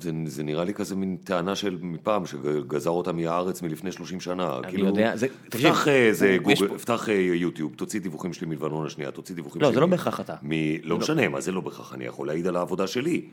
זה, 0.00 0.10
זה 0.26 0.42
נראה 0.42 0.64
לי 0.64 0.74
כזה 0.74 0.96
מין 0.96 1.16
טענה 1.24 1.56
של 1.56 1.78
מפעם, 1.82 2.26
שגזר 2.26 2.90
אותה 2.90 3.12
מהארץ 3.12 3.62
מלפני 3.62 3.92
30 3.92 4.20
שנה. 4.20 4.58
אני 4.58 4.68
כאילו, 4.70 4.86
יודע, 4.86 5.16
זה- 5.16 5.26
פתח 5.50 5.88
אה, 5.88 6.06
איזה 6.06 6.28
יש 6.28 6.38
גוגל, 6.60 6.68
פה- 6.68 6.78
פתח 6.78 7.08
אה, 7.08 7.14
יוטיוב, 7.14 7.72
תוציא 7.76 8.00
דיווחים 8.00 8.32
שלי 8.32 8.46
מלבנון 8.46 8.86
השנייה, 8.86 9.10
תוציא 9.10 9.34
דיווחים 9.34 9.62
לא, 9.62 9.68
שלי. 9.68 9.74
זה 9.74 9.80
לא 9.80 9.86
בהכרח 9.86 10.20
אתה. 10.20 10.34
מ... 10.42 10.50
לא 10.82 10.98
משנה, 10.98 11.28
מה 11.28 11.40
זה 11.40 11.52
לא 11.52 11.60
בהכרח, 11.60 11.94
אני 11.94 12.04
יכול 12.04 12.26
להעיד 12.26 12.46
על 12.46 12.56
העבודה 12.56 12.86
שלי. 12.86 13.24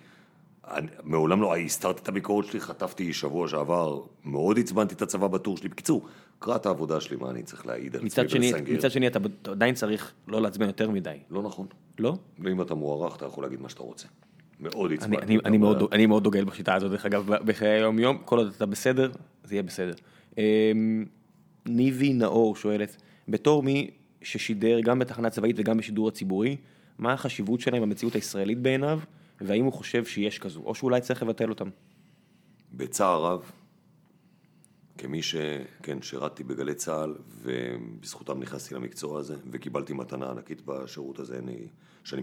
אני, 0.71 0.87
מעולם 1.03 1.41
לא 1.41 1.57
הסתרתי 1.57 2.01
את 2.03 2.07
הביקורת 2.09 2.45
שלי, 2.45 2.59
חטפתי 2.59 3.13
שבוע 3.13 3.47
שעבר, 3.47 3.99
מאוד 4.25 4.59
עצבנתי 4.59 4.95
את 4.95 5.01
הצבא 5.01 5.27
בטור 5.27 5.57
שלי. 5.57 5.69
בקיצור, 5.69 6.05
קרא 6.39 6.55
את 6.55 6.65
העבודה 6.65 7.01
שלי, 7.01 7.17
מה 7.17 7.29
אני 7.29 7.43
צריך 7.43 7.65
להעיד 7.67 7.95
על 7.95 8.05
עצמי 8.05 8.29
שני, 8.29 8.47
ולסנגר? 8.53 8.73
מצד 8.73 8.91
שני 8.91 9.07
אתה, 9.07 9.19
עדיין 9.45 9.75
צריך 9.75 10.11
לא 10.27 10.41
לעצבן 10.41 10.65
יותר 10.67 10.89
מדי, 10.91 11.17
לא 11.31 11.41
נכון. 11.43 11.67
לא? 11.99 12.13
ואם 12.39 12.61
אתה 12.61 12.75
מוערך, 12.75 13.15
אתה 13.15 13.25
יכול 13.25 13.43
להגיד 13.43 13.61
מה 13.61 13.69
שאתה 13.69 13.83
רוצה. 13.83 14.07
מאוד 14.59 14.93
עצבנתי. 14.93 15.37
מאוד. 15.57 15.83
אני 15.91 16.05
מאוד 16.05 16.23
דוגל 16.23 16.43
בשיטה 16.43 16.75
הזאת, 16.75 16.91
דרך 16.91 17.05
אגב, 17.05 17.25
בחיי 17.45 17.69
היום 17.69 17.99
יום, 17.99 18.17
כל 18.25 18.37
עוד 18.37 18.53
אתה 18.55 18.65
בסדר, 18.65 19.11
זה 19.43 19.55
יהיה 19.55 19.63
בסדר. 19.63 19.93
אמ, 20.37 21.05
ניבי 21.65 22.13
נאור 22.13 22.55
שואלת, 22.55 23.01
בתור 23.27 23.63
מי 23.63 23.89
ששידר 24.21 24.79
גם 24.79 24.99
בתחנה 24.99 25.29
צבאית 25.29 25.55
וגם 25.59 25.77
בשידור 25.77 26.07
הציבורי, 26.07 26.57
מה 26.97 27.13
החשיבות 27.13 27.59
שלהם 27.59 27.81
במציאות 27.81 28.15
הישראלית 28.15 28.59
בעיניו, 28.59 28.99
והאם 29.41 29.65
הוא 29.65 29.73
חושב 29.73 30.05
שיש 30.05 30.39
כזו, 30.39 30.61
או 30.65 30.75
שאולי 30.75 31.01
צריך 31.01 31.23
לבטל 31.23 31.49
אותם. 31.49 31.69
בצער 32.73 33.23
רב, 33.23 33.51
כמי 34.97 35.21
שכן, 35.21 36.01
שירתתי 36.01 36.43
בגלי 36.43 36.75
צה"ל, 36.75 37.15
ובזכותם 37.41 38.39
נכנסתי 38.39 38.75
למקצוע 38.75 39.19
הזה, 39.19 39.35
וקיבלתי 39.51 39.93
מתנה 39.93 40.29
ענקית 40.29 40.61
בשירות 40.65 41.19
הזה, 41.19 41.37
אני, 41.37 41.67
שאני 42.03 42.21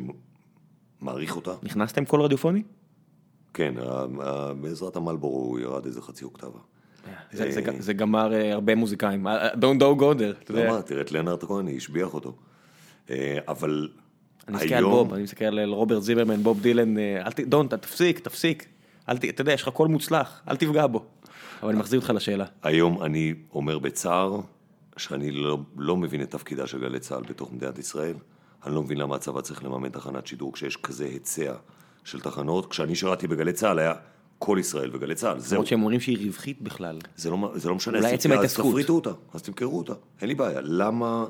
מעריך 1.01 1.37
אותה. 1.37 1.53
נכנסתם 1.63 2.05
קול 2.05 2.23
רדיופוני? 2.23 2.63
כן, 3.55 3.75
בעזרת 4.61 4.97
המלבורו 4.97 5.59
ירד 5.59 5.87
איזה 5.87 6.03
חצי 6.03 6.25
אוקטבה. 6.25 6.59
זה, 7.33 7.51
זה 7.79 7.93
גמר 7.93 8.35
אה, 8.35 8.53
הרבה 8.53 8.75
מוזיקאים, 8.75 9.27
אה, 9.27 9.49
Don't 9.53 9.81
go 9.81 10.01
go 10.01 10.19
there, 10.19 10.43
אתה 10.43 10.51
יודע. 10.51 10.69
למה? 10.69 10.83
תראה 10.83 11.01
את 11.01 11.13
לנארט 11.13 11.45
כהן, 11.45 11.69
השביח 11.77 12.15
אותו. 12.15 12.33
אה, 13.11 13.39
אבל 13.49 13.89
אני 14.49 14.57
מסתכל 14.57 14.75
על 14.75 14.85
בוב, 14.85 15.15
אני 15.15 15.23
מסתכל 15.23 15.45
על 15.45 15.73
רוברט 15.73 16.03
זימרמן, 16.03 16.43
בוב 16.43 16.61
דילן, 16.61 16.99
אה. 16.99 17.23
דון, 17.47 17.67
תפסיק, 17.69 18.19
תפסיק. 18.19 18.67
אתה 19.11 19.41
יודע, 19.41 19.53
יש 19.53 19.63
לך 19.63 19.69
קול 19.69 19.89
מוצלח, 19.89 20.43
אל 20.49 20.57
תפגע 20.57 20.87
בו. 20.87 21.05
אבל 21.63 21.71
אני 21.71 21.79
מחזיר 21.79 22.01
אותך 22.01 22.11
לשאלה. 22.11 22.45
היום 22.63 23.03
אני 23.03 23.35
אומר 23.55 23.79
בצער 23.79 24.41
שאני 24.97 25.31
לא, 25.31 25.59
לא 25.77 25.97
מבין 25.97 26.23
את 26.23 26.31
תפקידה 26.31 26.67
של 26.67 26.81
גלי 26.81 27.01
צה"ל 27.01 27.23
בתוך 27.23 27.53
מדינת 27.53 27.79
ישראל. 27.79 28.15
אני 28.67 28.75
לא 28.75 28.83
מבין 28.83 28.99
למה 28.99 29.17
הצבא 29.17 29.41
צריך 29.41 29.65
לממן 29.65 29.89
תחנת 29.89 30.27
שידור 30.27 30.53
כשיש 30.53 30.77
כזה 30.77 31.05
היצע 31.05 31.55
של 32.05 32.21
תחנות. 32.21 32.67
כשאני 32.67 32.95
שירתי 32.95 33.27
בגלי 33.27 33.53
צה"ל 33.53 33.79
היה 33.79 33.95
כל 34.39 34.57
ישראל 34.61 34.91
וגלי 34.93 35.15
צה"ל, 35.15 35.39
זהו. 35.39 35.55
למרות 35.55 35.67
שהם 35.67 35.81
אומרים 35.81 36.01
שהיא 36.01 36.27
רווחית 36.27 36.63
בכלל. 36.63 36.99
זה 37.17 37.31
לא, 37.31 37.53
זה 37.55 37.69
לא 37.69 37.75
משנה, 37.75 37.99
אולי 37.99 38.15
עצם 38.15 38.33
ההתעסקות. 38.33 38.65
אז 38.65 38.71
תפריטו 38.71 38.93
אותה, 38.93 39.11
אז 39.35 39.43
תמכרו 39.43 39.79
אותה, 39.79 39.93
אין 40.21 40.29
לי 40.29 40.35
בעיה. 40.35 40.61
למה 40.63 41.27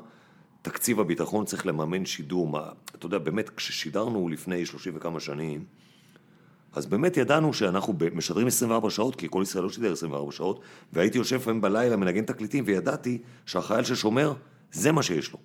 תקציב 0.61 0.99
הביטחון 0.99 1.45
צריך 1.45 1.65
לממן 1.65 2.05
שידור? 2.05 2.47
מה, 2.47 2.69
אתה 2.95 3.05
יודע, 3.05 3.17
באמת, 3.17 3.49
כששידרנו 3.49 4.29
לפני 4.29 4.65
30 4.65 4.93
וכמה 4.95 5.19
שנים, 5.19 5.65
אז 6.73 6.85
באמת 6.85 7.17
ידענו 7.17 7.53
שאנחנו 7.53 7.93
משדרים 8.13 8.47
24 8.47 8.89
שעות, 8.89 9.15
כי 9.15 9.27
כל 9.29 9.39
ישראל 9.43 9.63
לא 9.63 9.69
שידר 9.69 9.91
24 9.91 10.31
שעות, 10.31 10.59
והייתי 10.93 11.17
יושב 11.17 11.35
לפעמים 11.35 11.61
בלילה, 11.61 11.95
מנגן 11.95 12.25
תקליטים, 12.25 12.63
וידעתי 12.67 13.21
שהחייל 13.45 13.83
ששומר, 13.83 14.33
זה 14.71 14.91
מה 14.91 15.03
שיש 15.03 15.31
לו. 15.31 15.39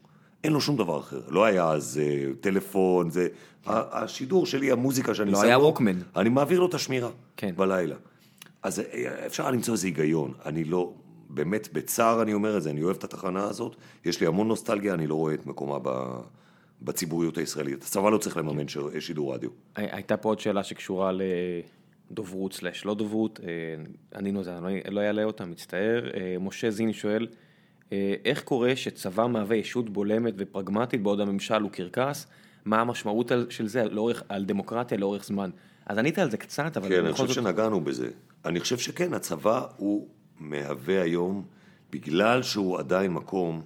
אין 0.44 0.52
לו 0.52 0.60
שום 0.60 0.76
דבר 0.76 0.98
אחר. 1.00 1.20
לא 1.28 1.44
היה 1.44 1.70
אז 1.70 2.00
אה, 2.02 2.28
טלפון, 2.40 3.10
זה... 3.10 3.28
ה- 3.66 4.02
השידור 4.04 4.46
שלי, 4.46 4.70
המוזיקה 4.70 5.14
שאני 5.14 5.30
לא 5.32 5.38
שם 5.38 5.44
היה 5.44 5.56
לו, 5.58 5.64
ווקמן. 5.64 5.98
אני 6.16 6.28
מעביר 6.28 6.60
לו 6.60 6.66
את 6.66 6.74
השמירה. 6.74 7.10
כן. 7.36 7.52
בלילה. 7.56 7.96
אז 8.62 8.80
אה, 8.80 9.26
אפשר 9.26 9.50
למצוא 9.50 9.74
איזה 9.74 9.86
היגיון. 9.86 10.32
אני 10.46 10.64
לא, 10.64 10.92
באמת, 11.30 11.68
בצער 11.72 12.22
אני 12.22 12.34
אומר 12.34 12.56
את 12.56 12.62
זה, 12.62 12.70
אני 12.70 12.82
אוהב 12.82 12.96
את 12.96 13.04
התחנה 13.04 13.44
הזאת, 13.44 13.76
יש 14.04 14.20
לי 14.20 14.26
המון 14.26 14.48
נוסטלגיה, 14.48 14.94
אני 14.94 15.06
לא 15.06 15.14
רואה 15.14 15.34
את 15.34 15.46
מקומה 15.46 15.78
ב, 15.82 15.88
בציבוריות 16.82 17.38
הישראלית. 17.38 17.82
הצבא 17.82 18.10
לא 18.10 18.18
צריך 18.18 18.36
לממן 18.36 18.68
ש- 18.68 18.78
שידור 18.98 19.34
רדיו. 19.34 19.50
הי- 19.76 19.88
הייתה 19.92 20.16
פה 20.16 20.28
עוד 20.28 20.40
שאלה 20.40 20.64
שקשורה 20.64 21.12
לדוברות 22.10 22.52
סלאש 22.52 22.84
לא 22.84 22.94
דוברות, 22.94 23.40
אה, 23.42 23.48
ענינו 24.18 24.38
על 24.38 24.44
זה, 24.44 24.58
אני 24.58 24.80
לא- 24.84 24.92
לא 24.92 25.00
אעלה 25.00 25.24
אותה, 25.24 25.44
מצטער. 25.44 26.10
אה, 26.14 26.36
משה 26.40 26.70
זיני 26.70 26.92
שואל, 26.92 27.26
אה, 27.30 27.36
איך 28.24 28.42
קורה 28.42 28.76
שצבא 28.76 29.26
מהווה 29.26 29.56
ישות 29.56 29.90
בולמת 29.90 30.34
ופרגמטית 30.38 31.02
בעוד 31.02 31.20
הממשל 31.20 31.62
הוא 31.62 31.70
קרקס? 31.70 32.26
מה 32.64 32.80
המשמעות 32.80 33.30
על- 33.30 33.46
של 33.50 33.66
זה 33.68 33.84
לאורך, 33.84 34.22
על 34.28 34.44
דמוקרטיה 34.44 34.98
לאורך 34.98 35.24
זמן? 35.24 35.50
אז 35.86 35.98
ענית 35.98 36.18
על 36.18 36.30
זה 36.30 36.36
קצת, 36.36 36.76
אבל 36.76 36.88
כן, 36.88 37.04
אני 37.04 37.12
חושב 37.12 37.26
זאת... 37.26 37.34
שנגענו 37.34 37.80
בזה. 37.80 38.08
אני 38.44 38.60
חושב 38.60 38.78
שכן, 38.78 39.14
הצבא 39.14 39.66
הוא 39.76 40.08
מהווה 40.40 41.02
היום 41.02 41.44
בגלל 41.92 42.42
שהוא 42.42 42.78
עדיין 42.78 43.12
מקום 43.12 43.62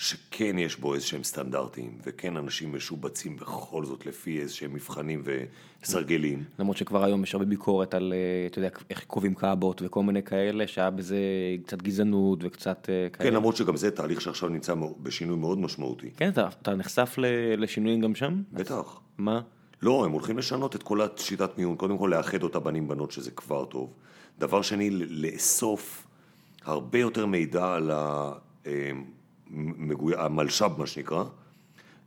שכן 0.00 0.58
יש 0.58 0.76
בו 0.76 0.94
איזה 0.94 1.06
שהם 1.06 1.24
סטנדרטים, 1.24 1.98
וכן 2.04 2.36
אנשים 2.36 2.74
משובצים 2.74 3.36
בכל 3.36 3.84
זאת 3.84 4.06
לפי 4.06 4.40
איזה 4.40 4.54
שהם 4.54 4.74
מבחנים 4.74 5.22
וסרגלים. 5.82 6.44
למרות 6.58 6.76
שכבר 6.76 7.04
היום 7.04 7.22
יש 7.22 7.34
הרבה 7.34 7.46
ביקורת 7.46 7.94
על, 7.94 8.12
אה, 8.12 8.46
אתה 8.46 8.58
יודע, 8.58 8.68
איך 8.90 9.04
קובעים 9.04 9.34
קאבות 9.34 9.82
וכל 9.84 10.02
מיני 10.02 10.22
כאלה, 10.22 10.66
שהיה 10.66 10.90
בזה 10.90 11.18
קצת 11.64 11.82
גזענות 11.82 12.38
וקצת 12.42 12.88
אה, 12.88 13.08
כאלה. 13.12 13.30
כן, 13.30 13.36
למרות 13.36 13.56
שגם 13.56 13.76
זה 13.76 13.90
תהליך 13.90 14.20
שעכשיו 14.20 14.48
נמצא 14.48 14.74
בשינוי 15.02 15.36
מאוד 15.36 15.58
משמעותי. 15.58 16.10
כן, 16.16 16.28
אתה, 16.28 16.48
אתה 16.62 16.74
נחשף 16.74 17.14
לשינויים 17.56 18.00
גם 18.00 18.14
שם? 18.14 18.42
בטח. 18.52 19.00
מה? 19.18 19.40
לא, 19.82 20.04
הם 20.04 20.12
הולכים 20.12 20.38
לשנות 20.38 20.76
את 20.76 20.82
כל 20.82 21.00
השיטת 21.00 21.58
מיון, 21.58 21.76
קודם 21.76 21.98
כל 21.98 22.12
לאחד 22.16 22.42
אותה 22.42 22.58
בנים 22.58 22.88
בנות 22.88 23.12
שזה 23.12 23.30
כבר 23.30 23.64
טוב. 23.64 23.92
דבר 24.38 24.62
שני, 24.62 24.90
לאסוף 24.90 26.06
הרבה 26.64 26.98
יותר 26.98 27.26
מידע 27.26 27.74
על 27.74 27.90
המגוי... 29.54 30.14
המלש"ב, 30.16 30.78
מה 30.78 30.86
שנקרא, 30.86 31.24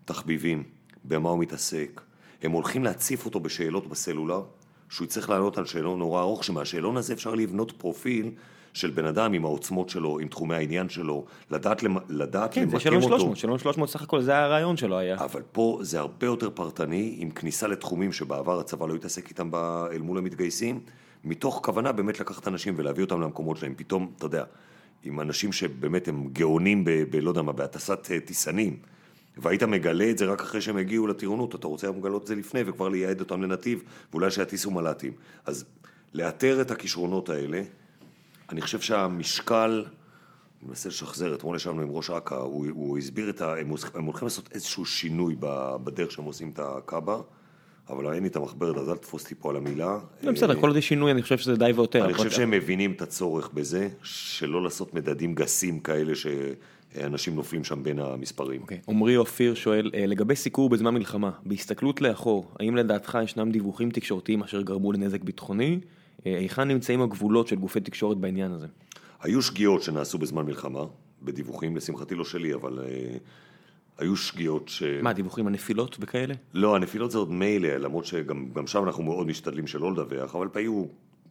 תחביבים, 0.06 0.64
במה 1.04 1.30
הוא 1.30 1.40
מתעסק. 1.40 2.02
הם 2.44 2.52
הולכים 2.52 2.84
להציף 2.84 3.26
אותו 3.26 3.40
בשאלות 3.40 3.88
בסלולר, 3.88 4.44
שהוא 4.90 5.06
יצטרך 5.06 5.30
לענות 5.30 5.58
על 5.58 5.66
שאלון 5.66 6.00
נורא 6.00 6.22
ארוך, 6.22 6.44
שמהשאלון 6.44 6.98
הזה 6.98 7.14
אפשר 7.14 7.36
לבנות 7.36 7.72
פרופיל 7.72 8.32
של 8.74 8.90
בן 8.90 9.06
אדם 9.06 9.34
עם 9.34 9.46
העוצמות 9.46 9.90
שלו, 9.90 10.20
עם 10.20 10.28
תחומי 10.28 10.56
העניין 10.56 10.90
שלו, 10.90 11.26
לדעת, 11.52 11.84
למ... 11.84 11.98
לדעת 12.10 12.54
כן, 12.54 12.62
זה 12.62 12.66
למקם 12.66 12.80
שאלון 12.80 13.04
אותו. 13.04 13.18
300, 13.18 13.38
שאלון 13.38 13.60
300 13.60 13.90
סך 13.90 14.02
הכל 14.02 14.22
זה 14.22 14.38
הרעיון 14.38 14.78
שלו 14.78 14.98
היה. 14.98 15.16
אבל 15.16 15.42
פה 15.52 15.80
זה 15.82 16.00
הרבה 16.00 16.26
יותר 16.26 16.50
פרטני, 16.50 17.16
עם 17.18 17.32
כניסה 17.32 17.68
לתחומים 17.68 18.12
שבעבר 18.12 18.60
הצבא 18.60 18.88
לא 18.88 18.96
התעסק 18.96 19.30
איתם 19.30 19.52
ב- 19.52 19.86
אל 19.92 20.02
מול 20.02 20.18
המתגייסים, 20.18 20.80
מתוך 21.24 21.60
כוונה 21.64 21.92
באמת 21.92 22.20
לקחת 22.20 22.48
אנשים 22.48 22.74
ולהביא 22.78 23.04
אותם 23.04 23.22
למקומות 23.22 23.58
שלהם. 23.58 23.74
פתאום, 23.78 24.12
אתה 24.18 24.26
יודע, 24.26 24.44
עם 25.04 25.20
אנשים 25.20 25.52
שבאמת 25.52 26.08
הם 26.08 26.28
גאונים 26.34 26.84
ב... 26.84 26.90
ב 27.10 27.16
לא 27.16 27.30
יודע 27.30 27.42
מה, 27.42 27.52
בהטסת 27.52 28.12
אה, 28.12 28.20
טיסנים, 28.20 28.78
והיית 29.38 29.64
מגלה 29.64 30.10
את 30.10 30.18
זה 30.18 30.26
רק 30.26 30.42
אחרי 30.42 30.62
שהם 30.62 30.78
הגיעו 30.78 31.08
לטירונות, 31.08 31.56
אתה 31.56 31.68
רוצה 31.68 31.88
לגלות 31.90 32.22
את 32.22 32.28
זה 32.28 32.36
לפני 32.36 32.62
וכבר 32.66 32.90
לייעד 32.90 33.20
אותם 33.20 33.42
לנתיב, 33.42 33.84
ואולי 34.12 34.32
שיטיסו 34.32 34.72
מל"טים. 34.72 35.12
אז 35.46 35.66
לאתר 36.14 36.62
את 36.62 36.72
הכישרונות 36.72 37.30
האלה, 37.30 37.62
אני 38.50 38.62
חושב 38.62 38.80
שהמשקל, 38.80 39.86
אני 40.62 40.70
מנסה 40.70 40.90
לשחזר, 40.90 41.36
אתמול 41.36 41.56
ישבנו 41.56 41.82
עם 41.82 41.90
ראש 41.92 42.10
אכ"א, 42.10 42.36
הוא, 42.36 42.68
הוא 42.72 42.98
הסביר 42.98 43.30
את 43.30 43.42
ה... 43.42 43.56
הם, 43.58 43.70
הולכים- 43.70 44.24
לעשות 44.24 44.50
איזשהו 44.54 44.86
שינוי 44.86 45.36
בדרך 45.84 46.12
שהם 46.12 46.26
עושים 46.26 46.50
את 46.50 46.60
הקאבה, 46.60 47.22
אבל 47.92 48.14
אין 48.14 48.24
לי 48.24 48.30
את 48.30 48.36
המחברת, 48.36 48.78
אז 48.78 48.90
אל 48.90 48.96
תתפוס 48.96 49.24
אותי 49.24 49.36
פה 49.36 49.50
על 49.50 49.56
המילה. 49.58 50.00
לא, 50.24 50.32
בסדר, 50.32 50.62
כל 50.62 50.68
עוד 50.68 50.78
יש 50.78 50.88
שינוי 50.88 51.12
אני 51.12 51.22
חושב 51.22 51.38
שזה 51.38 51.56
די 51.56 51.72
והותר. 51.76 52.06
אני 52.06 52.14
חושב 52.14 52.30
שהם 52.30 52.52
מבינים 52.52 52.92
את 52.92 53.02
הצורך 53.02 53.50
בזה, 53.54 53.90
שלא 54.04 54.64
לעשות 54.64 54.94
מדדים 54.94 55.36
גסים 55.36 55.80
כאלה 55.80 56.14
שאנשים 56.16 57.36
נופלים 57.36 57.64
שם 57.64 57.84
בין 57.84 58.00
המספרים. 58.00 58.62
אוקיי. 58.62 58.80
עמרי 58.88 59.18
אופיר 59.18 59.54
שואל, 59.54 59.92
אה, 59.94 60.06
לגבי 60.06 60.36
סיקור 60.36 60.70
בזמן 60.70 60.94
מלחמה, 60.94 61.32
בהסתכלות 61.46 62.02
לאחור, 62.02 62.52
האם 62.60 62.76
לדעתך 62.76 63.18
ישנם 63.24 63.52
דיווחים 63.52 63.92
תקשורתיים 63.92 64.44
אשר 64.44 64.62
גרמו 64.62 64.92
לנזק 64.92 65.22
ביטחוני? 65.24 65.80
אה, 66.26 66.38
היכן 66.38 66.68
נמצאים 66.68 67.02
הגבולות 67.02 67.48
של 67.48 67.56
גופי 67.56 67.80
תקשורת 67.80 68.18
בעניין 68.18 68.52
הזה? 68.52 68.68
היו 69.22 69.42
שגיאות 69.42 69.84
שנעשו 69.84 70.18
בזמן 70.18 70.46
מלחמה, 70.46 70.84
בדיווחים, 71.24 71.76
לשמחתי 71.76 72.16
לא 72.16 72.24
שלי, 72.24 72.54
אבל 72.54 72.80
אה, 72.80 73.18
היו 73.98 74.16
שגיאות 74.16 74.70
ש... 74.70 74.84
מה, 74.84 75.14
דיווחים 75.14 75.48
על 75.48 75.54
נפילות 75.54 75.98
וכאלה? 76.00 76.34
לא, 76.54 76.76
הנפילות 76.76 77.12
זה 77.12 77.18
עוד 77.18 77.32
מילא, 77.32 77.68
למרות 77.68 78.06
שגם 78.06 78.50
גם 78.54 78.68
שם 78.68 78.84
אנחנו 78.84 79.04
מאוד 79.04 79.28
משתדלים 79.28 79.68
שלא 79.68 79.92
לדווח, 79.92 80.36
אבל 80.36 80.48
היו, 80.54 80.86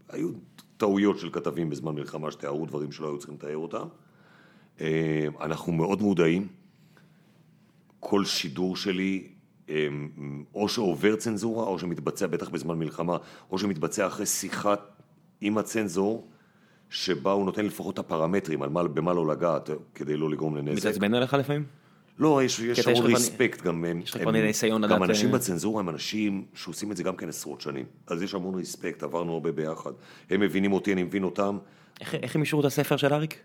היו 0.09 0.29
טעויות 0.77 1.19
של 1.19 1.31
כתבים 1.31 1.71
בזמן 1.71 1.95
מלחמה 1.95 2.31
שתיארו 2.31 2.67
דברים 2.67 2.93
שלא 2.93 3.09
היו 3.09 3.19
צריכים 3.19 3.37
לתאר 3.37 3.57
אותם. 3.57 3.87
אה, 4.81 5.27
אנחנו 5.41 5.73
מאוד 5.73 6.03
מודעים, 6.03 6.49
כל 8.01 8.25
שידור 8.25 8.77
שלי, 8.77 9.29
אה, 9.69 9.89
או 10.55 10.69
שעובר 10.69 11.17
צנזורה, 11.17 11.67
או 11.67 11.79
שמתבצע 11.79 12.27
בטח 12.27 12.49
בזמן 12.49 12.79
מלחמה, 12.79 13.17
או 13.51 13.59
שמתבצע 13.59 14.07
אחרי 14.07 14.27
שיחה 14.27 14.75
עם 15.41 15.59
הצנזור, 15.59 16.29
שבה 16.91 17.33
הוא 17.33 17.45
נותן 17.45 17.65
לפחות 17.65 17.95
את 17.95 17.99
הפרמטרים, 17.99 18.63
על 18.63 18.69
מה, 18.69 18.83
במה 18.83 19.13
לא 19.13 19.27
לגעת, 19.27 19.71
כדי 19.95 20.17
לא 20.17 20.31
לגרום 20.31 20.57
לנזק. 20.57 20.87
מתעצבן 20.87 21.15
עליך 21.15 21.35
לפעמים? 21.35 21.65
לא, 22.19 22.43
יש, 22.45 22.59
יש 22.59 22.87
המון 22.89 23.07
ריספקט, 23.07 23.63
גם 23.63 23.85
הם, 23.85 24.01
יש 24.01 24.11
לך 24.11 24.23
כבר 24.23 24.31
ניסיון 24.31 24.83
גם 24.83 24.89
לדעת, 24.97 25.11
אנשים 25.11 25.29
אה, 25.29 25.33
בצנזורה 25.35 25.81
הם 25.81 25.89
אנשים 25.89 26.45
שעושים 26.55 26.93
את 26.93 26.97
זה 26.97 27.03
גם 27.03 27.17
כן 27.17 27.29
עשרות 27.29 27.61
שנים, 27.61 27.85
אז 28.07 28.23
יש 28.23 28.35
המון 28.35 28.55
ריספקט, 28.55 29.03
עברנו 29.03 29.33
הרבה 29.33 29.53
ביחד, 29.53 29.91
הם 30.31 30.41
מבינים 30.41 30.73
אותי, 30.73 30.93
אני 30.93 31.03
מבין 31.03 31.25
אותם. 31.25 31.59
איך 32.01 32.15
איך 32.15 32.35
הם 32.37 32.41
אישרו 32.43 32.61
את 32.61 32.65
הספר 32.65 32.97
של 32.97 33.15
אריק? 33.15 33.39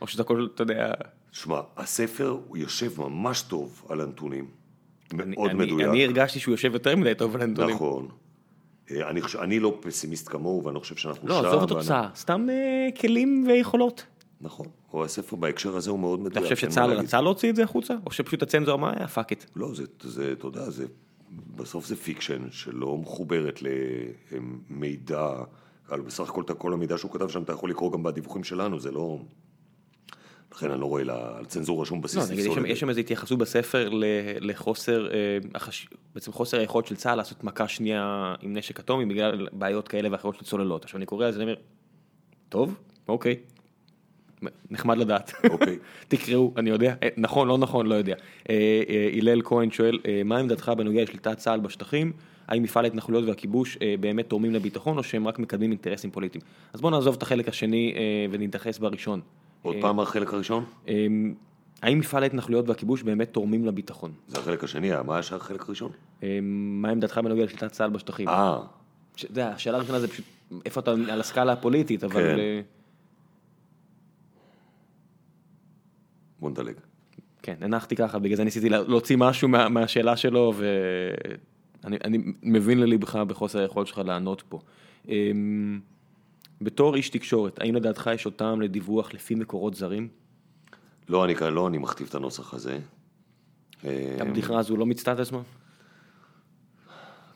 או 0.00 0.06
שזה 0.06 0.22
הכל, 0.22 0.48
אתה 0.54 0.62
יודע... 0.62 0.92
שמע, 1.32 1.60
הספר 1.76 2.38
יושב 2.54 3.00
ממש 3.00 3.42
טוב 3.42 3.82
על 3.88 4.00
הנתונים, 4.00 4.46
מאוד 5.12 5.50
אני- 5.50 5.58
מדויק, 5.66 5.88
אני 5.88 6.04
הרגשתי 6.04 6.38
שהוא 6.40 6.52
יושב 6.52 6.72
יותר 6.72 6.96
מדי 6.96 7.14
טוב 7.14 7.34
על 7.36 7.42
הנתונים. 7.42 7.74
נכון. 7.74 8.08
אה, 8.90 9.10
אני, 9.10 9.20
אני 9.38 9.60
לא 9.60 9.78
פסימיסט 9.80 10.28
כמוהו, 10.28 10.64
ואני 10.64 10.74
לא 10.74 10.80
חושב 10.80 10.96
שאנחנו 10.96 11.28
לא, 11.28 11.34
שם. 11.34 11.46
עזוב 11.46 11.62
ואני- 11.62 11.64
התוצאה, 11.72 12.08
סתם 12.14 12.46
אה, 12.50 12.88
כלים 13.00 13.44
ויכולות. 13.48 14.04
נכון, 14.40 14.66
או 14.92 15.04
הספר 15.04 15.36
בהקשר 15.36 15.76
הזה 15.76 15.90
הוא 15.90 15.98
מאוד 15.98 16.20
מדויק. 16.20 16.36
אתה 16.36 16.54
חושב 16.54 16.56
שצה"ל. 16.56 16.92
רצה 16.92 17.20
להוציא 17.20 17.50
את 17.50 17.56
זה 17.56 17.62
החוצה? 17.64 17.94
או 18.06 18.10
שפשוט 18.10 18.42
הצנזור 18.42 18.74
אמר, 18.74 18.92
אה, 19.00 19.08
fuck 19.08 19.30
it. 19.30 19.44
לא, 19.56 19.72
זה, 20.04 20.32
אתה 20.32 20.46
יודע, 20.46 20.70
זה, 20.70 20.86
בסוף 21.56 21.86
זה 21.86 21.96
fiction 21.96 22.50
שלא 22.50 22.96
מחוברת 22.96 23.60
למידע, 24.32 25.28
על 25.88 26.00
בסך 26.00 26.28
הכל 26.28 26.42
כל 26.58 26.72
המידע 26.72 26.98
שהוא 26.98 27.10
כתב 27.12 27.28
שם, 27.28 27.42
אתה 27.42 27.52
יכול 27.52 27.70
לקרוא 27.70 27.92
גם 27.92 28.02
בדיווחים 28.02 28.44
שלנו, 28.44 28.80
זה 28.80 28.90
לא... 28.90 29.18
לכן 30.54 30.70
אני 30.70 30.80
לא 30.80 30.86
רואה 30.86 31.02
לצנזורה 31.04 31.86
שום 31.86 32.00
בסיס 32.02 32.16
לא, 32.16 32.24
נגיד, 32.24 32.38
יש 32.38 32.44
שם- 32.46 32.58
את 32.58 32.62
זה. 32.62 32.68
יש 32.68 32.80
שם 32.80 32.88
איזו 32.88 33.00
התייחסות 33.00 33.38
בספר 33.38 33.88
לחוסר, 34.40 35.08
אה, 35.12 35.16
החש- 35.54 35.88
בעצם 36.14 36.32
חוסר 36.32 36.58
היכולת 36.58 36.86
של 36.86 36.96
צה"ל 36.96 37.14
לעשות 37.14 37.44
מכה 37.44 37.68
שנייה 37.68 38.34
עם 38.40 38.56
נשק 38.56 38.80
אטומי 38.80 39.06
בגלל 39.06 39.48
בעיות 39.52 39.88
כאלה 39.88 40.08
ואחרות 40.12 40.36
של 40.36 40.44
צוללות. 40.44 40.84
עכשיו 40.84 40.98
אני 40.98 41.06
קורא 41.06 41.26
על 41.26 41.32
זה 41.32 41.38
ואני 41.38 41.50
אומר, 41.50 41.60
טוב, 42.48 42.74
אוקיי, 43.08 43.36
נחמד 44.70 44.98
לדעת. 44.98 45.32
אוקיי. 45.50 45.78
תקראו, 46.08 46.52
אני 46.56 46.70
יודע, 46.70 46.94
אה, 47.02 47.08
נכון, 47.16 47.48
לא 47.48 47.58
נכון, 47.58 47.86
לא 47.86 47.94
יודע. 47.94 48.14
אה, 48.50 48.82
אה, 48.88 49.10
הלל 49.16 49.42
כהן 49.42 49.70
שואל, 49.70 49.98
מה 50.24 50.38
עמדתך 50.38 50.72
בנוגע 50.76 51.02
לשליטת 51.02 51.38
צה"ל 51.38 51.60
בשטחים? 51.60 52.12
האם 52.48 52.62
מפעל 52.62 52.84
ההתנחלויות 52.84 53.24
והכיבוש 53.28 53.78
באמת 54.00 54.28
תורמים 54.28 54.54
לביטחון 54.54 54.98
או 54.98 55.02
שהם 55.02 55.28
רק 55.28 55.38
מקדמים 55.38 55.70
אינטרסים 55.70 56.10
פוליטיים? 56.10 56.42
אז 56.72 56.80
בואו 56.80 56.90
נעזוב 56.92 57.14
את 57.14 57.22
החלק 57.22 57.48
השני 57.48 57.94
ונתייחס 58.30 58.78
בראשון. 58.78 59.20
עוד 59.62 59.76
פעם 59.80 60.00
החלק 60.00 60.32
הראשון? 60.32 60.64
אה, 60.88 61.06
האם 61.82 61.98
מפעל 61.98 62.22
ההתנחלויות 62.22 62.68
והכיבוש 62.68 63.02
באמת 63.02 63.32
תורמים 63.32 63.64
לביטחון? 63.64 64.12
זה 64.28 64.38
החלק 64.40 64.64
השני, 64.64 64.90
מה 65.04 65.14
היה 65.14 65.22
החלק 65.36 65.62
הראשון? 65.68 65.90
אה, 66.22 66.38
מה 66.42 66.90
עמדתך 66.90 67.20
בנוגע 67.24 67.44
לשליטת 67.44 67.72
צה"ל 67.72 67.90
בשטחים? 67.90 68.28
אה, 68.28 68.58
אתה 69.16 69.26
יודע, 69.26 69.48
השאלה 69.48 69.76
הראשונה 69.76 70.00
זה 70.00 70.08
פשוט 70.08 70.24
איפה 70.66 70.80
אתה 70.80 70.90
על 70.90 71.20
הסקאלה 71.20 71.52
הפוליטית, 71.52 72.04
אבל... 72.04 72.36
כן. 72.36 72.60
בוא 76.40 76.50
נדלג. 76.50 76.74
כן, 77.42 77.54
הנחתי 77.60 77.96
ככה, 77.96 78.18
בגלל 78.18 78.36
זה 78.36 78.44
ניסיתי 78.44 78.68
לה- 78.68 78.82
להוציא 78.82 79.16
משהו 79.16 79.48
מה, 79.48 79.68
מהשאלה 79.68 80.16
שלו, 80.16 80.52
ואני 81.84 81.96
אני 82.04 82.18
מבין 82.42 82.80
ללבך 82.80 83.16
בחוסר 83.16 83.58
היכולת 83.58 83.86
שלך 83.86 83.98
לענות 83.98 84.42
פה. 84.48 84.60
אמ, 85.08 85.80
בתור 86.60 86.94
איש 86.94 87.10
תקשורת, 87.10 87.60
האם 87.60 87.74
לדעתך 87.74 88.10
יש 88.14 88.26
אותם 88.26 88.60
לדיווח 88.60 89.14
לפי 89.14 89.34
מקורות 89.34 89.74
זרים? 89.74 90.08
לא, 91.08 91.24
אני 91.24 91.34
כאן, 91.34 91.52
לא 91.54 91.68
אני 91.68 91.78
מכתיב 91.78 92.06
את 92.10 92.14
הנוסח 92.14 92.54
הזה. 92.54 92.78
הבדיחה 94.20 94.58
הזו 94.58 94.76
לא 94.76 94.86
מצטעת 94.86 95.18
עצמה? 95.18 95.42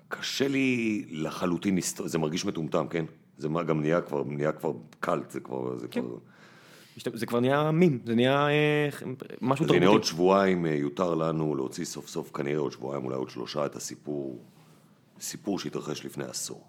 קשה 0.08 0.48
לי 0.48 1.04
לחלוטין, 1.10 1.78
זה 2.04 2.18
מרגיש 2.18 2.44
מטומטם, 2.44 2.86
כן? 2.90 3.04
זה 3.38 3.48
גם 3.66 3.80
נהיה 3.80 4.00
כבר, 4.00 4.24
נהיה 4.24 4.52
כבר 4.52 4.72
קלט, 5.00 5.30
זה 5.30 5.40
כבר, 5.40 5.78
זה 5.78 5.88
כן. 5.88 6.00
כבר... 6.00 6.16
זה 7.14 7.26
כבר 7.26 7.40
נהיה 7.40 7.70
מים, 7.70 8.00
זה 8.04 8.14
נהיה 8.14 8.48
אה, 8.48 8.88
משהו 9.40 9.64
אז 9.64 9.70
הנה 9.70 9.86
עוד 9.86 9.94
תרבותי. 9.94 10.06
שבועיים 10.06 10.66
אה, 10.66 10.74
יותר 10.74 11.14
לנו 11.14 11.56
להוציא 11.56 11.84
סוף 11.84 12.08
סוף, 12.08 12.30
כנראה 12.32 12.58
עוד 12.58 12.72
שבועיים, 12.72 13.04
אולי 13.04 13.16
עוד 13.16 13.30
שלושה, 13.30 13.66
את 13.66 13.76
הסיפור, 13.76 14.44
סיפור 15.20 15.58
שהתרחש 15.58 16.04
לפני 16.04 16.24
עשור, 16.24 16.64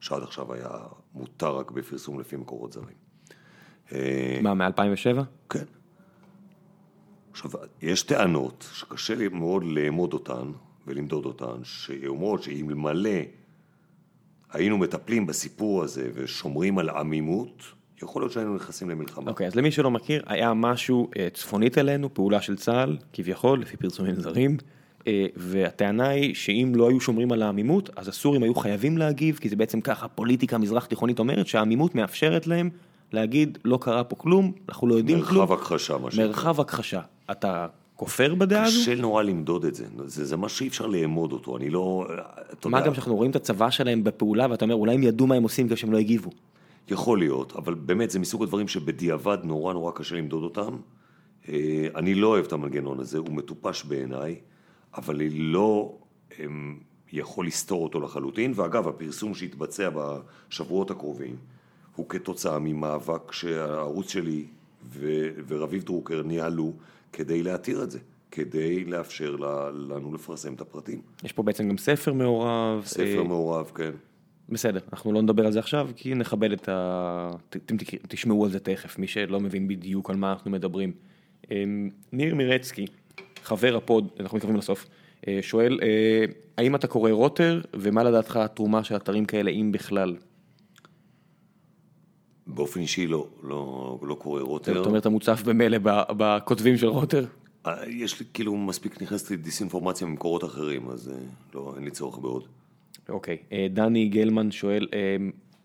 שעד 0.00 0.22
עכשיו 0.22 0.52
היה 0.52 0.70
מותר 1.14 1.56
רק 1.56 1.70
בפרסום 1.70 2.20
לפי 2.20 2.36
מקורות 2.36 2.72
זרים. 2.72 2.96
אה, 3.92 4.38
מה, 4.42 4.54
מ-2007? 4.54 5.22
כן. 5.50 5.64
עכשיו, 7.30 7.50
יש 7.82 8.02
טענות 8.02 8.68
שקשה 8.72 9.14
לי 9.14 9.28
מאוד 9.28 9.64
לאמוד 9.64 10.12
אותן 10.12 10.52
ולמדוד 10.86 11.26
אותן, 11.26 11.64
שאומרות 11.64 12.42
שאלמלא 12.42 13.20
היינו 14.52 14.78
מטפלים 14.78 15.26
בסיפור 15.26 15.82
הזה 15.82 16.10
ושומרים 16.14 16.78
על 16.78 16.88
עמימות, 16.88 17.62
יכול 18.02 18.22
להיות 18.22 18.32
שהיינו 18.32 18.54
נכנסים 18.54 18.90
למלחמה. 18.90 19.30
אוקיי, 19.30 19.46
אז 19.46 19.54
למי 19.54 19.70
שלא 19.70 19.90
מכיר, 19.90 20.22
היה 20.26 20.54
משהו 20.54 21.10
אה, 21.16 21.28
צפונית 21.34 21.78
אלינו, 21.78 22.14
פעולה 22.14 22.42
של 22.42 22.56
צה"ל, 22.56 22.96
כביכול, 23.12 23.60
לפי 23.60 23.76
פרסומים 23.76 24.14
זרים, 24.14 24.56
אה, 25.06 25.26
והטענה 25.36 26.08
היא 26.08 26.34
שאם 26.34 26.72
לא 26.74 26.88
היו 26.88 27.00
שומרים 27.00 27.32
על 27.32 27.42
העמימות, 27.42 27.90
אז 27.96 28.08
הסורים 28.08 28.42
היו 28.42 28.54
חייבים 28.54 28.98
להגיב, 28.98 29.38
כי 29.40 29.48
זה 29.48 29.56
בעצם 29.56 29.80
ככה, 29.80 30.08
פוליטיקה 30.08 30.58
מזרח 30.58 30.86
תיכונית 30.86 31.18
אומרת 31.18 31.46
שהעמימות 31.46 31.94
מאפשרת 31.94 32.46
להם 32.46 32.70
להגיד 33.12 33.58
לא 33.64 33.78
קרה 33.80 34.04
פה 34.04 34.16
כלום, 34.16 34.52
אנחנו 34.68 34.86
לא 34.86 34.94
יודעים 34.94 35.22
כלום. 35.22 35.40
מרחב 35.40 35.52
הכחשה, 35.52 35.98
מה 35.98 36.10
שנקרא. 36.10 36.26
מרחב 36.26 36.60
הכחשה. 36.60 37.00
אתה 37.30 37.66
כופר 37.96 38.34
בדעה 38.34 38.64
הזו? 38.64 38.80
קשה 38.80 38.94
נורא 38.94 39.22
למדוד 39.22 39.64
את 39.64 39.74
זה, 39.74 39.84
זה, 40.06 40.24
זה 40.24 40.36
מה 40.36 40.48
שאי 40.48 40.68
אפשר 40.68 40.86
לאמוד 40.86 41.32
אותו, 41.32 41.56
אני 41.56 41.70
לא, 41.70 42.06
מה 42.64 42.78
יודע, 42.78 42.88
גם 42.88 42.94
שאנחנו 42.94 43.16
רואים 43.16 43.30
את 43.30 43.36
הצבא 43.36 43.70
שלהם 43.70 44.04
בפעולה 44.04 44.46
ואתה 44.50 44.64
אומר 44.64 44.74
אולי 44.74 44.94
הם 44.94 45.02
ידעו 45.02 45.26
מה 45.26 45.34
הם 45.34 45.42
עושים 45.42 45.68
גם 45.68 45.76
שהם 45.76 45.92
לא 45.92 45.98
הגיבו. 45.98 46.30
יכול 46.88 47.18
להיות, 47.18 47.52
אבל 47.56 47.74
באמת 47.74 48.10
זה 48.10 48.18
מסוג 48.18 48.42
הדברים 48.42 48.68
שבדיעבד 48.68 49.38
נורא 49.44 49.72
נורא 49.72 49.92
קשה 49.94 50.16
למדוד 50.16 50.42
אותם. 50.42 50.76
אה, 51.48 51.88
אני 51.94 52.14
לא 52.14 52.26
אוהב 52.26 52.44
את 52.44 52.52
המנגנון 52.52 53.00
הזה, 53.00 53.18
הוא 53.18 53.32
מטופש 53.32 53.84
בעיניי, 53.84 54.40
אבל 54.94 55.14
אני 55.14 55.30
לא 55.30 55.98
אמ, 56.40 56.78
יכול 57.12 57.46
לסתור 57.46 57.82
אותו 57.82 58.00
לחלוטין, 58.00 58.52
ואגב, 58.56 58.88
הפרסום 58.88 59.34
שהתבצע 59.34 59.90
בשבועות 60.48 60.90
הקרובים 60.90 61.36
הוא 61.96 62.08
כתוצאה 62.08 62.58
ממאבק 62.58 63.32
שהערוץ 63.32 64.08
שלי 64.08 64.44
ו- 64.84 65.28
ורביב 65.46 65.82
דרוקר 65.82 66.22
ניהלו 66.22 66.72
כדי 67.12 67.42
להתיר 67.42 67.82
את 67.82 67.90
זה, 67.90 67.98
כדי 68.30 68.84
לאפשר 68.84 69.36
לנו 69.72 70.14
לפרסם 70.14 70.54
את 70.54 70.60
הפרטים. 70.60 71.00
יש 71.24 71.32
פה 71.32 71.42
בעצם 71.42 71.68
גם 71.68 71.78
ספר 71.78 72.12
מעורב. 72.12 72.82
ספר 72.86 73.18
אה, 73.18 73.24
מעורב, 73.24 73.70
כן. 73.74 73.92
בסדר, 74.48 74.80
אנחנו 74.92 75.12
לא 75.12 75.22
נדבר 75.22 75.46
על 75.46 75.52
זה 75.52 75.58
עכשיו, 75.58 75.90
כי 75.96 76.14
נכבד 76.14 76.52
את 76.52 76.68
ה... 76.68 77.30
אתם 77.50 77.76
תשמעו 78.08 78.44
על 78.44 78.50
זה 78.50 78.60
תכף, 78.60 78.98
מי 78.98 79.06
שלא 79.06 79.40
מבין 79.40 79.68
בדיוק 79.68 80.10
על 80.10 80.16
מה 80.16 80.32
אנחנו 80.32 80.50
מדברים. 80.50 80.92
אמ, 81.50 81.90
ניר 82.12 82.34
מירצקי, 82.34 82.86
חבר 83.44 83.76
הפוד, 83.76 84.08
אנחנו 84.20 84.36
מתקרבים 84.36 84.56
לסוף, 84.56 84.86
אה, 85.28 85.38
שואל, 85.42 85.78
אה, 85.82 86.24
האם 86.58 86.74
אתה 86.74 86.86
קורא 86.86 87.10
רוטר, 87.10 87.60
ומה 87.74 88.04
לדעתך 88.04 88.36
התרומה 88.36 88.84
של 88.84 88.96
אתרים 88.96 89.24
כאלה, 89.24 89.50
אם 89.50 89.72
בכלל? 89.72 90.16
באופן 92.46 92.80
אישי 92.80 93.06
לא, 93.06 93.28
לא, 93.42 93.98
לא 94.02 94.14
קורא 94.14 94.42
רוטר. 94.42 94.74
זאת 94.74 94.86
אומרת, 94.86 95.00
אתה 95.00 95.08
מוצף 95.08 95.42
במילא 95.42 95.78
בכותבים 96.16 96.76
של 96.76 96.86
רוטר? 96.86 97.24
אה, 97.66 97.88
יש 97.88 98.20
לי 98.20 98.26
כאילו 98.34 98.56
מספיק 98.56 99.02
נכנסת 99.02 99.30
לי 99.30 99.36
דיסאינפורמציה 99.36 100.06
ממקורות 100.06 100.44
אחרים, 100.44 100.88
אז 100.88 101.12
לא, 101.54 101.72
אין 101.76 101.84
לי 101.84 101.90
צורך 101.90 102.18
בעוד. 102.18 102.44
אוקיי, 103.08 103.36
אה, 103.52 103.66
דני 103.70 104.08
גלמן 104.08 104.50
שואל, 104.50 104.88
אה, 104.92 105.16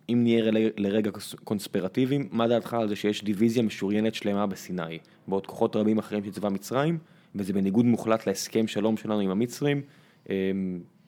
אם 0.10 0.24
נהיה 0.24 0.52
לרגע 0.78 1.12
קונספירטיביים, 1.44 2.30
מה 2.32 2.48
דעתך 2.48 2.74
על 2.74 2.90
זה 2.90 2.96
שיש 2.96 3.24
דיוויזיה 3.24 3.64
משוריינת 3.64 4.16
שלמה 4.16 4.48
בסיני, 4.48 5.00
בעוד 5.28 5.48
כוחות 5.48 5.76
רבים 5.76 5.98
אחרים 5.98 6.24
של 6.24 6.32
צבא 6.32 6.50
מצרים, 6.50 6.98
וזה 7.36 7.54
בניגוד 7.54 7.86
מוחלט 7.86 8.28
להסכם 8.28 8.68
שלום 8.68 8.98
שלנו 8.98 9.20
עם 9.20 9.30
המצרים, 9.30 9.82
אה, 10.30 10.52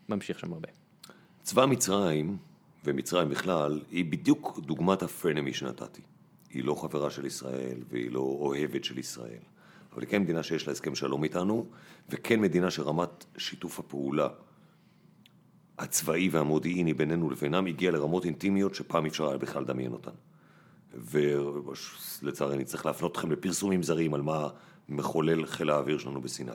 ממשיך 0.09 0.39
שם 0.39 0.53
הרבה. 0.53 0.67
צבא 1.43 1.65
מצרים, 1.65 2.37
ומצרים 2.85 3.29
בכלל, 3.29 3.81
היא 3.91 4.05
בדיוק 4.05 4.59
דוגמת 4.65 5.03
הפרנמי 5.03 5.53
שנתתי. 5.53 6.01
היא 6.49 6.63
לא 6.63 6.75
חברה 6.75 7.09
של 7.09 7.25
ישראל, 7.25 7.77
והיא 7.89 8.11
לא 8.11 8.19
אוהבת 8.19 8.83
של 8.83 8.97
ישראל. 8.97 9.39
אבל 9.93 10.01
היא 10.01 10.09
כן 10.09 10.21
מדינה 10.21 10.43
שיש 10.43 10.67
לה 10.67 10.73
הסכם 10.73 10.95
שלום 10.95 11.23
איתנו, 11.23 11.65
וכן 12.09 12.39
מדינה 12.39 12.71
שרמת 12.71 13.25
שיתוף 13.37 13.79
הפעולה 13.79 14.27
הצבאי 15.79 16.29
והמודיעיני 16.29 16.93
בינינו 16.93 17.29
לבינם 17.29 17.65
הגיע 17.65 17.91
לרמות 17.91 18.25
אינטימיות 18.25 18.75
שפעם 18.75 19.05
אי 19.05 19.09
אפשר 19.09 19.27
היה 19.27 19.37
בכלל 19.37 19.61
לדמיין 19.61 19.91
אותן. 19.91 20.11
ולצערי 20.93 22.55
אני 22.55 22.65
צריך 22.65 22.85
להפנות 22.85 23.11
אתכם 23.11 23.31
לפרסומים 23.31 23.83
זרים 23.83 24.13
על 24.13 24.21
מה 24.21 24.47
מחולל 24.89 25.45
חיל 25.45 25.69
האוויר 25.69 25.97
שלנו 25.97 26.21
בסיני. 26.21 26.51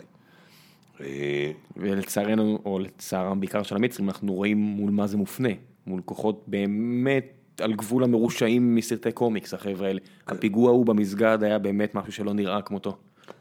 אה, 1.01 1.53
ולצערנו, 1.77 2.59
או 2.65 2.79
לצערם 2.79 3.41
בעיקר 3.41 3.63
של 3.63 3.77
המצרים, 3.77 4.09
אנחנו 4.09 4.33
רואים 4.33 4.59
מול 4.59 4.91
מה 4.91 5.07
זה 5.07 5.17
מופנה, 5.17 5.49
מול 5.87 6.01
כוחות 6.05 6.45
באמת 6.47 7.25
על 7.61 7.73
גבול 7.73 8.05
המרושעים 8.05 8.75
מסרטי 8.75 9.13
קומיקס, 9.13 9.55
החבר'ה 9.55 9.87
האלה. 9.89 10.01
הפיגוע 10.27 10.69
ההוא 10.69 10.87
במסגד 10.87 11.39
היה 11.43 11.59
באמת 11.59 11.95
משהו 11.95 12.13
שלא 12.13 12.33
נראה 12.33 12.63
כמותו. 12.63 12.97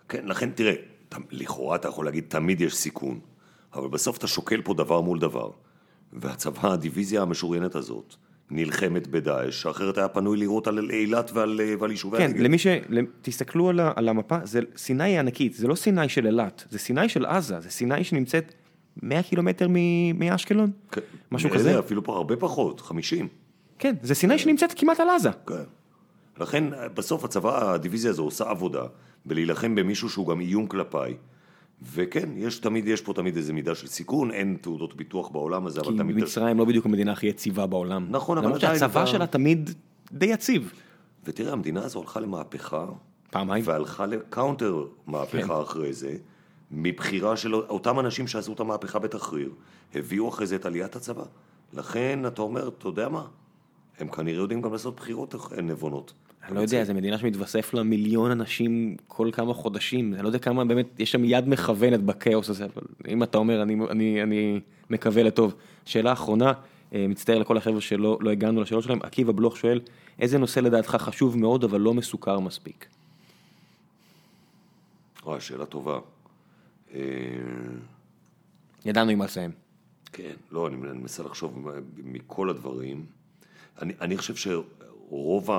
כן, 0.09 0.25
לכן 0.25 0.51
תראה, 0.51 0.73
לכאורה 1.31 1.75
אתה 1.75 1.87
יכול 1.87 2.05
להגיד 2.05 2.23
תמיד 2.27 2.61
יש 2.61 2.75
סיכון, 2.75 3.19
אבל 3.73 3.87
בסוף 3.87 4.17
אתה 4.17 4.27
שוקל 4.27 4.61
פה 4.61 4.73
דבר 4.73 5.01
מול 5.01 5.19
דבר, 5.19 5.51
והצבא, 6.15 6.73
הדיוויזיה 6.73 7.21
המשוריינת 7.21 7.75
הזאת, 7.75 8.15
נלחמת 8.51 9.07
בדאעש, 9.07 9.65
אחרת 9.65 9.97
היה 9.97 10.07
פנוי 10.07 10.37
לירות 10.37 10.67
על 10.67 10.91
אילת 10.91 11.31
ועל, 11.33 11.61
ועל 11.79 11.91
יישובי 11.91 12.17
כן, 12.17 12.23
הנגב. 12.23 12.41
למי 12.41 12.57
ש... 12.57 12.67
תסתכלו 13.21 13.69
על. 13.69 13.79
על 13.95 14.09
המפה, 14.09 14.37
זה 14.43 14.59
סיני 14.77 15.03
היא 15.03 15.19
ענקית, 15.19 15.53
זה 15.53 15.67
לא 15.67 15.75
סיני 15.75 16.09
של 16.09 16.25
אילת, 16.25 16.63
זה 16.69 16.79
סיני 16.79 17.09
של 17.09 17.25
עזה, 17.25 17.59
זה 17.59 17.69
סיני 17.69 18.03
שנמצאת 18.03 18.53
100 19.03 19.23
קילומטר 19.23 19.67
מ... 19.69 19.75
מאשקלון, 20.19 20.71
כן, 20.91 21.01
משהו 21.31 21.49
כזה. 21.49 21.71
לי 21.71 21.79
אפילו 21.79 22.03
פה 22.03 22.15
הרבה 22.15 22.35
פחות, 22.35 22.81
50. 22.81 23.27
כן, 23.79 23.95
זה 24.01 24.15
סיני 24.15 24.39
שנמצאת 24.39 24.73
כמעט 24.75 24.99
על 24.99 25.09
עזה. 25.09 25.29
כן. 25.47 25.63
לכן 26.39 26.63
בסוף 26.93 27.23
הצבא, 27.23 27.73
הדיוויזיה 27.73 28.11
הזו 28.11 28.23
עושה 28.23 28.49
עבודה 28.49 28.83
בלהילחם 29.25 29.75
במישהו 29.75 30.09
שהוא 30.09 30.27
גם 30.27 30.41
איום 30.41 30.67
כלפיי. 30.67 31.15
וכן, 31.93 32.29
יש 32.35 32.59
תמיד, 32.59 32.87
יש 32.87 33.01
פה 33.01 33.13
תמיד 33.13 33.37
איזה 33.37 33.53
מידה 33.53 33.75
של 33.75 33.87
סיכון, 33.87 34.31
אין 34.31 34.57
תעודות 34.61 34.95
ביטוח 34.95 35.29
בעולם 35.29 35.65
הזה, 35.65 35.81
כי 35.81 35.87
אבל 35.89 35.97
תמיד... 35.97 36.15
מצרים 36.15 36.57
לא 36.57 36.65
בדיוק 36.65 36.85
המדינה 36.85 37.11
הכי 37.11 37.27
יציבה 37.27 37.65
בעולם. 37.67 38.07
נכון, 38.09 38.37
אבל 38.37 38.47
למרות 38.47 38.63
עדיין 38.63 38.79
שהצבא 38.79 39.01
אתה- 39.03 39.11
שלה 39.11 39.27
תמיד 39.27 39.69
די 40.11 40.25
יציב. 40.25 40.73
ותראה, 41.25 41.51
המדינה 41.53 41.83
הזו 41.83 41.99
הלכה 41.99 42.19
למהפכה, 42.19 42.85
פעמיים. 43.31 43.63
והלכה 43.67 44.05
לקאונטר 44.05 44.85
מהפכה 45.07 45.47
כן. 45.55 45.61
אחרי 45.61 45.93
זה, 45.93 46.15
מבחירה 46.71 47.37
של 47.37 47.55
אותם 47.55 47.99
אנשים 47.99 48.27
שעשו 48.27 48.53
את 48.53 48.59
המהפכה 48.59 48.99
בתחריר, 48.99 49.51
הביאו 49.95 50.29
אחרי 50.29 50.47
זה 50.47 50.55
את 50.55 50.65
עליית 50.65 50.95
הצבא. 50.95 51.23
לכן 51.73 52.19
אתה 52.27 52.41
אומר, 52.41 52.67
אתה 52.67 52.87
יודע 52.87 53.09
מה? 53.09 53.25
הם 53.99 54.07
כנראה 54.07 54.37
יודעים 54.41 54.61
גם 54.61 54.71
לעשות 54.71 54.95
בחירות 54.95 55.35
נבונות. 55.63 56.13
אני 56.47 56.55
לא 56.55 56.61
יודע, 56.61 56.83
זו 56.83 56.93
מדינה 56.93 57.17
שמתווסף 57.17 57.73
לה 57.73 57.83
מיליון 57.83 58.31
אנשים 58.31 58.95
כל 59.07 59.29
כמה 59.33 59.53
חודשים, 59.53 60.13
אני 60.13 60.23
לא 60.23 60.27
יודע 60.27 60.39
כמה 60.39 60.65
באמת, 60.65 60.99
יש 60.99 61.11
שם 61.11 61.25
יד 61.25 61.49
מכוונת 61.49 62.01
בכאוס 62.01 62.49
הזה, 62.49 62.65
אבל 62.65 62.83
אם 63.07 63.23
אתה 63.23 63.37
אומר, 63.37 63.61
אני, 63.61 63.77
אני, 63.89 64.23
אני 64.23 64.59
מקווה 64.89 65.23
לטוב. 65.23 65.55
שאלה 65.85 66.13
אחרונה, 66.13 66.53
אה, 66.93 67.05
מצטער 67.09 67.37
לכל 67.37 67.57
החבר'ה 67.57 67.81
שלא 67.81 68.17
לא 68.21 68.29
הגענו 68.29 68.61
לשאלות 68.61 68.83
שלהם, 68.83 68.99
עקיבא 69.03 69.31
בלוך 69.31 69.57
שואל, 69.57 69.79
איזה 70.19 70.37
נושא 70.37 70.59
לדעתך 70.59 70.89
חשוב 70.89 71.37
מאוד 71.37 71.63
אבל 71.63 71.79
לא 71.81 71.93
מסוכר 71.93 72.39
מספיק? 72.39 72.85
וואי, 75.23 75.41
שאלה 75.41 75.65
טובה. 75.65 75.99
אה, 76.93 76.99
ידענו 78.85 79.11
עם 79.11 79.19
מה 79.19 79.25
לסיים. 79.25 79.51
כן, 80.13 80.33
לא, 80.51 80.67
אני 80.67 80.75
אני 80.89 80.97
מנסה 80.97 81.23
לחשוב 81.23 81.67
מכל 81.97 82.49
הדברים. 82.49 83.05
אני, 83.81 83.93
אני 84.01 84.17
חושב 84.17 84.35
שרוב 84.35 85.49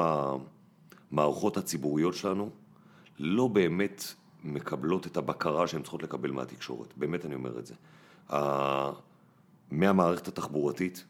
המערכות 1.14 1.56
הציבוריות 1.56 2.14
שלנו 2.14 2.50
לא 3.18 3.48
באמת 3.48 4.04
מקבלות 4.44 5.06
את 5.06 5.16
הבקרה 5.16 5.66
שהן 5.66 5.82
צריכות 5.82 6.02
לקבל 6.02 6.30
מהתקשורת. 6.30 6.94
באמת 6.96 7.24
אני 7.26 7.34
אומר 7.34 7.58
את 7.58 7.66
זה. 7.66 7.74
מהמערכת 9.70 10.28
התחבורתית, 10.28 11.04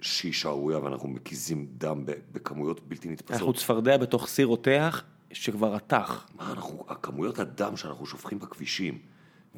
שהיא 0.00 0.32
שערורייה 0.32 0.84
ואנחנו 0.84 1.08
מקיזים 1.08 1.66
דם 1.78 2.04
בכמויות 2.32 2.80
בלתי 2.88 3.08
אנחנו 3.08 3.12
נתפסות. 3.12 3.56
צפרדע 3.56 3.96
בתוך 3.96 4.26
סיר 4.26 4.46
רותח 4.46 5.04
שכבר 5.32 5.74
רתח. 5.74 6.26
מה 6.36 6.52
אנחנו, 6.52 6.84
הכמויות 6.88 7.38
הדם 7.38 7.76
שאנחנו 7.76 8.06
שופכים 8.06 8.38
בכבישים, 8.38 8.98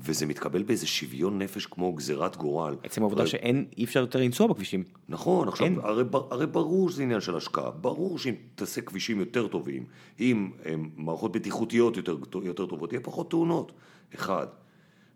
וזה 0.02 0.26
מתקבל 0.26 0.62
באיזה 0.62 0.86
שוויון 0.86 1.38
נפש 1.42 1.66
כמו 1.66 1.92
גזירת 1.92 2.36
גורל. 2.36 2.76
עצם 2.82 3.02
העובדה 3.02 3.20
הרי- 3.20 3.30
שאין, 3.30 3.64
אי 3.78 3.84
אפשר 3.84 4.00
יותר 4.00 4.18
לנסוע 4.18 4.46
בכבישים. 4.46 4.84
נכון, 5.08 5.48
עכשיו, 5.48 5.66
אין. 5.66 5.78
הרי, 5.82 6.04
הרי 6.30 6.46
ברור 6.46 6.90
שזה 6.90 7.02
עניין 7.02 7.20
של 7.20 7.36
השקעה, 7.36 7.70
ברור 7.70 8.18
שאם 8.18 8.34
תעשה 8.54 8.80
כבישים 8.80 9.20
יותר 9.20 9.46
טובים, 9.48 9.84
אם 10.20 10.50
הם, 10.64 10.90
מערכות 10.96 11.32
בטיחותיות 11.32 11.96
יותר, 11.96 12.16
יותר 12.42 12.66
טובות, 12.66 12.92
יהיה 12.92 13.00
פחות 13.02 13.30
תאונות, 13.30 13.72
אחד. 14.14 14.46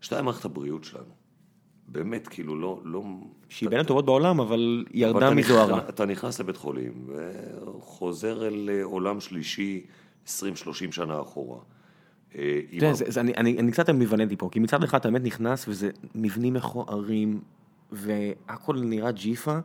שתיים, 0.01 0.25
מערכת 0.25 0.45
הבריאות 0.45 0.83
שלנו. 0.83 1.05
באמת, 1.87 2.27
כאילו, 2.27 2.55
לא... 2.55 2.81
לא 2.83 3.03
שהיא 3.49 3.69
בין 3.69 3.79
הטובות 3.79 4.05
בעולם, 4.05 4.39
אבל 4.39 4.85
ירדה 4.91 5.33
מזוהרה. 5.33 5.89
אתה 5.89 6.05
נכנס 6.05 6.39
לבית 6.39 6.57
חולים, 6.57 7.07
וחוזר 7.07 8.47
אל 8.47 8.69
אה, 8.73 8.83
עולם 8.83 9.19
שלישי 9.19 9.85
20-30 10.27 10.29
שנה 10.91 11.21
אחורה. 11.21 11.59
אני- 13.17 13.33
אני 13.37 13.57
אני 13.59 13.71
קצת 13.71 13.89
אמביוולנטי 13.89 14.35
פה, 14.35 14.49
כי 14.51 14.59
מצד 14.59 14.83
אחד 14.83 14.99
אתה 14.99 15.11
באמת 15.11 15.23
נכנס 15.23 15.65
וזה 15.67 15.89
מבנים 16.15 16.53
מכוערים, 16.53 17.39
והכל 17.91 18.75
נראה 18.79 19.11
ג'יפה, 19.11 19.57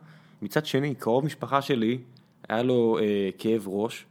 מצד 0.42 0.66
שני, 0.66 0.94
קרוב 0.94 1.24
משפחה 1.24 1.62
שלי, 1.62 1.98
היה 2.48 2.62
לו 2.62 2.98
אה, 3.00 3.04
כאב 3.38 3.64
ראש, 3.68 4.04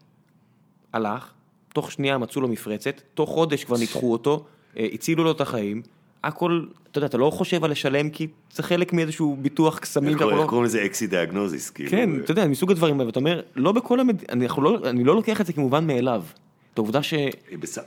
הלך, 0.93 1.31
תוך 1.73 1.91
שנייה 1.91 2.17
מצאו 2.17 2.41
לו 2.41 2.47
מפרצת, 2.47 3.01
תוך 3.13 3.29
חודש 3.29 3.63
כבר 3.63 3.77
ניתחו 3.77 4.11
אותו, 4.11 4.45
אה, 4.77 4.87
הצילו 4.93 5.23
לו 5.23 5.31
את 5.31 5.41
החיים, 5.41 5.81
הכל, 6.23 6.65
אתה 6.91 6.97
יודע, 6.97 7.07
אתה 7.07 7.17
לא 7.17 7.29
חושב 7.29 7.63
על 7.63 7.71
לשלם 7.71 8.09
כי 8.09 8.27
זה 8.53 8.63
חלק 8.63 8.93
מאיזשהו 8.93 9.37
ביטוח 9.41 9.79
קסמים, 9.79 10.09
איך 10.09 10.17
קוראים- 10.17 10.37
לא- 10.37 10.63
לזה 10.63 10.85
אקסי 10.85 11.07
דיאגנוזיס, 11.07 11.69
כאילו. 11.69 11.89
כן, 11.89 12.15
אה, 12.15 12.23
אתה 12.23 12.31
יודע, 12.31 12.47
מסוג 12.47 12.71
הדברים 12.71 12.93
האלה, 12.99 13.05
ואתה 13.07 13.19
אומר, 13.19 13.41
לא 13.55 13.71
בכל 13.71 13.99
המדינה, 13.99 14.33
אני 14.89 15.03
לא 15.03 15.15
לוקח 15.15 15.41
את 15.41 15.45
זה 15.45 15.53
כמובן 15.53 15.87
מאליו. 15.87 16.23
את 16.73 16.77
העובדה 16.77 17.03
ש... 17.03 17.13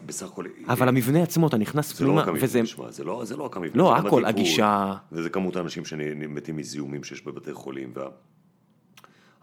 בסך 0.06 0.26
הכל... 0.26 0.44
אבל 0.68 0.88
המבנה 0.88 1.22
עצמו, 1.22 1.46
אתה 1.46 1.56
נכנס 1.56 2.00
לא 2.00 2.06
פנימה, 2.06 2.24
וזה... 2.40 2.60
זה 2.88 3.04
לא, 3.04 3.24
זה 3.24 3.36
לא 3.36 3.42
רק 3.42 3.56
המבנה. 3.56 3.82
לא, 3.82 3.96
הכל, 3.96 4.24
הגישה. 4.24 4.94
וזה 5.12 5.30
כמות 5.30 5.56
האנשים 5.56 5.84
שמתים 5.84 6.56
מזיהומים 6.56 7.04
שיש 7.04 7.24
בבתי 7.24 7.52
חולים. 7.52 7.92
וה... 7.94 8.08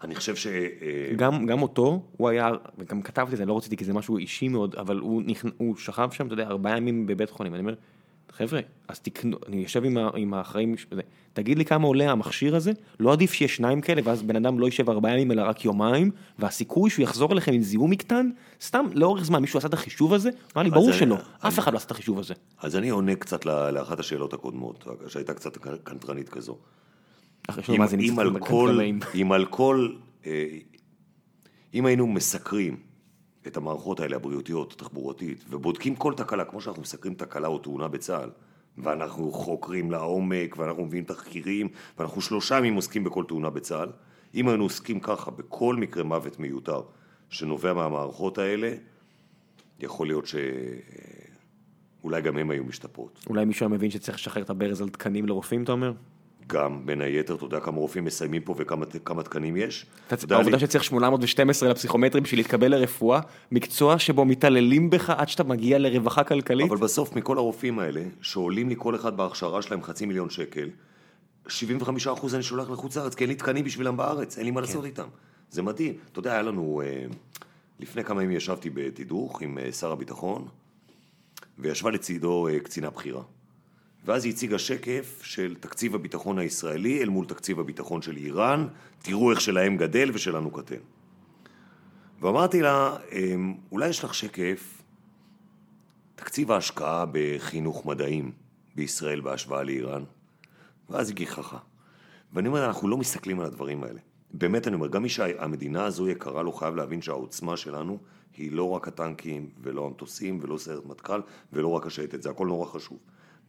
אני 0.03 0.15
חושב 0.15 0.35
ש... 0.35 0.47
אה, 0.47 1.13
גם, 1.15 1.45
גם 1.45 1.61
אותו, 1.61 2.03
הוא 2.17 2.29
היה, 2.29 2.51
וגם 2.77 3.01
כתבתי 3.01 3.33
את 3.33 3.37
זה, 3.37 3.45
לא 3.45 3.57
רציתי 3.57 3.77
כי 3.77 3.85
זה 3.85 3.93
משהו 3.93 4.17
אישי 4.17 4.47
מאוד, 4.47 4.75
אבל 4.75 4.97
הוא, 4.97 5.23
נכנ... 5.25 5.49
הוא 5.57 5.75
שכב 5.75 6.09
שם, 6.11 6.25
אתה 6.25 6.33
יודע, 6.33 6.47
ארבעה 6.47 6.77
ימים 6.77 7.07
בבית 7.07 7.29
חולים, 7.29 7.53
אני 7.53 7.61
אומר, 7.61 7.73
חבר'ה, 8.31 8.59
אז 8.87 8.99
תקנו, 8.99 9.37
אני 9.47 9.57
יושב 9.61 9.83
עם, 9.85 9.97
ה... 9.97 10.09
עם 10.15 10.33
האחראים, 10.33 10.75
תגיד 11.33 11.57
לי 11.57 11.65
כמה 11.65 11.87
עולה 11.87 12.11
המכשיר 12.11 12.55
הזה, 12.55 12.71
לא 12.99 13.11
עדיף 13.13 13.33
שיהיה 13.33 13.49
שניים 13.49 13.81
כאלה, 13.81 14.01
ואז 14.05 14.21
בן 14.21 14.35
אדם 14.35 14.59
לא 14.59 14.65
יישב 14.65 14.89
ארבעה 14.89 15.11
ימים 15.13 15.31
אלא 15.31 15.41
רק 15.41 15.65
יומיים, 15.65 16.11
והסיכוי 16.39 16.89
שהוא 16.89 17.03
יחזור 17.03 17.31
אליכם 17.33 17.53
עם 17.53 17.61
זיהום 17.61 17.89
מקטן, 17.91 18.29
סתם 18.61 18.85
לאורך 18.93 19.23
זמן 19.23 19.41
מישהו 19.41 19.57
עשה 19.57 19.67
את 19.67 19.73
החישוב 19.73 20.13
הזה? 20.13 20.29
אמר 20.55 20.63
לי, 20.63 20.69
ברור 20.69 20.89
אני- 20.89 20.97
שלא, 20.97 21.15
אני- 21.15 21.23
אף 21.47 21.59
אחד 21.59 21.71
לא 21.73 21.77
עשה 21.77 21.85
את 21.85 21.91
החישוב 21.91 22.19
הזה. 22.19 22.33
אז 22.61 22.75
אני 22.75 22.89
עונה 22.89 23.15
קצת 23.15 23.45
לאחת 23.45 23.99
השאלות 23.99 24.33
הקודמות, 24.33 24.87
שהייתה 25.07 25.33
קצת 25.33 25.57
קנטרנית 25.83 26.29
כזו. 26.29 26.57
אם, 27.69 27.81
על 28.19 28.39
כל. 28.39 28.79
אם 29.21 29.31
על 29.31 29.45
כל, 29.45 29.89
אה, 30.25 30.47
אם 31.73 31.85
היינו 31.85 32.07
מסקרים 32.07 32.77
את 33.47 33.57
המערכות 33.57 33.99
האלה, 33.99 34.15
הבריאותיות, 34.15 34.73
התחבורתית, 34.73 35.45
ובודקים 35.49 35.95
כל 35.95 36.13
תקלה, 36.13 36.45
כמו 36.45 36.61
שאנחנו 36.61 36.81
מסקרים 36.81 37.13
תקלה 37.13 37.47
או 37.47 37.57
תאונה 37.57 37.87
בצה"ל, 37.87 38.29
ואנחנו 38.77 39.31
חוקרים 39.31 39.91
לעומק, 39.91 40.55
ואנחנו 40.57 40.85
מביאים 40.85 41.05
תחקירים, 41.05 41.67
ואנחנו 41.97 42.21
שלושה 42.21 42.57
ימים 42.57 42.75
עוסקים 42.75 43.03
בכל 43.03 43.23
תאונה 43.27 43.49
בצה"ל, 43.49 43.89
אם 44.35 44.47
היינו 44.47 44.63
עוסקים 44.63 44.99
ככה 44.99 45.31
בכל 45.31 45.75
מקרה 45.75 46.03
מוות 46.03 46.39
מיותר 46.39 46.81
שנובע 47.29 47.73
מהמערכות 47.73 48.37
האלה, 48.37 48.73
יכול 49.79 50.07
להיות 50.07 50.25
שאולי 52.01 52.21
גם 52.21 52.37
הם 52.37 52.49
היו 52.49 52.63
משתפרות. 52.63 53.25
אולי 53.29 53.45
מישהו 53.45 53.65
היה 53.65 53.75
מבין 53.75 53.91
שצריך 53.91 54.17
לשחרר 54.17 54.43
את 54.43 54.49
הברז 54.49 54.81
על 54.81 54.89
תקנים 54.89 55.25
לרופאים, 55.25 55.63
אתה 55.63 55.71
אומר? 55.71 55.93
גם 56.53 56.85
בין 56.85 57.01
היתר, 57.01 57.35
אתה 57.35 57.45
יודע 57.45 57.59
כמה 57.59 57.77
רופאים 57.77 58.05
מסיימים 58.05 58.41
פה 58.41 58.55
וכמה 58.57 58.85
כמה 59.05 59.23
תקנים 59.23 59.57
יש? 59.57 59.85
העובדה 60.31 60.59
שצריך 60.59 60.83
812 60.83 61.69
לפסיכומטרי 61.69 62.21
בשביל 62.21 62.39
להתקבל 62.39 62.71
לרפואה, 62.71 63.19
מקצוע 63.51 63.99
שבו 63.99 64.25
מתעללים 64.25 64.89
בך 64.89 65.09
עד 65.09 65.29
שאתה 65.29 65.43
מגיע 65.43 65.77
לרווחה 65.77 66.23
כלכלית. 66.23 66.71
אבל 66.71 66.77
בסוף 66.77 67.15
מכל 67.15 67.37
הרופאים 67.37 67.79
האלה, 67.79 68.01
שעולים 68.21 68.69
לי 68.69 68.75
כל 68.77 68.95
אחד 68.95 69.17
בהכשרה 69.17 69.61
שלהם 69.61 69.83
חצי 69.83 70.05
מיליון 70.05 70.29
שקל, 70.29 70.69
75% 71.47 71.49
אני 72.33 72.43
שולח 72.43 72.69
לחוץ 72.69 72.97
לארץ, 72.97 73.15
כי 73.15 73.23
אין 73.23 73.29
לי 73.29 73.35
תקנים 73.35 73.65
בשבילם 73.65 73.97
בארץ, 73.97 74.37
אין 74.37 74.45
לי 74.45 74.51
מה 74.51 74.61
לעשות 74.61 74.85
איתם. 74.85 75.07
זה 75.51 75.61
מדהים. 75.61 75.93
אתה 76.11 76.19
יודע, 76.19 76.31
היה 76.31 76.41
לנו, 76.41 76.81
אה, 76.85 77.05
לפני 77.79 78.03
כמה 78.03 78.23
ימים 78.23 78.37
ישבתי 78.37 78.69
בתדרוך 78.69 79.41
עם 79.41 79.57
אה, 79.57 79.71
שר 79.71 79.91
הביטחון, 79.91 80.47
וישבה 81.57 81.91
לצידו 81.91 82.47
אה, 82.47 82.59
קצינה 82.59 82.89
בכירה. 82.89 83.21
ואז 84.05 84.25
היא 84.25 84.33
הציגה 84.33 84.59
שקף 84.59 85.19
של 85.23 85.55
תקציב 85.59 85.95
הביטחון 85.95 86.39
הישראלי 86.39 87.01
אל 87.01 87.09
מול 87.09 87.25
תקציב 87.25 87.59
הביטחון 87.59 88.01
של 88.01 88.17
איראן, 88.17 88.67
תראו 89.01 89.31
איך 89.31 89.41
שלהם 89.41 89.77
גדל 89.77 90.11
ושלנו 90.13 90.51
קטן. 90.51 90.79
ואמרתי 92.21 92.61
לה, 92.61 92.97
"אמ, 93.11 93.55
אולי 93.71 93.87
יש 93.87 94.03
לך 94.03 94.13
שקף, 94.13 94.81
תקציב 96.15 96.51
ההשקעה 96.51 97.05
בחינוך 97.11 97.85
מדעים 97.85 98.31
בישראל 98.75 99.21
בהשוואה 99.21 99.63
לאיראן? 99.63 100.03
ואז 100.89 101.09
היא 101.09 101.15
גיחכה. 101.15 101.57
ואני 102.33 102.47
אומר, 102.47 102.65
אנחנו 102.65 102.87
לא 102.87 102.97
מסתכלים 102.97 103.39
על 103.39 103.45
הדברים 103.45 103.83
האלה. 103.83 103.99
באמת, 104.33 104.67
אני 104.67 104.75
אומר, 104.75 104.87
גם 104.87 105.03
מי 105.03 105.09
שהמדינה 105.09 105.85
הזו 105.85 106.09
יקרה 106.09 106.43
לו 106.43 106.51
חייב 106.51 106.75
להבין 106.75 107.01
שהעוצמה 107.01 107.57
שלנו 107.57 107.97
היא 108.37 108.51
לא 108.51 108.69
רק 108.69 108.87
הטנקים 108.87 109.49
ולא 109.61 109.85
המטוסים 109.85 110.39
ולא 110.41 110.57
סיירת 110.57 110.85
מטכ"ל 110.85 111.21
ולא 111.53 111.67
רק 111.67 111.85
השייטת, 111.85 112.21
זה 112.21 112.29
הכל 112.29 112.47
נורא 112.47 112.65
חשוב. 112.65 112.97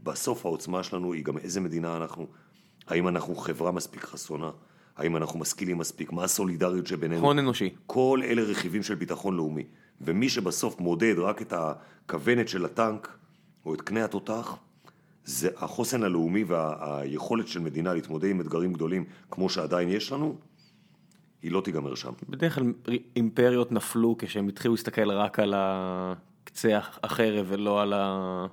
בסוף 0.02 0.47
העוצמה 0.47 0.82
שלנו 0.82 1.12
היא 1.12 1.24
גם 1.24 1.39
איזה 1.39 1.60
מדינה 1.60 1.97
אנחנו, 1.97 2.27
האם 2.86 3.09
אנחנו 3.09 3.35
חברה 3.35 3.72
מספיק 3.72 4.05
חסונה, 4.05 4.51
האם 4.97 5.16
אנחנו 5.16 5.39
משכילים 5.39 5.78
מספיק, 5.78 6.12
מה 6.12 6.24
הסולידריות 6.24 6.86
שבינינו. 6.86 7.22
הון 7.27 7.39
אנושי. 7.39 7.74
כל 7.86 8.20
אלה 8.24 8.43
רכיבים 8.43 8.82
של 8.82 8.94
ביטחון 8.94 9.36
לאומי. 9.36 9.64
ומי 10.01 10.28
שבסוף 10.28 10.81
מודד 10.81 11.14
רק 11.18 11.43
את 11.43 11.52
הכוונת 11.56 12.48
של 12.48 12.64
הטנק 12.64 13.18
או 13.66 13.74
את 13.74 13.81
קנה 13.81 14.05
התותח, 14.05 14.56
זה 15.24 15.48
החוסן 15.56 16.02
הלאומי 16.02 16.44
והיכולת 16.44 17.48
של 17.48 17.60
מדינה 17.60 17.94
להתמודד 17.94 18.31
עם 18.31 18.40
אתגרים 18.40 18.72
גדולים 18.72 19.05
כמו 19.31 19.48
שעדיין 19.48 19.89
יש 19.89 20.12
לנו, 20.12 20.36
היא 21.43 21.52
לא 21.52 21.60
תיגמר 21.60 21.94
שם. 21.94 22.12
בדרך 22.28 22.55
כלל 22.55 22.72
אימפריות 23.16 23.72
נפלו 23.72 24.16
כשהם 24.18 24.48
התחילו 24.48 24.74
להסתכל 24.74 25.10
רק 25.10 25.39
על 25.39 25.55
הקצה 25.56 26.78
החרב 27.02 27.47
ולא 27.48 27.82
על 27.82 27.93
ה... 27.93 28.47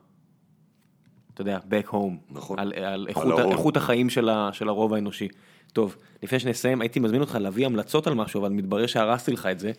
אתה 1.37 1.41
יודע, 1.41 1.59
back 1.69 1.89
home. 1.91 2.31
נכון. 2.31 2.59
על, 2.59 2.73
על 2.75 2.83
על 2.83 3.05
איכות, 3.09 3.39
ההון. 3.39 3.51
איכות 3.51 3.77
החיים 3.77 4.09
של, 4.09 4.29
ה, 4.29 4.49
של 4.53 4.69
הרוב 4.69 4.93
האנושי. 4.93 5.27
טוב, 5.73 5.95
לפני 6.23 6.39
שנסיים, 6.39 6.81
הייתי 6.81 6.99
מזמין 6.99 7.21
אותך 7.21 7.37
להביא 7.41 7.65
המלצות 7.65 8.07
על 8.07 8.13
משהו, 8.13 8.41
אבל 8.41 8.49
מתברר 8.49 8.85
שהרסתי 8.85 9.31
לך 9.31 9.45
את 9.45 9.59
זה. 9.59 9.71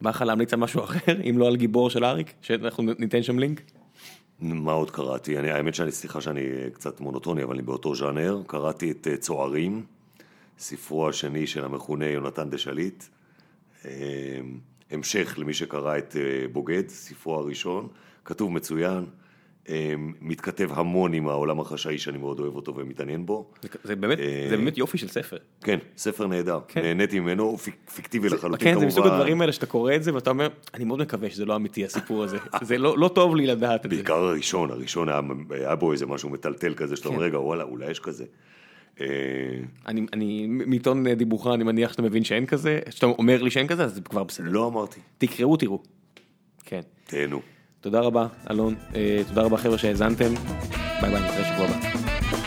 בא 0.00 0.10
לך 0.10 0.22
להמליץ 0.22 0.52
על 0.52 0.58
משהו 0.58 0.84
אחר, 0.84 1.20
אם 1.30 1.38
לא 1.38 1.46
על 1.46 1.56
גיבור 1.56 1.90
של 1.90 2.04
אריק? 2.04 2.32
שאנחנו 2.42 2.84
ניתן 2.98 3.22
שם 3.22 3.38
לינק? 3.38 3.62
מה 4.40 4.72
עוד 4.72 4.90
קראתי? 4.90 5.38
אני, 5.38 5.50
האמת 5.50 5.74
שאני, 5.74 5.92
סליחה 5.92 6.20
שאני 6.20 6.42
קצת 6.72 7.00
מונוטוני, 7.00 7.42
אבל 7.42 7.54
אני 7.54 7.62
באותו 7.62 7.94
ז'אנר. 7.94 8.42
קראתי 8.46 8.90
את 8.90 9.08
אה, 9.10 9.16
צוערים, 9.16 9.84
ספרו 10.58 11.08
השני 11.08 11.46
של 11.46 11.64
המכונה 11.64 12.06
יונתן 12.06 12.50
דה 12.50 12.58
שליט. 12.58 13.04
אה, 13.84 13.90
המשך 14.90 15.34
למי 15.38 15.54
שקרא 15.54 15.98
את 15.98 16.16
אה, 16.16 16.48
בוגד, 16.52 16.88
ספרו 16.88 17.34
הראשון. 17.34 17.88
כתוב 18.24 18.52
מצוין, 18.52 19.04
מתכתב 20.20 20.68
המון 20.72 21.12
עם 21.12 21.28
העולם 21.28 21.60
החשאי 21.60 21.98
שאני 21.98 22.18
מאוד 22.18 22.40
אוהב 22.40 22.56
אותו 22.56 22.76
ומתעניין 22.76 23.26
בו. 23.26 23.50
זה, 23.62 23.68
זה, 23.84 23.96
באמת, 23.96 24.18
אה, 24.18 24.46
זה 24.50 24.56
באמת 24.56 24.78
יופי 24.78 24.98
של 24.98 25.08
ספר. 25.08 25.36
כן, 25.64 25.78
ספר 25.96 26.26
נהדר. 26.26 26.60
כן. 26.68 26.82
נהניתי 26.82 27.20
ממנו, 27.20 27.42
הוא 27.44 27.58
פיק- 27.58 27.90
פיקטיבי 27.94 28.28
לחלוטין 28.28 28.64
כן, 28.68 28.70
כמובן. 28.74 28.80
זה 28.90 29.00
מסוג 29.00 29.12
הדברים 29.12 29.40
האלה 29.40 29.52
שאתה 29.52 29.66
קורא 29.66 29.94
את 29.94 30.02
זה 30.02 30.14
ואתה 30.14 30.30
אומר, 30.30 30.48
אני 30.74 30.84
מאוד 30.84 31.00
מקווה 31.00 31.30
שזה 31.30 31.44
לא 31.44 31.56
אמיתי 31.56 31.84
הסיפור 31.84 32.24
הזה. 32.24 32.38
זה 32.62 32.78
לא, 32.78 32.98
לא 32.98 33.08
טוב 33.08 33.36
לי 33.36 33.46
לדעת 33.46 33.86
את 33.86 33.90
זה. 33.90 33.96
בעיקר 33.96 34.14
הראשון, 34.14 34.70
הראשון 34.70 35.08
היה, 35.08 35.20
היה 35.50 35.74
בו 35.74 35.92
איזה 35.92 36.06
משהו 36.06 36.28
מטלטל 36.28 36.74
כזה, 36.74 36.96
שאתה 36.96 37.08
כן. 37.08 37.14
אומר, 37.14 37.26
רגע, 37.26 37.38
וואלה, 37.38 37.64
אולי 37.64 37.90
יש 37.90 38.00
כזה. 38.00 38.24
אה, 39.00 39.06
אני, 39.86 40.06
אני, 40.12 40.46
מעיתון 40.48 41.08
דיבורך 41.14 41.46
אני 41.46 41.64
מניח 41.64 41.90
שאתה 41.92 42.02
מבין 42.02 42.24
שאין 42.24 42.46
כזה, 42.46 42.80
שאתה 42.90 43.06
אומר 43.06 43.42
לי 43.42 43.50
שאין 43.50 43.66
כזה, 43.66 43.84
אז 43.84 43.94
זה 43.94 44.00
כבר 44.00 44.24
בסדר. 44.24 44.46
לא 44.50 44.66
אמרתי, 44.68 45.00
תקראו, 45.18 45.56
תראו. 45.56 45.82
כן. 46.64 46.80
תהנו. 47.04 47.40
תודה 47.80 48.00
רבה, 48.00 48.26
אלון. 48.50 48.74
אה, 48.94 49.22
תודה 49.28 49.42
רבה, 49.42 49.56
חבר'ה, 49.56 49.78
שהאזנתם. 49.78 50.34
ביי 51.00 51.10
ביי, 51.10 51.20
נתראה 51.22 51.44
שבוע 51.44 51.66
הבא. 51.66 52.39